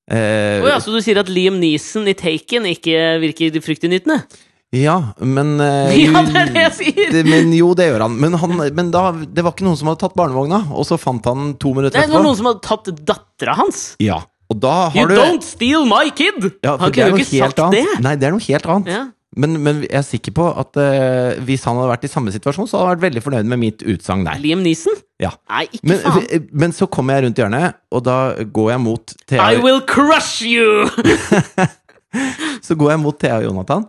Uh, 0.09 0.63
oh 0.65 0.69
ja, 0.71 0.79
så 0.81 0.93
du 0.95 1.01
sier 1.05 1.19
at 1.21 1.29
Liam 1.29 1.59
Neeson 1.61 2.07
i 2.09 2.15
Taken 2.17 2.65
ikke 2.71 3.19
virker 3.21 3.59
fryktinngytende? 3.65 4.23
ja, 4.77 4.95
men 5.25 5.55
uh, 5.61 5.89
Ja, 5.97 6.23
det 6.29 6.37
er 6.43 6.51
det 6.55 6.63
jeg 6.63 6.73
sier! 6.79 7.11
det- 7.13 7.25
Men 7.29 7.53
jo, 7.57 7.71
det 7.77 7.87
gjør 7.91 8.07
han. 8.07 8.17
Men, 8.21 8.35
han, 8.41 8.57
men 8.77 8.91
da, 8.95 9.03
det 9.17 9.45
var 9.45 9.53
ikke 9.57 9.65
noen 9.69 9.79
som 9.81 9.89
hadde 9.91 10.03
tatt 10.07 10.17
barnevogna, 10.17 10.63
og 10.77 10.85
så 10.89 10.99
fant 11.01 11.25
han 11.29 11.55
to 11.61 11.73
minutter 11.77 12.01
Det 12.01 12.11
var 12.13 12.25
noen 12.25 12.37
som 12.41 12.49
hadde 12.51 12.65
tatt 12.69 12.91
dattera 13.09 13.55
hans! 13.61 13.83
Ja, 14.01 14.23
og 14.49 14.61
da 14.65 14.75
You 14.95 15.03
har 15.03 15.13
du 15.13 15.17
don't 15.19 15.45
steal 15.45 15.85
my 15.89 16.07
kid! 16.17 16.51
ja, 16.65 16.77
Han 16.81 16.93
kunne 16.93 17.11
jo 17.13 17.21
ikke 17.21 17.43
sagt 17.45 17.61
annet. 17.65 17.81
det! 17.85 18.01
Nei, 18.07 18.15
det 18.21 18.29
er 18.31 18.37
noe 18.37 18.45
helt 18.49 18.69
annet. 18.77 18.93
Ja. 18.95 19.03
Men, 19.37 19.59
men 19.61 19.83
jeg 19.85 19.99
er 19.99 20.05
sikker 20.07 20.33
på 20.39 20.45
at 20.57 20.79
uh, 20.81 21.37
hvis 21.45 21.67
han 21.69 21.77
hadde 21.77 21.91
vært 21.91 22.07
i 22.09 22.11
samme 22.11 22.33
situasjon, 22.33 22.69
så 22.71 22.79
hadde 22.79 22.87
han 22.89 22.95
vært 22.95 23.05
veldig 23.09 23.23
fornøyd 23.27 23.51
med 23.53 23.61
mitt 23.61 23.85
utsagn 23.85 24.25
der. 24.25 24.41
Liam 24.41 24.63
Neeson? 24.65 24.97
Ja. 25.21 25.35
Nei, 25.53 25.67
ikke 25.69 25.91
Men, 25.91 26.01
faen. 26.07 26.47
men 26.65 26.73
så 26.77 26.89
kommer 26.89 27.19
jeg 27.19 27.27
rundt 27.27 27.43
hjørnet, 27.43 27.77
og 27.93 28.05
da 28.07 28.17
går 28.57 28.71
jeg 28.73 28.83
mot 28.87 29.15
Thea, 29.29 29.51
I 29.53 29.61
will 29.61 29.83
crush 29.85 30.41
you! 30.47 30.89
så 32.67 32.77
går 32.79 32.95
jeg 32.95 33.03
mot 33.03 33.19
Thea 33.21 33.43
og 33.43 33.49
Jonathan, 33.51 33.85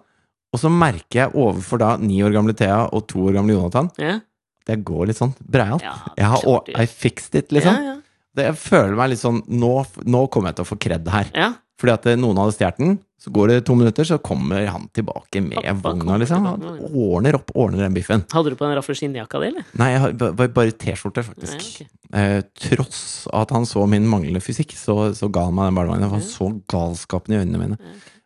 og 0.50 0.60
så 0.62 0.72
merker 0.74 1.22
jeg 1.24 1.36
overfor 1.38 1.82
da 1.86 1.94
ni 2.02 2.20
år 2.26 2.36
gamle 2.36 2.56
Thea 2.58 2.82
og 2.92 3.08
to 3.10 3.24
år 3.30 3.38
gamle 3.40 3.56
Jonathan 3.56 3.90
yeah. 4.02 4.20
at 4.66 4.74
jeg 4.74 4.84
går 4.88 5.10
litt 5.12 5.20
sånn 5.22 5.36
breialt. 5.40 5.86
ja, 5.86 5.96
Jeg 6.18 6.32
har 6.34 6.44
klart 6.44 6.72
I 6.74 6.88
fixed 6.90 7.38
it, 7.40 7.54
liksom. 7.56 7.80
Ja, 7.80 7.94
ja. 7.94 7.98
Det, 8.36 8.50
jeg 8.52 8.60
føler 8.62 8.94
meg 8.98 9.10
litt 9.14 9.22
sånn 9.24 9.40
Nå, 9.50 9.72
nå 10.06 10.20
kommer 10.30 10.52
jeg 10.52 10.60
til 10.60 10.66
å 10.68 10.70
få 10.70 10.78
kred 10.82 11.08
her. 11.10 11.32
ja. 11.34 11.54
Fordi 11.80 11.94
at 11.96 12.06
eh, 12.12 12.18
noen 12.20 12.36
hadde 12.42 12.54
stjålet 12.58 12.82
den, 12.82 12.98
så 13.20 13.32
går 13.36 13.52
det 13.52 13.58
to 13.68 13.76
minutter, 13.76 14.08
så 14.08 14.18
kommer 14.24 14.64
han 14.72 14.86
tilbake 14.96 15.42
med 15.44 15.58
Pappa 15.60 15.74
vogna, 15.90 16.18
liksom. 16.22 16.46
Han 16.48 16.62
ordner 16.88 17.36
opp, 17.36 17.52
ordner 17.54 17.84
den 17.84 17.98
biffen. 17.98 18.24
Hadde 18.32 18.54
du 18.54 18.56
på 18.60 18.64
den 18.68 18.78
rafle 18.80 18.96
skinnjakka 18.96 19.42
di, 19.44 19.50
eller? 19.52 19.66
Nei, 19.82 19.90
jeg 19.96 20.14
ba- 20.22 20.48
bare 20.56 20.72
T-skjorte, 20.72 21.26
faktisk. 21.28 21.58
Nei, 21.60 21.90
okay. 21.90 21.90
eh, 22.22 22.46
tross 22.70 23.02
at 23.36 23.52
han 23.56 23.68
så 23.68 23.84
min 23.92 24.08
manglende 24.08 24.40
fysikk, 24.44 24.72
så, 24.80 25.12
så 25.18 25.28
ga 25.28 25.50
han 25.50 25.58
meg 25.60 25.68
den 25.70 25.82
barnevogna. 25.82 26.08
Han 26.08 26.16
var 26.16 26.26
så 26.26 26.48
galskapen 26.72 27.36
i 27.36 27.42
øynene 27.42 27.60
mine. 27.66 27.78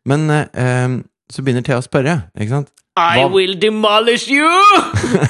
Men 0.05 0.29
eh, 0.29 0.45
eh, 0.53 1.01
så 1.33 1.41
begynner 1.41 1.65
Thea 1.65 1.81
å 1.81 1.85
spørre, 1.89 2.19
ikke 2.37 2.53
sant? 2.59 2.69
I 2.93 3.23
Hva- 3.23 3.29
will 3.33 3.55
demolish 3.57 4.27
you! 4.29 4.45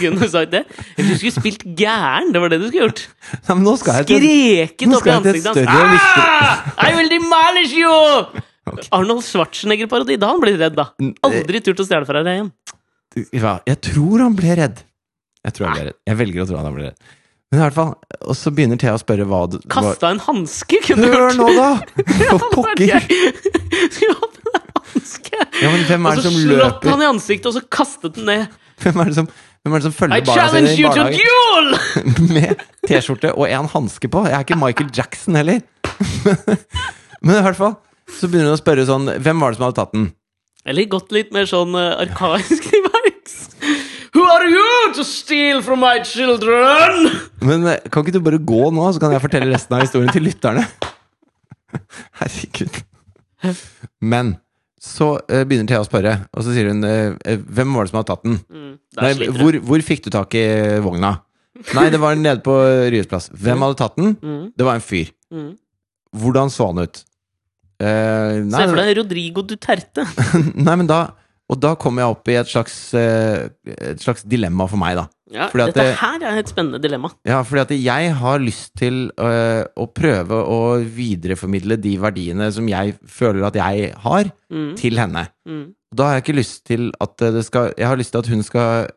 Kunne 0.02 0.20
du 0.20 0.28
sagt 0.28 0.52
det? 0.52 0.66
Eller 0.98 1.14
du 1.14 1.16
skulle 1.16 1.32
spilt 1.32 1.62
gæren. 1.80 2.34
Det 2.36 2.42
var 2.44 2.52
det 2.52 2.60
du 2.60 2.66
skulle 2.68 2.90
gjort. 2.90 3.06
Nei, 3.48 3.76
Skreket 3.80 4.98
opp 4.98 5.08
i 5.08 5.14
ansiktet 5.14 5.70
hans. 5.72 6.10
Ah! 6.20 6.90
I 6.90 6.98
will 6.98 7.08
demolish 7.08 7.72
you! 7.80 8.44
Arnold 8.96 9.24
Schwarzenegger-parodi. 9.28 10.16
Da 10.22 10.32
han 10.32 10.40
blitt 10.44 10.60
redd, 10.62 10.78
da. 10.80 10.90
Aldri 11.28 11.62
turt 11.66 11.82
å 11.84 11.88
stjele 11.88 12.08
fra 12.08 12.24
deg 12.24 12.40
igjen. 12.40 12.52
ja, 13.36 13.58
Jeg 13.68 13.82
tror 13.90 14.24
han 14.24 14.38
ble 14.40 14.56
redd. 14.62 14.84
Jeg 15.44 15.58
tror 15.58 15.68
han 15.68 15.76
ble 15.76 15.86
redd. 15.90 16.00
Jeg 16.08 16.20
velger 16.24 16.46
å 16.46 16.48
tro 16.50 16.62
han 16.62 16.78
ble 16.78 16.88
redd. 16.90 17.12
Men 17.54 17.60
i 17.60 17.64
hvert 17.68 17.76
fall, 17.76 17.92
Og 18.26 18.34
så 18.40 18.50
begynner 18.56 18.80
Thea 18.82 18.96
å 18.96 19.02
spørre 19.02 19.28
hva 19.30 19.44
du 19.52 19.60
Kasta 19.70 20.10
en 20.10 20.22
hanske, 20.26 20.80
kunne 20.88 21.06
du 21.06 21.14
Hør 21.14 21.36
nå, 21.38 21.50
da! 21.54 21.68
For 22.32 22.48
pokker! 22.56 23.04
Ja, 25.64 25.70
men 25.72 25.84
hvem 25.88 26.06
er 26.06 26.20
Og 26.20 26.26
så 26.26 26.32
slått 26.34 26.84
han 26.86 27.02
i 27.02 27.08
ansiktet, 27.08 27.48
og 27.50 27.56
så 27.56 27.62
kastet 27.72 28.18
den 28.18 28.28
ned. 28.30 28.52
Hvem 28.84 29.00
er 29.02 29.10
det 29.10 29.16
som, 29.18 29.28
hvem 29.64 29.74
er 29.76 29.82
det 29.82 29.88
som 29.88 29.96
følger 29.96 30.26
barna 30.28 30.46
sine 30.54 30.74
i 30.74 30.84
barnehagen 30.86 32.30
med 32.36 32.62
T-skjorte 32.88 33.32
og 33.34 33.46
en 33.48 33.70
hanske 33.74 34.10
på? 34.12 34.24
Jeg 34.28 34.36
er 34.38 34.46
ikke 34.46 34.60
Michael 34.62 34.92
Jackson 34.96 35.38
heller. 35.40 35.62
Men 37.24 37.38
i 37.40 37.44
hvert 37.48 37.58
fall 37.60 37.76
så 38.20 38.28
begynner 38.30 38.52
hun 38.52 38.58
å 38.58 38.62
spørre 38.62 38.86
sånn 38.88 39.10
Hvem 39.24 39.42
var 39.42 39.52
det 39.54 39.58
som 39.60 39.66
hadde 39.68 39.78
tatt 39.80 39.94
den? 39.96 40.06
Eller 40.70 40.88
gått 40.92 41.12
litt 41.16 41.34
mer 41.36 41.48
sånn 41.50 41.74
uh, 41.76 41.98
arkaisk 42.04 42.64
til 42.70 42.84
verks. 42.86 43.36
Who 44.14 44.24
are 44.30 44.48
you 44.48 44.94
to 44.96 45.04
steal 45.04 45.60
from 45.66 45.82
my 45.84 45.98
children? 46.06 47.10
Men 47.44 47.66
eh, 47.68 47.82
kan 47.92 48.06
ikke 48.06 48.14
du 48.20 48.24
bare 48.24 48.40
gå 48.40 48.70
nå, 48.72 48.86
så 48.94 49.02
kan 49.02 49.12
jeg 49.16 49.24
fortelle 49.24 49.50
resten 49.52 49.76
av 49.76 49.84
historien 49.84 50.14
til 50.14 50.24
lytterne? 50.28 50.64
Herregud. 52.22 52.80
Men 54.06 54.36
så 54.84 55.16
uh, 55.18 55.42
begynner 55.48 55.68
Thea 55.72 55.82
å 55.84 55.88
spørre, 55.88 56.14
og 56.32 56.46
så 56.46 56.54
sier 56.56 56.70
hun 56.72 56.84
Hvem 56.84 57.76
var 57.76 57.86
det 57.88 57.92
som 57.92 58.00
hadde 58.00 58.10
tatt 58.12 58.26
den? 58.28 58.38
Mm, 58.52 58.74
Nei, 59.00 59.12
hvor, 59.40 59.58
hvor 59.68 59.84
fikk 59.88 60.06
du 60.06 60.12
tak 60.14 60.36
i 60.40 60.46
vogna? 60.84 61.16
Nei, 61.76 61.88
det 61.94 62.00
var 62.02 62.16
nede 62.18 62.42
på 62.46 62.54
Ryes 62.92 63.08
plass. 63.10 63.28
Hvem 63.34 63.62
hadde 63.64 63.78
tatt 63.80 63.98
den? 64.00 64.16
Mm, 64.22 64.46
Det 64.58 64.66
var 64.68 64.80
en 64.80 64.84
fyr. 64.86 65.12
mm. 65.34 65.52
Hvordan 66.22 66.52
så 66.54 66.68
han 66.70 66.84
ut? 66.86 67.00
Eh, 67.84 68.40
nei, 68.48 68.62
Se 68.64 68.70
for 68.72 68.80
deg 68.80 68.94
Rodrigo 69.02 69.44
Duterte. 69.44 70.06
nei, 70.68 70.76
men 70.80 70.88
da 70.90 71.02
Og 71.52 71.58
da 71.60 71.74
kom 71.76 71.98
jeg 72.00 72.08
opp 72.08 72.30
i 72.32 72.38
et 72.40 72.48
slags, 72.50 72.76
eh, 72.98 73.50
et 73.68 74.00
slags 74.02 74.24
dilemma 74.26 74.64
for 74.72 74.80
meg, 74.80 74.96
da. 74.98 75.04
Ja, 75.34 75.50
dette 75.52 75.84
her 76.00 76.24
er 76.30 76.38
et 76.40 76.50
spennende 76.50 76.80
dilemma. 76.82 77.10
Ja, 77.28 77.42
fordi 77.46 77.62
at 77.66 77.74
jeg 77.76 78.14
har 78.20 78.40
lyst 78.42 78.72
til 78.80 79.10
øh, 79.20 79.64
å 79.76 79.86
prøve 79.92 80.40
å 80.40 80.60
videreformidle 80.96 81.78
de 81.84 81.94
verdiene 82.02 82.48
som 82.56 82.70
jeg 82.72 82.96
føler 83.10 83.48
at 83.50 83.58
jeg 83.60 83.92
har, 84.06 84.32
Mm, 84.54 84.76
til 84.78 85.00
henne. 85.02 85.28
mm. 85.50 85.64
Da 85.94 86.08
har 86.08 86.16
jeg 86.20 86.24
ikke 86.24 86.38
lyst 86.40 86.64
til 86.70 86.92
at 87.02 87.18
det 87.18 87.44
skal 87.46 87.74
Jeg 87.78 87.88
har 87.90 87.98
lyst 87.98 88.12
til 88.14 88.22
at 88.24 88.28
hun 88.32 88.44
skal 88.46 88.88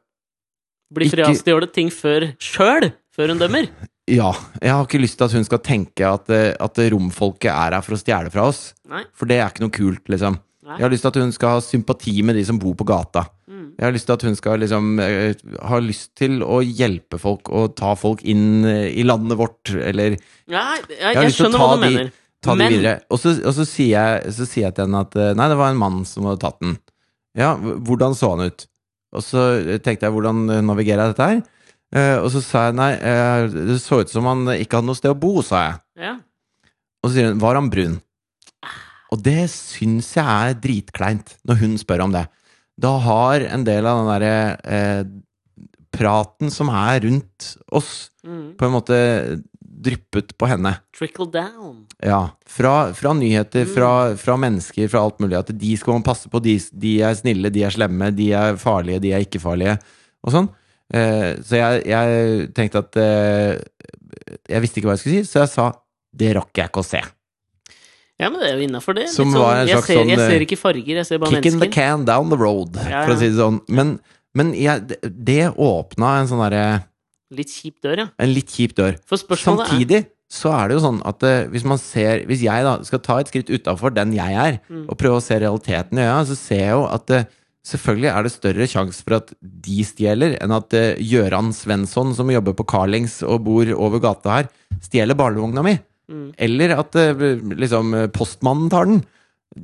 Bli 0.95 1.09
friast 1.11 1.45
til 1.45 1.53
å 1.53 1.57
gjøre 1.59 1.72
ting 1.74 1.91
før 1.93 2.28
sjøl, 2.39 2.93
før 3.16 3.32
hun 3.34 3.41
dømmer. 3.43 3.66
Ja. 4.07 4.31
Jeg 4.63 4.71
har 4.71 4.85
ikke 4.87 5.01
lyst 5.03 5.19
til 5.19 5.27
at 5.27 5.35
hun 5.35 5.47
skal 5.47 5.63
tenke 5.67 6.07
at, 6.07 6.29
eh, 6.31 6.53
at 6.63 6.79
romfolket 6.93 7.51
er 7.51 7.75
her 7.75 7.83
for 7.83 7.97
å 7.97 8.01
stjele 8.01 8.31
fra 8.31 8.49
oss. 8.51 8.69
Nei. 8.91 9.03
For 9.17 9.27
det 9.27 9.41
er 9.41 9.51
ikke 9.51 9.65
noe 9.65 9.75
kult, 9.75 10.05
liksom. 10.13 10.39
Nei. 10.67 10.77
Jeg 10.79 10.87
har 10.87 10.93
lyst 10.93 11.05
til 11.07 11.13
at 11.13 11.19
hun 11.23 11.33
skal 11.35 11.57
ha 11.57 11.63
sympati 11.63 12.15
med 12.27 12.39
de 12.39 12.45
som 12.47 12.59
bor 12.59 12.75
på 12.79 12.87
gata. 12.87 13.25
Mm. 13.51 13.65
Jeg 13.79 13.85
har 13.87 13.95
lyst 13.95 14.09
til 14.09 14.17
at 14.17 14.27
hun 14.27 14.39
skal 14.39 14.63
liksom 14.63 14.93
eh, 15.03 15.43
ha 15.71 15.81
lyst 15.83 16.13
til 16.19 16.39
å 16.43 16.61
hjelpe 16.63 17.19
folk 17.23 17.51
og 17.55 17.75
ta 17.79 17.95
folk 17.99 18.23
inn 18.27 18.65
eh, 18.67 18.89
i 18.99 19.05
landet 19.07 19.39
vårt, 19.39 19.71
eller 19.75 20.17
ja, 20.51 20.65
jeg, 20.91 21.03
jeg 21.03 21.33
å 21.33 21.35
skjønner 21.37 21.63
hva 21.63 21.69
du 21.75 21.83
de- 21.83 21.91
mener. 21.91 22.11
ta 22.43 22.55
Men... 22.55 22.63
de 22.73 22.79
videre. 22.79 22.95
Og 23.11 23.23
så, 23.23 23.35
og 23.43 23.55
så, 23.59 23.67
sier 23.67 23.93
jeg, 23.95 24.35
så 24.39 24.47
sier 24.47 24.69
jeg 24.69 24.79
til 24.79 24.87
henne 24.89 25.03
at 25.07 25.19
nei, 25.39 25.51
det 25.51 25.59
var 25.59 25.75
en 25.75 25.83
mann 25.83 26.01
som 26.07 26.27
hadde 26.31 26.43
tatt 26.47 26.59
den. 26.63 26.79
Ja, 27.39 27.53
hvordan 27.59 28.15
så 28.19 28.35
han 28.35 28.47
ut? 28.51 28.67
Og 29.17 29.23
så 29.23 29.43
tenkte 29.85 30.07
jeg 30.09 30.15
hvordan 30.15 30.47
navigerer 30.67 31.07
jeg 31.07 31.15
dette 31.15 31.31
her? 31.31 31.45
Eh, 31.97 32.16
og 32.20 32.28
så 32.34 32.42
sa 32.44 32.66
jeg 32.68 32.76
nei, 32.76 32.90
eh, 33.01 33.47
det 33.70 33.78
så 33.80 34.03
ut 34.03 34.11
som 34.12 34.26
han 34.28 34.44
ikke 34.59 34.78
hadde 34.80 34.90
noe 34.90 34.99
sted 34.99 35.12
å 35.14 35.18
bo, 35.18 35.38
sa 35.47 35.62
jeg. 35.64 35.78
Ja. 36.09 36.14
Og 37.01 37.09
så 37.11 37.14
sier 37.16 37.30
hun 37.30 37.40
var 37.40 37.57
han 37.59 37.70
brun? 37.72 38.01
Og 39.14 39.22
det 39.22 39.47
syns 39.53 40.11
jeg 40.18 40.26
er 40.26 40.57
dritkleint, 40.61 41.36
når 41.47 41.61
hun 41.62 41.76
spør 41.80 42.03
om 42.09 42.12
det. 42.16 42.26
Da 42.76 42.90
har 43.01 43.44
en 43.47 43.64
del 43.64 43.86
av 43.88 44.03
den 44.03 44.11
derre 44.11 44.34
eh, 44.66 45.05
praten 45.97 46.51
som 46.53 46.68
er 46.74 47.01
rundt 47.07 47.53
oss, 47.72 48.11
Mm. 48.26 48.57
på 48.59 48.66
en 48.66 48.72
måte 48.74 48.97
dryppet 49.62 50.32
på 50.36 50.49
henne. 50.51 50.72
Trickle 50.92 51.28
down. 51.30 51.86
Ja, 52.03 52.32
fra, 52.44 52.92
fra 52.92 53.12
nyheter, 53.14 53.64
fra, 53.70 54.16
fra 54.18 54.34
mennesker, 54.36 54.88
fra 54.90 55.05
alt 55.07 55.20
mulig. 55.22 55.38
At 55.38 55.53
de 55.57 55.76
skal 55.78 55.94
man 55.94 56.03
passe 56.03 56.26
på. 56.28 56.40
De, 56.42 56.57
de 56.74 56.97
er 57.07 57.14
snille, 57.14 57.53
de 57.55 57.62
er 57.62 57.70
slemme, 57.70 58.11
de 58.16 58.32
er 58.34 58.59
farlige, 58.59 58.99
de 59.05 59.12
er 59.14 59.22
ikke 59.22 59.38
farlige. 59.44 59.76
Og 60.26 60.34
sånn. 60.34 60.49
Eh, 60.95 61.34
så 61.43 61.59
jeg, 61.59 61.82
jeg 61.91 62.51
tenkte 62.55 62.78
at 62.84 62.97
eh, 63.03 63.57
Jeg 64.47 64.62
visste 64.62 64.78
ikke 64.78 64.87
hva 64.91 64.95
jeg 64.95 65.03
skulle 65.03 65.22
si, 65.24 65.30
så 65.32 65.41
jeg 65.43 65.51
sa 65.51 65.64
det 66.16 66.30
rakk 66.39 66.55
jeg 66.57 66.70
ikke 66.70 66.80
å 66.84 66.87
se. 66.87 67.01
Ja, 68.16 68.30
men 68.32 68.39
det 68.41 68.49
er 68.49 68.55
jo 68.61 68.64
innafor 68.64 68.97
det. 68.97 69.09
Som 69.12 69.28
sånn, 69.34 69.43
var 69.43 69.59
en 69.61 69.68
jeg, 69.68 69.82
ser, 69.84 69.99
sånn, 69.99 70.09
jeg 70.14 70.20
eh, 70.22 70.30
ser 70.30 70.45
ikke 70.47 70.57
farger, 70.57 71.01
jeg 71.03 71.09
ser 71.09 71.18
bare 71.20 71.34
Kick 71.34 71.43
Kicking 71.45 71.61
the 71.61 71.68
can 71.74 72.07
down 72.09 72.30
the 72.32 72.39
road, 72.41 72.78
Ja, 72.80 73.03
for 73.05 73.12
å 73.12 73.18
si 73.20 73.28
det 73.28 73.37
sånn. 73.37 73.59
Men, 73.68 73.97
men 74.39 74.55
jeg, 74.57 74.87
det- 75.05 75.51
åpna 75.53 76.14
en 76.22 76.30
sånn 76.30 76.41
derre 76.47 76.62
Litt 77.34 77.51
kjip 77.51 77.80
dør, 77.82 77.99
ja. 78.05 78.07
En 78.22 78.30
litt 78.30 78.53
kjip 78.55 78.76
dør. 78.78 78.95
Samtidig 79.11 80.05
så 80.30 80.53
er 80.55 80.68
det 80.70 80.76
jo 80.78 80.84
sånn 80.87 81.01
at 81.07 81.22
eh, 81.26 81.45
hvis 81.53 81.64
man 81.66 81.78
ser 81.78 82.22
Hvis 82.26 82.41
jeg 82.47 82.64
da 82.66 82.76
skal 82.87 83.03
ta 83.03 83.18
et 83.22 83.28
skritt 83.30 83.51
utafor 83.51 83.93
den 83.95 84.14
jeg 84.16 84.34
er, 84.39 84.61
Mm. 84.70 84.87
og 84.89 84.97
prøve 84.99 85.18
å 85.18 85.22
se 85.22 85.37
realiteten 85.43 85.99
i 85.99 86.07
øya, 86.07 86.20
så 86.30 86.37
ser 86.39 86.62
jeg 86.62 86.70
jo 86.72 86.87
at 86.87 87.11
eh, 87.14 87.26
selvfølgelig 87.67 88.11
er 88.12 88.27
det 88.27 88.33
større 88.35 88.69
sjanse 88.71 89.03
for 89.03 89.19
at 89.19 89.33
de 89.41 89.83
stjeler, 89.87 90.37
enn 90.43 90.55
at 90.55 90.77
uh, 90.77 91.03
Gøran 91.03 91.53
Svensson, 91.57 92.14
som 92.17 92.31
jobber 92.33 92.57
på 92.57 92.67
Carlings 92.71 93.21
og 93.27 93.45
bor 93.49 93.71
over 93.75 94.03
gata 94.03 94.39
her, 94.39 94.51
stjeler 94.85 95.19
barnevogna 95.19 95.64
mi. 95.67 95.77
Mm. 96.07 96.29
Eller 96.47 96.77
at 96.79 96.95
uh, 96.95 97.25
liksom 97.59 97.95
eh, 97.99 98.11
postmannen 98.14 98.71
tar 98.71 98.87
den. 98.91 99.01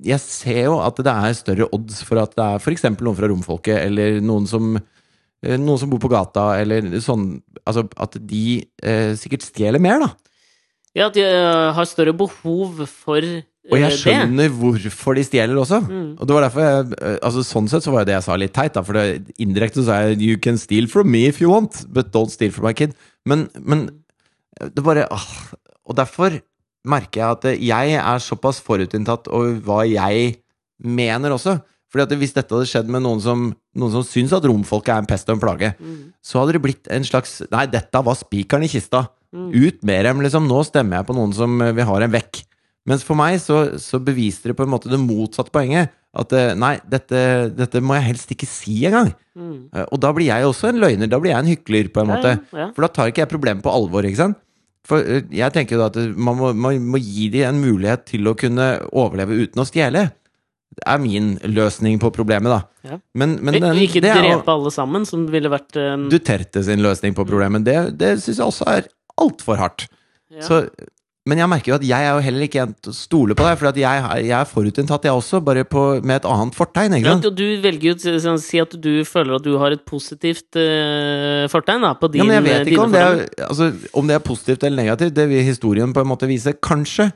Jeg 0.03 0.19
ser 0.25 0.65
jo 0.65 0.81
at 0.83 0.99
det 0.99 1.13
er 1.13 1.37
større 1.37 1.69
odds 1.75 2.01
for 2.07 2.19
at 2.23 2.35
det 2.39 2.49
er 2.49 2.63
f.eks. 2.63 2.89
noen 2.97 3.19
fra 3.19 3.31
romfolket, 3.31 3.79
eller 3.85 4.19
noen 4.25 4.49
som 4.51 4.75
uh, 4.77 5.55
noen 5.55 5.79
som 5.79 5.93
bor 5.93 6.03
på 6.03 6.11
gata, 6.13 6.53
eller 6.63 6.99
sånn 7.03 7.35
Altså 7.63 7.85
at 8.03 8.17
de 8.27 8.57
eh, 8.83 9.13
sikkert 9.15 9.45
stjeler 9.47 9.79
mer, 9.79 10.01
da. 10.03 10.09
Ja, 10.99 11.05
at 11.07 11.15
de 11.15 11.23
har 11.23 11.87
større 11.87 12.11
behov 12.11 12.81
for 12.91 13.23
Og 13.71 13.79
jeg 13.79 13.91
det. 13.93 13.99
skjønner 14.01 14.49
hvorfor 14.59 15.15
de 15.15 15.23
stjeler 15.23 15.55
også. 15.63 15.79
Mm. 15.87 16.17
Og 16.19 16.27
det 16.27 16.35
var 16.35 16.43
derfor 16.49 16.65
jeg 16.67 16.97
eh, 16.99 17.19
Altså 17.23 17.45
Sånn 17.47 17.69
sett 17.71 17.85
så 17.85 17.93
var 17.95 18.05
det 18.09 18.17
jeg 18.17 18.25
sa 18.27 18.35
litt 18.37 18.53
teit, 18.57 18.75
da. 18.75 18.83
For 18.83 18.93
det, 18.99 19.35
indirekte 19.39 19.79
så 19.81 19.85
sa 19.87 20.01
jeg 20.09 20.19
'you 20.19 20.37
can 20.43 20.59
steal 20.59 20.89
from 20.89 21.07
me 21.11 21.27
if 21.29 21.41
you 21.41 21.49
want', 21.53 21.85
but 21.93 22.11
don't 22.13 22.31
steal 22.31 22.51
from 22.51 22.67
my 22.67 22.73
kid. 22.75 22.95
Men, 23.25 23.49
men 23.61 23.91
det 24.61 24.83
bare 24.83 25.07
åh. 25.11 25.29
Og 25.87 25.97
derfor 25.97 26.41
merker 26.85 27.21
jeg 27.21 27.31
at 27.31 27.45
jeg 27.63 27.95
er 28.03 28.19
såpass 28.19 28.61
forutinntatt 28.61 29.29
over 29.31 29.55
hva 29.63 29.83
jeg 29.87 30.37
mener 30.83 31.31
også. 31.31 31.61
Fordi 31.93 32.03
at 32.03 32.19
hvis 32.19 32.33
dette 32.35 32.51
hadde 32.55 32.67
skjedd 32.67 32.89
med 32.89 33.03
noen 33.05 33.21
som, 33.21 33.55
noen 33.77 33.93
som 33.93 34.03
syns 34.03 34.33
at 34.33 34.43
romfolket 34.49 34.89
er 34.95 34.99
en 35.03 35.07
pest 35.07 35.29
og 35.29 35.37
en 35.37 35.41
plage, 35.43 35.75
Mm. 35.79 36.13
så 36.25 36.41
hadde 36.41 36.55
det 36.55 36.63
blitt 36.63 36.89
en 36.91 37.05
slags 37.05 37.43
Nei, 37.53 37.67
dette 37.67 38.03
var 38.05 38.15
spikeren 38.17 38.65
i 38.65 38.69
kista. 38.69 39.09
Mm. 39.35 39.51
Ut 39.55 39.83
med 39.85 40.05
dem, 40.05 40.21
liksom. 40.21 40.49
Nå 40.49 40.65
stemmer 40.65 40.99
jeg 40.99 41.07
på 41.07 41.15
noen 41.15 41.33
som 41.35 41.59
vi 41.59 41.83
har 41.83 42.03
en 42.03 42.11
vekk. 42.11 42.43
Mens 42.89 43.05
for 43.07 43.15
meg 43.19 43.37
så, 43.39 43.79
så 43.79 44.01
beviste 44.03 44.51
det 44.51 44.57
på 44.59 44.65
en 44.67 44.73
måte 44.73 44.91
det 44.91 44.99
motsatte 44.99 45.53
poenget. 45.55 45.93
At 46.19 46.33
eh, 46.37 46.51
nei, 46.59 46.75
dette, 46.91 47.21
dette 47.57 47.81
må 47.81 47.95
jeg 47.97 48.09
helst 48.11 48.33
ikke 48.35 48.49
si 48.49 48.81
engang. 48.89 49.13
Mm. 49.39 49.69
Eh, 49.73 49.85
Og 49.95 50.01
da 50.03 50.11
blir 50.17 50.29
jeg 50.29 50.49
også 50.49 50.73
en 50.73 50.81
løgner. 50.83 51.09
Da 51.09 51.21
blir 51.23 51.33
jeg 51.33 51.41
en 51.45 51.53
hykler, 51.53 51.93
på 51.95 52.03
en 52.03 52.11
måte. 52.11 52.33
ja, 52.53 52.59
ja. 52.65 52.71
For 52.75 52.85
da 52.85 52.91
tar 52.93 53.13
ikke 53.13 53.23
jeg 53.25 53.31
problemet 53.31 53.65
på 53.65 53.73
alvor, 53.73 54.05
ikke 54.09 54.21
sant? 54.21 54.41
For 54.89 54.99
eh, 55.01 55.23
jeg 55.31 55.55
tenker 55.55 55.79
jo 55.79 55.85
da 55.85 55.93
at 55.93 56.17
man 56.19 56.41
må, 56.41 56.51
man 56.59 56.91
må 56.97 57.01
gi 57.01 57.29
dem 57.33 57.53
en 57.53 57.63
mulighet 57.63 58.03
til 58.11 58.27
å 58.29 58.35
kunne 58.37 58.67
overleve 58.91 59.39
uten 59.45 59.63
å 59.63 59.69
stjele. 59.69 60.09
Det 60.73 60.85
er 60.89 61.01
min 61.05 61.35
løsning 61.53 61.99
på 62.03 62.11
problemet, 62.17 62.49
da. 62.51 62.61
Ja. 62.89 62.97
Men, 63.21 63.37
men 63.45 63.61
den, 63.61 63.77
ikke 63.85 64.01
det 64.03 64.15
drepe 64.17 64.53
alle 64.53 64.73
sammen, 64.75 65.05
som 65.09 65.27
ville 65.31 65.51
vært 65.53 65.77
um... 65.79 66.07
Duterte 66.13 66.65
sin 66.67 66.83
løsning 66.83 67.15
på 67.15 67.27
problemet. 67.29 67.63
Det, 67.69 67.77
det 68.01 68.15
syns 68.25 68.41
jeg 68.41 68.47
også 68.49 68.69
er 68.73 68.89
altfor 69.23 69.61
hardt. 69.61 69.87
ja. 70.33 70.43
Så, 70.49 70.65
men 71.29 71.39
jeg 71.39 71.51
merker 71.53 71.71
jo 71.71 71.77
at 71.77 71.85
jeg 71.87 72.03
er 72.03 72.17
jo 72.17 72.23
heller 72.25 72.45
ikke 72.49 72.63
en 72.65 72.73
til 72.83 72.91
å 72.91 72.97
stole 72.97 73.37
på 73.39 73.45
deg, 73.47 73.59
for 73.61 73.71
at 73.71 73.77
jeg, 73.79 74.07
jeg 74.27 74.35
er 74.35 74.49
forutinntatt, 74.51 75.05
jeg 75.07 75.15
også, 75.15 75.39
bare 75.47 75.63
på, 75.71 75.83
med 76.03 76.17
et 76.19 76.27
annet 76.27 76.57
fortegn. 76.59 76.97
Ja, 76.99 77.15
og 77.15 77.37
du 77.39 77.45
velger 77.63 77.93
jo 77.93 78.33
å 78.33 78.37
si 78.43 78.59
at 78.63 78.75
du 78.83 78.91
føler 79.07 79.37
at 79.39 79.47
du 79.47 79.53
har 79.63 79.77
et 79.77 79.85
positivt 79.87 80.59
uh, 80.59 81.47
fortegn 81.53 81.87
da, 81.87 81.93
på 82.01 82.11
din, 82.11 82.25
Ja, 82.25 82.27
men 82.27 82.41
jeg 82.41 82.49
vet 82.49 82.73
ikke 82.73 82.87
om 82.89 82.97
det, 82.97 83.05
er, 83.07 83.23
altså, 83.47 83.71
om 83.95 84.11
det 84.11 84.19
er 84.19 84.25
positivt 84.27 84.67
eller 84.67 84.83
negativt. 84.83 85.15
Det 85.15 85.29
vil 85.31 85.47
historien 85.47 85.95
på 85.95 86.03
en 86.03 86.11
måte 86.11 86.31
vise. 86.31 86.57
Kanskje. 86.59 87.13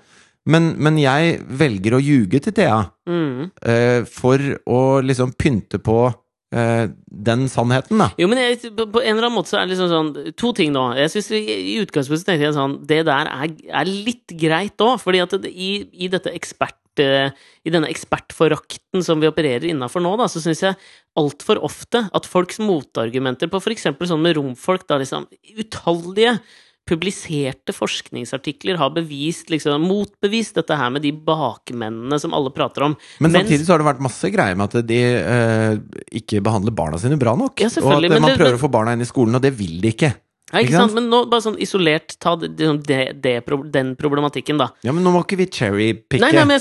Men, 0.46 0.76
men 0.78 0.98
jeg 1.02 1.40
velger 1.59 1.96
å 1.98 2.02
ljuge 2.02 2.42
til 2.46 2.54
Thea 2.54 2.84
Mm. 3.07 3.50
uh, 3.62 4.00
for 4.11 4.42
å 4.66 4.78
liksom 5.02 5.30
pynte 5.38 5.78
på 5.78 5.98
eh, 6.09 6.14
den 6.51 7.49
sannheten, 7.51 7.99
da. 7.99 8.07
Jo, 8.20 8.28
men 8.30 8.38
jeg, 8.38 8.70
på 8.76 8.86
på 8.94 9.03
en 9.03 9.16
eller 9.16 9.26
annen 9.26 9.34
måte 9.34 9.51
så 9.51 9.59
er 9.59 9.66
det 9.66 9.74
liksom 9.74 9.90
sånn 9.90 10.34
To 10.38 10.53
ting 10.55 10.74
da. 10.76 10.92
Jeg 10.94 11.11
synes 11.16 11.30
i 11.34 11.78
utgangspunktet 11.82 12.28
tenkte 12.28 12.47
jeg 12.47 12.55
sånn 12.55 12.76
Det 12.86 13.01
der 13.09 13.30
er, 13.32 13.55
er 13.82 13.90
litt 13.90 14.30
greit 14.38 14.84
òg, 14.84 15.01
fordi 15.03 15.24
at 15.24 15.34
det, 15.42 15.51
i, 15.51 15.72
i 15.90 16.11
dette 16.12 16.30
ekspert 16.30 17.03
eh, 17.03 17.34
I 17.66 17.72
denne 17.74 17.90
ekspertforakten 17.90 19.03
som 19.03 19.18
vi 19.20 19.30
opererer 19.30 19.66
innafor 19.72 20.05
nå, 20.05 20.14
da, 20.20 20.28
så 20.30 20.42
syns 20.44 20.62
jeg 20.62 20.78
altfor 21.18 21.59
ofte 21.66 22.05
at 22.14 22.30
folks 22.30 22.62
motargumenter 22.62 23.51
på 23.51 23.59
f.eks. 23.59 23.88
sånn 24.07 24.22
med 24.22 24.38
romfolk, 24.38 24.86
da 24.86 25.01
liksom 25.03 25.26
Utallige 25.59 26.38
publiserte 26.87 27.74
forskningsartikler 27.74 28.78
har 28.80 28.93
bevist, 28.95 29.51
liksom, 29.51 29.82
motbevist 29.87 30.55
dette 30.61 30.76
her 30.78 30.93
med 30.95 31.03
de 31.03 31.12
bakmennene 31.12 32.18
som 32.22 32.34
alle 32.37 32.53
prater 32.55 32.87
om. 32.87 32.95
Men 33.20 33.30
Mens- 33.32 33.43
samtidig 33.49 33.66
så 33.66 33.74
har 33.74 33.82
det 33.82 33.89
vært 33.91 34.05
masse 34.07 34.30
greier 34.32 34.57
med 34.57 34.70
at 34.74 34.87
de 34.87 35.01
eh, 35.03 35.80
ikke 36.22 36.43
behandler 36.47 36.74
barna 36.76 36.99
sine 37.03 37.18
bra 37.18 37.34
nok. 37.37 37.59
Ja, 37.61 37.68
og 37.82 37.91
at 37.99 38.11
man 38.20 38.30
det- 38.30 38.39
prøver 38.39 38.55
å 38.59 38.62
få 38.62 38.70
barna 38.70 38.95
inn 38.95 39.03
i 39.03 39.11
skolen, 39.11 39.34
og 39.34 39.43
det 39.43 39.53
vil 39.59 39.80
de 39.82 39.93
ikke. 39.93 40.14
Ja, 40.53 40.61
ikke 40.61 40.68
Ikke 40.68 40.76
sant? 40.78 40.93
sant? 40.93 40.95
Men 40.95 41.09
nå, 41.11 41.24
bare 41.28 41.43
sånn 41.43 41.57
isolert, 41.59 42.12
ta 42.22 42.37
det, 42.39 42.53
det, 42.87 43.20
det, 43.20 43.32
den 43.74 43.97
problematikken, 43.99 44.57
da. 44.57 44.68
Ja, 44.87 44.93
men 44.95 45.03
nå 45.03 45.11
må 45.11 45.24
ikke 45.24 45.39
vi 45.41 45.47
cherrypicke. 45.51 46.20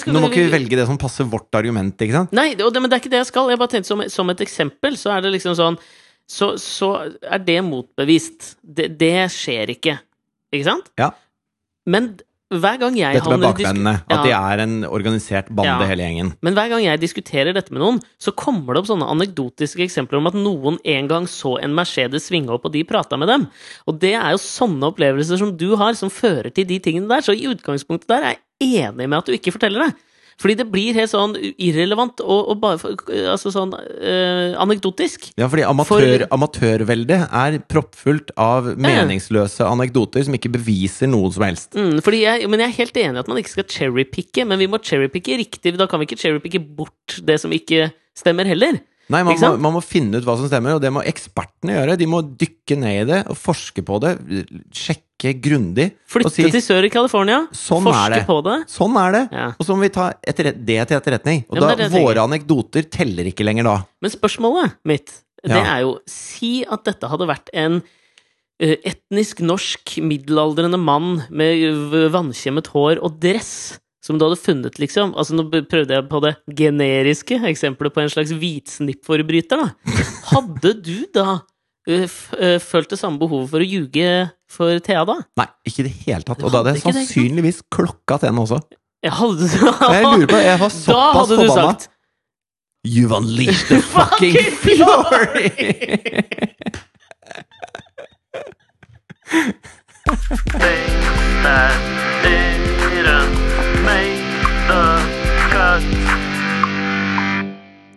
Nå 0.09 0.19
må 0.23 0.31
ikke 0.31 0.47
vi 0.47 0.53
velge 0.55 0.75
det 0.79 0.87
som 0.89 0.97
passer 0.97 1.23
vårt 1.29 1.53
argument, 1.53 1.93
ikke 2.01 2.17
sant? 2.17 2.33
Nei, 2.33 2.55
det, 2.57 2.65
men 2.73 2.89
det 2.89 2.97
er 2.97 3.03
ikke 3.03 3.11
det 3.13 3.21
jeg 3.21 3.29
skal. 3.29 3.51
Jeg 3.53 3.59
bare 3.61 3.69
tenkte 3.75 3.91
som, 3.93 4.01
som 4.09 4.33
et 4.33 4.41
eksempel, 4.41 4.97
så 4.97 5.13
er 5.13 5.21
det 5.21 5.35
liksom 5.37 5.53
sånn 5.53 5.77
Så, 6.27 6.55
så 6.57 6.87
er 7.21 7.37
det 7.45 7.59
motbevist. 7.61 8.55
Det, 8.65 8.87
det 8.97 9.27
skjer 9.29 9.75
ikke. 9.75 9.99
Ikke 10.55 10.69
sant? 10.71 10.89
Ja. 10.99 11.11
Men 11.85 12.15
hver 12.53 12.77
gang 12.77 12.93
jeg 12.97 13.17
Dette 13.17 13.31
med 13.33 13.41
bakmennene. 13.41 13.93
At 14.05 14.23
de 14.23 14.31
er 14.31 14.61
en 14.63 14.75
organisert 14.85 15.47
bande, 15.49 15.81
Ja. 15.81 15.87
hele 15.89 16.05
gjengen. 16.05 16.33
Men 16.45 16.53
hver 16.53 16.69
gang 16.69 16.83
jeg 16.83 17.01
diskuterer 17.01 17.53
dette 17.53 17.73
med 17.73 17.81
noen, 17.81 17.99
så 18.21 18.31
kommer 18.31 18.73
det 18.75 18.83
opp 18.83 18.89
sånne 18.91 19.09
anekdotiske 19.09 19.81
eksempler 19.81 20.21
om 20.21 20.27
at 20.29 20.37
noen 20.37 20.77
en 20.85 21.07
gang 21.09 21.25
så 21.25 21.57
en 21.61 21.73
Mercedes 21.73 22.29
svinge 22.29 22.53
opp, 22.53 22.65
og 22.65 22.71
de 22.71 22.83
prata 22.83 23.17
med 23.17 23.27
dem. 23.27 23.47
Og 23.87 23.99
det 23.99 24.13
er 24.13 24.31
jo 24.31 24.37
sånne 24.37 24.93
opplevelser 24.93 25.41
som 25.41 25.55
du 25.57 25.75
har, 25.75 25.93
som 25.97 26.09
fører 26.13 26.53
til 26.53 26.65
de 26.69 26.79
tingene 26.79 27.09
der. 27.09 27.25
Så 27.25 27.33
i 27.33 27.49
utgangspunktet 27.49 28.07
der 28.07 28.23
er 28.23 28.35
jeg 28.61 28.93
enig 28.93 29.09
med 29.09 29.17
at 29.17 29.25
du 29.25 29.33
ikke 29.33 29.51
forteller 29.57 29.87
det. 29.87 29.95
Fordi 30.41 30.57
det 30.59 30.65
blir 30.67 30.97
helt 30.97 31.11
sånn 31.13 31.31
irrelevant 31.39 32.19
og, 32.19 32.49
og 32.51 32.57
bare 32.59 32.79
for- 32.81 32.97
altså 33.31 33.53
sånn 33.55 33.71
eh, 33.79 34.55
anekdotisk. 34.59 35.29
Ja, 35.39 35.47
fordi 35.47 35.63
amatør, 35.63 36.25
amatørveldet 36.35 37.21
er 37.31 37.59
proppfullt 37.71 38.33
av 38.35 38.67
meningsløse 38.75 39.63
anekdoter 39.67 40.25
som 40.27 40.35
ikke 40.35 40.51
beviser 40.57 41.07
noe 41.11 41.31
som 41.31 41.45
helst. 41.47 41.77
Mm, 41.79 42.01
fordi 42.03 42.23
jeg, 42.25 42.49
men 42.51 42.59
jeg 42.65 42.73
er 42.73 42.79
helt 42.81 42.99
enig 43.05 43.15
i 43.15 43.23
at 43.23 43.31
man 43.31 43.39
ikke 43.39 43.53
skal 43.55 43.69
cherrypicke, 43.77 44.43
men 44.49 44.59
vi 44.59 44.67
må 44.71 44.81
cherrypicke 44.83 45.39
riktig. 45.39 45.77
Da 45.79 45.87
kan 45.87 46.03
vi 46.03 46.09
ikke 46.09 46.19
cherrypicke 46.19 46.59
bort 46.75 47.19
det 47.23 47.39
som 47.39 47.55
ikke 47.55 47.89
stemmer 48.15 48.47
heller. 48.51 48.81
Nei, 49.07 49.21
man 49.21 49.37
må, 49.37 49.49
man 49.61 49.75
må 49.77 49.81
finne 49.85 50.17
ut 50.17 50.25
hva 50.25 50.33
som 50.39 50.47
stemmer, 50.49 50.75
og 50.75 50.81
det 50.81 50.89
må 50.91 51.03
ekspertene 51.05 51.75
gjøre. 51.77 51.97
De 52.01 52.07
må 52.09 52.23
dykke 52.25 52.77
ned 52.81 53.03
i 53.03 53.09
det 53.11 53.19
og 53.29 53.37
forske 53.37 53.83
på 53.85 53.99
det, 54.01 54.15
sjekke 54.73 55.04
grundig. 55.33 55.91
Flytte 56.07 56.31
si, 56.31 56.45
til 56.51 56.61
sør 56.61 56.85
i 56.85 56.89
California, 56.93 57.47
Sånn 57.51 57.83
forske 57.83 58.25
på 58.27 58.37
det. 58.45 58.57
Sånn 58.71 58.95
er 59.01 59.11
det! 59.11 59.23
Ja. 59.31 59.47
Og 59.57 59.65
så 59.65 59.75
må 59.75 59.81
vi 59.81 59.89
ta 59.89 60.11
det 60.21 60.35
til 60.37 60.97
etterretning. 60.99 61.45
Og 61.49 61.57
Ja, 61.57 61.75
da, 61.75 61.89
våre 61.89 62.23
anekdoter 62.27 62.83
teller 62.89 63.25
ikke 63.25 63.43
lenger 63.47 63.63
da. 63.63 63.75
Men 64.01 64.11
spørsmålet 64.11 64.75
mitt, 64.85 65.11
det 65.43 65.51
Ja. 65.55 65.77
er 65.77 65.81
jo 65.81 65.99
Si 66.07 66.63
at 66.69 66.83
dette 66.83 67.07
hadde 67.07 67.27
vært 67.27 67.49
en 67.53 67.81
etnisk 68.61 69.41
norsk 69.43 69.97
middelaldrende 70.01 70.79
mann 70.79 71.25
med 71.29 72.11
vannkjemmet 72.13 72.67
hår 72.67 73.01
og 73.03 73.19
dress. 73.19 73.79
Som 74.05 74.19
du 74.19 74.25
hadde 74.27 74.37
funnet, 74.37 74.77
liksom. 74.77 75.15
Altså, 75.17 75.33
nå 75.33 75.49
prøvde 75.49 75.89
jeg 75.95 76.05
på 76.11 76.19
det 76.21 76.35
generiske 76.53 77.39
eksempelet 77.49 77.91
på 77.91 78.03
en 78.03 78.11
slags 78.13 78.31
hvitsnippforbryter, 78.37 79.57
da. 79.57 79.71
Hadde 80.29 80.75
du 80.85 81.07
da 81.11 81.39
følt 81.85 82.89
det 82.89 82.97
samme 82.99 83.19
behovet 83.21 83.49
for 83.51 83.61
å 83.61 83.67
ljuge 83.67 84.07
for 84.49 84.79
Thea, 84.85 85.03
da? 85.05 85.15
Nei, 85.37 85.45
ikke 85.67 85.83
i 85.83 85.87
det 85.87 85.93
hele 86.05 86.25
tatt. 86.25 86.41
Og 86.43 86.51
da 86.53 86.61
hadde 86.63 86.73
jeg 86.77 86.83
sannsynligvis 86.85 87.59
klokka 87.73 88.17
til 88.21 88.31
henne 88.31 88.41
også. 88.45 88.59
Jeg 89.05 89.13
hadde 89.13 89.49
Jeg 89.51 90.05
lurer 90.05 90.29
på, 90.31 90.39
jeg 90.41 90.59
var 90.59 90.71
Da 90.71 90.75
såpass 90.79 91.17
hadde 91.19 91.35
du 91.35 91.45
forbanna. 91.45 91.73
sagt 91.75 91.89
You've 92.85 93.13
unleashed 93.17 93.67
the 93.69 93.81
fucking 93.81 94.33
Fucking 94.35 94.61
fury! 94.61 95.49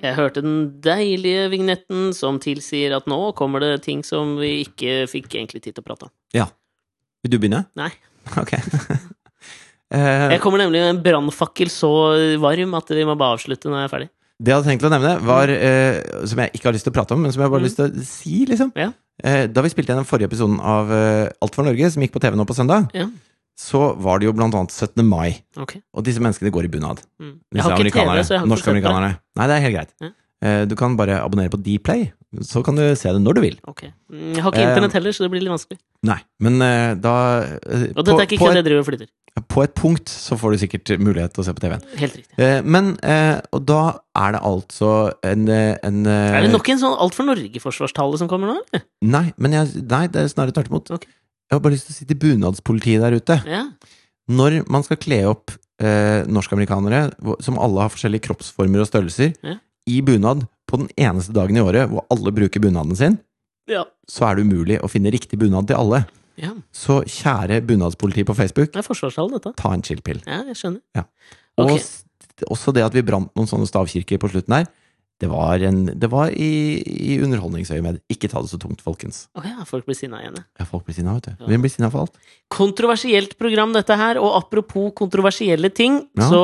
Jeg 0.02 0.14
hørte 0.14 0.42
den 0.44 0.58
deilige 0.84 1.48
vignetten 1.52 2.12
som 2.14 2.38
tilsier 2.42 2.94
at 2.96 3.08
nå 3.10 3.18
kommer 3.38 3.60
det 3.64 3.82
ting 3.86 4.04
som 4.06 4.36
vi 4.38 4.60
ikke 4.64 5.04
fikk 5.10 5.32
egentlig 5.34 5.62
tid 5.64 5.74
til 5.78 5.82
å 5.82 5.88
prate 5.88 6.06
om. 6.08 6.12
Ja. 6.36 6.46
Vil 7.24 7.32
du 7.34 7.38
begynne? 7.42 7.64
Nei. 7.78 7.90
Ok. 8.42 8.52
Eh, 9.88 10.34
Jeg 10.34 10.42
kommer 10.44 10.60
nemlig 10.60 10.82
med 10.82 10.90
en 10.92 10.98
brannfakkel 11.00 11.70
så 11.72 11.88
varm 12.42 12.74
at 12.76 12.90
vi 12.92 13.06
må 13.08 13.14
bare 13.16 13.38
avslutte 13.38 13.70
når 13.72 13.78
jeg 13.78 13.86
er 13.86 13.92
ferdig. 13.94 14.08
det 14.36 14.50
jeg 14.52 14.56
hadde 14.58 14.68
tenkt 14.68 14.82
å 14.84 14.90
nevne, 14.92 15.12
var 15.24 15.48
eh, 15.48 16.02
Som 16.28 16.42
jeg 16.42 16.52
ikke 16.58 16.68
har 16.68 16.74
lyst 16.76 16.84
til 16.84 16.92
å 16.92 16.96
prate 16.98 17.16
om, 17.16 17.22
men 17.24 17.32
som 17.32 17.40
jeg 17.40 17.48
bare 17.54 17.62
har 17.62 17.64
lyst 17.64 17.78
til 17.80 17.88
å 17.88 18.04
si, 18.04 18.34
liksom. 18.50 18.68
Ja. 18.76 18.90
Eh, 19.24 19.46
da 19.48 19.64
vi 19.64 19.70
spilte 19.72 19.94
igjen 19.94 20.02
den 20.02 20.10
forrige 20.10 20.28
episoden 20.28 20.58
av 20.60 20.92
eh, 20.92 21.30
Alt 21.40 21.56
for 21.56 21.64
Norge, 21.64 21.88
som 21.94 22.04
gikk 22.04 22.12
på 22.18 22.20
TV 22.20 22.36
nå 22.36 22.44
på 22.50 22.58
søndag, 22.58 22.92
Ja. 22.92 23.08
Så 23.58 23.80
var 23.98 24.20
det 24.22 24.28
jo 24.28 24.36
blant 24.38 24.54
annet 24.54 24.70
17. 24.70 25.02
mai. 25.08 25.40
Ok. 25.58 25.76
Og 25.98 26.04
disse 26.06 26.22
menneskene 26.22 26.52
går 26.54 26.68
i 26.68 26.72
bunad. 26.76 27.02
Mm. 27.18 27.34
Jeg 27.58 27.64
har 27.66 27.74
ikke 27.82 27.90
TV, 27.96 28.22
så 28.22 28.36
jeg 28.36 28.38
har 28.38 28.46
ikke 28.46 28.52
Norske 28.54 28.70
det. 28.70 28.76
amerikanere. 28.76 29.18
Nei, 29.40 29.46
det 29.50 29.56
er 29.58 29.64
helt 29.66 29.76
greit. 29.80 29.92
Ja. 30.04 30.12
Eh, 30.38 30.60
du 30.70 30.76
kan 30.78 30.94
bare 30.94 31.16
abonnere 31.18 31.50
på 31.50 31.58
Dplay, 31.58 32.12
så 32.46 32.60
kan 32.62 32.76
du 32.78 32.84
se 32.94 33.10
det 33.10 33.18
når 33.24 33.34
du 33.34 33.40
vil. 33.42 33.56
Ok. 33.66 33.80
Mm, 34.12 34.34
Jeg 34.36 34.42
har 34.44 34.52
ikke 34.52 34.62
Eh, 34.62 34.68
internett 34.70 34.92
heller, 34.94 35.10
så 35.16 35.24
det 35.26 35.30
blir 35.32 35.42
litt 35.42 35.50
vanskelig. 35.50 35.78
Nei, 36.06 36.20
men 36.38 36.62
eh, 36.62 36.94
da 36.94 37.14
eh, 37.42 37.88
Og 37.96 38.04
dette 38.06 38.14
er 38.22 38.26
ikke 38.28 38.38
kødd, 38.44 38.54
jeg 38.60 38.66
driver 38.68 38.84
og 38.84 38.86
flytter. 38.92 39.08
på 39.48 39.62
et 39.64 39.74
punkt 39.74 40.08
så 40.08 40.38
får 40.38 40.54
du 40.54 40.58
sikkert 40.62 40.94
mulighet 41.02 41.34
til 41.34 41.42
å 41.42 41.46
se 41.48 41.52
på 41.58 41.64
TV-en. 41.64 41.82
Helt 41.98 42.14
riktig. 42.20 42.38
Eh, 42.38 42.62
men 42.62 42.92
eh, 43.02 43.40
Og 43.52 43.66
da 43.66 43.80
er 44.14 44.32
det 44.38 44.40
altså 44.46 44.92
en, 45.26 45.48
eh, 45.48 45.74
en 45.82 46.06
eh, 46.06 46.38
Er 46.38 46.46
det 46.46 46.52
nok 46.54 46.68
en 46.70 46.78
sånn 46.78 46.94
Alt 47.02 47.14
for 47.18 47.26
Norge-forsvarstale 47.26 48.18
som 48.22 48.28
kommer 48.30 48.46
nå, 48.54 48.60
eller? 48.70 48.86
Nei, 49.02 49.32
men 49.38 49.58
jeg, 49.58 49.82
nei, 49.90 50.06
det 50.06 50.22
er 50.22 50.30
snarere 50.30 50.54
tvert 50.54 50.70
imot. 50.70 50.90
Ok. 50.94 51.06
Jeg 51.48 51.56
har 51.56 51.64
bare 51.64 51.76
lyst 51.76 51.88
til 51.88 51.94
å 51.94 51.98
si 51.98 52.08
til 52.08 52.20
bunadspolitiet 52.20 53.00
der 53.04 53.16
ute 53.16 53.38
Ja. 53.48 53.62
Når 54.28 54.58
man 54.68 54.84
skal 54.84 54.98
kle 55.00 55.22
opp 55.30 55.54
eh, 55.80 56.26
norskamerikanere, 56.28 57.06
som 57.40 57.56
alle 57.62 57.80
har 57.86 57.92
forskjellige 57.94 58.26
kroppsformer 58.26 58.82
og 58.82 58.90
størrelser, 58.90 59.32
Ja. 59.42 59.56
i 59.88 60.02
bunad 60.04 60.44
på 60.68 60.76
den 60.82 60.90
eneste 61.00 61.32
dagen 61.32 61.56
i 61.56 61.64
året 61.64 61.88
hvor 61.88 62.04
alle 62.12 62.32
bruker 62.36 62.60
bunaden 62.60 62.94
sin, 62.96 63.18
ja. 63.66 63.86
så 64.06 64.28
er 64.28 64.36
det 64.36 64.44
umulig 64.44 64.76
å 64.84 64.90
finne 64.92 65.10
riktig 65.10 65.38
bunad 65.40 65.66
til 65.70 65.76
alle. 65.80 66.04
ja. 66.36 66.52
Så 66.72 67.00
kjære 67.08 67.62
bunadspoliti 67.64 68.26
på 68.28 68.36
Facebook, 68.36 68.72
ta 69.56 69.72
en 69.72 69.82
chill-pill. 69.82 70.20
Ja, 70.26 70.44
jeg 70.44 70.56
skjønner. 70.60 71.06
Og 71.58 71.72
okay. 71.72 71.80
også 72.52 72.74
det 72.74 72.84
at 72.84 72.94
vi 72.94 73.02
brant 73.02 73.32
noen 73.34 73.48
sånne 73.48 73.66
stavkirker 73.66 74.20
på 74.20 74.28
slutten 74.28 74.60
der, 74.60 74.68
det 75.18 75.26
var, 75.30 75.58
en, 75.66 75.80
det 75.98 76.08
var 76.12 76.30
i, 76.30 76.78
i 76.78 77.16
underholdningsøyemed. 77.24 78.00
Ikke 78.12 78.28
ta 78.30 78.38
det 78.44 78.52
så 78.52 78.58
tungt, 78.62 78.80
folkens. 78.84 79.24
Å 79.34 79.42
ja, 79.42 79.64
folk 79.66 79.88
blir 79.88 79.98
sinna 79.98 80.20
igjen, 80.22 80.36
ja. 80.38 80.66
Folk 80.68 80.84
blir 80.86 80.94
sinna, 80.94 81.16
vet 81.18 81.26
du. 81.26 81.32
Ja. 81.40 81.48
Vi 81.50 81.58
blir 81.64 81.72
sinna 81.74 81.90
for 81.90 82.04
alt. 82.06 82.20
Kontroversielt 82.54 83.34
program, 83.40 83.72
dette 83.74 83.96
her. 83.98 84.20
Og 84.22 84.36
apropos 84.38 84.92
kontroversielle 84.98 85.70
ting, 85.74 86.04
Ja. 86.16 86.28
så 86.30 86.42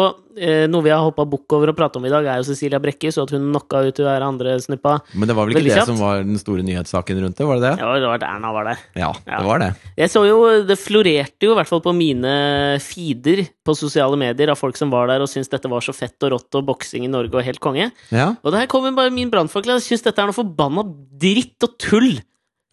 noe 0.69 0.83
vi 0.83 0.91
har 0.91 1.01
hoppa 1.05 1.25
bukk 1.29 1.53
over 1.57 1.71
og 1.71 1.77
prata 1.79 1.99
om 2.01 2.05
i 2.07 2.11
dag, 2.13 2.25
er 2.27 2.41
jo 2.41 2.47
Cecilia 2.49 2.81
Brekke, 2.83 3.13
så 3.15 3.23
at 3.23 3.31
hun 3.35 3.51
knocka 3.53 3.83
ut 3.87 3.99
hun 4.03 4.09
andre 4.27 4.57
snuppa. 4.61 4.97
Men 5.15 5.29
det 5.31 5.37
var 5.37 5.47
vel 5.47 5.55
ikke 5.55 5.61
Veldig 5.63 5.71
det 5.73 5.79
kjapt. 5.79 5.87
som 5.93 6.01
var 6.03 6.23
den 6.25 6.39
store 6.41 6.63
nyhetssaken 6.67 7.21
rundt 7.23 7.37
det? 7.39 7.47
Var 7.47 7.61
det 7.61 7.67
det? 7.69 7.73
Ja, 7.85 7.93
det 8.03 8.09
var 8.11 8.19
at 8.19 8.27
Erna 8.29 8.53
var 8.53 8.65
der. 8.71 8.79
Ja, 8.99 9.13
Ja. 9.27 9.39
det 9.39 9.47
var 9.47 9.59
det. 9.63 9.71
Jeg 9.97 10.11
så 10.11 10.25
jo, 10.27 10.39
Det 10.67 10.79
florerte 10.79 11.47
jo, 11.47 11.53
i 11.53 11.59
hvert 11.61 11.69
fall 11.71 11.81
på 11.85 11.95
mine 11.95 12.35
feeder 12.83 13.45
på 13.65 13.77
sosiale 13.79 14.17
medier, 14.21 14.51
av 14.51 14.59
folk 14.61 14.77
som 14.77 14.91
var 14.91 15.07
der 15.09 15.21
og 15.25 15.29
syntes 15.31 15.49
dette 15.53 15.71
var 15.71 15.81
så 15.85 15.95
fett 15.95 16.17
og 16.27 16.33
rått 16.35 16.55
og 16.61 16.67
boksing 16.67 17.05
i 17.07 17.11
Norge 17.11 17.35
og 17.35 17.45
helt 17.47 17.61
konge. 17.61 17.91
Ja. 18.11 18.35
Og 18.45 18.53
her 18.59 18.67
kommer 18.71 18.95
bare 18.97 19.11
min 19.15 19.31
brannfakkel. 19.31 19.77
Jeg 19.79 19.87
syns 19.89 20.03
dette 20.07 20.19
er 20.23 20.27
noe 20.31 20.37
forbanna 20.37 20.85
dritt 21.21 21.63
og 21.63 21.79
tull. 21.79 22.19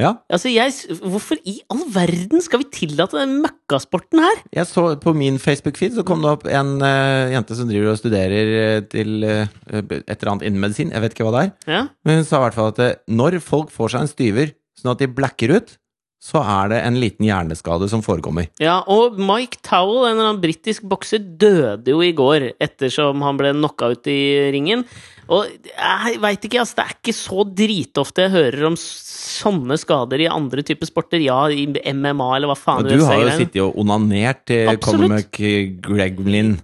Ja. 0.02 0.12
Altså, 0.32 0.50
jeg, 0.52 0.74
Hvorfor 1.02 1.40
i 1.48 1.60
all 1.72 1.84
verden 1.94 2.44
skal 2.44 2.64
vi 2.64 2.70
tillate 2.74 3.20
den 3.20 3.38
møkkasporten 3.44 4.22
her? 4.24 4.42
Jeg 4.56 4.70
så 4.70 4.88
på 5.02 5.14
min 5.18 5.40
Facebook-feed 5.42 5.98
så 5.98 6.06
kom 6.08 6.24
det 6.26 6.32
opp 6.34 6.48
en 6.50 6.78
uh, 6.84 7.32
jente 7.32 7.58
som 7.58 7.70
driver 7.70 7.94
og 7.94 8.00
studerer 8.02 8.56
eh, 8.62 8.80
til 8.92 9.22
uh, 9.28 9.46
et 9.76 10.16
eller 10.16 10.34
annet 10.34 10.48
innen 10.50 10.64
medisin. 10.64 10.94
Jeg 10.94 11.06
vet 11.06 11.16
ikke 11.16 11.28
hva 11.28 11.36
det 11.38 11.44
er. 11.46 11.54
Ja, 11.76 11.84
Men 12.08 12.22
hun 12.22 12.28
sa 12.28 12.42
i 12.42 12.48
hvert 12.48 12.58
fall 12.58 12.74
at 12.74 12.82
uh, 12.82 12.98
når 13.12 13.40
folk 13.46 13.72
får 13.74 13.96
seg 13.96 14.06
en 14.06 14.12
styver 14.12 14.56
sånn 14.82 14.96
at 14.96 15.04
de 15.04 15.12
blacker 15.12 15.54
ut, 15.60 15.78
så 16.22 16.44
er 16.46 16.70
det 16.70 16.80
en 16.86 17.00
liten 17.02 17.26
hjerneskade 17.26 17.88
som 17.90 18.04
forekommer. 18.06 18.52
ja 18.62 18.78
Og 18.94 19.18
Mike 19.18 19.64
Towell, 19.66 20.06
en 20.06 20.14
eller 20.14 20.28
annen 20.30 20.44
britisk 20.44 20.86
bokser, 20.90 21.18
døde 21.18 21.96
jo 21.96 22.04
i 22.06 22.14
går 22.14 22.52
ettersom 22.62 23.24
han 23.26 23.40
ble 23.42 23.56
knocka 23.58 23.90
ut 23.96 24.10
i 24.12 24.22
ringen. 24.54 24.86
Og 25.32 25.48
jeg 25.48 26.18
veit 26.20 26.44
ikke, 26.48 26.60
altså, 26.60 26.76
det 26.82 26.84
er 26.84 26.96
ikke 26.98 27.16
så 27.16 27.46
dritofte 27.62 28.26
jeg 28.26 28.34
hører 28.34 28.66
om 28.68 28.76
sånne 28.76 29.78
skader 29.80 30.26
i 30.26 30.28
andre 30.32 30.66
typer 30.68 30.90
sporter. 30.90 31.24
Ja, 31.24 31.46
i 31.48 31.70
MMA 31.72 32.28
eller 32.36 32.52
hva 32.52 32.58
faen 32.60 32.84
Og 32.84 32.92
du 32.92 33.06
har 33.08 33.24
jo 33.24 33.32
sittet 33.40 33.62
og 33.64 33.80
onanert 33.80 34.44
til. 34.52 34.68
Conor 34.84 35.16
McGregor. 35.22 36.58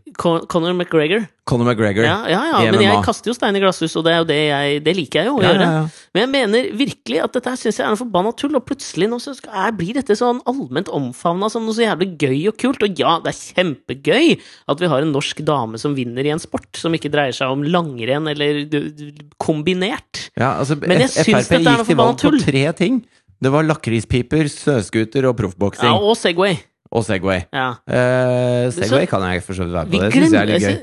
Conor 0.51 0.75
McGregor. 0.75 1.27
Conor 1.47 1.69
McGregor. 1.69 2.05
Ja, 2.05 2.17
ja, 2.29 2.41
ja, 2.51 2.59
i 2.61 2.71
men 2.75 2.83
jeg 2.83 2.99
kaster 3.05 3.31
jo 3.31 3.35
stein 3.37 3.55
i 3.57 3.61
glasshus, 3.63 3.95
og 3.99 4.05
det 4.07 4.13
er 4.13 4.19
jo 4.19 4.27
det 4.29 4.37
jeg 4.37 4.81
Det 4.85 4.93
liker 4.97 5.21
jeg 5.21 5.29
jo 5.29 5.35
å 5.37 5.43
Ja, 5.43 5.53
gjøre. 5.53 5.69
Men 6.13 6.23
jeg 6.23 6.31
mener 6.33 6.69
virkelig 6.81 7.21
at 7.23 7.37
dette 7.37 7.53
her 7.53 7.59
synes 7.61 7.79
jeg 7.79 7.85
er 7.85 7.93
noe 7.93 8.01
forbanna 8.01 8.33
tull, 8.39 8.57
og 8.59 8.65
plutselig 8.67 9.09
nå 9.11 9.19
så 9.23 9.33
skal, 9.37 9.53
er, 9.65 9.75
blir 9.79 9.97
dette 9.97 10.17
sånn 10.19 10.41
allment 10.49 10.91
omfavna 10.93 11.49
som 11.53 11.65
noe 11.67 11.77
så 11.77 11.85
jævlig 11.85 12.09
gøy 12.21 12.39
og 12.51 12.57
kult. 12.61 12.83
Og 12.85 12.99
ja, 12.99 13.17
det 13.23 13.33
er 13.33 13.41
kjempegøy 13.57 14.33
at 14.73 14.83
vi 14.83 14.91
har 14.91 15.05
en 15.05 15.13
norsk 15.15 15.43
dame 15.47 15.79
som 15.81 15.95
vinner 15.97 16.27
i 16.27 16.33
en 16.35 16.43
sport 16.43 16.79
som 16.79 16.95
ikke 16.97 17.11
dreier 17.13 17.35
seg 17.35 17.53
om 17.53 17.63
langrenn 17.67 18.27
eller 18.31 18.63
kombinert. 19.41 20.27
Ja, 20.37 20.57
altså, 20.59 20.77
Men 20.81 21.05
jeg 21.05 21.13
syns 21.13 21.47
Frp 21.47 21.55
dette 21.55 21.61
er 21.61 21.63
noe 21.63 21.85
gikk 21.85 21.91
til 21.91 22.01
valg 22.01 22.19
på 22.21 22.33
tre 22.45 22.65
ting. 22.77 23.01
Det 23.37 23.51
var 23.53 23.65
lakrispiper, 23.67 24.49
snøscooter 24.49 25.27
og 25.29 25.37
proffboksing. 25.37 25.91
Ja, 25.91 25.99
og 26.01 26.17
Segway. 26.17 26.57
Og 26.95 27.03
Segway. 27.03 27.41
Ja. 27.51 27.73
Så- 28.71 28.83
Segway 28.85 29.05
kan 29.11 29.21
jeg 29.27 29.43
for 29.43 29.53
så 29.57 29.65
vidt 29.67 29.75
være 29.75 29.89
på. 29.91 29.99
Det 29.99 30.13
syns 30.13 30.31
jeg 30.31 30.41
er 30.41 30.47
litt 30.47 30.63
gøy. 30.63 30.77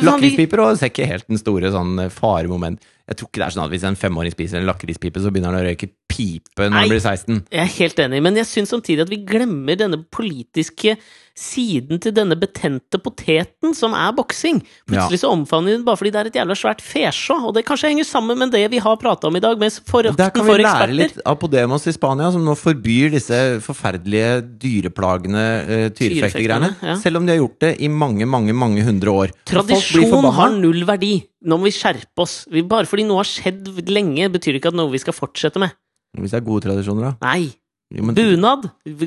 Lakrispiper 0.06 0.62
og 0.64 0.78
ser 0.80 0.90
ikke 0.92 1.08
helt 1.10 1.26
den 1.30 1.40
store 1.40 1.70
sånn 1.74 1.98
eh, 2.06 2.12
faremoment. 2.12 2.80
Jeg 3.06 3.18
tror 3.20 3.28
ikke 3.30 3.42
det 3.42 3.46
er 3.46 3.54
sånn 3.54 3.64
at 3.68 3.70
hvis 3.74 3.84
en 3.86 3.98
femåring 3.98 4.32
spiser 4.34 4.58
en 4.58 4.66
lakrispipe, 4.66 5.20
så 5.22 5.30
begynner 5.30 5.52
han 5.54 5.60
å 5.60 5.66
røyke 5.68 5.90
pipe 6.16 6.64
når 6.64 6.72
Nei. 6.72 6.82
han 6.86 6.94
blir 6.94 7.04
16. 7.04 7.44
Jeg 7.52 7.62
er 7.66 7.72
helt 7.76 8.02
enig, 8.06 8.24
men 8.24 8.40
jeg 8.40 8.48
syns 8.48 8.72
samtidig 8.72 9.04
at 9.04 9.12
vi 9.12 9.22
glemmer 9.28 9.78
denne 9.78 10.00
politiske 10.16 10.96
siden 11.36 12.00
til 12.00 12.14
denne 12.16 12.36
betente 12.40 12.98
poteten 13.02 13.74
som 13.76 13.94
er 13.96 14.14
boksing. 14.16 14.62
Plutselig 14.88 15.20
så 15.20 15.32
omfavner 15.34 15.74
de 15.74 15.76
den 15.76 15.84
bare 15.86 16.00
fordi 16.00 16.12
det 16.14 16.20
er 16.20 16.30
et 16.30 16.38
jævla 16.40 16.56
svært 16.56 16.80
fesjå, 16.84 17.36
og 17.48 17.54
det 17.56 17.66
kanskje 17.68 17.92
henger 17.92 18.08
sammen 18.08 18.40
med 18.40 18.54
det 18.56 18.64
vi 18.72 18.80
har 18.82 18.96
prata 19.00 19.28
om 19.28 19.36
i 19.36 19.42
dag, 19.44 19.58
med 19.60 19.68
Der 19.68 19.84
forakten 19.90 20.32
kan 20.32 20.48
vi 20.48 20.56
lære 20.64 20.96
litt 20.96 21.20
av 21.28 21.36
Podemos 21.40 21.86
i 21.86 21.92
Spania, 21.92 22.30
som 22.32 22.44
nå 22.44 22.56
forbyr 22.56 23.12
disse 23.12 23.40
forferdelige 23.64 24.40
dyreplagende 24.64 25.46
uh, 25.68 25.86
tyrefektegreiene. 25.96 26.72
Ja. 26.80 26.96
Selv 27.04 27.20
om 27.20 27.28
de 27.28 27.36
har 27.36 27.42
gjort 27.42 27.60
det 27.66 27.74
i 27.84 27.92
mange, 27.92 28.24
mange 28.24 28.56
mange 28.56 28.84
hundre 28.86 29.12
år. 29.12 29.36
Tradisjon 29.48 30.30
har 30.40 30.56
null 30.56 30.86
verdi. 30.88 31.18
Nå 31.46 31.60
må 31.60 31.68
vi 31.68 31.76
skjerpe 31.76 32.24
oss. 32.24 32.44
Vi, 32.50 32.64
bare 32.66 32.88
fordi 32.88 33.04
noe 33.06 33.20
har 33.20 33.28
skjedd 33.28 33.68
lenge, 33.92 34.30
betyr 34.32 34.56
det 34.56 34.62
ikke 34.62 34.72
at 34.72 34.78
noe 34.78 34.90
vi 34.94 35.02
skal 35.02 35.14
fortsette 35.14 35.60
med. 35.62 35.76
Hvis 36.16 36.32
det 36.32 36.40
er 36.40 36.46
gode 36.46 36.64
tradisjoner, 36.68 37.10
da. 37.10 37.12
Nei. 37.26 37.50
Jo, 37.94 38.02
men, 38.02 38.16
Bunad! 38.18 38.64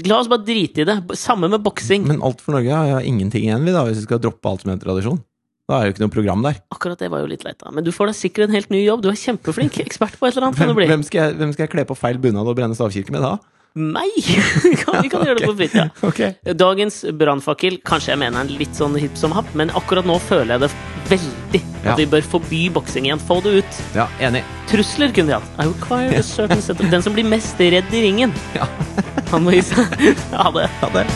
La 0.08 0.20
oss 0.22 0.30
bare 0.32 0.46
drite 0.48 0.84
i 0.84 0.88
det. 0.88 1.00
Samme 1.20 1.50
med 1.52 1.64
boksing. 1.66 2.06
men 2.08 2.22
alt 2.24 2.40
for 2.44 2.56
Norge 2.56 2.72
har 2.72 3.04
ingenting 3.04 3.44
igjen, 3.48 3.66
vi 3.68 3.74
da, 3.76 3.84
hvis 3.88 4.00
vi 4.00 4.06
skal 4.08 4.22
droppe 4.24 4.48
alt 4.48 4.64
som 4.64 4.72
er 4.72 4.80
tradisjon. 4.80 5.20
Da 5.70 5.78
er 5.78 5.84
det 5.84 5.90
jo 5.90 5.96
ikke 5.98 6.06
noe 6.08 6.14
program 6.16 6.46
der. 6.48 6.56
Akkurat 6.74 6.98
det 6.98 7.12
var 7.14 7.22
jo 7.22 7.28
litt 7.30 7.44
leit, 7.46 7.60
da. 7.62 7.70
Men 7.76 7.86
du 7.86 7.92
får 7.94 8.10
deg 8.10 8.16
sikkert 8.18 8.48
en 8.48 8.56
helt 8.58 8.72
ny 8.74 8.80
jobb. 8.86 9.04
Du 9.06 9.10
er 9.12 9.20
kjempeflink. 9.20 9.78
Ekspert 9.84 10.16
på 10.18 10.26
et 10.26 10.34
eller 10.34 10.48
annet 10.48 10.58
kan 10.58 10.66
Hvem, 10.66 10.74
du 10.74 10.80
bli. 10.80 10.88
hvem, 10.90 11.04
skal 11.06 11.22
jeg, 11.28 11.36
hvem 11.42 11.52
skal 11.54 11.68
jeg 11.68 11.74
kle 11.76 11.86
på 11.92 11.98
feil 12.00 12.18
bunad 12.24 12.50
og 12.50 12.56
brenne 12.58 12.78
stavkirke 12.78 13.14
med 13.14 13.22
da? 13.22 13.36
Meg! 13.78 14.16
vi 14.66 14.74
kan, 14.80 14.98
vi 15.04 15.12
kan 15.14 15.22
gjøre 15.28 15.38
det 15.44 15.46
på 15.52 15.58
fritida. 15.60 15.90
Ok. 16.08 16.24
Dagens 16.58 17.04
brannfakkel, 17.20 17.78
kanskje 17.86 18.16
jeg 18.16 18.22
mener 18.24 18.42
en 18.48 18.56
litt 18.58 18.74
sånn 18.80 18.98
hipp 18.98 19.20
som 19.20 19.36
happ, 19.38 19.52
men 19.60 19.70
akkurat 19.78 20.08
nå 20.10 20.18
føler 20.26 20.56
jeg 20.56 20.66
det 20.66 20.72
veldig. 21.10 21.62
Ja. 21.84 21.94
At 21.94 22.00
vi 22.02 22.06
bør 22.12 22.26
forby 22.36 22.62
boksing 22.76 23.08
igjen. 23.08 23.22
Få 23.28 23.40
det 23.46 23.54
ut. 23.64 23.80
Ja, 23.96 24.08
enig. 24.24 24.44
Trusler 24.72 25.14
kunne 25.16 25.32
de 25.34 25.38
hatt. 25.40 25.50
I 25.60 25.68
require 25.70 26.20
a 26.20 26.24
certain 26.24 26.62
set 26.62 26.82
Den 26.92 27.02
som 27.06 27.16
blir 27.16 27.26
mest 27.28 27.60
redd 27.60 27.94
i 27.94 28.04
ringen, 28.08 28.34
Ja. 28.56 28.68
han 29.32 29.44
må 29.46 29.56
gi 29.58 29.62
seg. 29.72 29.98
Ha 30.36 30.52
det. 30.56 30.70
Ha 30.84 30.90
det. 31.00 31.08